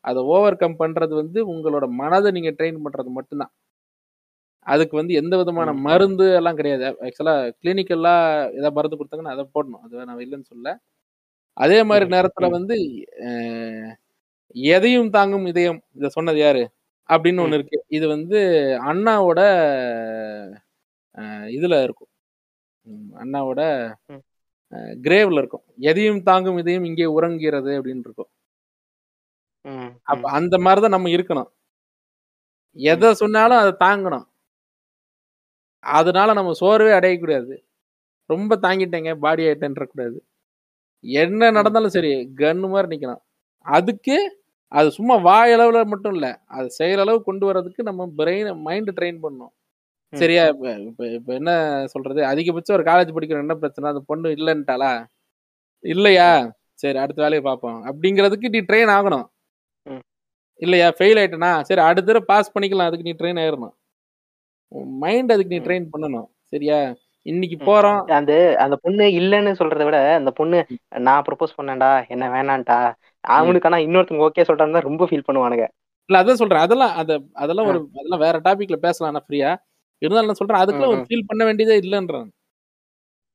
அதை 0.03 0.19
ஓவர் 0.33 0.57
கம் 0.57 0.79
பண்றது 0.79 1.13
வந்து 1.13 1.39
உங்களோட 1.53 1.85
மனதை 2.01 2.29
நீங்க 2.31 2.51
ட்ரெயின் 2.57 2.83
பண்றது 2.85 3.11
மட்டும்தான். 3.17 3.51
அதுக்கு 4.67 4.95
வந்து 4.97 5.13
எந்த 5.13 5.35
விதமான. 5.37 5.69
மருந்து 5.87 6.25
எல்லாம் 6.39 6.59
கிடையாது. 6.59 6.85
ஆக்சுவலா 7.05 7.35
கிளினிக்கல்லா 7.61 8.13
ஏதாவது 8.57 8.77
மருந்து 8.77 8.99
கொடுத்தாங்கன்னா 8.99 9.35
அதை 9.35 9.45
போடணும். 9.55 9.83
அது 9.85 10.07
நான் 10.09 10.23
இல்லைன்னு 10.25 10.51
சொல்ல 10.53 10.69
அதே 11.57 11.79
மாதிரி 11.83 12.05
நேரத்துல. 12.15 12.47
வந்து 12.57 12.75
எதையும் 14.55 15.09
தாங்கும் 15.09 15.47
இதயம் 15.51 15.79
இதை 15.95 16.09
சொன்னது 16.09 16.39
யாரு? 16.39 16.63
அப்படின்னு 17.09 17.43
ஒண்ணு 17.45 17.57
இருக்கு. 17.59 17.77
இது 17.97 18.05
வந்து 18.09 18.39
அண்ணாவோட 18.91 19.41
இதுல 21.57 21.75
இருக்கும். 21.85 22.09
அண்ணாவோட. 23.21 23.61
கிரேவ்ல 25.05 25.37
இருக்கும். 25.37 25.63
எதையும் 25.89 26.23
தாங்கும் 26.23 26.57
இதயம் 26.57 26.83
இங்கே 26.83 27.05
உறங்குகிறது 27.17 27.71
அப்படின்னு 27.77 28.05
இருக்கும். 28.07 28.29
அப்ப. 30.03 30.23
அந்த 30.31 30.55
மாதிரிதான் 30.57 30.95
நம்ம 30.95 31.09
இருக்கணும். 31.09 31.49
எதை 32.77 33.09
சொன்னாலும் 33.13 33.57
அதை 33.57 33.73
தாங்கணும். 33.85 34.27
அதனால 35.83 36.33
நம்ம 36.33 36.53
சோர்வே 36.53 36.91
அடையக்கூடாது. 36.99 37.55
ரொம்ப 38.29 38.55
தாங்கிட்டேங்க 38.61 39.11
பாடி 39.19 39.43
ஆயிட்டேன்றக்கூடாது 39.43 40.17
என்ன 41.03 41.49
நடந்தாலும் 41.51 41.95
சரி 41.95 42.11
கன்னு 42.37 42.69
மாதிரி 42.69 42.89
நிக்கணும். 42.93 43.21
அதுக்கு 43.65 44.17
அது 44.71 44.89
சும்மா 44.91 45.15
வாயளவுல 45.27 45.85
மட்டும் 45.85 46.13
இல்ல 46.13 46.27
அது 46.47 46.67
செயலளவு 46.79 47.19
கொண்டு 47.23 47.45
வர்றதுக்கு 47.45 47.83
நம்ம 47.83 48.07
பிரெயின் 48.17 48.61
மைண்ட் 48.61 48.89
ட்ரெயின் 48.99 49.21
பண்ணணும். 49.23 49.53
சரியா 50.13 50.43
இப்ப 50.51 50.65
இப்ப 50.87 51.07
இப்ப 51.17 51.29
என்ன 51.33 51.51
சொல்றது? 51.93 52.21
அதிகபட்சம் 52.25 52.77
ஒரு 52.77 52.85
காலேஜ் 52.89 53.15
படிக்கிற 53.15 53.43
என்ன 53.45 53.55
பிரச்சனை? 53.55 53.87
அந்த 53.89 54.03
பொண்ணு 54.07 54.29
இல்லைன்ட்டாளா? 54.37 54.91
இல்லையா? 55.83 56.29
சரி 56.79 56.97
அடுத்த 56.97 57.19
வேலையை 57.21 57.43
பார்ப்போம். 57.43 57.79
அப்படிங்கிறதுக்கு 57.89 58.53
நீ 58.55 58.59
ட்ரெயின் 58.69 58.93
ஆகணும். 58.95 59.25
இல்லையா? 60.59 60.87
ஃபெயில் 60.97 61.19
ஆயிட்டனா? 61.21 61.51
சரி 61.69 61.81
அடுத்த 61.81 62.07
தடவை 62.07 62.25
பாஸ் 62.31 62.53
பண்ணிக்கலாம். 62.53 62.89
அதுக்கு 62.89 63.07
நீ 63.09 63.13
ட்ரெயின் 63.19 63.41
ஆயிரணும் 63.43 63.75
மைண்ட் 65.01 65.33
அதுக்கு 65.33 65.53
நீ. 65.53 65.59
ட்ரெயின் 65.67 65.91
பண்ணணும். 65.91 66.27
சரியா? 66.53 66.77
இன்னைக்கு. 67.25 67.57
போறோம். 67.67 67.99
அந்த 68.17 68.33
அந்த 68.63 68.75
பொண்ணு 68.83 69.05
இல்லைன்னு 69.19 69.51
சொல்றதை 69.59 69.85
விட 69.85 69.97
அந்த 70.19 70.31
பொண்ணு 70.31 70.57
நான் 71.07 71.25
ப்ரப்போஸ் 71.27 71.57
பண்ணேன்டா 71.57 71.91
என்ன 72.09 72.25
வேணான்ட்டா? 72.35 72.79
அவனுக்கு 73.23 73.69
ஆனா 73.69 73.79
இன்னொருத்தவங்க 73.85 74.27
ஓகே 74.29 74.47
சொல்றாங்க 74.49 74.81
ரொம்ப 74.89 75.05
ஃபீல் 75.05 75.27
பண்ணுவானுங்க. 75.27 75.65
இல்ல 76.09 76.19
அதான் 76.21 76.39
சொல்றேன். 76.41 76.65
அதெல்லாம் 76.65 76.93
அத 77.01 77.11
அதெல்லாம் 77.43 77.69
ஒரு 77.71 77.79
அதெல்லாம் 77.93 78.23
வேற 78.25 78.37
டாபிக்ல 78.45 78.77
பேசலாம். 78.85 79.25
ஃப்ரீயா 79.25 79.51
இருந்தாலும் 80.01 80.29
நான் 80.29 80.39
சொல்றேன் 80.39 80.61
அதுக்குள்ள 80.61 80.87
ஒரு 80.87 80.99
ம், 80.99 81.07
ஃபீல் 81.07 81.27
பண்ண 81.27 81.43
வேண்டியதே 81.45 81.75
இல்லைன்றான் 81.81 82.29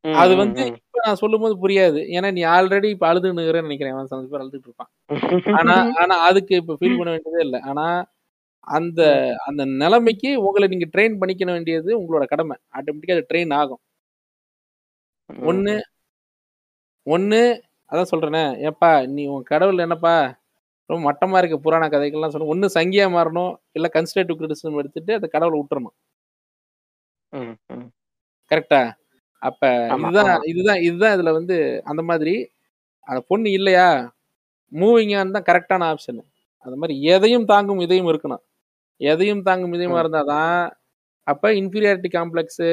ம், 0.04 0.16
அது 0.16 0.32
வந்து. 0.36 0.62
இப்ப 0.72 1.02
நான் 1.06 1.20
சொல்லும்போது 1.20 1.54
புரியாது. 1.58 2.00
ஏன்னா 2.16 2.28
நீ 2.32 2.42
ஆல்ரெடி 2.52 2.88
இப்ப 2.90 3.06
அழுதுன்னுக்கிறேன்னு 3.10 3.68
நினைக்கிறேன். 3.68 3.94
அவன் 3.96 4.30
பேர் 4.32 4.42
அழுதுட்டு 4.42 4.68
இருப்பான். 4.70 4.90
ஆனா 5.58 5.76
ஆனா 6.02 6.16
அதுக்கு 6.28 6.54
இப்ப 6.62 6.76
ஃபீல் 6.80 6.98
பண்ண 6.98 7.10
வேண்டியதே 7.14 7.42
இல்லை. 7.46 7.60
ஆனா 7.70 7.86
அந்த 8.66 9.00
அந்த 9.46 9.62
நிலைமைக்கு 9.80 10.30
உங்களை 10.42 10.66
நீங்க 10.68 10.86
ட்ரெயின் 10.92 11.18
பண்ணிக்க 11.20 11.44
வேண்டியது 11.50 11.90
உங்களோட 12.00 12.24
கடமை. 12.26 12.56
ஆட்டோமேட்டிக்கா 12.76 13.16
அது 13.16 13.30
ட்ரெயின் 13.30 13.54
ஆகும். 13.60 13.82
ஒண்ணு 15.46 15.74
ஒண்ணு 17.06 17.40
அதான் 17.92 18.10
சொல்றேனே. 18.10 18.42
ஏப்பா 18.68 18.90
நீ 19.14 19.22
உன் 19.28 19.44
கடவுள் 19.44 19.84
என்னப்பா? 19.86 20.14
ரொம்ப 20.90 21.00
மட்டமா 21.08 21.38
இருக்க 21.38 21.56
புராண 21.58 21.84
கதைகள்லாம் 21.88 22.34
சொன்ன 22.34 22.50
ஒண்ணு 22.52 22.68
சங்கியா 22.74 23.06
மாறணும் 23.14 23.52
இல்ல 23.72 23.88
கன்ஸ்ட்ரக்டிவ் 23.94 24.38
கிரிட்டிசிசம் 24.38 24.78
எடுத்துட்டு 24.78 25.12
அந்த 25.14 25.28
கடவுளை 25.28 25.56
விட்டுறணும். 25.60 25.94
கரெக்டா 28.50 28.80
அப்ப 29.42 29.62
இதுதான். 30.22 30.42
இதுதான் 30.46 30.80
இதுதான் 30.80 31.18
இதுல 31.18 31.32
வந்து 31.32 31.56
அந்த 31.84 32.02
மாதிரி 32.02 32.34
அந்த 33.06 33.24
பொண்ணு 33.28 33.52
இல்லையா? 33.52 33.86
மூவிங் 34.72 35.18
ஆன் 35.18 35.30
தான் 35.30 35.42
கரெக்டான 35.42 35.94
ஆப்ஷன் 35.94 36.20
அந்த 36.66 36.76
மாதிரி 36.76 37.02
எதையும் 37.04 37.44
தாங்கும் 37.44 37.80
இதையும் 37.80 38.06
இருக்கணும். 38.06 38.42
எதையும் 39.00 39.42
தாங்கும் 39.42 39.72
இதயமா. 39.72 40.00
இருந்தாதான் 40.02 40.58
அப்ப 41.26 41.50
இன்ஃபீரியாரிட்டி 41.52 42.10
காம்ப்ளெக்ஸ் 42.12 42.64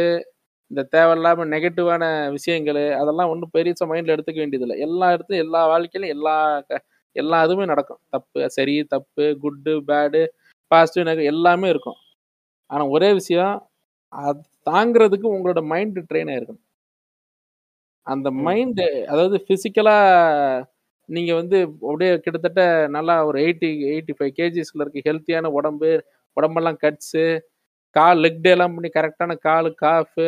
இந்த 0.71 0.87
தேவையில்லாம 0.91 1.45
நெகட்டிவான 1.47 2.03
விஷயங்கள் 2.31 2.91
அதெல்லாம் 2.93 3.29
ஒன்றும் 3.29 3.49
பெருசா 3.53 3.85
மைண்ட்ல 3.85 4.15
எடுத்துக்க 4.15 4.35
வேண்டியதில்லை. 4.35 4.79
எல்லா 4.79 5.11
இடத்துலையும் 5.11 5.45
எல்லா 5.45 5.67
வாழ்க்கையிலும் 5.67 6.17
எல்லா 6.17 6.35
க- 6.61 6.83
எல்லா 7.15 7.45
இதுவுமே 7.45 7.65
நடக்கும். 7.65 7.99
தப்பு 8.09 8.49
சரி 8.49 8.83
தப்பு 8.83 9.37
குட்டு 9.39 9.83
பேடு 9.83 10.21
பாசிட்டிவ் 10.71 11.07
நெகட்டிவ் 11.07 11.25
எல்லாமே 11.25 11.69
இருக்கும். 11.69 11.99
ஆனா 12.69 12.87
ஒரே 12.87 13.13
விஷயம் 13.13 13.68
அது 14.13 14.39
தாங்கிறதுக்கு 14.67 15.27
உங்களோட 15.33 15.59
மைண்ட் 15.65 15.99
ட்ரெயின் 16.09 16.31
ஆயிருக்கணும் 16.31 16.63
அந்த. 18.07 18.27
மைண்டு 18.45 18.85
அதாவது 19.09 19.37
பிசிக்கலா 19.47 19.95
நீங்க 21.09 21.31
வந்து 21.33 21.57
அப்படியே 21.83 22.11
கிட்டத்தட்ட 22.17 22.63
நல்லா 22.87 23.15
ஒரு 23.25 23.37
எயிட்டி 23.45 23.69
எயிட்டி 23.89 24.13
ஃபைவ் 24.17 24.33
கேஜிஸ்ல 24.39 24.83
இருக்க 24.83 25.01
ஹெல்த்தியான 25.07 25.51
உடம்பு 25.57 25.89
உடம்பெல்லாம் 26.37 26.79
கட்ஸு 26.83 27.23
கால் 27.95 28.21
லெக் 28.21 28.41
டே 28.41 28.51
எல்லாம் 28.51 28.75
பண்ணி 28.75 28.89
கரெக்டான 28.95 29.37
காலு 29.47 29.71
காஃபு 29.77 30.27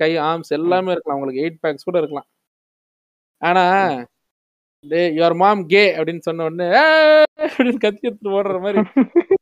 கை 0.00 0.12
ஆர்ம்ஸ் 0.28 0.52
எல்லாமே 0.58 0.92
இருக்கலாம். 0.94 1.18
உங்களுக்கு 1.18 1.42
எயிட் 1.44 1.62
பேக்ஸ் 1.64 1.88
கூட 1.88 1.98
இருக்கலாம். 2.00 2.28
ஆனா 3.42 3.64
டே 4.84 5.00
யுவர் 5.16 5.36
மாம் 5.36 5.62
கே 5.68 5.84
அப்படின்னு 5.98 6.26
சொன்ன 6.28 6.44
உடனே 6.44 6.68
அப்படின்னு 7.44 7.82
கத்தி 7.84 8.06
எடுத்துட்டு 8.08 8.36
ஓடுற 8.38 8.58
மாதிரி. 8.60 8.80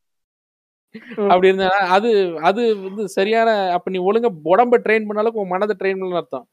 அப்படி 1.29 1.49
இருந்தா 1.49 1.67
அது 1.95 2.09
அது 2.41 2.61
வந்து 2.81 3.03
சரியான 3.17 3.49
அப்ப 3.75 3.91
நீ 3.91 3.99
ஒழுங்கா 4.07 4.29
உடம்ப 4.53 4.79
ட்ரெயின் 4.85 5.07
பண்ண 5.07 5.21
அளவுக்கு 5.21 5.43
உன் 5.43 5.53
மனதை 5.55 5.75
ட்ரெயின் 5.79 6.01
பண்ணு 6.01 6.21
அர்த்தம். 6.21 6.45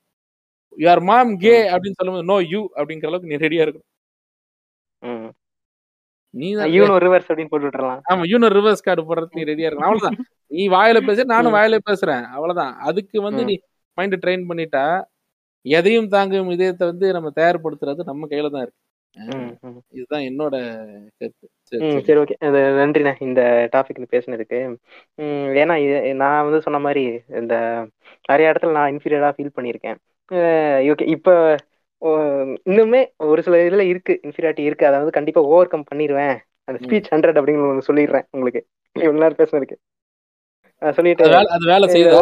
யுவர் 0.77 1.03
மாம் 1.03 1.33
கே. 1.37 1.55
அப்படின்னு 1.73 1.99
சொல்லும்போது 1.99 2.29
நோ 2.31 2.37
யூ 2.53 2.61
அப்படிங்கிற 2.77 3.11
அளவுக்கு 3.11 3.31
நீ 3.33 3.39
ரெடியா 3.47 3.65
இருக்கும். 3.67 3.87
நீ 6.35 6.47
யூனோ 6.77 6.95
ரிவர்ஸ் 7.05 7.29
அப்படின்னு 7.31 7.51
போட்டு 7.51 7.67
விட்டுறலாம். 7.67 8.01
ஆமா 8.13 8.23
யூனர் 8.31 8.57
ரிவர்ஸ் 8.59 8.87
கார்டு 8.87 9.03
போடுறதுக்கு 9.03 9.41
நீ 9.41 9.45
ரெடியா 9.45 9.69
இருக்கணும். 9.69 9.89
அவ்வளவுதான். 9.89 10.17
நீ 10.51 10.65
வாயில 10.69 10.99
பேச 11.07 11.25
நானும். 11.25 11.55
வாயில 11.55 11.79
பேசுறேன். 11.91 12.25
அவ்வளவுதான். 12.37 12.73
அதுக்கு 12.89 13.19
வந்து. 13.21 13.43
நீ 13.51 13.55
மைண்ட் 13.99 14.23
ட்ரெயின் 14.25 14.49
பண்ணிட்டா 14.51 14.85
எதையும் 15.67 16.09
தாங்கும் 16.09 16.51
இதயத்தை 16.51 16.85
வந்து 16.87 17.07
நம்ம 17.13 17.29
தயார்படுத்துறது 17.37 18.03
நம்ம 18.05 18.27
கையில 18.31 18.51
தான் 18.51 18.65
இருக்கு. 18.65 18.81
இதுதான் 19.91 20.27
என்னோட 20.29 20.55
கருத்து. 21.19 21.47
சரி 22.07 22.18
ஓகே. 22.20 22.35
அது 22.47 22.59
நன்றிண்ணே 22.79 23.12
இந்த 23.20 23.41
டாபிக் 23.75 24.01
பேசுனதுக்கு. 24.14 24.59
ஏன்னா 25.62 25.75
நான் 26.16 26.45
வந்து 26.47 26.61
சொன்ன 26.66 26.81
மாதிரி 26.81 27.05
இந்த 27.41 27.55
நிறைய 28.29 28.53
இடத்துல 28.53 28.77
நான் 28.79 28.93
இன்ஃபீரியரா 28.95 29.31
ஃபீல் 29.37 29.57
பண்ணியிருக்கேன். 29.57 29.99
ஓகே 30.93 31.07
இப்போ 31.16 31.35
இன்னுமே 32.68 33.01
ஒரு 33.27 33.41
சில 33.43 33.57
இதுல 33.64 33.85
இருக்கு 33.93 34.14
இன்ஃபீரியாரிட்டி 34.25 34.64
இருக்கு. 34.68 34.87
அதை 34.87 34.97
வந்து 35.01 35.16
கண்டிப்பா 35.18 35.43
ஓவர் 35.53 35.68
கம் 35.68 35.89
பண்ணிடுவேன் 35.91 36.37
அந்த. 36.68 36.79
ஸ்பீச் 36.85 37.11
ஹண்ட்ரட் 37.12 37.39
அப்படின்னு 37.41 37.64
ஒண்ணு 37.64 37.89
சொல்லிடுறேன் 37.89 38.27
உங்களுக்கு. 38.31 38.61
இவ்வளவு 38.97 39.22
நேரம் 39.22 39.41
பேசுனதுக்கு. 39.41 39.77
சொல்லிட்டு 40.93 41.25
அது 41.55 41.66
வேலை 41.66 41.87
செய்யுதா? 41.95 42.20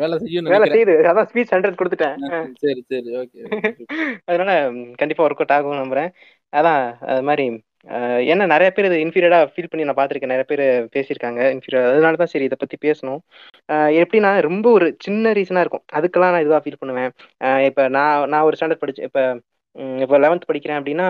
வேலை 0.00 0.16
செய்யும் 0.18 0.46
வேலை 0.46 0.58
நினைக்கிறேன். 0.58 0.74
செய்யுது. 0.74 0.94
அதான் 1.10 1.28
ஸ்பீச் 1.30 1.52
ஹண்ட்ரட் 1.52 1.78
கொடுத்துட்டேன். 1.80 2.16
சரி 2.62 2.80
சரி 2.90 3.10
ஓகே 3.20 3.40
அதனால 4.28 4.50
கண்டிப்பா 5.00 5.24
ஒர்க் 5.24 5.40
அவுட் 5.40 5.54
ஆகும் 5.56 5.80
நம்புறேன். 5.82 6.10
அதான் 6.52 6.82
அது 7.10 7.22
மாதிரி 7.22 7.44
அஹ், 7.86 8.20
நிறைய 8.46 8.70
பேர் 8.70 8.86
இது 8.86 8.96
இன்ஃபீரியரா 9.04 9.38
ஃபீல் 9.52 9.70
பண்ணி 9.70 9.84
நான் 9.84 9.98
பார்த்துருக்கேன். 9.98 10.32
நிறைய 10.32 10.46
பேர் 10.50 10.62
பேசியிருக்காங்க 10.94 11.40
இன்ஃபீரியர் 11.54 11.88
அதனால 11.90 12.16
தான் 12.16 12.32
சரி 12.32 12.46
இதை 12.48 12.58
பத்தி 12.60 12.76
பேசணும். 12.82 13.20
எப்படின்னா 14.00 14.30
ரொம்ப 14.48 14.66
ஒரு 14.72 14.86
சின்ன 14.98 15.32
ரீசனா 15.32 15.60
இருக்கும். 15.60 15.84
அதுக்கெல்லாம் 15.92 16.34
நான் 16.34 16.44
இதுவாக 16.44 16.62
ஃபீல் 16.64 16.80
பண்ணுவேன். 16.80 17.10
அஹ், 17.40 17.62
இப்ப 17.68 17.88
நான் 17.96 18.28
நான் 18.30 18.46
ஒரு 18.48 18.56
ஸ்டாண்டர்ட் 18.58 18.82
படிச்சு 18.82 19.02
இப்ப 19.02 19.22
இப்போ 20.04 20.16
லெவன்த் 20.24 20.48
படிக்கிறேன் 20.48 20.78
அப்படின்னா 20.80 21.06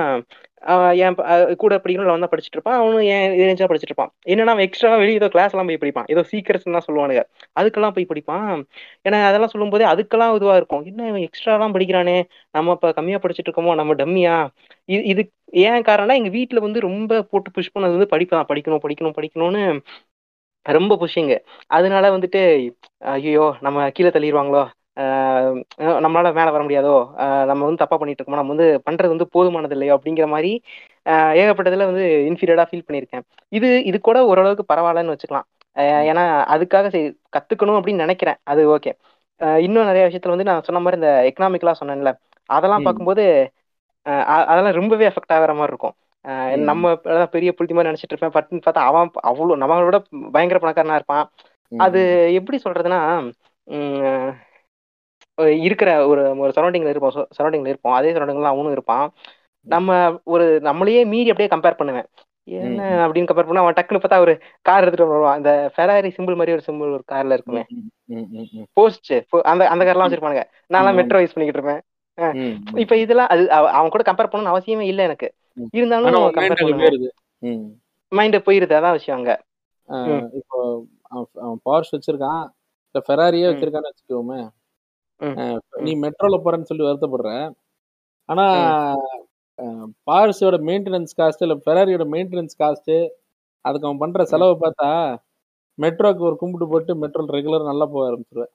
என் 1.05 1.15
கூட 1.63 1.75
படிக்கணும் 1.83 2.09
லெவன்த் 2.09 2.25
தான் 2.25 2.33
படிச்சுட்டு 2.33 2.59
இருப்பான். 2.59 2.79
அவனும் 2.81 3.05
என் 3.13 3.35
ரேஞ்சாக 3.41 3.69
படிச்சுட்டு 3.71 3.93
இருப்பான். 3.93 4.11
என்னன்னா 4.33 4.53
அவன் 4.55 4.67
எக்ஸ்ட்ரா 4.67 4.91
வெளியே 5.03 5.19
ஏதோ 5.21 5.29
கிளாஸ் 5.35 5.55
எல்லாம் 5.55 5.71
போய் 5.71 5.81
படிப்பான். 5.85 6.09
ஏதோ 6.13 6.23
சீக்கிரஸ் 6.33 6.67
தான் 6.69 6.87
சொல்லுவானுங்க. 6.89 7.23
அதுக்கெல்லாம் 7.61 7.95
போய் 7.97 8.11
படிப்பான். 8.13 8.51
ஏன்னா 9.07 9.21
அதெல்லாம் 9.31 9.53
சொல்லும்போது 9.55 9.85
அதுக்கெல்லாம் 9.93 10.35
இதுவாக 10.39 10.59
இருக்கும். 10.61 10.85
என்ன 10.91 11.07
இவன் 11.11 11.25
எக்ஸ்ட்ராலாம் 11.29 11.77
படிக்கிறானே? 11.77 12.17
நம்ம 12.55 12.75
இப்போ 12.79 12.91
கம்மியாக 12.99 13.23
படிச்சுட்டு 13.25 13.51
இருக்கோமோ? 13.51 13.75
நம்ம 13.83 13.95
டம்மியா? 14.03 14.37
இது 14.89 15.03
இது 15.13 15.23
ஏன் 15.65 15.87
காரணம்னா 15.89 16.19
எங்கள் 16.21 16.37
வீட்டில் 16.39 16.65
வந்து 16.67 16.81
ரொம்ப 16.89 17.23
போட்டு 17.31 17.51
புஷ் 17.57 17.75
பண்ணது 17.75 17.97
வந்து 17.97 18.13
படிப்பு 18.15 18.35
தான் 18.37 18.51
படிக்கணும் 18.51 18.83
படிக்கணும் 18.85 19.17
படிக்கணும்னு 19.19 19.65
ரொம்ப 20.67 20.95
புஷிங்க 21.03 21.35
அதனால 21.71 22.07
வந்துட்டு 22.17 22.41
ஐயோ 23.13 23.45
நம்ம 23.67 23.89
கீழே 23.97 24.11
தள்ளிடுவாங்களோ 24.17 24.63
நம்மளால 26.05 26.29
மேல 26.39 26.49
வர 26.55 26.63
முடியாதோ? 26.67 26.95
நம்ம 27.51 27.61
வந்து 27.67 27.83
தப்பா 27.83 27.97
பண்ணிட்டு 27.97 28.21
இருக்கோமோ? 28.21 28.41
நம்ம 28.41 28.55
வந்து 28.55 28.69
பண்றது 28.87 29.13
வந்து 29.15 29.27
போதுமானது 29.35 29.77
இல்லையோ? 29.77 29.95
அப்படிங்கிற 29.99 30.27
மாதிரி 30.35 30.51
ஏகப்பட்டதுல 31.41 31.87
வந்து 31.91 32.05
இன்ஃபீரியடா 32.31 32.65
ஃபீல் 32.71 32.87
பண்ணியிருக்கேன். 32.89 33.25
இது 33.53 33.69
இது 33.91 33.99
கூட 34.01 34.19
ஓரளவுக்கு 34.31 34.65
பரவாயில்லன்னு 34.73 35.15
வச்சுக்கலாம். 35.15 35.47
ஏன்னா 36.11 36.25
அதுக்காக 36.55 36.87
கத்துக்கணும் 37.37 37.79
அப்படின்னு 37.79 38.05
நினைக்கிறேன். 38.07 38.39
அது 38.53 38.63
ஓகே. 38.77 38.93
இன்னும் 39.67 39.89
நிறைய 39.91 40.05
விஷயத்துல 40.09 40.35
வந்து 40.35 40.49
நான் 40.49 40.67
சொன்ன 40.67 40.81
மாதிரி 40.85 40.99
இந்த 41.01 41.11
எக்கனாமிக்லாம் 41.31 41.81
சொன்னேன்ல 41.81 42.11
அதெல்லாம். 42.51 42.85
பார்க்கும்போது 42.87 43.25
அதெல்லாம் 44.51 44.79
ரொம்பவே 44.79 45.05
எஃபெக்ட் 45.11 45.35
ஆகிற 45.37 45.53
மாதிரி 45.55 45.73
இருக்கும். 45.75 45.97
நம்ம 46.69 46.85
பெரிய 47.35 47.51
புளுத்தி 47.57 47.75
மாதிரி 47.77 47.91
நினைச்சிட்டு 47.91 48.15
இருப்பேன். 48.15 48.35
பட்டுன்னு 48.37 48.65
பார்த்தா 48.67 48.87
அவன் 48.91 49.11
அவ்வளோ 49.31 49.57
நம்மளோட 49.63 49.99
பயங்கர 50.35 50.59
பணக்காரனா 50.65 50.99
இருப்பான். 51.01 51.27
அது 51.73 52.01
எப்படி 52.39 52.59
சொல்றதுன்னா 52.65 53.01
இருக்கிற 55.47 56.07
ஒரு 56.07 56.39
ஒரு 56.39 56.53
சரௌண்டிங்ல 56.57 56.89
இருப்போம். 56.89 57.27
சரௌண்டிங்ல 57.43 57.67
இருப்போம். 57.67 57.93
அதே 57.93 58.13
சரௌண்டிங்ல 58.13 58.43
அவனும் 58.43 58.73
இருப்பான். 58.73 59.13
நம்ம 59.61 60.21
ஒரு 60.25 60.61
நம்மளையே 60.63 61.07
மீறி 61.07 61.31
அப்படியே 61.31 61.49
கம்பேர் 61.49 61.77
பண்ணுவேன். 61.77 62.07
என்ன. 62.45 63.09
அப்படின்னு 63.09 63.21
கம்பேர் 63.21 63.35
பண்ணா 63.35 63.61
அவன் 63.61 63.75
டக்குன்னு 63.75 64.03
பார்த்தா 64.09 64.19
ஒரு 64.19 64.41
கார் 64.63 64.85
எடுத்துட்டு 64.85 65.13
வருவான். 65.13 65.37
அந்த 65.37 65.73
ஃபெராரி 65.77 66.11
சிம்பிள் 66.17 66.37
மாதிரி 66.37 66.53
ஒரு 66.53 66.63
சிம்பிள் 66.67 66.93
ஒரு 66.93 67.03
கார்ல 67.13 67.33
இருக்குமே. 67.33 67.65
போஸ்ட் 68.73 69.13
அந்த 69.43 69.69
அந்த 69.69 69.85
கார்லாம் 69.85 69.97
வச்சிருப்பானுங்க. 69.97 70.45
நான்லாம். 70.75 70.95
மெட்ரோ 70.95 71.21
யூஸ் 71.21 71.31
பண்ணிக்கிட்டு 71.35 71.45
இருப்பேன். 71.45 71.81
இப்ப 72.75 72.97
இதெல்லாம் 72.97 73.27
அது 73.27 73.51
அவ- 73.51 73.71
அவன் 73.71 73.91
கூட 73.91 74.13
கம்பேர் 74.13 74.27
பண்ணணும்னு 74.27 74.57
அவசியமே 74.57 74.81
இல்லை 74.81 75.05
எனக்கு. 75.05 75.33
இருந்தாலும் 75.71 76.15
கம்பேர் 76.31 76.61
பண்ணுவேன். 76.61 77.13
மைண்ட் 78.09 78.37
போயிருது. 78.37 78.77
அதான் 78.77 78.91
விஷயம் 78.91 79.21
அங்க. 79.21 79.43
இப்போ 80.33 80.85
அவன் 81.33 81.61
Porsche 81.71 81.95
வச்சிருக்கான். 81.97 82.49
இல்ல 82.93 83.05
ஃபெராரியே. 83.09 83.53
வச்சிருக்கான்னு 83.53 83.91
வச்சுக்கோமே. 83.91 84.49
நீ 85.87 85.93
மெட்ரோல 86.05 86.37
போறேன்னு 86.45 86.69
சொல்லி 86.71 86.85
வருத்தப்படுற 86.87 87.31
ஆனா 88.29 88.45
பார்ஸோட 90.09 90.57
மெயின்டெனன்ஸ் 90.69 91.17
காஸ்ட் 91.19 91.43
இல்ல 91.47 91.57
ஃபெராரியோட 91.65 92.05
மெயின்டெனன்ஸ் 92.15 92.55
காஸ்ட் 92.63 92.93
அதுக்கு 93.65 93.89
அவன் 93.89 94.03
பண்ற 94.03 94.25
செலவை 94.33 94.55
பார்த்தா 94.63 94.91
மெட்ரோக்கு 95.79 96.23
ஒரு 96.29 96.37
கும்பிட்டு 96.41 96.67
போட்டு 96.73 96.93
மெட்ரோ 97.03 97.25
ரெகுலர் 97.37 97.71
நல்லா 97.71 97.87
போக 97.93 98.09
ஆரம்பிச்சிருவேன். 98.09 98.53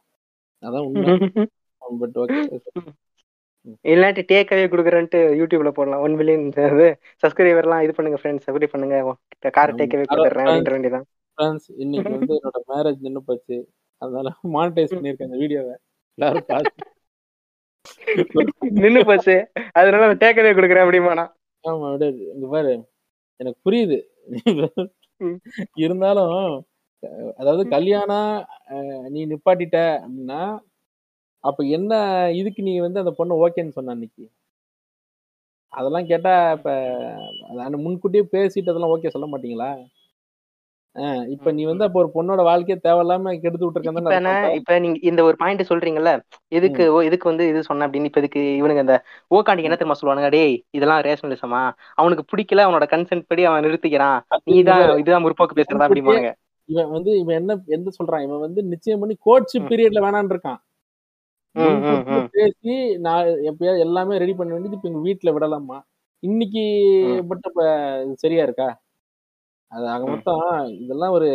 அதான் 0.63 0.85
உண்மை. 0.87 1.05
பட் 2.01 2.15
ஓகே 2.21 2.39
இல்லாட்டி 3.91 4.21
டேக்அவே 4.31 4.65
கொடுக்குறேன்ட்டு 4.71 5.19
யூடியூப்ல 5.39 5.69
போடலாம். 5.77 6.01
ஒன் 6.05 6.15
மில்லியன் 6.19 6.45
சப்ஸ்கிரைபர்லாம் 7.23 7.83
இது 7.85 7.93
பண்ணுங்க 7.97 8.17
ஃப்ரெண்ட்ஸ் 8.21 8.49
எப்படி 8.51 8.67
பண்ணுங்க. 8.73 8.97
கார் 9.57 9.77
டேக்அவே 9.79 10.05
கொடுத்துறேன் 10.11 10.47
அப்படின்ற 10.47 10.73
வேண்டியதான் 10.75 11.05
ஃப்ரெண்ட்ஸ் 11.37 11.69
இன்னைக்கு 11.83 12.11
வந்து 12.15 12.33
என்னோட 12.39 12.59
மேரேஜ் 12.73 13.05
நின்று 13.05 13.21
போச்சு. 13.29 13.57
அதனால 14.01 14.27
மானிட்டைஸ் 14.55 14.95
பண்ணியிருக்கேன் 14.95 15.29
இந்த 15.29 15.39
வீடியோவை 15.43 15.75
எல்லாரும் 16.17 16.49
பார்த்து 16.49 16.83
நின்னு 18.79 19.01
போச்சு. 19.05 19.35
அதனால 19.73 20.13
டேக்அவே 20.21 20.51
கொடுக்குறேன் 20.53 20.85
அப்படிமாண்ணா 20.85 21.25
ஆமா 21.63 21.85
அப்படியே 21.89 22.11
இங்க 22.33 22.47
பாரு. 22.47 22.73
எனக்கு 23.39 23.59
புரியுது. 23.65 23.97
இருந்தாலும் 25.77 26.37
அதாவது 27.37 27.63
கல்யாணம் 27.67 28.31
நீ 29.07 29.19
நிப்பாட்டிட்ட 29.25 29.79
அப்படின்னா 30.03 30.39
அப்ப 31.43 31.63
என்ன 31.77 31.93
இதுக்கு 32.33 32.61
நீ 32.63 32.73
வந்து 32.79 32.99
அந்த 32.99 33.11
பொண்ணு 33.11 33.33
ஓகேன்னு 33.41 33.75
சொன்ன 33.77 33.93
அன்னைக்கு? 33.95 34.23
அதெல்லாம் 35.73 36.07
கேட்டா 36.07 36.33
இப்ப 36.51 36.71
முன்கூட்டியே 37.85 38.23
பேசிட்டு 38.33 38.71
அதெல்லாம் 38.71 38.93
ஓகே 38.95 39.13
சொல்ல 39.15 39.27
மாட்டீங்களா? 39.27 39.69
இப்ப 41.33 41.51
நீ 41.51 41.63
வந்து 41.65 41.83
அப்ப 41.83 41.97
ஒரு 41.99 42.09
பொண்ணோட 42.13 42.41
வாழ்க்கையை 42.43 42.77
தேவையில்லாம 42.79 43.33
கெடுத்து 43.39 43.65
விட்டுருக்கேன் 43.65 44.53
இப்ப 44.59 44.77
நீங்க 44.79 44.97
இந்த 45.01 45.21
ஒரு 45.23 45.35
பாயிண்ட் 45.35 45.69
சொல்றீங்கல்ல 45.69 46.11
எதுக்கு 46.51 46.83
ஓ 46.91 46.99
இதுக்கு 47.01 47.29
வந்து 47.29 47.45
இது 47.47 47.61
சொன்ன 47.63 47.87
அப்படின்னு 47.87 48.09
இப்ப 48.11 48.21
இதுக்கு 48.21 48.41
இவனுங்க 48.59 48.83
இந்த 48.85 48.97
ஓக்காண்டி 49.31 49.67
என்ன 49.67 49.77
தெரியுமா 49.77 49.97
சொல்லுவானுங்க 49.99 50.29
டேய் 50.29 50.55
இதெல்லாம் 50.71 51.01
ரேஷனலிசமா 51.01 51.61
அவனுக்கு 51.95 52.25
பிடிக்கல 52.31 52.65
அவனோட 52.67 52.87
கன்சென்ட் 52.93 53.27
படி 53.27 53.45
அவன் 53.45 53.65
நிறுத்திக்கிறான். 53.67 54.19
நீதான் 54.49 54.83
இதுதான் 55.01 55.25
முற்போக்கு 55.25 55.59
பேசுறதா 55.59 55.87
அப்படிமானுங்க 55.87 56.31
இவன் 56.69 56.91
வந்து 56.93 57.11
இவன் 57.19 57.39
என்ன 57.41 57.53
எந்த 57.67 57.89
சொல்றான்? 57.97 58.23
இவன் 58.23 58.43
வந்து 58.45 58.61
நிச்சயம் 58.71 59.01
பண்ணி 59.01 59.15
கோட்ஷிப். 59.25 59.67
பீரியட்ல 59.69 60.01
வேணான்னு 60.05 60.33
இருக்கான். 60.33 60.59
பேசி 62.35 62.73
நான் 63.05 63.27
எப்பயாவது 63.49 63.83
எல்லாமே 63.85 64.17
ரெடி 64.17 64.33
பண்ண 64.33 64.53
வேண்டியது 64.53 64.77
இப்ப 64.77 64.89
எங்க 64.89 65.03
வீட்டுல 65.07 65.33
விடலாமா? 65.35 65.77
இன்னைக்கு. 66.23 66.63
மட்டும் 67.29 67.51
இப்ப 67.51 67.63
சரியா 68.23 68.43
இருக்கா? 68.43 68.69
அது 69.75 69.85
ஆக. 69.87 70.01
மொத்தம் 70.07 70.41
இதெல்லாம் 70.81 71.13
ஒரு 71.13 71.29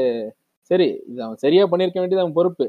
சரி 0.70 0.88
இது 1.08 1.20
அவன் 1.22 1.42
சரியா 1.42 1.62
பண்ணிருக்க 1.66 1.98
வேண்டியது 2.00 2.24
அவன் 2.24 2.36
பொறுப்பு 2.36 2.66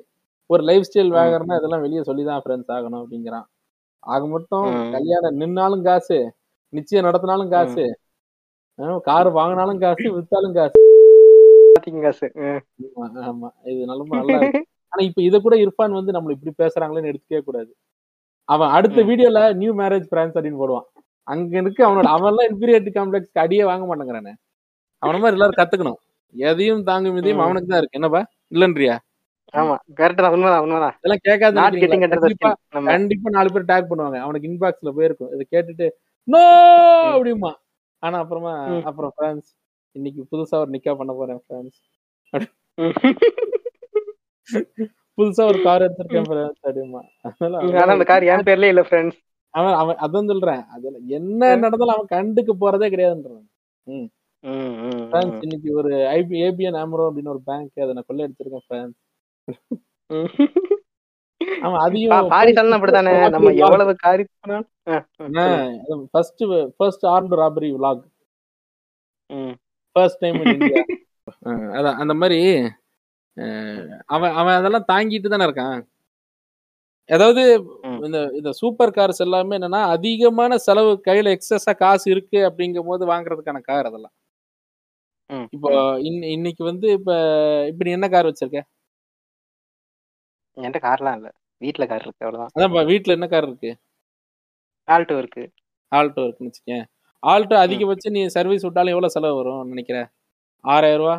ஒரு 0.50 0.62
லைஃப் 0.64 0.88
ஸ்டைல் 0.88 1.12
ம். 1.12 1.16
வேகறனா 1.18 1.58
இதெல்லாம் 1.60 1.84
வெளியே 1.84 2.02
சொல்லிதான் 2.08 2.44
ஃப்ரெண்ட்ஸ் 2.44 2.72
ஆகணும் 2.76 3.02
அப்படிங்கிறான் 3.02 3.48
ஆக 4.04 4.22
மொத்தம். 4.28 4.68
கல்யாணம் 4.94 5.40
நின்னாலும் 5.42 5.84
காசு 5.84 6.18
நிச்சயம் 6.74 7.08
நடத்தினாலும் 7.08 7.52
காசு 7.54 7.84
கார் 9.08 9.30
வாங்கினாலும் 9.38 9.82
காசு 9.82 10.08
வித்தாலும் 10.16 10.56
காசு 10.56 10.78
காசு. 12.00 12.28
ஆமா, 13.26 13.48
இது 13.66 13.80
நல்ல 13.86 14.02
நல்லா 14.12 14.40
ஆனா 14.94 15.02
இப்ப 15.04 15.22
இத 15.22 15.36
கூட 15.40 15.56
இர்ஃபான் 15.64 15.98
வந்து 15.98 16.12
நம்மள 16.12 16.36
இப்படி 16.36 16.54
பேசுறாங்களேன்னு 16.60 17.12
எடுத்துக்கவே 17.12 17.42
கூடாது 17.42 17.72
அவன் 18.50 18.74
அடுத்த. 18.78 19.00
வீடியோல 19.10 19.42
நியூ 19.60 19.72
மேரேஜ் 19.74 20.08
பிரான்ஸ் 20.10 20.36
அப்படின்னு 20.36 20.62
போடுவான் 20.62 20.88
அங்க 21.28 21.54
இருக்கு 21.60 21.82
அவனோட 21.88 22.08
அவன்லாம் 22.16 22.48
இன்ஃபீரியாரிட்டி 22.50 22.94
காம்ப்ளெக்ஸ்க்கு 22.96 23.44
அடியே 23.44 23.64
வாங்க 23.64 23.86
மாட்டேங்கிறானே 23.86 24.34
அவன 25.02 25.20
மாதிரி 25.20 25.38
எல்லாரும் 25.38 25.60
கத்துக்கணும். 25.60 26.00
எதையும் 26.36 26.84
தாங்கும் 26.84 27.18
இதையும் 27.18 27.40
ம். 27.40 27.46
அவனுக்கு 27.46 27.68
தான் 27.68 27.82
இருக்கு. 27.82 27.98
என்னப்பா? 28.00 28.22
இல்லன்றியா? 28.52 28.96
ஆமா 29.54 29.76
கரெக்ட் 29.98 30.22
தான் 30.22 30.34
உண்மைதான். 30.34 30.64
உண்மைதான் 30.64 30.96
இதெல்லாம் 30.98 31.24
கேட்காத 31.24 31.56
கண்டிப்பா 32.92 33.30
நாலு 33.30 33.50
பேர் 33.52 33.70
டேக் 33.72 33.90
பண்ணுவாங்க. 33.90 34.18
அவனுக்கு 34.20 34.50
இன்பாக்ஸ்ல 34.50 34.92
போயிருக்கும். 34.98 35.32
இதை 35.34 35.44
கேட்டுட்டு 35.52 35.88
நோ 36.28 36.44
ம். 36.44 37.10
அப்படிமா. 37.14 37.52
ஆனா 38.04 38.18
அப்புறமா 38.20 38.54
ம். 38.70 38.84
அப்புறம் 38.86 39.12
பிரான்ஸ் 39.18 39.50
இன்னைக்கு 39.96 40.22
புதுசா 40.32 40.58
ஒரு 40.58 40.72
நிக்கா 40.72 40.94
பண்ண 40.94 41.12
போறேன் 41.14 41.42
ம். 42.78 42.94
புதுசா 45.18 45.44
ஒரு 45.46 45.60
கார் 45.62 45.84
எடுத்திருக்கேன் 45.84 46.30
அப்படிமா. 46.64 47.02
அதனால 47.24 47.92
அந்த 47.92 48.06
கார் 48.06 48.30
என் 48.30 48.48
பேர்லயே 48.48 48.72
இல்ல 48.74 48.84
ஃப்ரெண்ட்ஸ் 48.84 49.20
அவன் 49.54 49.74
அவன் 49.74 49.98
அதான் 49.98 50.30
சொல்றேன். 50.30 50.64
அதுல 50.76 50.98
என்ன 51.10 51.42
நடந்தாலும் 51.58 51.96
அவன் 51.96 52.12
கண்டுக்கு 52.12 52.54
போறதே 52.56 52.90
கிடையாதுன்றான் 52.90 53.46
பிரான்ஸ் 54.44 55.44
இன்னைக்கு 55.46 55.70
ஒரு 55.76 55.90
ஐபி 56.14 56.36
ஏபிஎன் 56.46 56.78
ஆம்ரோ 56.80 57.04
அப்படின்னு 57.08 57.34
ஒரு 57.34 57.42
பேங்க் 57.48 57.84
அதை 57.84 57.92
நான் 57.94 58.08
கொள்ள 58.08 58.26
எடுத்திருக்கேன் 58.26 58.66
பிரான்ஸ் 58.70 58.98
அவன் 61.62 61.82
அதையும் 61.84 62.32
பாரிசாலும் 62.32 62.76
அப்படித்தானே 62.78 63.14
நம்ம 63.30 63.52
எவ்வளவு 63.64 63.94
காரி. 63.98 64.24
ஃபர்ஸ்ட் 66.14 66.44
ஃபர்ஸ்ட் 66.78 67.06
ஆர்ம்டு 67.12 67.40
ராபரி 67.42 67.70
விலாக் 67.76 68.04
ம். 69.30 69.54
ஃபர்ஸ்ட் 69.96 70.22
டைம் 70.22 70.40
இன் 70.42 70.54
இந்தியா 70.56 70.82
அதான் 71.76 72.00
அந்த 72.02 72.14
மாதிரி 72.22 72.40
அவன் 74.10 74.34
அவன் 74.40 74.58
அதெல்லாம் 74.58 74.90
தாங்கிட்டு 74.90 75.28
தானே 75.28 75.48
இருக்கான் 75.48 75.80
அதாவது. 77.10 77.44
இந்த 78.06 78.18
இந்த 78.38 78.50
சூப்பர் 78.60 78.96
கார்ஸ் 78.98 79.22
எல்லாமே 79.22 79.56
என்னன்னா 79.58 79.82
அதிகமான 79.94 80.58
செலவு 80.66 80.92
கையில 81.08 81.34
எக்ஸஸா 81.36 81.74
காசு 81.78 82.06
இருக்கு 82.12 82.40
அப்படிங்கும் 82.50 82.90
போது 82.90 83.04
வாங்குறதுக்கான 83.10 83.62
கார் 83.64 83.90
அதெல்லாம். 83.90 84.16
இப்போ 85.56 85.70
இன் 86.02 86.20
இன்னைக்கு 86.36 86.64
வந்து 86.64 86.88
இப்ப 86.98 87.12
இப்ப 87.70 87.84
நீ 87.84 87.92
என்ன 87.92 88.08
கார் 88.10 88.30
வச்சிருக்க? 88.30 88.62
என்கிட்ட 90.58 90.80
கார்லாம் 90.86 91.18
இல்ல. 91.20 91.30
வீட்ல 91.62 91.84
கார் 91.88 92.06
இருக்கு 92.06 92.26
அவ்வளவுதான். 92.26 92.54
அதான் 92.58 92.90
வீட்டுல 92.92 93.16
என்ன 93.18 93.28
கார் 93.28 93.48
இருக்கு? 93.48 93.72
ஆல்டோ 94.88 95.18
இருக்கு. 95.22 95.44
ஆல்டோ 95.92 96.22
இருக்குன்னு 96.26 96.52
வச்சுக்கேன் 96.52 96.86
ஆல்டோ 97.24 97.56
அதிகபட்சம் 97.64 98.16
நீ 98.16 98.22
சர்வீஸ் 98.36 98.66
விட்டாலும் 98.66 98.94
எவ்வளவு 98.94 99.16
செலவு 99.16 99.38
வரும் 99.40 99.70
நினைக்கிற? 99.72 99.98
ஆறாயிரம் 100.66 101.02
ரூபா 101.02 101.18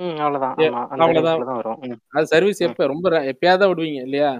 அவ்வளவுதான். 0.00 0.56
வரும். 1.58 1.78
அது 2.14 2.26
சர்வீஸ் 2.32 2.60
எப்ப 2.68 2.86
ரொம்ப 2.92 3.08
எப்பயாவது 3.32 3.70
விடுவீங்க 3.70 4.00
இல்லையா? 4.06 4.30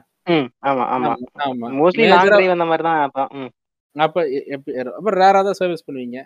ஆமா 0.70 0.84
ஆமா. 0.94 1.12
ஆமா 1.46 1.68
மோஸ்ட்லி 1.78 2.04
லாங் 2.12 2.30
டிரைவ் 2.30 2.54
அந்த 2.56 2.66
மாதிரி 2.70 2.84
தான் 2.88 3.00
அப்ப 3.96 4.24
அப்ப 4.96 5.14
ரேரா 5.20 5.40
தான் 5.42 5.58
சர்வீஸ் 5.60 5.86
பண்ணுவீங்க. 5.86 6.18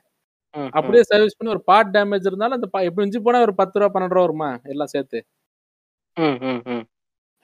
அப்படியே 0.74 1.02
சர்வீஸ் 1.10 1.36
பண்ணி 1.36 1.54
ஒரு 1.54 1.62
பார்ட் 1.70 1.92
டேமேஜ் 1.96 2.28
இருந்தாலும் 2.30 2.58
அந்த 2.58 2.68
எப்படி 2.80 3.02
இருந்துச்சு 3.02 3.26
போனா 3.26 3.44
ஒரு 3.46 3.54
பத்து 3.60 3.78
ரூபா 3.78 3.92
பன்னெண்டு 3.94 4.16
ரூபா 4.16 4.26
வருமா? 4.26 4.50
எல்லாம் 4.72 4.92
சேர்த்து. 4.94 5.18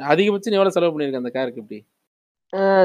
அதிகபட்சம் 0.00 0.52
நீ 0.52 0.58
எவ்வளவு 0.58 0.76
செலவு 0.76 0.92
பண்ணிருக்க 0.92 1.22
அந்த 1.22 1.32
காருக்கு 1.36 1.62
இப்படி? 1.62 1.78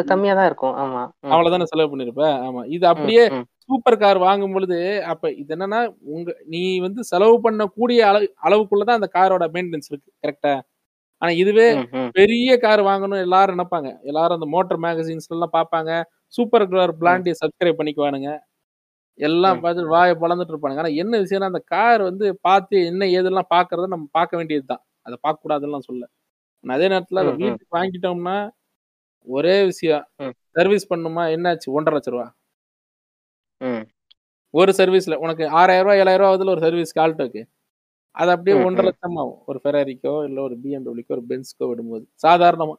கம்மியா 0.10 0.34
தான் 0.38 0.48
இருக்கும். 0.50 0.76
ஆமா. 0.84 1.04
அவ்வளவுதானே 1.34 1.68
செலவு 1.72 1.92
பண்ணிருப்ப? 1.92 2.26
ஆமா. 2.48 2.62
இது 2.76 2.86
அப்படியே 2.92 3.24
சூப்பர் 3.66 4.02
கார் 4.04 4.20
வாங்கும் 4.26 4.56
பொழுது 4.56 4.78
அப்ப 5.12 5.32
இது 5.42 5.54
என்னன்னா 5.56 5.80
உங்க 6.16 6.32
நீ 6.54 6.62
வந்து 6.86 7.02
செலவு 7.12 7.38
பண்ணக்கூடிய 7.46 8.00
அளவு 8.10 8.28
அளவுக்குள்ளதான் 8.48 9.00
அந்த 9.00 9.10
காரோட 9.18 9.46
மெயின்டெனன்ஸ் 9.56 9.90
இருக்கு. 9.92 10.12
கரெக்டா 10.24 10.54
ஆனா 11.22 11.32
இதுவே 11.42 11.68
பெரிய 12.18 12.52
கார் 12.64 12.82
வாங்கணும் 12.90 13.24
எல்லாரும் 13.28 13.56
நினைப்பாங்க. 13.56 13.90
எல்லாரும் 14.12 14.38
அந்த 14.38 14.48
மோட்டார் 14.56 14.82
மேகசின்ஸ் 14.86 15.30
எல்லாம் 15.36 15.56
பார்ப்பாங்க. 15.58 15.92
சூப்பர் 16.34 16.68
கார் 16.74 16.94
பிளாண்டியை 17.02 17.36
சப்ஸ்கிரைப் 17.42 17.80
பண்ணிக்குவானுங்க. 17.80 18.32
எல்லாம் 19.20 19.58
ம். 19.58 19.62
பார்த்து 19.62 19.92
வாயை 19.92 20.14
பழந்துட்டு 20.16 20.54
இருப்பானுங்க 20.54 20.78
ஆனா 20.78 20.94
என்ன 21.02 21.20
விஷயம்னா 21.22 21.52
அந்த 21.52 21.62
கார் 21.72 22.02
வந்து 22.02 22.26
பார்த்து 22.42 22.78
என்ன 22.86 23.08
ஏதெல்லாம் 23.18 23.50
பாக்குறத 23.50 23.88
நம்ம 23.88 24.08
பார்க்க 24.12 24.40
வேண்டியதுதான் 24.40 24.84
அதை 25.06 25.16
பார்க்க 25.22 25.44
கூடாதுன்னு 25.44 25.88
சொல்ல 25.88 26.06
அதே 26.64 26.86
நேரத்துல. 26.88 27.22
வீட்டுக்கு 27.40 27.76
வாங்கிட்டோம்னா 27.76 28.36
ஒரே 29.28 29.56
விஷயம். 29.66 30.04
சர்வீஸ் 30.56 30.90
பண்ணுமா 30.90 31.24
என்னாச்சு 31.34 31.68
ஒன்றரை 31.76 31.96
லட்ச 31.96 32.10
ரூபா. 32.12 32.26
ஒரு 34.54 34.72
சர்வீஸ்ல 34.78 35.16
உனக்கு 35.18 35.44
ஆறாயிரம் 35.60 35.86
ரூபாய் 35.86 36.02
ஏழாயிரம் 36.02 36.22
ரூபாய் 36.22 36.32
ஆகுதுல 36.32 36.54
ஒரு 36.54 36.64
சர்வீஸ் 36.66 36.94
ஆல்டோக்கு 37.04 37.42
அது 38.16 38.30
அப்படியே 38.32 38.56
ஒன்றரை. 38.66 38.86
லட்சம் 38.90 39.18
ஆகும் 39.18 39.40
ஒரு 39.46 39.60
ஃபெராரிக்கோ 39.64 40.14
இல்ல 40.28 40.38
ஒரு 40.42 40.56
பிஎம்டபிள்யூக்கோ 40.58 41.16
ஒரு 41.18 41.26
பென்ஸ்க்கோ 41.30 41.68
விடும்போது 41.72 42.06
சாதாரணமா. 42.24 42.76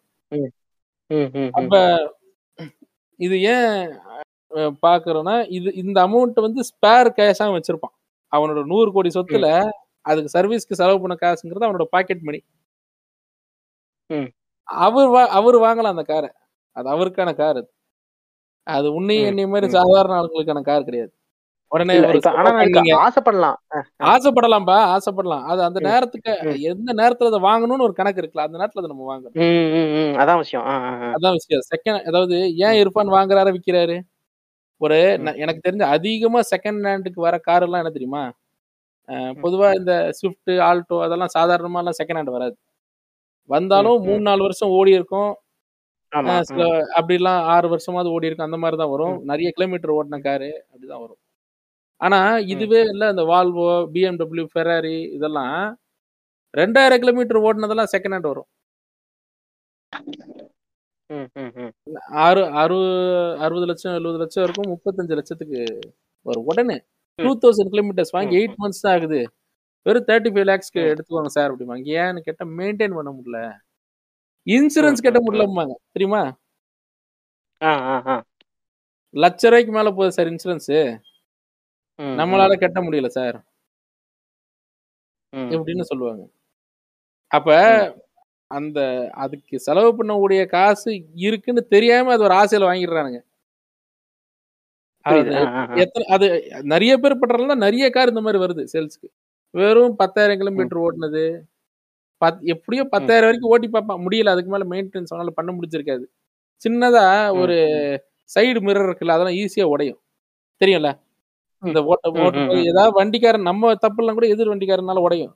அப்ப 1.54 1.74
இது 3.20 3.36
ஏன் 3.50 3.74
பாக்குறோம்னா 4.86 5.46
இது 5.48 5.74
இந்த 5.74 5.98
அமௌண்ட் 6.06 6.40
வந்து 6.40 6.62
ஸ்பேர் 6.70 7.08
கேஷா 7.18 7.46
வச்சிருப்பான். 7.56 7.94
அவனோட 8.32 8.64
நூறு 8.64 8.92
கோடி 8.92 9.10
சொத்துல 9.14 9.48
அதுக்கு 10.04 10.30
சர்வீஸ்க்கு 10.38 10.78
செலவு 10.80 11.00
பண்ண 11.00 11.16
காசுங்கிறது 11.20 11.68
அவனோட 11.68 11.84
பாக்கெட் 11.90 12.22
மணி. 12.22 12.40
அவர் 14.68 15.14
அவர் 15.30 15.56
வாங்கலாம் 15.56 15.94
அந்த 15.94 16.02
காரை 16.02 16.30
அது 16.76 16.88
அவருக்கான 16.90 17.30
கார் 17.36 17.56
அது. 17.56 17.68
அது 18.66 18.88
உன்னையும் 18.94 19.24
ம், 19.24 19.28
என்னைய 19.28 19.48
மாதிரி. 19.48 19.68
சாதாரண 19.72 20.14
ஆளுங்களுக்கான 20.20 20.62
கார் 20.62 20.84
கிடையாது. 20.84 21.12
உடனே. 21.72 21.94
ஆசைப்படலாம். 23.04 23.58
ஆசைப்படலாம்பா 24.06 24.76
ஆசைப்படலாம். 24.94 25.44
அது 25.44 25.62
அந்த 25.62 25.80
நேரத்துக்கு. 25.80 26.32
எந்த 26.62 26.90
நேரத்துல 26.94 27.30
அதை 27.30 27.40
வாங்கணும்னு 27.42 27.86
ஒரு 27.88 27.92
கணக்கு 27.92 28.22
இருக்குல்ல 28.22 28.46
அந்த 28.48 28.58
நேரத்துல 28.58 28.82
அதை 28.82 28.90
நம்ம 28.92 29.06
வாங்கணும். 29.10 29.36
அதான் 30.22 30.38
விஷயம். 30.38 30.66
அதான் 31.16 31.36
விஷயம். 31.38 31.64
செகண்ட் 31.72 32.02
அதாவது 32.04 32.36
ஏன் 32.58 32.78
இர்ஃபான் 32.82 33.14
வாங்குறாரு 33.16 33.52
விக்கிறாரு? 33.56 33.96
ஒரு 34.80 34.96
எனக்கு 35.42 35.64
தெரிஞ்ச 35.66 35.84
அதிகமா 35.92 36.40
செகண்ட் 36.50 36.86
ஹேண்டுக்கு 36.88 37.20
வர 37.22 37.36
கார் 37.40 37.62
எல்லாம் 37.62 37.82
என்ன 37.82 37.92
தெரியுமா? 37.92 38.24
பொதுவா 39.42 39.68
இந்த 39.78 39.92
ஸ்விஃப்ட் 40.18 40.52
ஆல்டோ 40.68 40.96
அதெல்லாம் 41.02 41.34
சாதாரணமா 41.36 41.80
எல்லாம் 41.82 41.98
செகண்ட் 42.00 42.18
ஹேண்ட் 42.20 42.36
வராது. 42.36 42.56
வந்தாலும். 43.50 43.98
மூணு 44.06 44.22
நாலு 44.22 44.42
வருஷம் 44.42 44.74
ஓடி 44.78 44.92
இருக்கும். 44.92 45.30
ஆமா 46.12 46.32
அஹ், 46.32 46.44
சில 46.48 46.62
ம், 46.72 46.86
அப்படிலாம் 46.98 47.40
ஆறு 47.52 47.68
வருஷமாவது 47.72 48.12
ஓடி 48.12 48.28
இருக்கும். 48.28 48.48
அந்த 48.48 48.58
மாதிரி 48.62 48.76
தான் 48.76 48.92
வரும். 48.92 49.16
நிறைய 49.30 49.48
கிலோமீட்டர் 49.52 49.94
ஓடின 49.96 50.20
காரு 50.22 50.50
அப்படிதான் 50.64 51.04
வரும். 51.04 51.20
ஆனா 52.00 52.20
இதுவே 52.54 52.80
இல்ல. 52.86 53.04
இந்த 53.14 53.24
வால்வோ 53.30 53.66
பிஎம்டபிள்யூ 53.94 54.46
ஃபெராரி 54.52 54.96
இதெல்லாம் 55.16 55.56
ரெண்டாயிரம் 56.54 57.02
கிலோமீட்டர் 57.02 57.44
ஓடினதெல்லாம் 57.46 57.92
செகண்ட் 57.94 58.16
ஹேண்ட் 58.16 58.30
வரும். 58.32 58.48
ஆறு 62.20 62.42
அறு 62.54 62.78
அறுபது 63.38 63.66
லட்சம் 63.66 63.94
எழுபது 63.94 64.18
லட்சம் 64.18 64.44
இருக்கும் 64.44 64.70
முப்பத்தஞ்சு 64.72 65.14
லட்சத்துக்கு 65.14 65.60
வரும். 66.26 66.44
உடனே 66.46 66.76
டூ 67.18 67.32
தௌசண்ட் 67.36 67.72
கிலோமீட்டர்ஸ் 67.74 68.12
வாங்கி 68.12 68.36
எயிட் 68.38 68.56
மந்த்ஸ் 68.62 68.82
தான் 68.82 68.96
ஆகுது. 68.96 69.20
வெறும் 69.86 70.06
தேர்ட்டி 70.06 70.30
ஃபைவ் 70.34 70.48
லேக்ஸ்க்கு 70.50 70.82
எடுத்துக்கோங்க 70.86 71.32
சார் 71.36 71.50
அப்படிம்பாங்க. 71.52 71.84
ஏன்னு 71.98 72.20
கேட்டால் 72.20 72.50
மெயின்டைன் 72.58 72.96
பண்ண 72.96 73.10
முடியல. 73.12 73.40
இன்சூரன்ஸ் 74.46 75.04
கட்ட 75.04 75.20
முடியலம்பாங்க 75.26 75.74
தெரியுமா? 75.92 76.22
ஆ, 77.60 77.70
ஆ, 77.86 78.02
ஆ. 78.06 78.16
லட்ச 79.14 79.44
ரூபாய்க்கு 79.46 79.72
மேல 79.72 79.90
போகுது 79.90 80.12
சார் 80.12 80.28
இன்சூரன்ஸ் 80.28 80.72
நம்மளால 82.18 82.54
கட்ட 82.58 82.80
முடியல 82.82 83.08
சார் 83.10 83.36
ம். 85.32 85.48
இப்படின்னு 85.50 85.80
சொல்லுவாங்க. 85.82 86.22
அப்ப. 87.30 87.48
அந்த 88.50 88.80
அதுக்கு 89.16 89.56
செலவு 89.60 89.90
பண்ணக்கூடிய 89.92 90.42
காசு 90.48 90.90
இருக்குன்னு 91.24 91.62
தெரியாம 91.68 92.12
அது 92.12 92.24
ஒரு 92.24 92.34
ஆசையில 92.36 92.68
வாங்கிடுறானுங்க. 92.68 93.20
எத்தனை 95.82 96.04
அது 96.14 96.26
நிறைய 96.72 96.92
பேர் 96.98 97.20
பண்றதுனால 97.20 97.56
நிறைய 97.64 97.86
கார் 97.90 98.12
இந்த 98.12 98.22
மாதிரி 98.26 98.40
வருது 98.44 98.62
சேல்ஸ்க்கு. 98.74 99.08
வெறும் 99.54 99.96
பத்தாயிரம் 100.00 100.40
கிலோமீட்டர் 100.40 100.82
ஓட்டுனது 100.84 101.24
பத் 102.22 102.40
எப்படியோ 102.54 102.82
பத்தாயிரம் 102.92 103.28
வரைக்கும் 103.28 103.52
ஓட்டி 103.52 103.68
பார்ப்பான். 103.70 104.02
முடியல 104.04 104.32
அதுக்கு 104.34 104.52
மேல 104.52 104.66
மெயின்டெனன்ஸ் 104.72 105.12
அவனால 105.12 105.32
பண்ண 105.38 105.50
முடிஞ்சிருக்காது. 105.56 106.04
சின்னதா 106.62 107.04
ஒரு 107.42 107.56
சைடு 108.30 108.60
மிரர் 108.66 108.86
இருக்குல்ல 108.88 109.16
அதெல்லாம் 109.16 109.38
ஈஸியா 109.42 109.66
உடையும். 109.74 110.00
தெரியும்ல? 110.60 110.90
இந்த 111.62 111.80
ஓட்ட 111.86 112.08
ம். 112.16 112.66
ஏதாவது 112.70 112.92
வண்டிக்காரன் 112.98 113.48
நம்ம 113.50 113.72
தப்புலாம் 113.84 114.18
கூட 114.18 114.28
எதிர் 114.34 114.52
வண்டிக்காரனால 114.52 115.02
உடையும். 115.06 115.34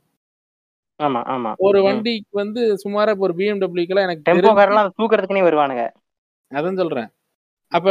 ஆமா 1.01 1.20
ஆமா. 1.32 1.51
ஒரு. 1.59 1.78
வண்டிக்கு 1.82 2.36
வந்து 2.39 2.62
சுமாரா 2.82 3.10
இப்ப 3.10 3.27
ஒரு 3.28 3.35
பிஎம்டபிள்யூக்கெல்லாம் 3.35 4.06
எனக்கு 4.09 4.27
டெம்போ 4.28 4.51
காரெல்லாம் 4.59 4.94
தூக்குறதுக்குனே 4.98 5.47
வருவானுங்க. 5.47 5.85
அதான் 6.52 6.81
சொல்றேன். 6.82 7.09
அப்ப. 7.72 7.89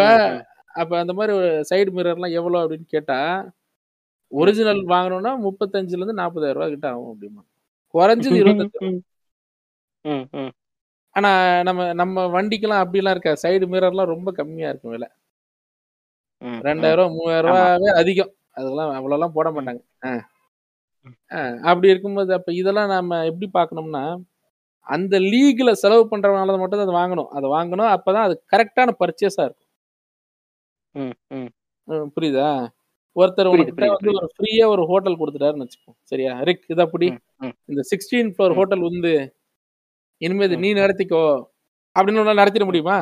அப்ப 0.75 0.97
அந்த 0.99 1.13
மாதிரி 1.13 1.31
ஒரு 1.37 1.47
சைடு 1.69 1.89
மிரர்லாம் 1.89 2.31
எவ்வளவு 2.31 2.63
அப்படின்னு 2.65 2.87
கேட்டா 2.87 3.17
ஒரிஜினல் 4.31 4.81
வாங்கணும்னா 4.87 5.31
முப்பத்தஞ்சுல 5.45 5.99
இருந்து 5.99 6.13
நாற்பதாயிரம் 6.13 6.57
ரூபாய் 6.57 6.69
கிட்ட 6.69 6.87
ஆகும் 6.89 7.11
அப்படிமா 7.13 7.41
குறைஞ்சது 7.93 8.37
இருபத்தஞ்சு. 8.41 8.89
ஆனா 11.15 11.29
நம்ம 11.63 11.93
நம்ம 11.93 12.25
வண்டிக்கெல்லாம் 12.35 12.83
அப்படிலாம் 12.83 13.09
இருக்கா 13.09 13.33
சைடு 13.43 13.65
மிரர்லாம் 13.71 14.13
ரொம்ப 14.13 14.31
கம்மியா 14.31 14.69
இருக்கும் 14.69 14.91
விலை. 14.91 15.07
ரெண்டாயிரம் 16.67 16.99
ரூபாய் 16.99 17.15
மூவாயிரம். 17.15 17.49
ரூபாவே 17.49 17.89
அதிகம். 18.01 18.31
அதெல்லாம் 18.57 18.91
அவ்வளோலாம் 18.97 19.35
போட 19.37 19.49
மாட்டாங்க. 19.51 19.81
அப்படி 21.69 21.87
இருக்கும்போது 21.89 22.31
அப்ப 22.33 22.53
இதெல்லாம் 22.53 22.91
நம்ம 22.93 23.21
எப்படி 23.25 23.47
பார்க்கணும்னா 23.53 24.03
அந்த 24.87 25.15
லீக்ல 25.25 25.71
செலவு 25.81 26.03
பண்றவனால 26.11 26.57
மட்டும் 26.59 26.79
தான் 26.79 26.87
அதை 26.87 26.95
வாங்கணும். 26.99 27.29
அதை 27.29 27.47
வாங்கணும் 27.49 27.91
அப்பதான் 27.95 28.27
அது 28.27 28.35
கரெக்டான 28.53 28.89
பர்ச்சேஸா 29.01 29.43
இருக்கும். 29.43 29.65
ம், 30.95 31.15
ம். 31.33 31.49
ம், 31.87 32.07
புரியுதா? 32.15 32.49
ஒருத்தர் 33.15 33.49
வந்து 33.51 34.11
ஒரு 34.17 34.27
ஃப்ரீயா 34.35 34.65
ஒரு 34.67 34.83
ஹோட்டல் 34.85 35.19
கொடுத்துட்டாருன்னு 35.19 35.65
வச்சுக்கோ. 35.65 35.91
சரியா? 36.03 36.33
ரிக் 36.41 36.65
இது 36.67 36.81
அப்படி. 36.81 37.07
இந்த 37.69 37.81
சிக்ஸ்டீன் 37.91 38.31
ஃப்ளோர். 38.33 38.57
ஹோட்டல் 38.59 38.87
வந்து 38.89 39.11
இனிமே 40.21 40.45
இது 40.45 40.57
ம். 40.57 40.61
நீ 40.61 40.71
நடத்திக்கோ. 40.79 41.23
அப்படின்னு 41.95 42.21
உன்னால 42.21 42.41
நடத்திட 42.41 42.65
முடியுமா? 42.65 42.97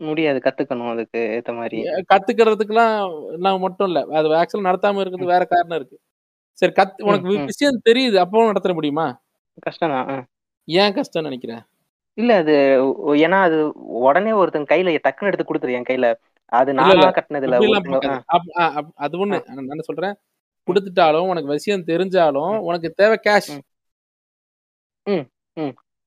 முடியாது 0.00 0.38
கத்துக்கணும் 0.38 0.92
அதுக்கு 0.92 1.20
ஏத்த 1.36 1.52
மாதிரி. 1.56 1.78
கத்துக்கிறதுக்குலாம் 2.10 2.94
நான் 3.38 3.60
மட்டும் 3.60 3.88
இல்ல. 3.90 4.00
அது 4.18 4.28
ஆக்சுவலா 4.40 4.68
நடத்தாம 4.70 5.02
இருக்கிறது 5.02 5.32
வேற 5.34 5.44
காரணம் 5.46 5.78
இருக்கு. 5.80 5.96
சரி 6.58 6.72
கத்து 6.76 7.06
உனக்கு. 7.06 7.34
விஷயம் 7.50 7.84
தெரியுது 7.88 8.16
அப்பவும் 8.22 8.50
நடத்த 8.50 8.74
முடியுமா? 8.74 9.06
கஷ்டம் 9.62 9.94
தான் 9.94 10.22
ஏன் 10.68 10.96
கஷ்டம் 10.96 11.28
நினைக்கிறேன் 11.28 11.62
இல்ல 12.18 12.32
அது 12.40 12.54
ஏன்னா 13.22 13.38
அது 13.42 13.58
உடனே 14.00 14.32
ஒருத்தன் 14.40 14.70
கையில 14.70 14.94
டக்குன்னு 14.98 15.30
எடுத்து 15.30 15.46
கொடுத்துரு 15.46 15.76
என் 15.78 15.88
கையில. 15.90 16.08
அது 16.52 16.70
நானா 16.78 17.08
கட்டினது 17.10 17.46
இல்ல 17.46 17.58
அது 19.02 19.16
ஒண்ணு 19.22 19.38
நான் 19.70 19.88
சொல்றேன்? 19.90 20.16
கொடுத்துட்டாலும் 20.68 21.30
உனக்கு 21.30 21.54
விஷயம் 21.54 21.88
தெரிஞ்சாலும் 21.88 22.54
உனக்கு 22.66 22.88
தேவை 22.98 23.16
கேஷ் 23.24 23.52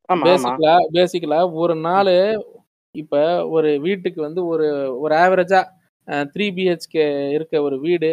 பேசிக்கலா 0.10 0.76
பேசிக்கலா 0.96 1.40
ஒரு 1.62 1.74
நாள் 1.86 2.12
இப்ப 2.96 3.16
ஒரு 3.56 3.70
வீட்டுக்கு 3.86 4.20
வந்து 4.22 4.42
ஒரு 4.52 4.68
ஒரு 5.04 5.14
ஆவரேஜா 5.16 5.62
த்ரீ 6.34 6.46
பிஹெச்கே 6.56 7.06
இருக்க 7.36 7.62
ஒரு 7.62 7.78
வீடு 7.80 8.12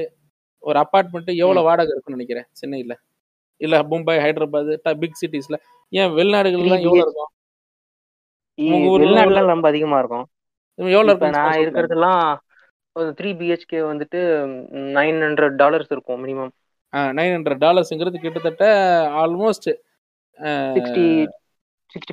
ஒரு 0.63 0.77
அப்பார்ட்மெண்ட் 0.83 1.31
எவ்வளவு 1.43 1.67
வாடகை 1.69 1.93
இருக்கும்னு 1.93 2.17
நினைக்கிறேன்? 2.17 2.49
சென்னையில. 2.61 2.95
இல்ல 3.61 3.77
மும்பை 3.91 4.17
ஹைதராபாத் 4.25 5.01
பிக் 5.03 5.21
சிட்டிஸ்ல 5.21 5.57
ஏன் 5.93 6.13
வெளிநாடுகள்லாம் 6.17 6.83
3 6.83 6.87
எவ்வளவு 6.87 6.97
BH 6.97 7.05
இருக்கும் 7.07 7.31
உங்க 8.59 8.89
ஊர்ல 8.95 9.43
ரொம்ப 9.53 9.67
அதிகமா 9.73 9.99
இருக்கும். 10.03 10.25
எவ்வளவு 10.79 11.15
இப்ப 11.15 11.27
இருக்கும் 11.27 11.37
நான் 11.37 11.47
சொல்லுங்க 11.47 11.65
இருக்கிறதெல்லாம் 11.65 12.25
ஒரு 12.97 13.09
த்ரீ 13.19 13.31
பிஹெச்கே 13.39 13.81
வந்துட்டு 13.91 14.21
நைன் 14.97 15.21
ஹண்ட்ரட் 15.27 15.57
டாலர்ஸ் 15.63 15.93
இருக்கும் 15.95 16.21
மினிமம் 16.25 16.53
நைன் 17.19 17.35
ஹண்ட்ரட் 17.37 17.63
டாலர்ஸ்ங்கிறது 17.65 18.23
கிட்டத்தட்ட 18.25 18.65
ஆல்மோஸ்ட் 19.23 19.71
சிக்ஸ்டி 20.77 21.05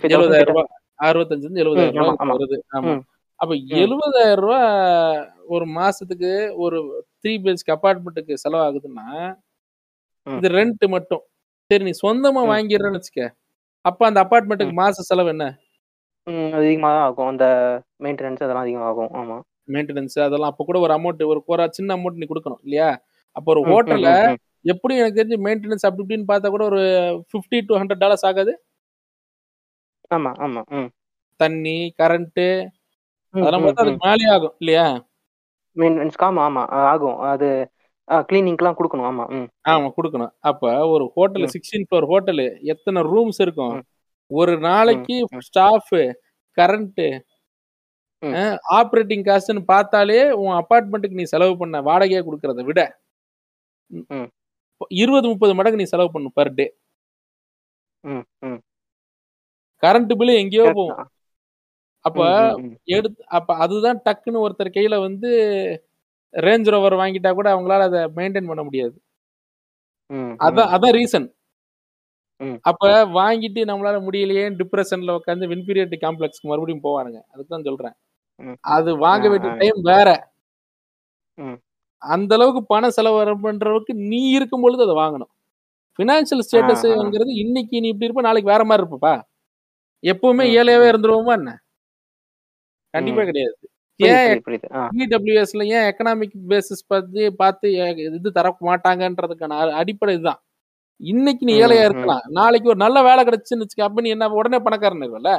எழுபதாயிரம் 0.10 0.52
ரூபாய் 0.52 0.70
அறுபத்தஞ்சு 1.00 1.46
இருந்து 1.46 1.64
எழுபதாயிரம் 1.64 2.00
ரூபாய் 2.00 2.32
வருது. 2.34 2.58
ஆமா. 2.78 2.94
அப்ப 3.40 3.52
எழுபதாயிரம் 3.82 4.42
ரூபாய் 4.44 4.70
ஒரு 5.48 5.66
மாசத்துக்கு 5.78 6.32
ஒரு 6.64 6.80
த்ரீ 7.24 7.34
பிஹெச்கே 7.44 7.72
அபார்ட்மெண்ட்டுக்கு 7.76 8.42
செலவாகுதுன்னா 8.44 9.08
இது 10.28 10.48
ரெண்ட் 10.58 10.86
மட்டும். 10.96 11.24
சரி 11.72 11.84
நீ 11.88 11.94
சொந்தமா 12.04 12.42
வாங்கிடுறேன்னு 12.52 13.00
வச்சுக்க. 13.00 13.24
அப்ப 13.86 14.06
அந்த 14.10 14.20
ம் 14.20 14.24
அபார்ட்மெண்ட்டுக்கு 14.26 14.76
மாச 14.82 15.04
செலவு 15.10 15.30
என்ன? 15.34 15.46
அதிகமாக 16.60 16.92
தான் 16.96 17.06
ஆகும். 17.08 17.30
அந்த 17.32 17.46
மெயின்டெனன்ஸ் 18.04 18.44
அதெல்லாம் 18.46 18.66
அதிகமாகும் 18.66 19.12
ஆமா. 19.20 19.38
மெயின்டெனன்ஸ் 19.74 20.18
அதெல்லாம் 20.28 20.52
அப்ப 20.54 20.64
கூட 20.70 20.78
ஒரு 20.86 20.94
அமௌண்ட் 20.98 21.24
ஒரு 21.34 21.42
குறை 21.48 21.66
சின்ன 21.78 21.96
அமௌண்ட் 21.98 22.20
நீ 22.22 22.28
கொடுக்கணும் 22.32 22.62
இல்லையா? 22.66 22.90
அப்போ 23.36 23.50
ஒரு 23.54 23.62
ஹோட்டல்ல 23.72 24.12
எப்படி 24.66 24.94
எனக்கு 25.00 25.20
தெரிஞ்சு 25.20 25.38
மெயின்டெனன்ஸ் 25.46 25.86
அப்படி 25.88 26.04
இப்படின்னு 26.06 26.30
பார்த்தா 26.32 26.50
கூட 26.56 26.64
ஒரு 26.72 26.82
ஃபிஃப்டி 27.30 27.60
டு 27.68 27.78
ஹண்ட்ரட் 27.82 28.04
டாலர்ஸ் 28.04 28.26
ஆகாது? 28.30 28.54
ஆமா 30.12 30.32
ஆமா 30.46 30.62
தண்ணி 31.40 31.78
கரண்ட் 32.00 32.44
அதெல்லாம் 33.34 33.64
பார்த்தா 33.66 33.84
அதுக்கு 33.86 34.06
மேலே 34.08 34.26
ஆகும் 34.36 34.56
இல்லையா? 34.62 34.86
மெயின்டெனன்ஸ் 35.80 36.18
ஆமா 36.28 36.42
ஆமா 36.48 36.64
ஆகும். 36.92 37.18
அது 37.32 37.50
கிளீனிங்க்குலாம் 38.30 38.78
கொடுக்கணும். 38.78 39.08
ஆமா 39.10 39.26
ம். 39.38 39.48
ஆமா 39.74 39.88
கொடுக்கணும். 39.98 40.32
அப்ப 40.50 40.64
ஒரு 40.94 41.06
ஹோட்டல் 41.16 41.48
சிக்ஸ்டீன் 41.54 41.86
ஃப்ளோர் 41.88 42.08
ஹோட்டலு 42.12 42.46
எத்தனை 42.74 43.02
ரூம்ஸ் 43.12 43.42
இருக்கும்? 43.46 43.76
ஒரு 44.32 44.54
நாளைக்கு 44.66 45.16
ஸ்டாஃப் 45.48 45.94
கரண்ட் 46.58 47.04
ஆப்ரேட்டிங் 48.78 49.26
காஸ்ட்னு 49.28 49.62
பார்த்தாலே 49.70 50.18
உன் 50.42 50.56
அபார்ட்மெண்ட்டுக்கு 50.58 51.20
நீ 51.20 51.26
செலவு 51.34 51.54
பண்ண 51.58 51.82
வாடகையா 51.82 52.22
கொடுக்கறத 52.24 52.64
விட 52.70 52.80
இருபது 55.00 55.26
முப்பது 55.32 55.54
மடங்கு 55.58 55.80
நீ 55.82 55.86
செலவு 55.92 56.10
பண்ணும் 56.12 56.36
பர் 56.40 56.52
டே 56.58 56.66
கரண்ட் 59.84 60.14
பில்லு 60.20 60.34
எங்கேயோ 60.42 60.66
போகும். 60.72 61.00
அப்ப 62.06 62.22
எடுத்து 62.98 63.22
அப்ப 63.38 63.56
அதுதான் 63.64 64.00
டக்குன்னு 64.06 64.44
ஒருத்தர் 64.46 64.76
கையில 64.78 64.98
வந்து 65.08 65.30
ரேஞ்ச் 66.34 66.70
ரோவர் 66.74 67.00
வாங்கிட்டா 67.02 67.32
கூட 67.40 67.48
அவங்களால 67.54 67.88
அதை 67.90 68.02
மெயின்டைன் 68.18 68.50
பண்ண 68.52 68.64
முடியாது. 68.68 68.96
அதான் 70.48 70.72
அதான் 70.76 70.96
ரீசன் 71.00 71.28
அப்ப 72.70 72.84
வாங்கிட்டு 73.20 73.62
நம்மளால 73.70 73.98
முடியலையே 74.06 74.44
டிப்ரெஷன்ல 74.60 75.16
உட்காந்து 75.20 75.50
இன்ஃபீரியாரிட்டி 75.56 75.98
காம்ப்ளெக்ஸ்க்கு 76.06 76.50
மறுபடியும் 76.52 76.86
போவானுங்க. 76.86 77.20
அதுக்கு 77.34 77.52
தான் 77.54 77.68
சொல்றேன் 77.70 77.96
அது 78.76 78.92
வாங்க 79.06 79.26
வேண்டிய 79.32 79.52
டைம் 79.62 79.80
வேற. 79.92 80.10
அந்த 82.02 82.32
அளவுக்கு 82.38 82.62
பண 82.74 82.90
செலவு 82.98 83.36
பண்றதுக்கு 83.48 83.94
நீ 84.12 84.22
இருக்கும் 84.38 84.64
பொழுது 84.66 84.86
அதை 84.88 84.96
வாங்கணும். 85.04 85.32
ஆ 86.00 86.16
ஸ்டேட்டஸ்ங்கிறது 86.48 87.34
இன்னைக்கு 87.44 87.82
நீ 87.84 87.88
இப்படி 87.94 88.08
இருப்ப 88.08 88.24
நாளைக்கு 88.28 88.52
வேற 88.54 88.64
மாதிரி 88.70 88.84
இருப்பப்பா. 88.84 89.14
எப்பவுமே 90.04 90.46
ஏழையாவே 90.60 90.86
இருந்துருவோமா 90.92 91.34
என்ன? 91.40 91.52
கண்டிப்பா 92.94 93.24
கிடையாது. 93.26 93.56
ஏன் 94.00 94.28
ஏன் 95.76 95.88
எக்கனாமிக் 95.90 96.36
பேசிஸ் 96.50 96.84
பத்தி 96.88 97.24
பார்த்து 97.40 97.70
இது 98.10 98.30
தர 98.38 98.50
மாட்டாங்கன்றதுக்கான 98.68 99.54
அடிப்படை 99.80 100.14
இதுதான். 100.16 100.40
இன்னைக்கு 101.02 101.44
நீ 101.46 101.54
ஏழையா 101.58 101.84
இருக்கலாம். 101.88 102.24
நாளைக்கு 102.38 102.70
ஒரு 102.70 102.80
நல்ல 102.80 102.98
வேலை 103.04 103.22
கிடைச்சுன்னு 103.24 103.64
வச்சுக்க 103.64 103.88
அப்ப 103.88 104.02
நீ 104.02 104.10
என்ன 104.10 104.30
உடனே 104.40 104.60
பணக்காரன் 104.60 105.06
இருவல்ல 105.06 105.32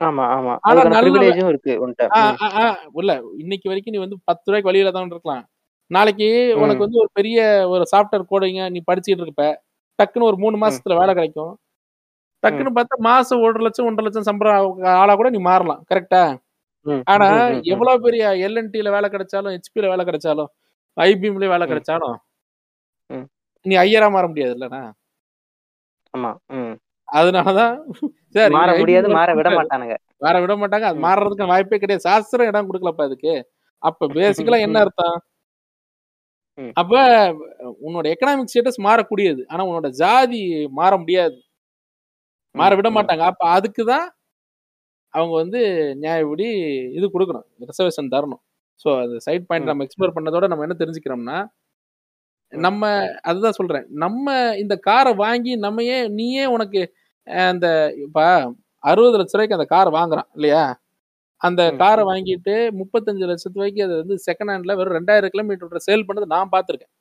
ஆமா 0.00 0.24
ஆமா. 0.34 0.52
ஆனா 0.58 0.72
அதுக்கான 0.72 0.94
நல்ல 0.96 1.06
வே- 1.06 1.14
ப்ரிவிலேஜும் 1.14 1.48
இருக்கு 1.48 1.72
உன்கிட்ட 1.78 2.04
ஆ, 2.16 2.20
ம். 2.24 2.36
ஆ, 2.42 2.48
ஆ, 2.58 2.66
இல்ல 3.00 3.12
இன்னைக்கு 3.38 3.70
வரைக்கும் 3.70 3.94
நீ 3.94 4.00
வந்து 4.02 4.18
பத்து 4.24 4.46
ரூபாய்க்கு 4.48 4.70
வழியில 4.70 4.90
தான் 4.90 5.08
இருக்கலாம். 5.08 5.44
நாளைக்கு 5.90 6.28
உனக்கு 6.58 6.84
வந்து 6.84 6.98
ஒரு 6.98 7.10
பெரிய 7.12 7.38
ஒரு 7.68 7.84
சாஃப்ட்வேர் 7.92 8.30
கோடிங்க 8.30 8.62
நீ 8.70 8.80
படிச்சுட்டு 8.86 9.24
இருப்ப 9.24 9.46
டக்குன்னு 9.98 10.28
ஒரு 10.28 10.38
மூணு 10.38 10.56
மாசத்துல 10.62 10.98
வேலை 10.98 11.12
கிடைக்கும். 11.14 11.52
டக்குன்னு 12.42 12.72
பார்த்தா 12.74 12.96
மாசம் 13.06 13.42
ஒரு 13.46 13.64
லட்சம் 13.64 13.86
ஒன்றரை 13.86 14.04
லட்சம் 14.06 14.28
சம்பளம் 14.28 14.58
ஆளா 15.00 15.14
கூட 15.14 15.28
நீ 15.30 15.40
மாறலாம். 15.46 15.80
கரெக்டா 15.90 16.22
ஆனா 17.12 17.26
எவ்வளவு 17.72 18.02
பெரிய 18.04 18.24
எல்என்டில 18.46 18.92
வேலை 18.94 19.08
கிடைச்சாலும் 19.10 19.54
ஹெச்பில 19.54 19.88
வேலை 19.92 20.04
கிடைச்சாலும் 20.08 20.50
ஐபிஎம்ல 20.96 21.48
வேலை 21.52 21.64
கிடைச்சாலும் 21.66 22.16
நீ 23.66 23.74
ஐயரா 23.82 24.08
மாற 24.08 24.26
முடியாது 24.30 24.54
இல்லனா 24.56 24.82
ஆமா 26.14 26.30
அதனாலதான் 27.08 27.74
சார் 28.34 28.54
மாற 28.56 28.70
முடியாது 28.80 29.08
மாற 29.16 29.30
விட 29.38 29.48
மாட்டானுங்க. 29.50 29.94
மாற 30.22 30.34
விட 30.40 30.54
மாட்டாங்க. 30.56 30.86
அது 30.90 30.98
ம். 30.98 31.04
மாறுறதுக்கு 31.06 31.50
வாய்ப்பே 31.52 31.78
கிடையாது. 31.78 32.06
சாஸ்திரம் 32.06 32.48
இடம் 32.50 32.68
கொடுக்கலப்பா 32.68 33.04
அதுக்கு. 33.08 33.32
அப்ப 33.82 34.08
பேசிக்கலா 34.16 34.58
என்ன. 34.66 34.78
அர்த்தம். 34.84 35.16
அப்ப 36.76 36.92
உன்னோட 37.86 38.06
எக்கனாமிக் 38.12 38.50
ஸ்டேட்டஸ் 38.52 38.80
மாறக்கூடியது. 38.86 39.42
ஆனா 39.48 39.62
உன்னோட 39.68 39.88
ஜாதி 40.00 40.40
மாற 40.80 40.92
முடியாது. 40.96 41.38
மாற. 42.54 42.70
விட. 42.76 42.88
மாட்டாங்க 42.96 43.24
அப்ப 43.30 43.42
அதுக்குதான் 43.56 44.06
அவங்க 45.14 45.34
வந்து 45.42 45.60
நியாயப்படி 46.02 46.46
இது 46.98 47.06
கொடுக்கணும் 47.08 47.46
ரிசர்வேஷன் 47.62 48.12
தரணும் 48.14 48.42
ஸோ 48.84 48.88
அது 49.02 49.14
சைட் 49.26 49.46
பாயிண்ட். 49.48 49.68
நம்ம 49.70 49.84
எக்ஸ்ப்ளோர் 49.86 50.16
பண்ணதோட 50.16 50.46
நம்ம 50.50 50.64
என்ன 50.66 50.76
தெரிஞ்சுக்கிறோம்னா. 50.80 51.38
நம்ம 52.52 52.82
அதுதான் 53.28 53.56
சொல்றேன் 53.58 53.86
நம்ம 54.04 54.26
இந்த 54.62 54.74
காரை 54.86 55.12
வாங்கி 55.22 55.52
நம்ம 55.64 55.84
ஏன் 55.96 56.08
நீயே 56.14 56.44
உனக்கு 56.54 56.80
அந்த 57.44 57.66
இப்ப 58.04 58.20
அறுபது 58.84 59.18
லட்ச 59.20 59.34
ரூபாய்க்கு 59.34 59.58
அந்த 59.58 59.68
கார் 59.74 59.90
வாங்குறான் 59.96 60.28
இல்லையா 60.36 60.62
அந்த. 61.40 61.62
காரை. 61.80 62.02
வாங்கிட்டு 62.10 62.54
முப்பத்தஞ்சு 62.80 63.28
லட்சத்து 63.30 63.58
ரூபாய்க்கு 63.58 63.82
அது 63.86 63.96
வந்து 64.02 64.16
செகண்ட் 64.26 64.52
ஹேண்ட்ல 64.52 64.76
வெறும் 64.78 64.98
ரெண்டாயிரம் 64.98 65.34
கிலோமீட்டர் 65.34 65.86
சேல் 65.88 66.06
பண்ணது 66.08 66.32
நான் 66.34 66.52
பார்த்துருக்கேன் 66.54 66.92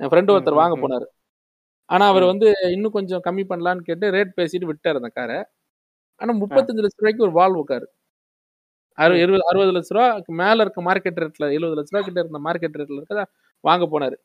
என் 0.00 0.10
ஃப்ரெண்டு. 0.12 0.34
ஒருத்தர். 0.34 0.60
வாங்க. 0.62 0.76
போனாரு 0.82 1.06
ஆனா 1.90 2.04
அவர். 2.12 2.24
வந்து 2.32 2.46
இன்னும் 2.74 2.96
கொஞ்சம் 2.96 3.22
கம்மி 3.26 3.44
பண்ணலான்னு 3.48 3.86
கேட்டு 3.88 4.06
ரேட் 4.16 4.32
பேசிட்டு 4.38 4.68
விட்டார் 4.70 5.00
அந்த 5.00 5.10
காரை 5.12 5.38
ஆனா. 6.20 6.32
முப்பத்தஞ்சு 6.42 6.84
லட்ச 6.84 6.98
ரூபாய்க்கு 7.00 7.26
ஒரு 7.28 7.34
வால்வோ 7.38 7.64
கார் 7.66 7.86
அறு 8.98 9.12
ம். 9.12 9.20
இருபது 9.22 9.44
அறுபது 9.50 9.72
லட்ச 9.76 9.92
ரூபாய்க்கு 9.96 10.32
மேல 10.40 10.64
இருக்க 10.64 10.80
மார்க்கெட் 10.88 11.20
ரேட்ல 11.22 11.46
எழுபது 11.56 11.76
லட்ச 11.78 11.92
ரூபா 11.94 12.02
கிட்ட 12.02 12.20
இருந்த 12.24 12.40
மார்க்கெட் 12.46 12.78
ரேட்ல 12.80 13.00
இருக்கத 13.00 13.22
வாங்க 13.64 13.84
போனாரு 13.92 14.16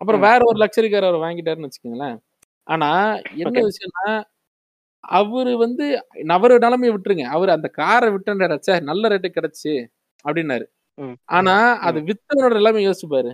அப்புறம். 0.00 0.22
வேற 0.26 0.40
ஒரு 0.50 0.58
லக்ஸரி 0.62 0.88
கார் 0.90 1.08
அவர் 1.08 1.24
வாங்கிட்டாருன்னு 1.24 1.68
வச்சுக்கோங்களேன் 1.68 2.16
ஆனா 2.66 2.90
என்ன 3.42 3.56
விஷயம்னா 3.68 4.06
அவரு 5.04 5.52
வந்து 5.62 5.86
அவரு 6.34 6.54
நிலைமையை 6.64 6.92
விட்டுருங்க 6.94 7.26
அவர் 7.34 7.56
அந்த 7.56 7.68
காரை 7.78 8.08
விட்டுன்ற 8.14 8.46
நல்ல 8.88 9.08
ரேட்டு 9.12 9.30
கிடைச்சு 9.32 9.72
அப்படின்னாரு. 10.24 10.66
ஆனா 11.30 11.54
அது. 11.82 11.98
வித்தவனோட 12.10 12.54
நிலைமை 12.60 12.82
யோசிச்சு 12.86 13.08
பாரு 13.08 13.32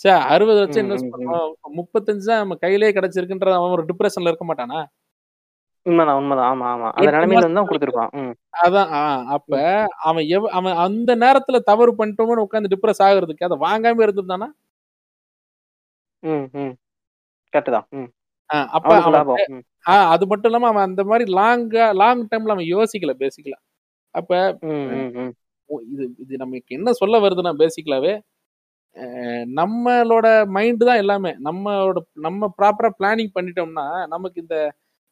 சே 0.00 0.10
அறுபது 0.28 0.58
லட்சம். 0.58 0.82
இன்வெஸ்ட். 0.82 1.10
பண்ணோம் 1.12 1.50
முப்பத்தஞ்சு 1.76 2.26
தான் 2.26 2.42
நம்ம 2.42 2.56
கையிலே 2.62 2.88
கிடைச்சிருக்குன்ற 2.96 3.52
அவன் 3.58 3.74
ஒரு 3.76 3.84
டிப்ரெஷன்ல 3.90 4.30
இருக்க 4.30 4.46
மாட்டானா 4.48 4.80
உண்மைதான் 5.86 6.18
உண்மைதான் 6.20 6.48
ஆமா 6.50 6.66
ஆமா 6.70 6.86
அந்த 6.94 7.10
நிலைமையில 7.16 7.48
தான் 7.50 7.68
கொடுத்துருப்பான். 7.68 8.12
அதான் 8.60 8.88
அப்ப. 9.34 9.52
அவன் 10.08 10.24
எவ் 10.36 10.46
அவன் 10.58 10.78
அந்த 10.84 11.10
நேரத்துல 11.22 11.58
தவறு 11.68 11.92
பண்ணிட்டோம்னு 11.98 12.44
உட்காந்து 12.46 12.72
டிப்ரெஸ் 12.72 13.02
ஆகுறதுக்கு 13.06 13.46
அதை 13.48 13.58
வாங்காம 13.62 14.04
இருந்திருந்தானா 14.06 14.48
ம். 16.22 16.46
ம். 16.58 16.74
கரெக்ட் 17.52 17.74
தான் 17.74 17.86
அப்ப 18.72 18.88
அவனுக்கு 18.88 19.02
அவன் 19.02 19.16
லாபம் 19.16 19.40
ம். 19.52 19.62
ஆ, 19.86 19.94
அது 20.12 20.24
மட்டும் 20.30 20.50
இல்லாம 20.50 20.68
அவன் 20.70 20.86
அந்த 20.88 21.02
மாதிரி 21.10 21.24
லாங்கா 21.36 21.86
லாங் 22.00 22.22
டைம்ல 22.30 22.54
அவன் 22.54 22.70
யோசிக்கல 22.72 23.12
பேசிக்கலா 23.22 23.58
அப்ப 24.14 24.32
இது 25.88 26.04
இது 26.22 26.34
நமக்கு 26.42 26.76
என்ன 26.78 26.90
சொல்ல 27.00 27.16
வருதுன்னா 27.22 27.52
பேசிக்கலாவே 27.62 28.12
நம்மளோட 29.58 30.26
மைண்ட் 30.56 30.82
தான் 30.88 31.00
எல்லாமே 31.02 31.32
நம்மளோட 31.46 31.98
நம்ம 32.26 32.48
ப்ராப்பரா 32.58 32.90
பிளானிங் 32.98 33.34
பண்ணிட்டோம்னா 33.36 33.84
நமக்கு 34.14 34.38
இந்த 34.44 34.56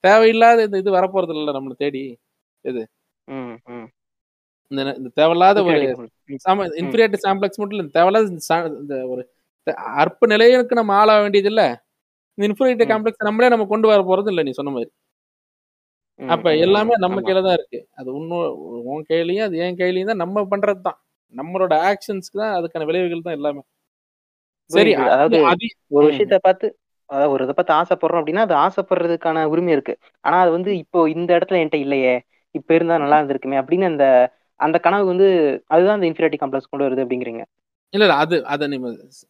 தேவையில்லாத 0.04 0.64
இந்த 0.66 0.78
இது 0.82 0.90
வரப்போறது 0.98 1.34
இல்லை 1.36 1.52
நம்மளை 1.56 1.76
தேடி 1.84 2.02
இது. 2.64 2.82
இந்த 4.70 5.08
தேவையில்லாத 5.20 5.58
ஒரு. 5.64 5.78
இன்ஃபீரியாரிட்டி 6.82 7.20
சாம்பிளக்ஸ் 7.26 7.60
மட்டும் 7.60 7.76
இல்லை 7.76 7.94
தேவையில்லாத 7.98 8.28
இந்த 8.82 8.96
ஒரு 9.12 9.22
அற்ப 10.00 10.26
நிலையனுக்கு 10.32 10.80
நம்ம 10.80 10.94
ஆளாக 11.00 11.22
வேண்டியது 11.24 11.50
இல்ல 11.52 11.62
இந்த 12.38 12.44
இன்ஃபீரியாரிட்டி. 12.48 12.86
காம்ப்ளெக்ஸ் 12.92 13.28
நம்மளே 13.28 13.50
நம்ம 13.54 13.66
கொண்டு 13.72 13.86
வர 13.92 14.02
போறது 14.10 14.30
இல்லை 14.32 14.44
நீ 14.48 14.52
சொன்ன 14.58 14.72
மாதிரி. 14.76 14.90
அப்ப. 16.20 16.48
எல்லாமே 16.66 16.94
நம்ம 17.04 17.20
கையில 17.26 17.40
தான் 17.46 17.56
இருக்கு 17.58 17.78
அது 18.00 18.08
உன்னும் 18.18 18.44
உன் 18.92 19.06
கையிலயும் 19.10 19.46
அது 19.46 19.56
என் 19.64 19.78
கையிலயும் 19.80 20.10
தான் 20.12 20.22
நம்ம 20.24 20.44
பண்றது 20.52 20.82
தான் 20.88 20.98
நம்மளோட 21.34 21.74
ஆக்ஷன்ஸ்க்கு 21.90 22.40
தான் 22.42 22.54
அதுக்கான 22.58 22.86
விளைவுகள் 22.90 23.26
தான் 23.26 23.38
எல்லாமே 23.38 23.62
சரி 24.70 24.92
அதாவது 25.06 25.36
அது 25.50 25.66
ஒரு 25.96 26.06
விஷயத்த 26.10 26.36
பார்த்து 26.46 26.66
அதாவது 27.10 27.32
ஒரு 27.32 27.42
இதை 27.44 27.54
பார்த்து 27.54 27.78
ஆசைப்படுறோம் 27.80 28.20
அப்படின்னா 28.20 28.44
அது 28.46 28.54
ஆசைப்படுறதுக்கான 28.62 29.42
உரிமை 29.52 29.72
இருக்கு. 29.74 29.94
ஆனா 30.24 30.36
அது 30.40 30.50
வந்து 30.56 30.70
இப்போ 30.82 31.00
இந்த 31.14 31.30
இடத்துல 31.36 31.58
என்கிட்ட 31.60 31.84
இல்லையே 31.84 32.14
இப்ப 32.54 32.70
இருந்தா 32.74 32.96
நல்லா 33.02 33.18
இருந்திருக்குமே 33.20 33.60
அப்படின்னு 33.60 33.86
அந்த 33.92 34.04
அந்த 34.60 34.76
கனவு 34.78 35.04
வந்து 35.12 35.26
அதுதான் 35.74 35.96
அந்த 35.96 36.08
இன்ஃபீரியாரிட்டி 36.08 36.40
காம்ப்ளெக்ஸ் 36.42 36.70
கொண்டு 36.70 36.86
வருது 36.86 37.04
அப்படிங்கிறீங்க. 37.04 37.42
இல்ல 37.92 38.04
இல்ல 38.06 38.16
அது 38.22 38.36
அதை 38.52 38.64
நீ 38.72 38.76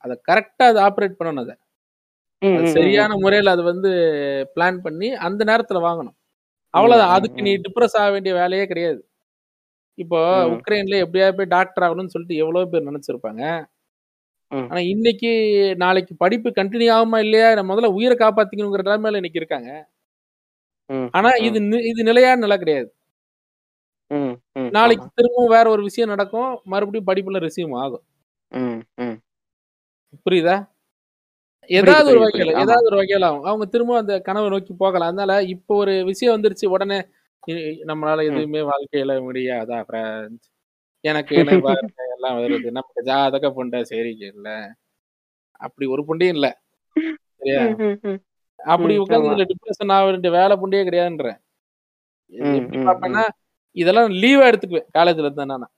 அதை 0.04 0.14
கரெக்டா 0.28 0.66
அதை 0.72 0.80
ஆப்ரேட் 0.86 1.18
பண்ணணும் 1.18 1.44
அதை. 1.44 1.54
சரியான 2.74 3.12
முறையில் 3.22 3.52
அது 3.52 3.62
வந்து 3.70 3.90
பிளான் 4.54 4.78
பண்ணி 4.82 5.08
அந்த 5.26 5.42
நேரத்துல 5.50 5.80
வாங்கணும். 5.86 6.16
அவ்வளவுதான் 6.74 7.14
அதுக்கு 7.16 7.40
நீ 7.46 7.52
டிப்ரெஸ் 7.64 7.98
ஆக 8.00 8.10
வேண்டிய 8.14 8.32
வேலையே 8.34 8.64
கிடையாது. 8.66 9.00
இப்போ 9.98 10.20
உக்ரைன்ல 10.54 10.96
எப்படியா 11.04 11.26
போய் 11.36 11.52
டாக்டர் 11.54 11.84
ஆகணும்னு 11.86 12.14
சொல்லிட்டு 12.14 12.40
எவ்வளவு 12.42 12.70
பேர் 12.72 12.88
நினைச்சிருப்பாங்க. 12.90 13.42
ஆனா 14.70 14.80
இன்னைக்கு 14.92 15.30
நாளைக்கு 15.76 16.14
படிப்பு 16.16 16.48
கண்டினியூ 16.50 16.90
ஆகுமா 16.96 17.18
இல்லையா? 17.18 17.54
நம்ம 17.54 17.70
முதல்ல 17.72 17.90
உயிரை 17.96 18.16
காப்பாத்திக்கணுங்கிற 18.18 18.84
நிலைமையில 18.88 19.20
இன்னைக்கு 19.20 19.42
இருக்காங்க. 19.42 19.70
ஆனா 21.14 21.30
இது 21.48 21.58
இது 21.90 22.02
நிலையான 22.04 22.40
நிலை 22.40 22.56
கிடையாது. 22.58 22.88
நாளைக்கு. 24.72 25.06
திரும்பவும் 25.14 25.54
வேற 25.54 25.66
ஒரு 25.70 25.82
விஷயம் 25.82 26.08
நடக்கும். 26.08 26.50
மறுபடியும் 26.66 27.08
படிப்புல 27.08 27.44
ரெசியூம் 27.46 27.76
ஆகும். 27.82 28.04
புரியுதா? 30.26 30.56
ஏதாவது 31.70 32.08
ஒரு 32.12 32.20
வகையில 32.24 32.52
ஏதாவது 32.62 32.86
ஒரு 32.90 32.98
வகையில 33.00 33.26
ஆகும். 33.28 33.46
அவங்க 33.50 33.66
திரும்ப 33.66 33.98
அந்த 33.98 34.14
கனவை 34.20 34.48
நோக்கி 34.50 34.72
போகலாம். 34.76 35.10
அதனால 35.10 35.34
இப்போ 35.54 35.74
ஒரு 35.82 35.94
விஷயம் 36.10 36.36
வந்துருச்சு 36.36 36.66
உடனே 36.74 36.98
நம்மளால. 37.90 38.24
எதுவுமே 38.30 38.60
வாழ்க்கையில 38.70 39.14
முடியாதா? 39.26 39.78
எனக்கு 41.04 41.34
எல்லாம் 42.24 42.38
வருது 42.42 42.76
நமக்கு 42.76 43.00
ஜாதக 43.08 43.48
புண்டை 43.56 43.80
சரி 43.92 44.12
இல்ல. 44.32 44.48
அப்படி 45.60 45.86
ஒரு 45.94 46.02
புண்டையும் 46.08 46.36
இல்ல. 46.36 46.48
சரியா? 47.38 47.62
அப்படி 48.60 48.94
உட்காந்து 48.98 49.48
டிப்ரெஷன் 49.50 49.92
ஆக 49.94 50.04
வேண்டிய 50.06 50.30
வேலை 50.36 50.54
புண்டையே 50.60 50.84
கிடையாதுன்றேன். 50.88 51.40
எப்படி 52.32 52.78
பார்ப்பேன்னா 52.88 53.24
இதெல்லாம் 53.76 54.10
லீவா 54.22 54.44
எடுத்துக்குவேன். 54.50 54.88
காலேஜ்ல 54.96 55.26
இருந்தா 55.26 55.46
நான். 55.52 55.72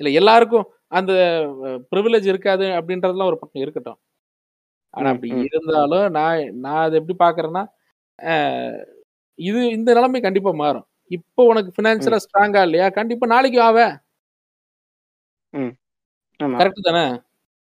இல்ல 0.00 0.10
எல்லாருக்கும் 0.20 0.66
அந்த 0.98 1.12
ப்ரிவிலேஜ் 1.90 2.26
இருக்காது 2.32 2.66
அப்படின்றதுலாம் 2.78 3.30
ஒரு 3.30 3.38
பக்கம் 3.42 3.62
இருக்கட்டும். 3.64 3.98
ஆனா 4.94 5.10
அப்படி 5.12 5.28
இருந்தாலும் 5.48 6.06
நான் 6.16 6.40
நான் 6.64 6.82
அதை 6.86 6.96
எப்படி 7.00 7.16
பாக்குறேன்னா 7.24 7.62
இது 9.38 9.60
இந்த 9.76 9.90
நிலைமை 9.96 10.20
கண்டிப்பா 10.20 10.50
மாறும். 10.62 10.86
இப்போ 11.12 11.42
உனக்கு 11.50 11.70
பினான்சியலா 11.76 12.18
ஸ்ட்ராங்கா 12.24 12.60
இல்லையா? 12.66 12.86
கண்டிப்பா 12.98 13.26
நாளைக்கு 13.26 13.60
ஆவ. 13.62 13.78
கரெக்ட் 16.60 16.86
தானே? 16.88 17.04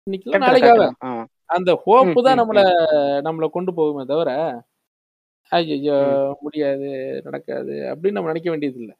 இன்னைக்கு 0.06 0.28
நாளைக்கு 0.44 0.70
ஆவ. 0.70 0.84
அந்த 1.50 1.70
ஹோப்பு 1.84 2.20
தான் 2.26 2.38
நம்மள 2.40 2.60
நம்மள 3.26 3.46
கொண்டு 3.50 3.72
போகுமே 3.76 4.04
தவிர 4.04 4.30
ஐயோ 5.52 5.96
முடியாது 6.44 6.88
நடக்காது 7.24 7.74
அப்படின்னு 7.90 8.18
நம்ம 8.18 8.30
நினைக்க 8.32 8.48
வேண்டியது 8.50 8.80
இல்லை 8.82 8.94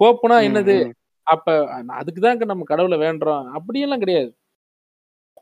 ஹோப்புனா 0.00 0.36
என்னது? 0.48 0.76
அப்ப 1.26 1.46
அதுக்கு 1.98 2.20
தான் 2.20 2.50
நம்ம 2.52 2.64
கடவுளை 2.64 2.96
வேண்டுறோம். 2.98 3.44
அப்படியெல்லாம் 3.58 4.02
கிடையாது. 4.04 4.30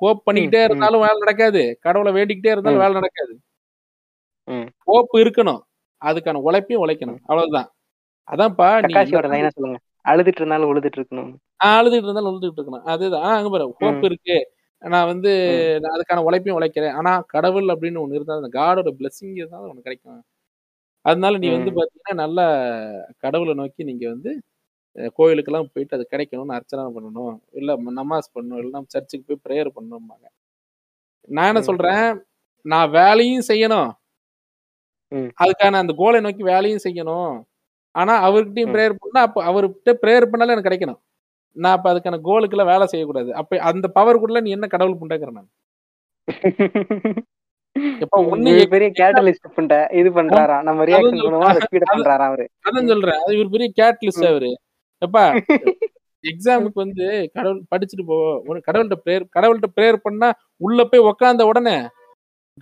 ஹோப் 0.00 0.20
பண்ணிக்கிட்டே 0.26 0.60
இருந்தாலும் 0.64 1.04
வேலை 1.04 1.18
நடக்காது. 1.18 1.62
கடவுளை 1.80 2.10
வேண்டிக்கிட்டே 2.18 2.52
இருந்தாலும் 2.52 2.82
வேலை 2.82 2.94
நடக்காது. 3.00 3.32
ஹோப் 4.88 5.14
இருக்கணும். 5.22 5.60
அதுக்கான 6.02 6.42
உழைப்பையும் 6.48 6.82
உழைக்கணும். 6.84 7.20
அவ்வளவுதான். 7.26 7.68
அதான்ப்பா 8.30 8.68
என்னதான் 8.78 9.32
லைனா 9.32 9.50
சொல்லுங்க 9.56 9.78
அழுதுட்டு 10.04 10.40
இருந்தாலும் 10.40 10.70
உழுதுட்டு 10.72 10.98
இருக்கணும் 11.00 11.30
அழுதுட்டு 11.70 12.06
இருந்தாலும் 12.06 12.30
அழுதுட்டு 12.30 12.60
இருக்கணும் 12.60 12.86
அதுதான் 12.92 13.30
அங்க 13.36 13.50
பாரு 13.54 13.64
ஹோப் 13.80 14.04
இருக்கு. 14.08 14.36
நான் 14.82 15.08
வந்து 15.12 15.30
நான் 15.82 15.94
அதுக்கான 15.96 16.22
உழைப்பையும் 16.26 16.58
உழைக்கிறேன். 16.58 16.94
ஆனா 16.98 17.12
கடவுள் 17.34 17.72
அப்படின்னு 17.74 18.02
ஒண்ணு 18.04 18.16
இருந்தா 18.18 18.38
அந்த 18.40 18.50
காடோட 18.58 18.90
பிளெஸிங் 18.98 19.34
இருந்தாலும் 19.40 19.70
உனக்கு 19.70 19.88
கிடைக்கும். 19.88 20.20
அதனால 21.04 21.38
நீ 21.42 21.48
வந்து 21.56 21.70
பாத்தீங்கன்னா 21.78 22.14
நல்லா 22.24 22.46
கடவுளை 23.24 23.54
நோக்கி 23.54 23.82
நீங்க 23.90 24.06
வந்து 24.08 24.30
கோயிலுக்கெல்லாம் 25.18 25.70
போயிட்டு 25.74 25.96
அது 25.96 26.04
கிடைக்கணும்னு 26.12 26.56
அர்ச்சனை 26.58 26.84
பண்ணணும். 26.96 27.34
இல்ல 27.52 27.70
நமாஸ் 27.98 28.34
பண்ணணும். 28.36 28.60
இல்லைன்னா 28.62 28.92
சர்ச்சுக்கு 28.94 29.26
போய் 29.28 29.44
ப்ரேயர் 29.46 29.76
பண்ணணும்பாங்க. 29.76 30.26
நான் 31.28 31.50
என்ன 31.52 31.62
சொல்றேன்? 31.70 32.06
நான் 32.64 32.90
வேலையும் 32.98 33.48
செய்யணும். 33.50 33.90
அதுக்கான 35.42 35.80
அந்த 35.82 35.92
கோலை 36.00 36.18
நோக்கி 36.20 36.42
வேலையும் 36.52 36.84
செய்யணும். 36.86 37.32
ஆனா 37.94 38.14
அவர்கிட்டயும். 38.26 38.72
ப்ரேயர் 38.74 39.00
பண்ணா 39.02 39.20
அப்ப 39.20 39.44
அவர்கிட்ட 39.44 39.92
ப்ரேயர் 40.02 40.30
பண்ணாலும் 40.30 40.54
எனக்கு 40.54 40.68
கிடைக்கணும். 40.68 41.00
நான் 41.56 41.76
அப்ப 41.76 41.88
அதுக்கான 41.92 42.20
கோலுக்கெல்லாம் 42.28 42.70
வேலை 42.72 42.86
செய்யக்கூடாது. 42.86 43.30
அப்ப 43.34 43.58
அந்த 43.70 43.86
பவர் 43.90 44.22
கூட 44.22 44.40
நீ 44.40 44.50
என்ன 44.50 44.66
கடவுள் 44.74 45.00
புண்டாக்குற 45.00 45.32
நான்? 45.32 45.50
பெரிய 48.72 48.88
கேட்டலிஸ்ட் 48.98 49.54
பண்ற 49.56 49.74
இது 49.92 50.08
பண்றாரா? 50.10 50.56
நம்ம 50.62 50.84
ரியாக்ஷன் 50.84 51.20
பண்றாரா 51.92 52.26
அவரு? 52.26 52.44
அதான் 52.66 52.90
சொல்றேன். 52.92 53.20
அது 53.24 53.34
இவர் 53.36 53.54
பெரிய 53.54 53.68
கேட்லிஸ்ட் 53.80 54.24
ம். 54.24 54.30
அவரு. 54.30 54.50
எப்பா 55.02 55.24
எக்ஸாமுக்கு 56.24 56.78
வந்து 56.82 57.04
கடவுள் 57.36 57.60
படிச்சுட்டு 57.70 58.04
போ 58.04 58.16
ஒரு 58.48 58.58
கடவுள்கிட்ட 58.66 58.98
ப்ரேயர் 59.04 59.24
கடவுள்கிட்ட 59.36 59.68
ப்ரேயர் 59.76 59.98
பண்ணா 59.98 60.28
உள்ள 60.60 60.84
போய் 60.84 61.06
உக்காந்த 61.10 61.42
உடனே 61.42 61.76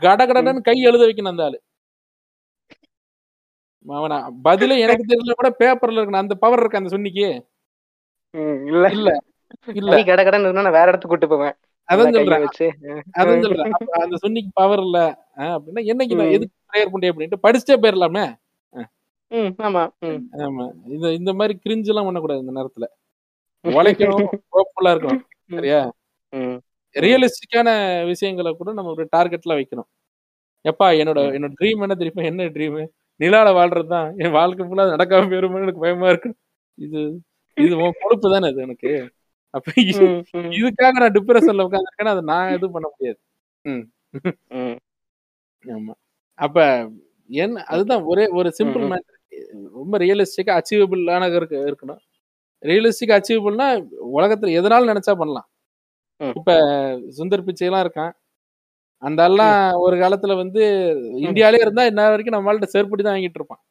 கடகடன்னு 0.00 0.60
கை 0.60 0.76
எழுத 0.82 1.02
வைக்கணும் 1.04 1.32
அந்த 1.32 1.44
ஆளு. 1.44 1.58
அவனா 3.86 4.16
பதிலே 4.42 4.76
எனக்கு 4.78 5.04
தெரியல 5.10 5.34
கூட 5.36 5.48
பேப்பர்ல 5.60 6.00
இருக்கணும் 6.00 6.24
அந்த 6.24 6.34
பவர் 6.34 6.60
இருக்கு 6.60 6.80
அந்த 6.80 6.90
சொன்னிக்கு? 6.96 7.26
இல்ல. 8.70 8.84
இல்ல 8.96 9.10
இல்ல. 9.74 9.96
கட 10.08 10.20
கடன்னு 10.22 10.52
நான் 10.58 10.76
வேற 10.78 10.86
இடத்துக்கு 10.90 11.12
கூட்டு 11.14 11.28
போவேன். 11.28 11.54
அதான் 11.88 12.14
சொல்றேன். 12.16 12.42
அதான் 13.18 13.42
சொல்றேன். 13.44 13.72
அந்த 14.04 14.16
சொன்னிக்கு 14.24 14.50
பவர் 14.52 14.82
இல்ல. 14.86 14.98
அப்படின்னா 15.54 15.82
என்னைக்கு 15.92 16.18
நான். 16.20 16.34
எதுக்கு 16.36 16.54
ப்ரேயர் 16.72 16.92
பண்ணி 16.94 17.10
அப்படின்ட்டு 17.12 17.44
படிச்சுட்டே 17.46 17.78
போயிடலாமே 17.84 18.26
ஆமா 19.66 19.80
ஆமா. 20.44 20.64
இந்த 20.86 21.06
இந்த 21.12 21.30
மாதிரி 21.34 21.54
கிரிஞ்சு 21.64 21.90
எல்லாம் 21.92 22.06
பண்ணக்கூடாது 22.06 22.42
இந்த 22.44 22.52
நேரத்துல. 22.58 22.86
உழைக்கணும் 23.64 24.28
ஹோப்ஃபுல்லா 24.54 24.92
இருக்கணும். 24.94 25.22
சரியா? 25.50 25.80
ரியலிஸ்டிக்கான 26.96 27.68
விஷயங்களை 28.06 28.50
கூட 28.52 28.70
நம்ம 28.72 28.92
ஒரு 28.96 29.04
டார்கெட்ல 29.16 29.56
வைக்கணும். 29.58 29.88
எப்பா 30.64 30.86
என்னோட. 31.00 31.20
என்னோட 31.36 31.52
ட்ரீம் 31.60 31.84
என்ன 31.86 31.96
தெரியுமா? 32.02 32.24
என்ன 32.30 32.48
ட்ரீம் 32.56 32.78
நிலால 33.20 33.48
வாழ்றது 33.56 33.88
தான் 33.94 34.08
என் 34.18 34.36
வாழ்க்கை 34.36 34.64
ஃபுல்லா 34.66 34.84
நடக்காம 34.92 35.28
போயிருமோ 35.30 35.62
எனக்கு 35.62 35.84
பயமா 35.84 36.08
இருக்கு. 36.10 36.30
இது 36.78 37.00
இது 37.56 37.74
உன் 37.84 37.98
பொறுப்பு 38.02 38.28
தானே 38.34 38.48
இது 38.52 38.60
எனக்கு. 38.66 38.90
அப்ப 39.54 39.68
இதுக்காக 40.58 40.94
நான் 41.02 41.16
டிப்ரெஷன்ல 41.16 41.66
உட்காந்துருக்கேன்னா 41.68 42.14
அதை 42.16 42.24
நான் 42.32 42.54
எதுவும் 42.56 42.76
பண்ண 42.76 42.88
முடியாது. 42.92 43.18
ம், 43.64 43.84
ஆமா. 45.64 45.94
அப்ப 46.38 46.58
என்ன 47.30 47.64
அதுதான் 47.68 48.04
ஒரே 48.04 48.24
ஒரு 48.38 48.50
சிம்பிள் 48.58 48.82
ம், 48.82 48.86
ம். 48.86 48.92
மேட்டர் 48.92 49.16
ரொம்ப 49.78 49.96
ரியலிஸ்டிக்கா 50.04 50.52
அச்சீவபிளான 50.58 51.28
இருக்கு 51.34 51.58
இருக்கணும். 51.68 52.00
ரியலிஸ்டிக் 52.62 53.16
அச்சீவபிள்னா 53.16 53.68
உலகத்துல 54.18 54.54
எதனாலும் 54.60 54.92
நினைச்சா 54.92 55.14
பண்ணலாம். 55.20 55.48
இப்ப 56.20 56.52
சுந்தர் 57.18 57.46
பிச்சைலாம் 57.48 57.84
இருக்கான். 57.86 58.12
அந்த 59.02 59.24
எல்லாம் 59.24 59.56
ஒரு 59.78 59.96
காலத்துல 59.96 60.36
வந்து 60.36 60.62
இந்தியாலே 61.20 61.60
இருந்தா 61.60 61.84
இன்ன 61.84 62.08
வரைக்கும் 62.08 62.36
நம்மள்ட்ட 62.36 62.68
செருப்படி 62.72 63.02
தான் 63.02 63.14
வாங்கிட்டு 63.14 63.40
இருப்பான். 63.40 63.62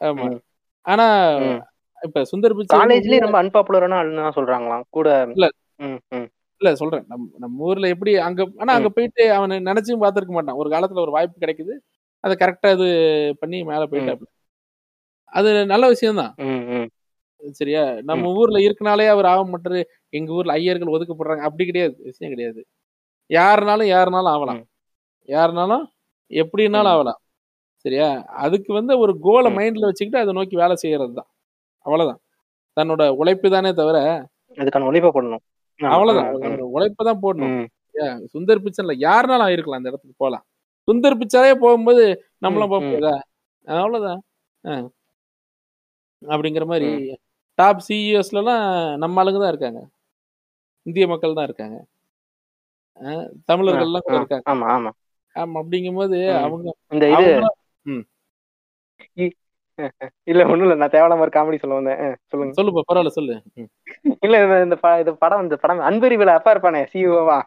ஆமா. 0.00 0.26
ஆனா. 0.86 1.06
இப்ப 2.02 2.22
சுந்தர் 2.30 2.56
பிச்சை 2.56 2.74
காலேஜ்லயே 2.78 3.20
ரொம்ப 3.20 3.38
அன்பாப்புலரான 3.42 3.96
ஆளுன்னு 3.96 4.22
தான் 4.22 4.36
சொல்றாங்களாம். 4.36 4.84
கூட 4.90 5.08
இல்ல. 5.34 5.46
இல்ல 6.60 6.74
சொல்றேன். 6.74 7.04
நம்ம 7.08 7.24
நம்ம 7.38 7.64
ஊர்ல 7.64 7.88
எப்படி 7.88 8.16
அங்க 8.18 8.42
ஆனா 8.58 8.72
அங்க 8.72 8.88
போயிட்டு 8.88 9.32
அவன் 9.32 9.50
நினைச்சும் 9.66 10.02
பார்த்திருக்க 10.02 10.32
மாட்டான். 10.32 10.56
ஒரு 10.56 10.68
காலத்துல 10.70 11.00
ஒரு 11.00 11.10
வாய்ப்பு 11.10 11.36
கிடைக்குது. 11.40 11.74
அதை 12.24 12.34
கரெக்டா 12.36 12.68
இது 12.72 12.86
பண்ணி 13.38 13.58
மேல 13.64 13.82
போயிட்டாப்ல. 13.84 14.28
அது 15.32 15.66
நல்ல 15.66 15.84
விஷயம்தான். 15.88 16.32
ம், 16.44 16.62
ம், 16.70 16.86
சரியா? 17.40 17.82
நம்ம 18.08 18.30
ஊர்ல 18.32 18.58
இருக்கனாலே 18.66 19.06
அவர் 19.08 19.28
ஆக 19.32 19.42
மாட்டாரு. 19.44 19.80
எங்க 20.12 20.32
ஊர்ல 20.32 20.54
ஐயர்கள் 20.54 20.94
ஒதுக்கப்படுறாங்க. 20.94 21.44
அப்படி 21.48 21.64
கிடையாது. 21.64 21.94
விஷயம் 22.02 22.32
கிடையாது. 22.34 22.60
யாருனாலும் 23.30 23.88
யாருனாலும் 23.94 24.32
ஆகலாம். 24.34 24.62
யாருனாலும் 25.28 25.84
எப்படினாலும். 26.30 26.92
ஆகலாம். 26.94 27.20
சரியா? 27.84 28.08
அதுக்கு 28.44 28.70
வந்து 28.72 28.92
ஒரு 28.98 29.12
கோலை. 29.18 29.50
மைண்ட்ல 29.58 29.88
வச்சுக்கிட்டு 29.88 30.22
அதை 30.22 30.32
நோக்கி 30.32 30.56
வேலை 30.56 30.76
செய்யறது 30.76 31.14
தான் 31.14 31.30
அவ்வளவுதான். 31.86 32.20
தன்னோட 32.76 33.02
உழைப்பு 33.20 33.48
தானே 33.50 33.70
தவிர 33.72 33.98
அதுக்கான 34.58 34.88
ஒளிப்பை 34.90 35.10
போடணும். 35.14 35.44
அவ்வளவுதான். 35.80 36.28
உழைப்பை 36.76 37.02
தான் 37.08 37.22
போடணும். 37.22 37.56
சுந்தர் 38.34 38.62
பிச்சர்ல 38.64 38.94
யாருனாலும் 39.06 39.46
ஆயிருக்கலாம் 39.46 39.80
அந்த 39.80 39.90
இடத்துக்கு 39.90 40.20
போகலாம். 40.22 40.44
சுந்தர் 40.88 41.20
பிச்சரே 41.20 41.52
போகும்போது 41.62 42.02
நம்மளும் 42.44 42.72
போக. 42.72 42.82
முடியாதா 42.84 43.14
அவ்வளவுதான். 43.66 44.20
அப்படிங்கிற 46.22 46.64
மாதிரி 46.66 46.88
டாப் 47.58 47.84
சிஇஓஸ்லாம் 47.88 48.96
நம்ம 48.96 49.24
ஆளுங்க 49.24 49.38
தான் 49.38 49.48
இருக்காங்க. 49.48 49.80
இந்திய 50.86 51.06
மக்கள் 51.06 51.34
தான் 51.34 51.44
இருக்காங்க. 51.44 51.76
தமிழர்கள்லாம் 53.52 54.04
கூட 54.06 54.16
இருக்காங்க. 54.16 54.44
ஆமா 54.52 54.66
ஆமா. 54.76 54.90
ஆமா 55.34 55.62
அப்படிங்கும்போது. 55.62 56.18
அவங்க 56.42 56.74
இந்த 56.88 57.06
இது 57.10 57.32
இல்ல 60.24 60.42
ஒண்ணும் 60.44 60.60
இல்ல. 60.60 60.74
நான் 60.74 60.88
தேவையில்லாம 60.88 61.18
ஒரு 61.18 61.30
காமெடி 61.34 61.58
சொல்ல 61.58 61.80
வந்தேன். 61.80 62.16
சொல்லுங்க. 62.24 62.62
சொல்லுப்பா 62.62 62.80
பரவாயில்ல 62.92 63.06
சொல்லு. 63.08 63.34
இல்ல 64.20 64.62
இந்த- 64.62 64.98
இந்த 64.98 65.12
படம் 65.14 65.42
இந்த 65.42 65.56
படம் 65.56 65.80
அன்பறிவுல 65.80 66.26
அப்பா 66.38 66.54
இருப்பானே 66.54 66.82
சிஓவா 66.92 67.38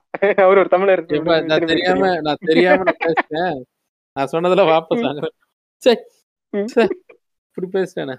அவர் 0.44 0.58
ஒரு 0.58 0.68
தமிழர். 0.70 1.06
நான் 1.46 1.66
தெரியாம 1.66 2.20
நான் 2.22 2.44
தெரியாம 2.52 2.84
நான் 2.84 3.02
பேசிட்டேன். 3.06 3.62
நான் 4.16 4.30
சொன்னதுல 4.32 4.66
வாபஸ் 4.74 5.04
வாங்குறேன் 5.06 5.36
சே 5.84 5.92
ம். 6.50 6.66
சே 6.66 6.88
இப்படி 7.54 7.68
பேசிட்டேனே. 7.74 8.16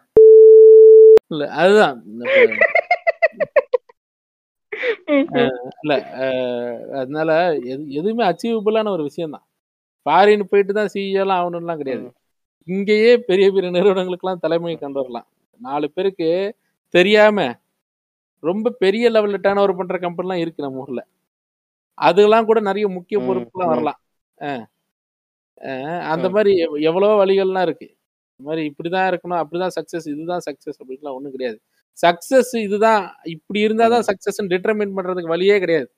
இல்ல 1.31 1.45
அதுதான். 1.53 1.99
இல்ல 5.83 5.95
அதனால 7.01 7.31
எது 7.55 7.91
எதுவுமே 7.91 8.25
அச்சீவபிளான 8.25 8.89
ஒரு 8.89 9.03
விஷயம் 9.03 9.31
தான் 9.31 9.47
ஃபாரின் 10.07 10.49
போயிட்டு 10.51 10.73
தான் 10.73 10.89
சிஇஓ 10.95 11.21
எல்லாம் 11.21 11.41
ஆகணும்லாம் 11.41 11.77
கிடையாது. 11.77 12.13
இங்கேயே 12.69 13.13
பெரிய 13.19 13.47
பெரிய 13.51 13.71
நிறுவனங்களுக்கெல்லாம் 13.71 14.43
தலைமை 14.45 14.77
கொண்டு 14.77 15.01
வரலாம் 15.01 15.27
நாலு 15.61 15.91
பேருக்கு 15.91 16.29
தெரியாம 16.95 17.39
ரொம்ப 18.43 18.71
பெரிய 18.71 19.11
லெவல்ல 19.11 19.39
டேர்ன் 19.45 19.59
ஓவர் 19.59 19.77
பண்ற 19.77 19.97
கம்பெனிலாம் 19.99 20.43
இருக்கு 20.45 20.63
நம்ம 20.63 20.79
ஊர்ல. 20.79 21.01
அதெல்லாம் 21.99 22.45
கூட 22.45 22.61
நிறைய 22.61 22.89
முக்கிய 22.89 23.17
பொறுப்புலாம். 23.21 23.73
வரலாம். 23.73 24.01
அந்த. 26.13 26.27
மாதிரி 26.31 26.53
எவ்- 26.65 26.81
எவ்வளவோ 26.81 27.15
வழிகள்லாம் 27.25 27.63
இருக்கு. 27.63 27.89
இந்த 28.41 28.49
மாதிரி 28.51 28.63
இப்படிதான் 28.71 29.09
இருக்கணும் 29.11 29.41
அப்படிதான் 29.41 29.75
சக்சஸ் 29.77 30.07
இதுதான் 30.13 30.43
சக்சஸ் 30.47 30.79
அப்படின்லாம் 30.81 31.17
ஒண்ணும் 31.17 31.35
கிடையாது. 31.35 31.59
சக்சஸ் 31.99 32.53
இதுதான் 32.67 33.03
இப்படி 33.35 33.61
இருந்தாதான் 33.67 34.05
சக்சஸ் 34.09 34.39
டிட்டர்மின் 34.53 34.95
பண்றதுக்கு 34.97 35.33
வழியே 35.35 35.57
கிடையாது. 35.65 35.89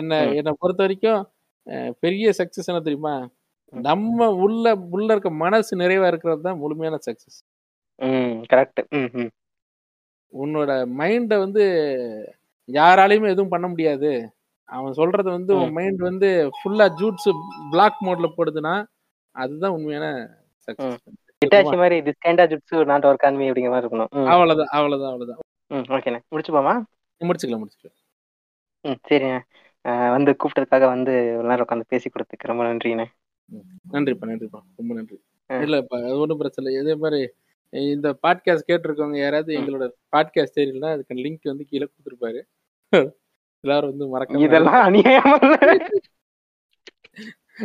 என்ன. 0.00 0.12
என்னை 0.38 0.52
பொறுத்த 0.62 0.80
வரைக்கும் 0.84 1.22
பெரிய 2.04 2.28
சக்சஸ் 2.40 2.70
என்ன 2.72 2.82
தெரியுமா? 2.86 3.14
நம்ம 3.72 4.28
உள்ள 4.44 4.66
உள்ள 4.96 5.08
இருக்க 5.14 5.30
மனசு 5.44 5.72
நிறைவா 5.82 6.06
இருக்கிறது 6.12 6.42
தான் 6.46 6.60
முழுமையான 6.62 6.98
சக்சஸ் 7.08 7.38
ம் 7.98 8.38
கரெக்ட் 8.52 8.80
உன்னோட 10.32 10.70
மைண்டை 11.00 11.36
வந்து 11.44 11.64
யாராலையுமே 12.68 13.32
எதுவும் 13.34 13.54
பண்ண 13.54 13.66
முடியாது. 13.68 14.10
அவன் 14.68 14.98
சொல்றது 15.00 15.28
வந்து 15.36 15.52
உன் 15.60 15.76
மைண்ட் 15.78 16.02
வந்து 16.10 16.28
ஃபுல்லா 16.56 16.86
ஜூட்ஸ் 17.00 17.28
பிளாக் 17.72 18.00
மோட்ல 18.06 18.28
போடுதுன்னா 18.36 18.74
அதுதான் 19.34 19.74
உண்மையான 19.76 20.06
இட்டாச்சி 21.46 21.76
மாதிரி 21.76 21.96
this 22.00 22.22
kind 22.26 22.40
of 22.42 22.50
jutsu 22.52 22.84
not 22.84 23.04
work 23.04 23.24
on 23.24 23.34
me 23.34 23.50
அப்படிங்கிற 23.50 23.70
மாதிரி 23.70 23.86
இருக்கணும். 23.86 24.26
அவ்வளவுதான் 24.26 24.66
அவ்வளவுதான் 24.70 25.12
அவ்வளவுதான். 25.12 25.38
ம் 25.66 25.92
ஓகேண்ணே 25.92 26.20
முடிச்சுப்போமா 26.30 26.74
முடிச்சுக்கலாம்? 27.20 27.62
முடிச்சுக்கலாம் 27.62 27.96
ம் 28.80 29.00
சரிண்ணே. 29.08 29.38
வந்து 30.10 30.36
கூப்பிட்டதுக்காக 30.38 30.84
வந்து 30.84 31.34
ஒரு 31.38 31.48
நேரம் 31.48 31.66
உட்காந்து 31.68 31.84
பேசி 31.88 32.10
கொடுத்துக்கு 32.10 32.46
ரொம்ப 32.46 32.64
நன்றிண்ணே. 32.64 33.06
நன்றிப்பா 33.92 34.26
நன்றிப்பா. 34.26 34.60
ரொம்ப 34.76 34.94
நன்றி. 34.94 35.16
இல்லப்பா 35.50 35.96
அது 36.04 36.18
ஒன்றும் 36.18 36.38
பிரச்சனை 36.38 36.74
இல்லை. 36.74 36.86
இதே 36.86 36.94
மாதிரி 36.94 37.28
இந்த 37.70 38.18
பாட்காஸ்ட் 38.26 38.68
கேட்டிருக்கவங்க 38.68 39.16
யாராவது. 39.16 39.58
எங்களோட 39.58 39.86
பாட்காஸ்ட் 40.16 40.56
தெரியலன்னா 40.56 40.90
அதுக்கு 40.90 41.14
லிங்க் 41.14 41.50
வந்து 41.52 41.64
கீழே 41.64 41.88
கொடுத்துருப்பாரு. 41.88 42.40
எல்லாரும் 43.64 43.96
வந்து 43.96 44.06
மறக்காம 44.12 44.42
இதெல்லாம் 44.42 44.80
அநியாயமா 44.88 45.36
இல்ல? 45.42 45.58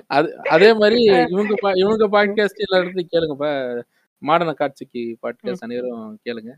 அது 0.08 0.38
அதே 0.38 0.74
மாதிரி 0.74 1.04
இவங்க 1.04 1.54
பா- 1.62 1.78
இவங்க 1.78 2.08
பாட்காஸ்ட் 2.08 2.64
எல்லா 2.66 2.84
இடத்துலையும் 2.84 3.12
கேளுங்கப்பா. 3.12 3.82
மாடன 4.22 4.54
காட்சிக்கு 4.54 5.18
பாட்காஸ்ட் 5.22 5.58
அனைவரும் 5.60 6.20
கேளுங்க. 6.26 6.52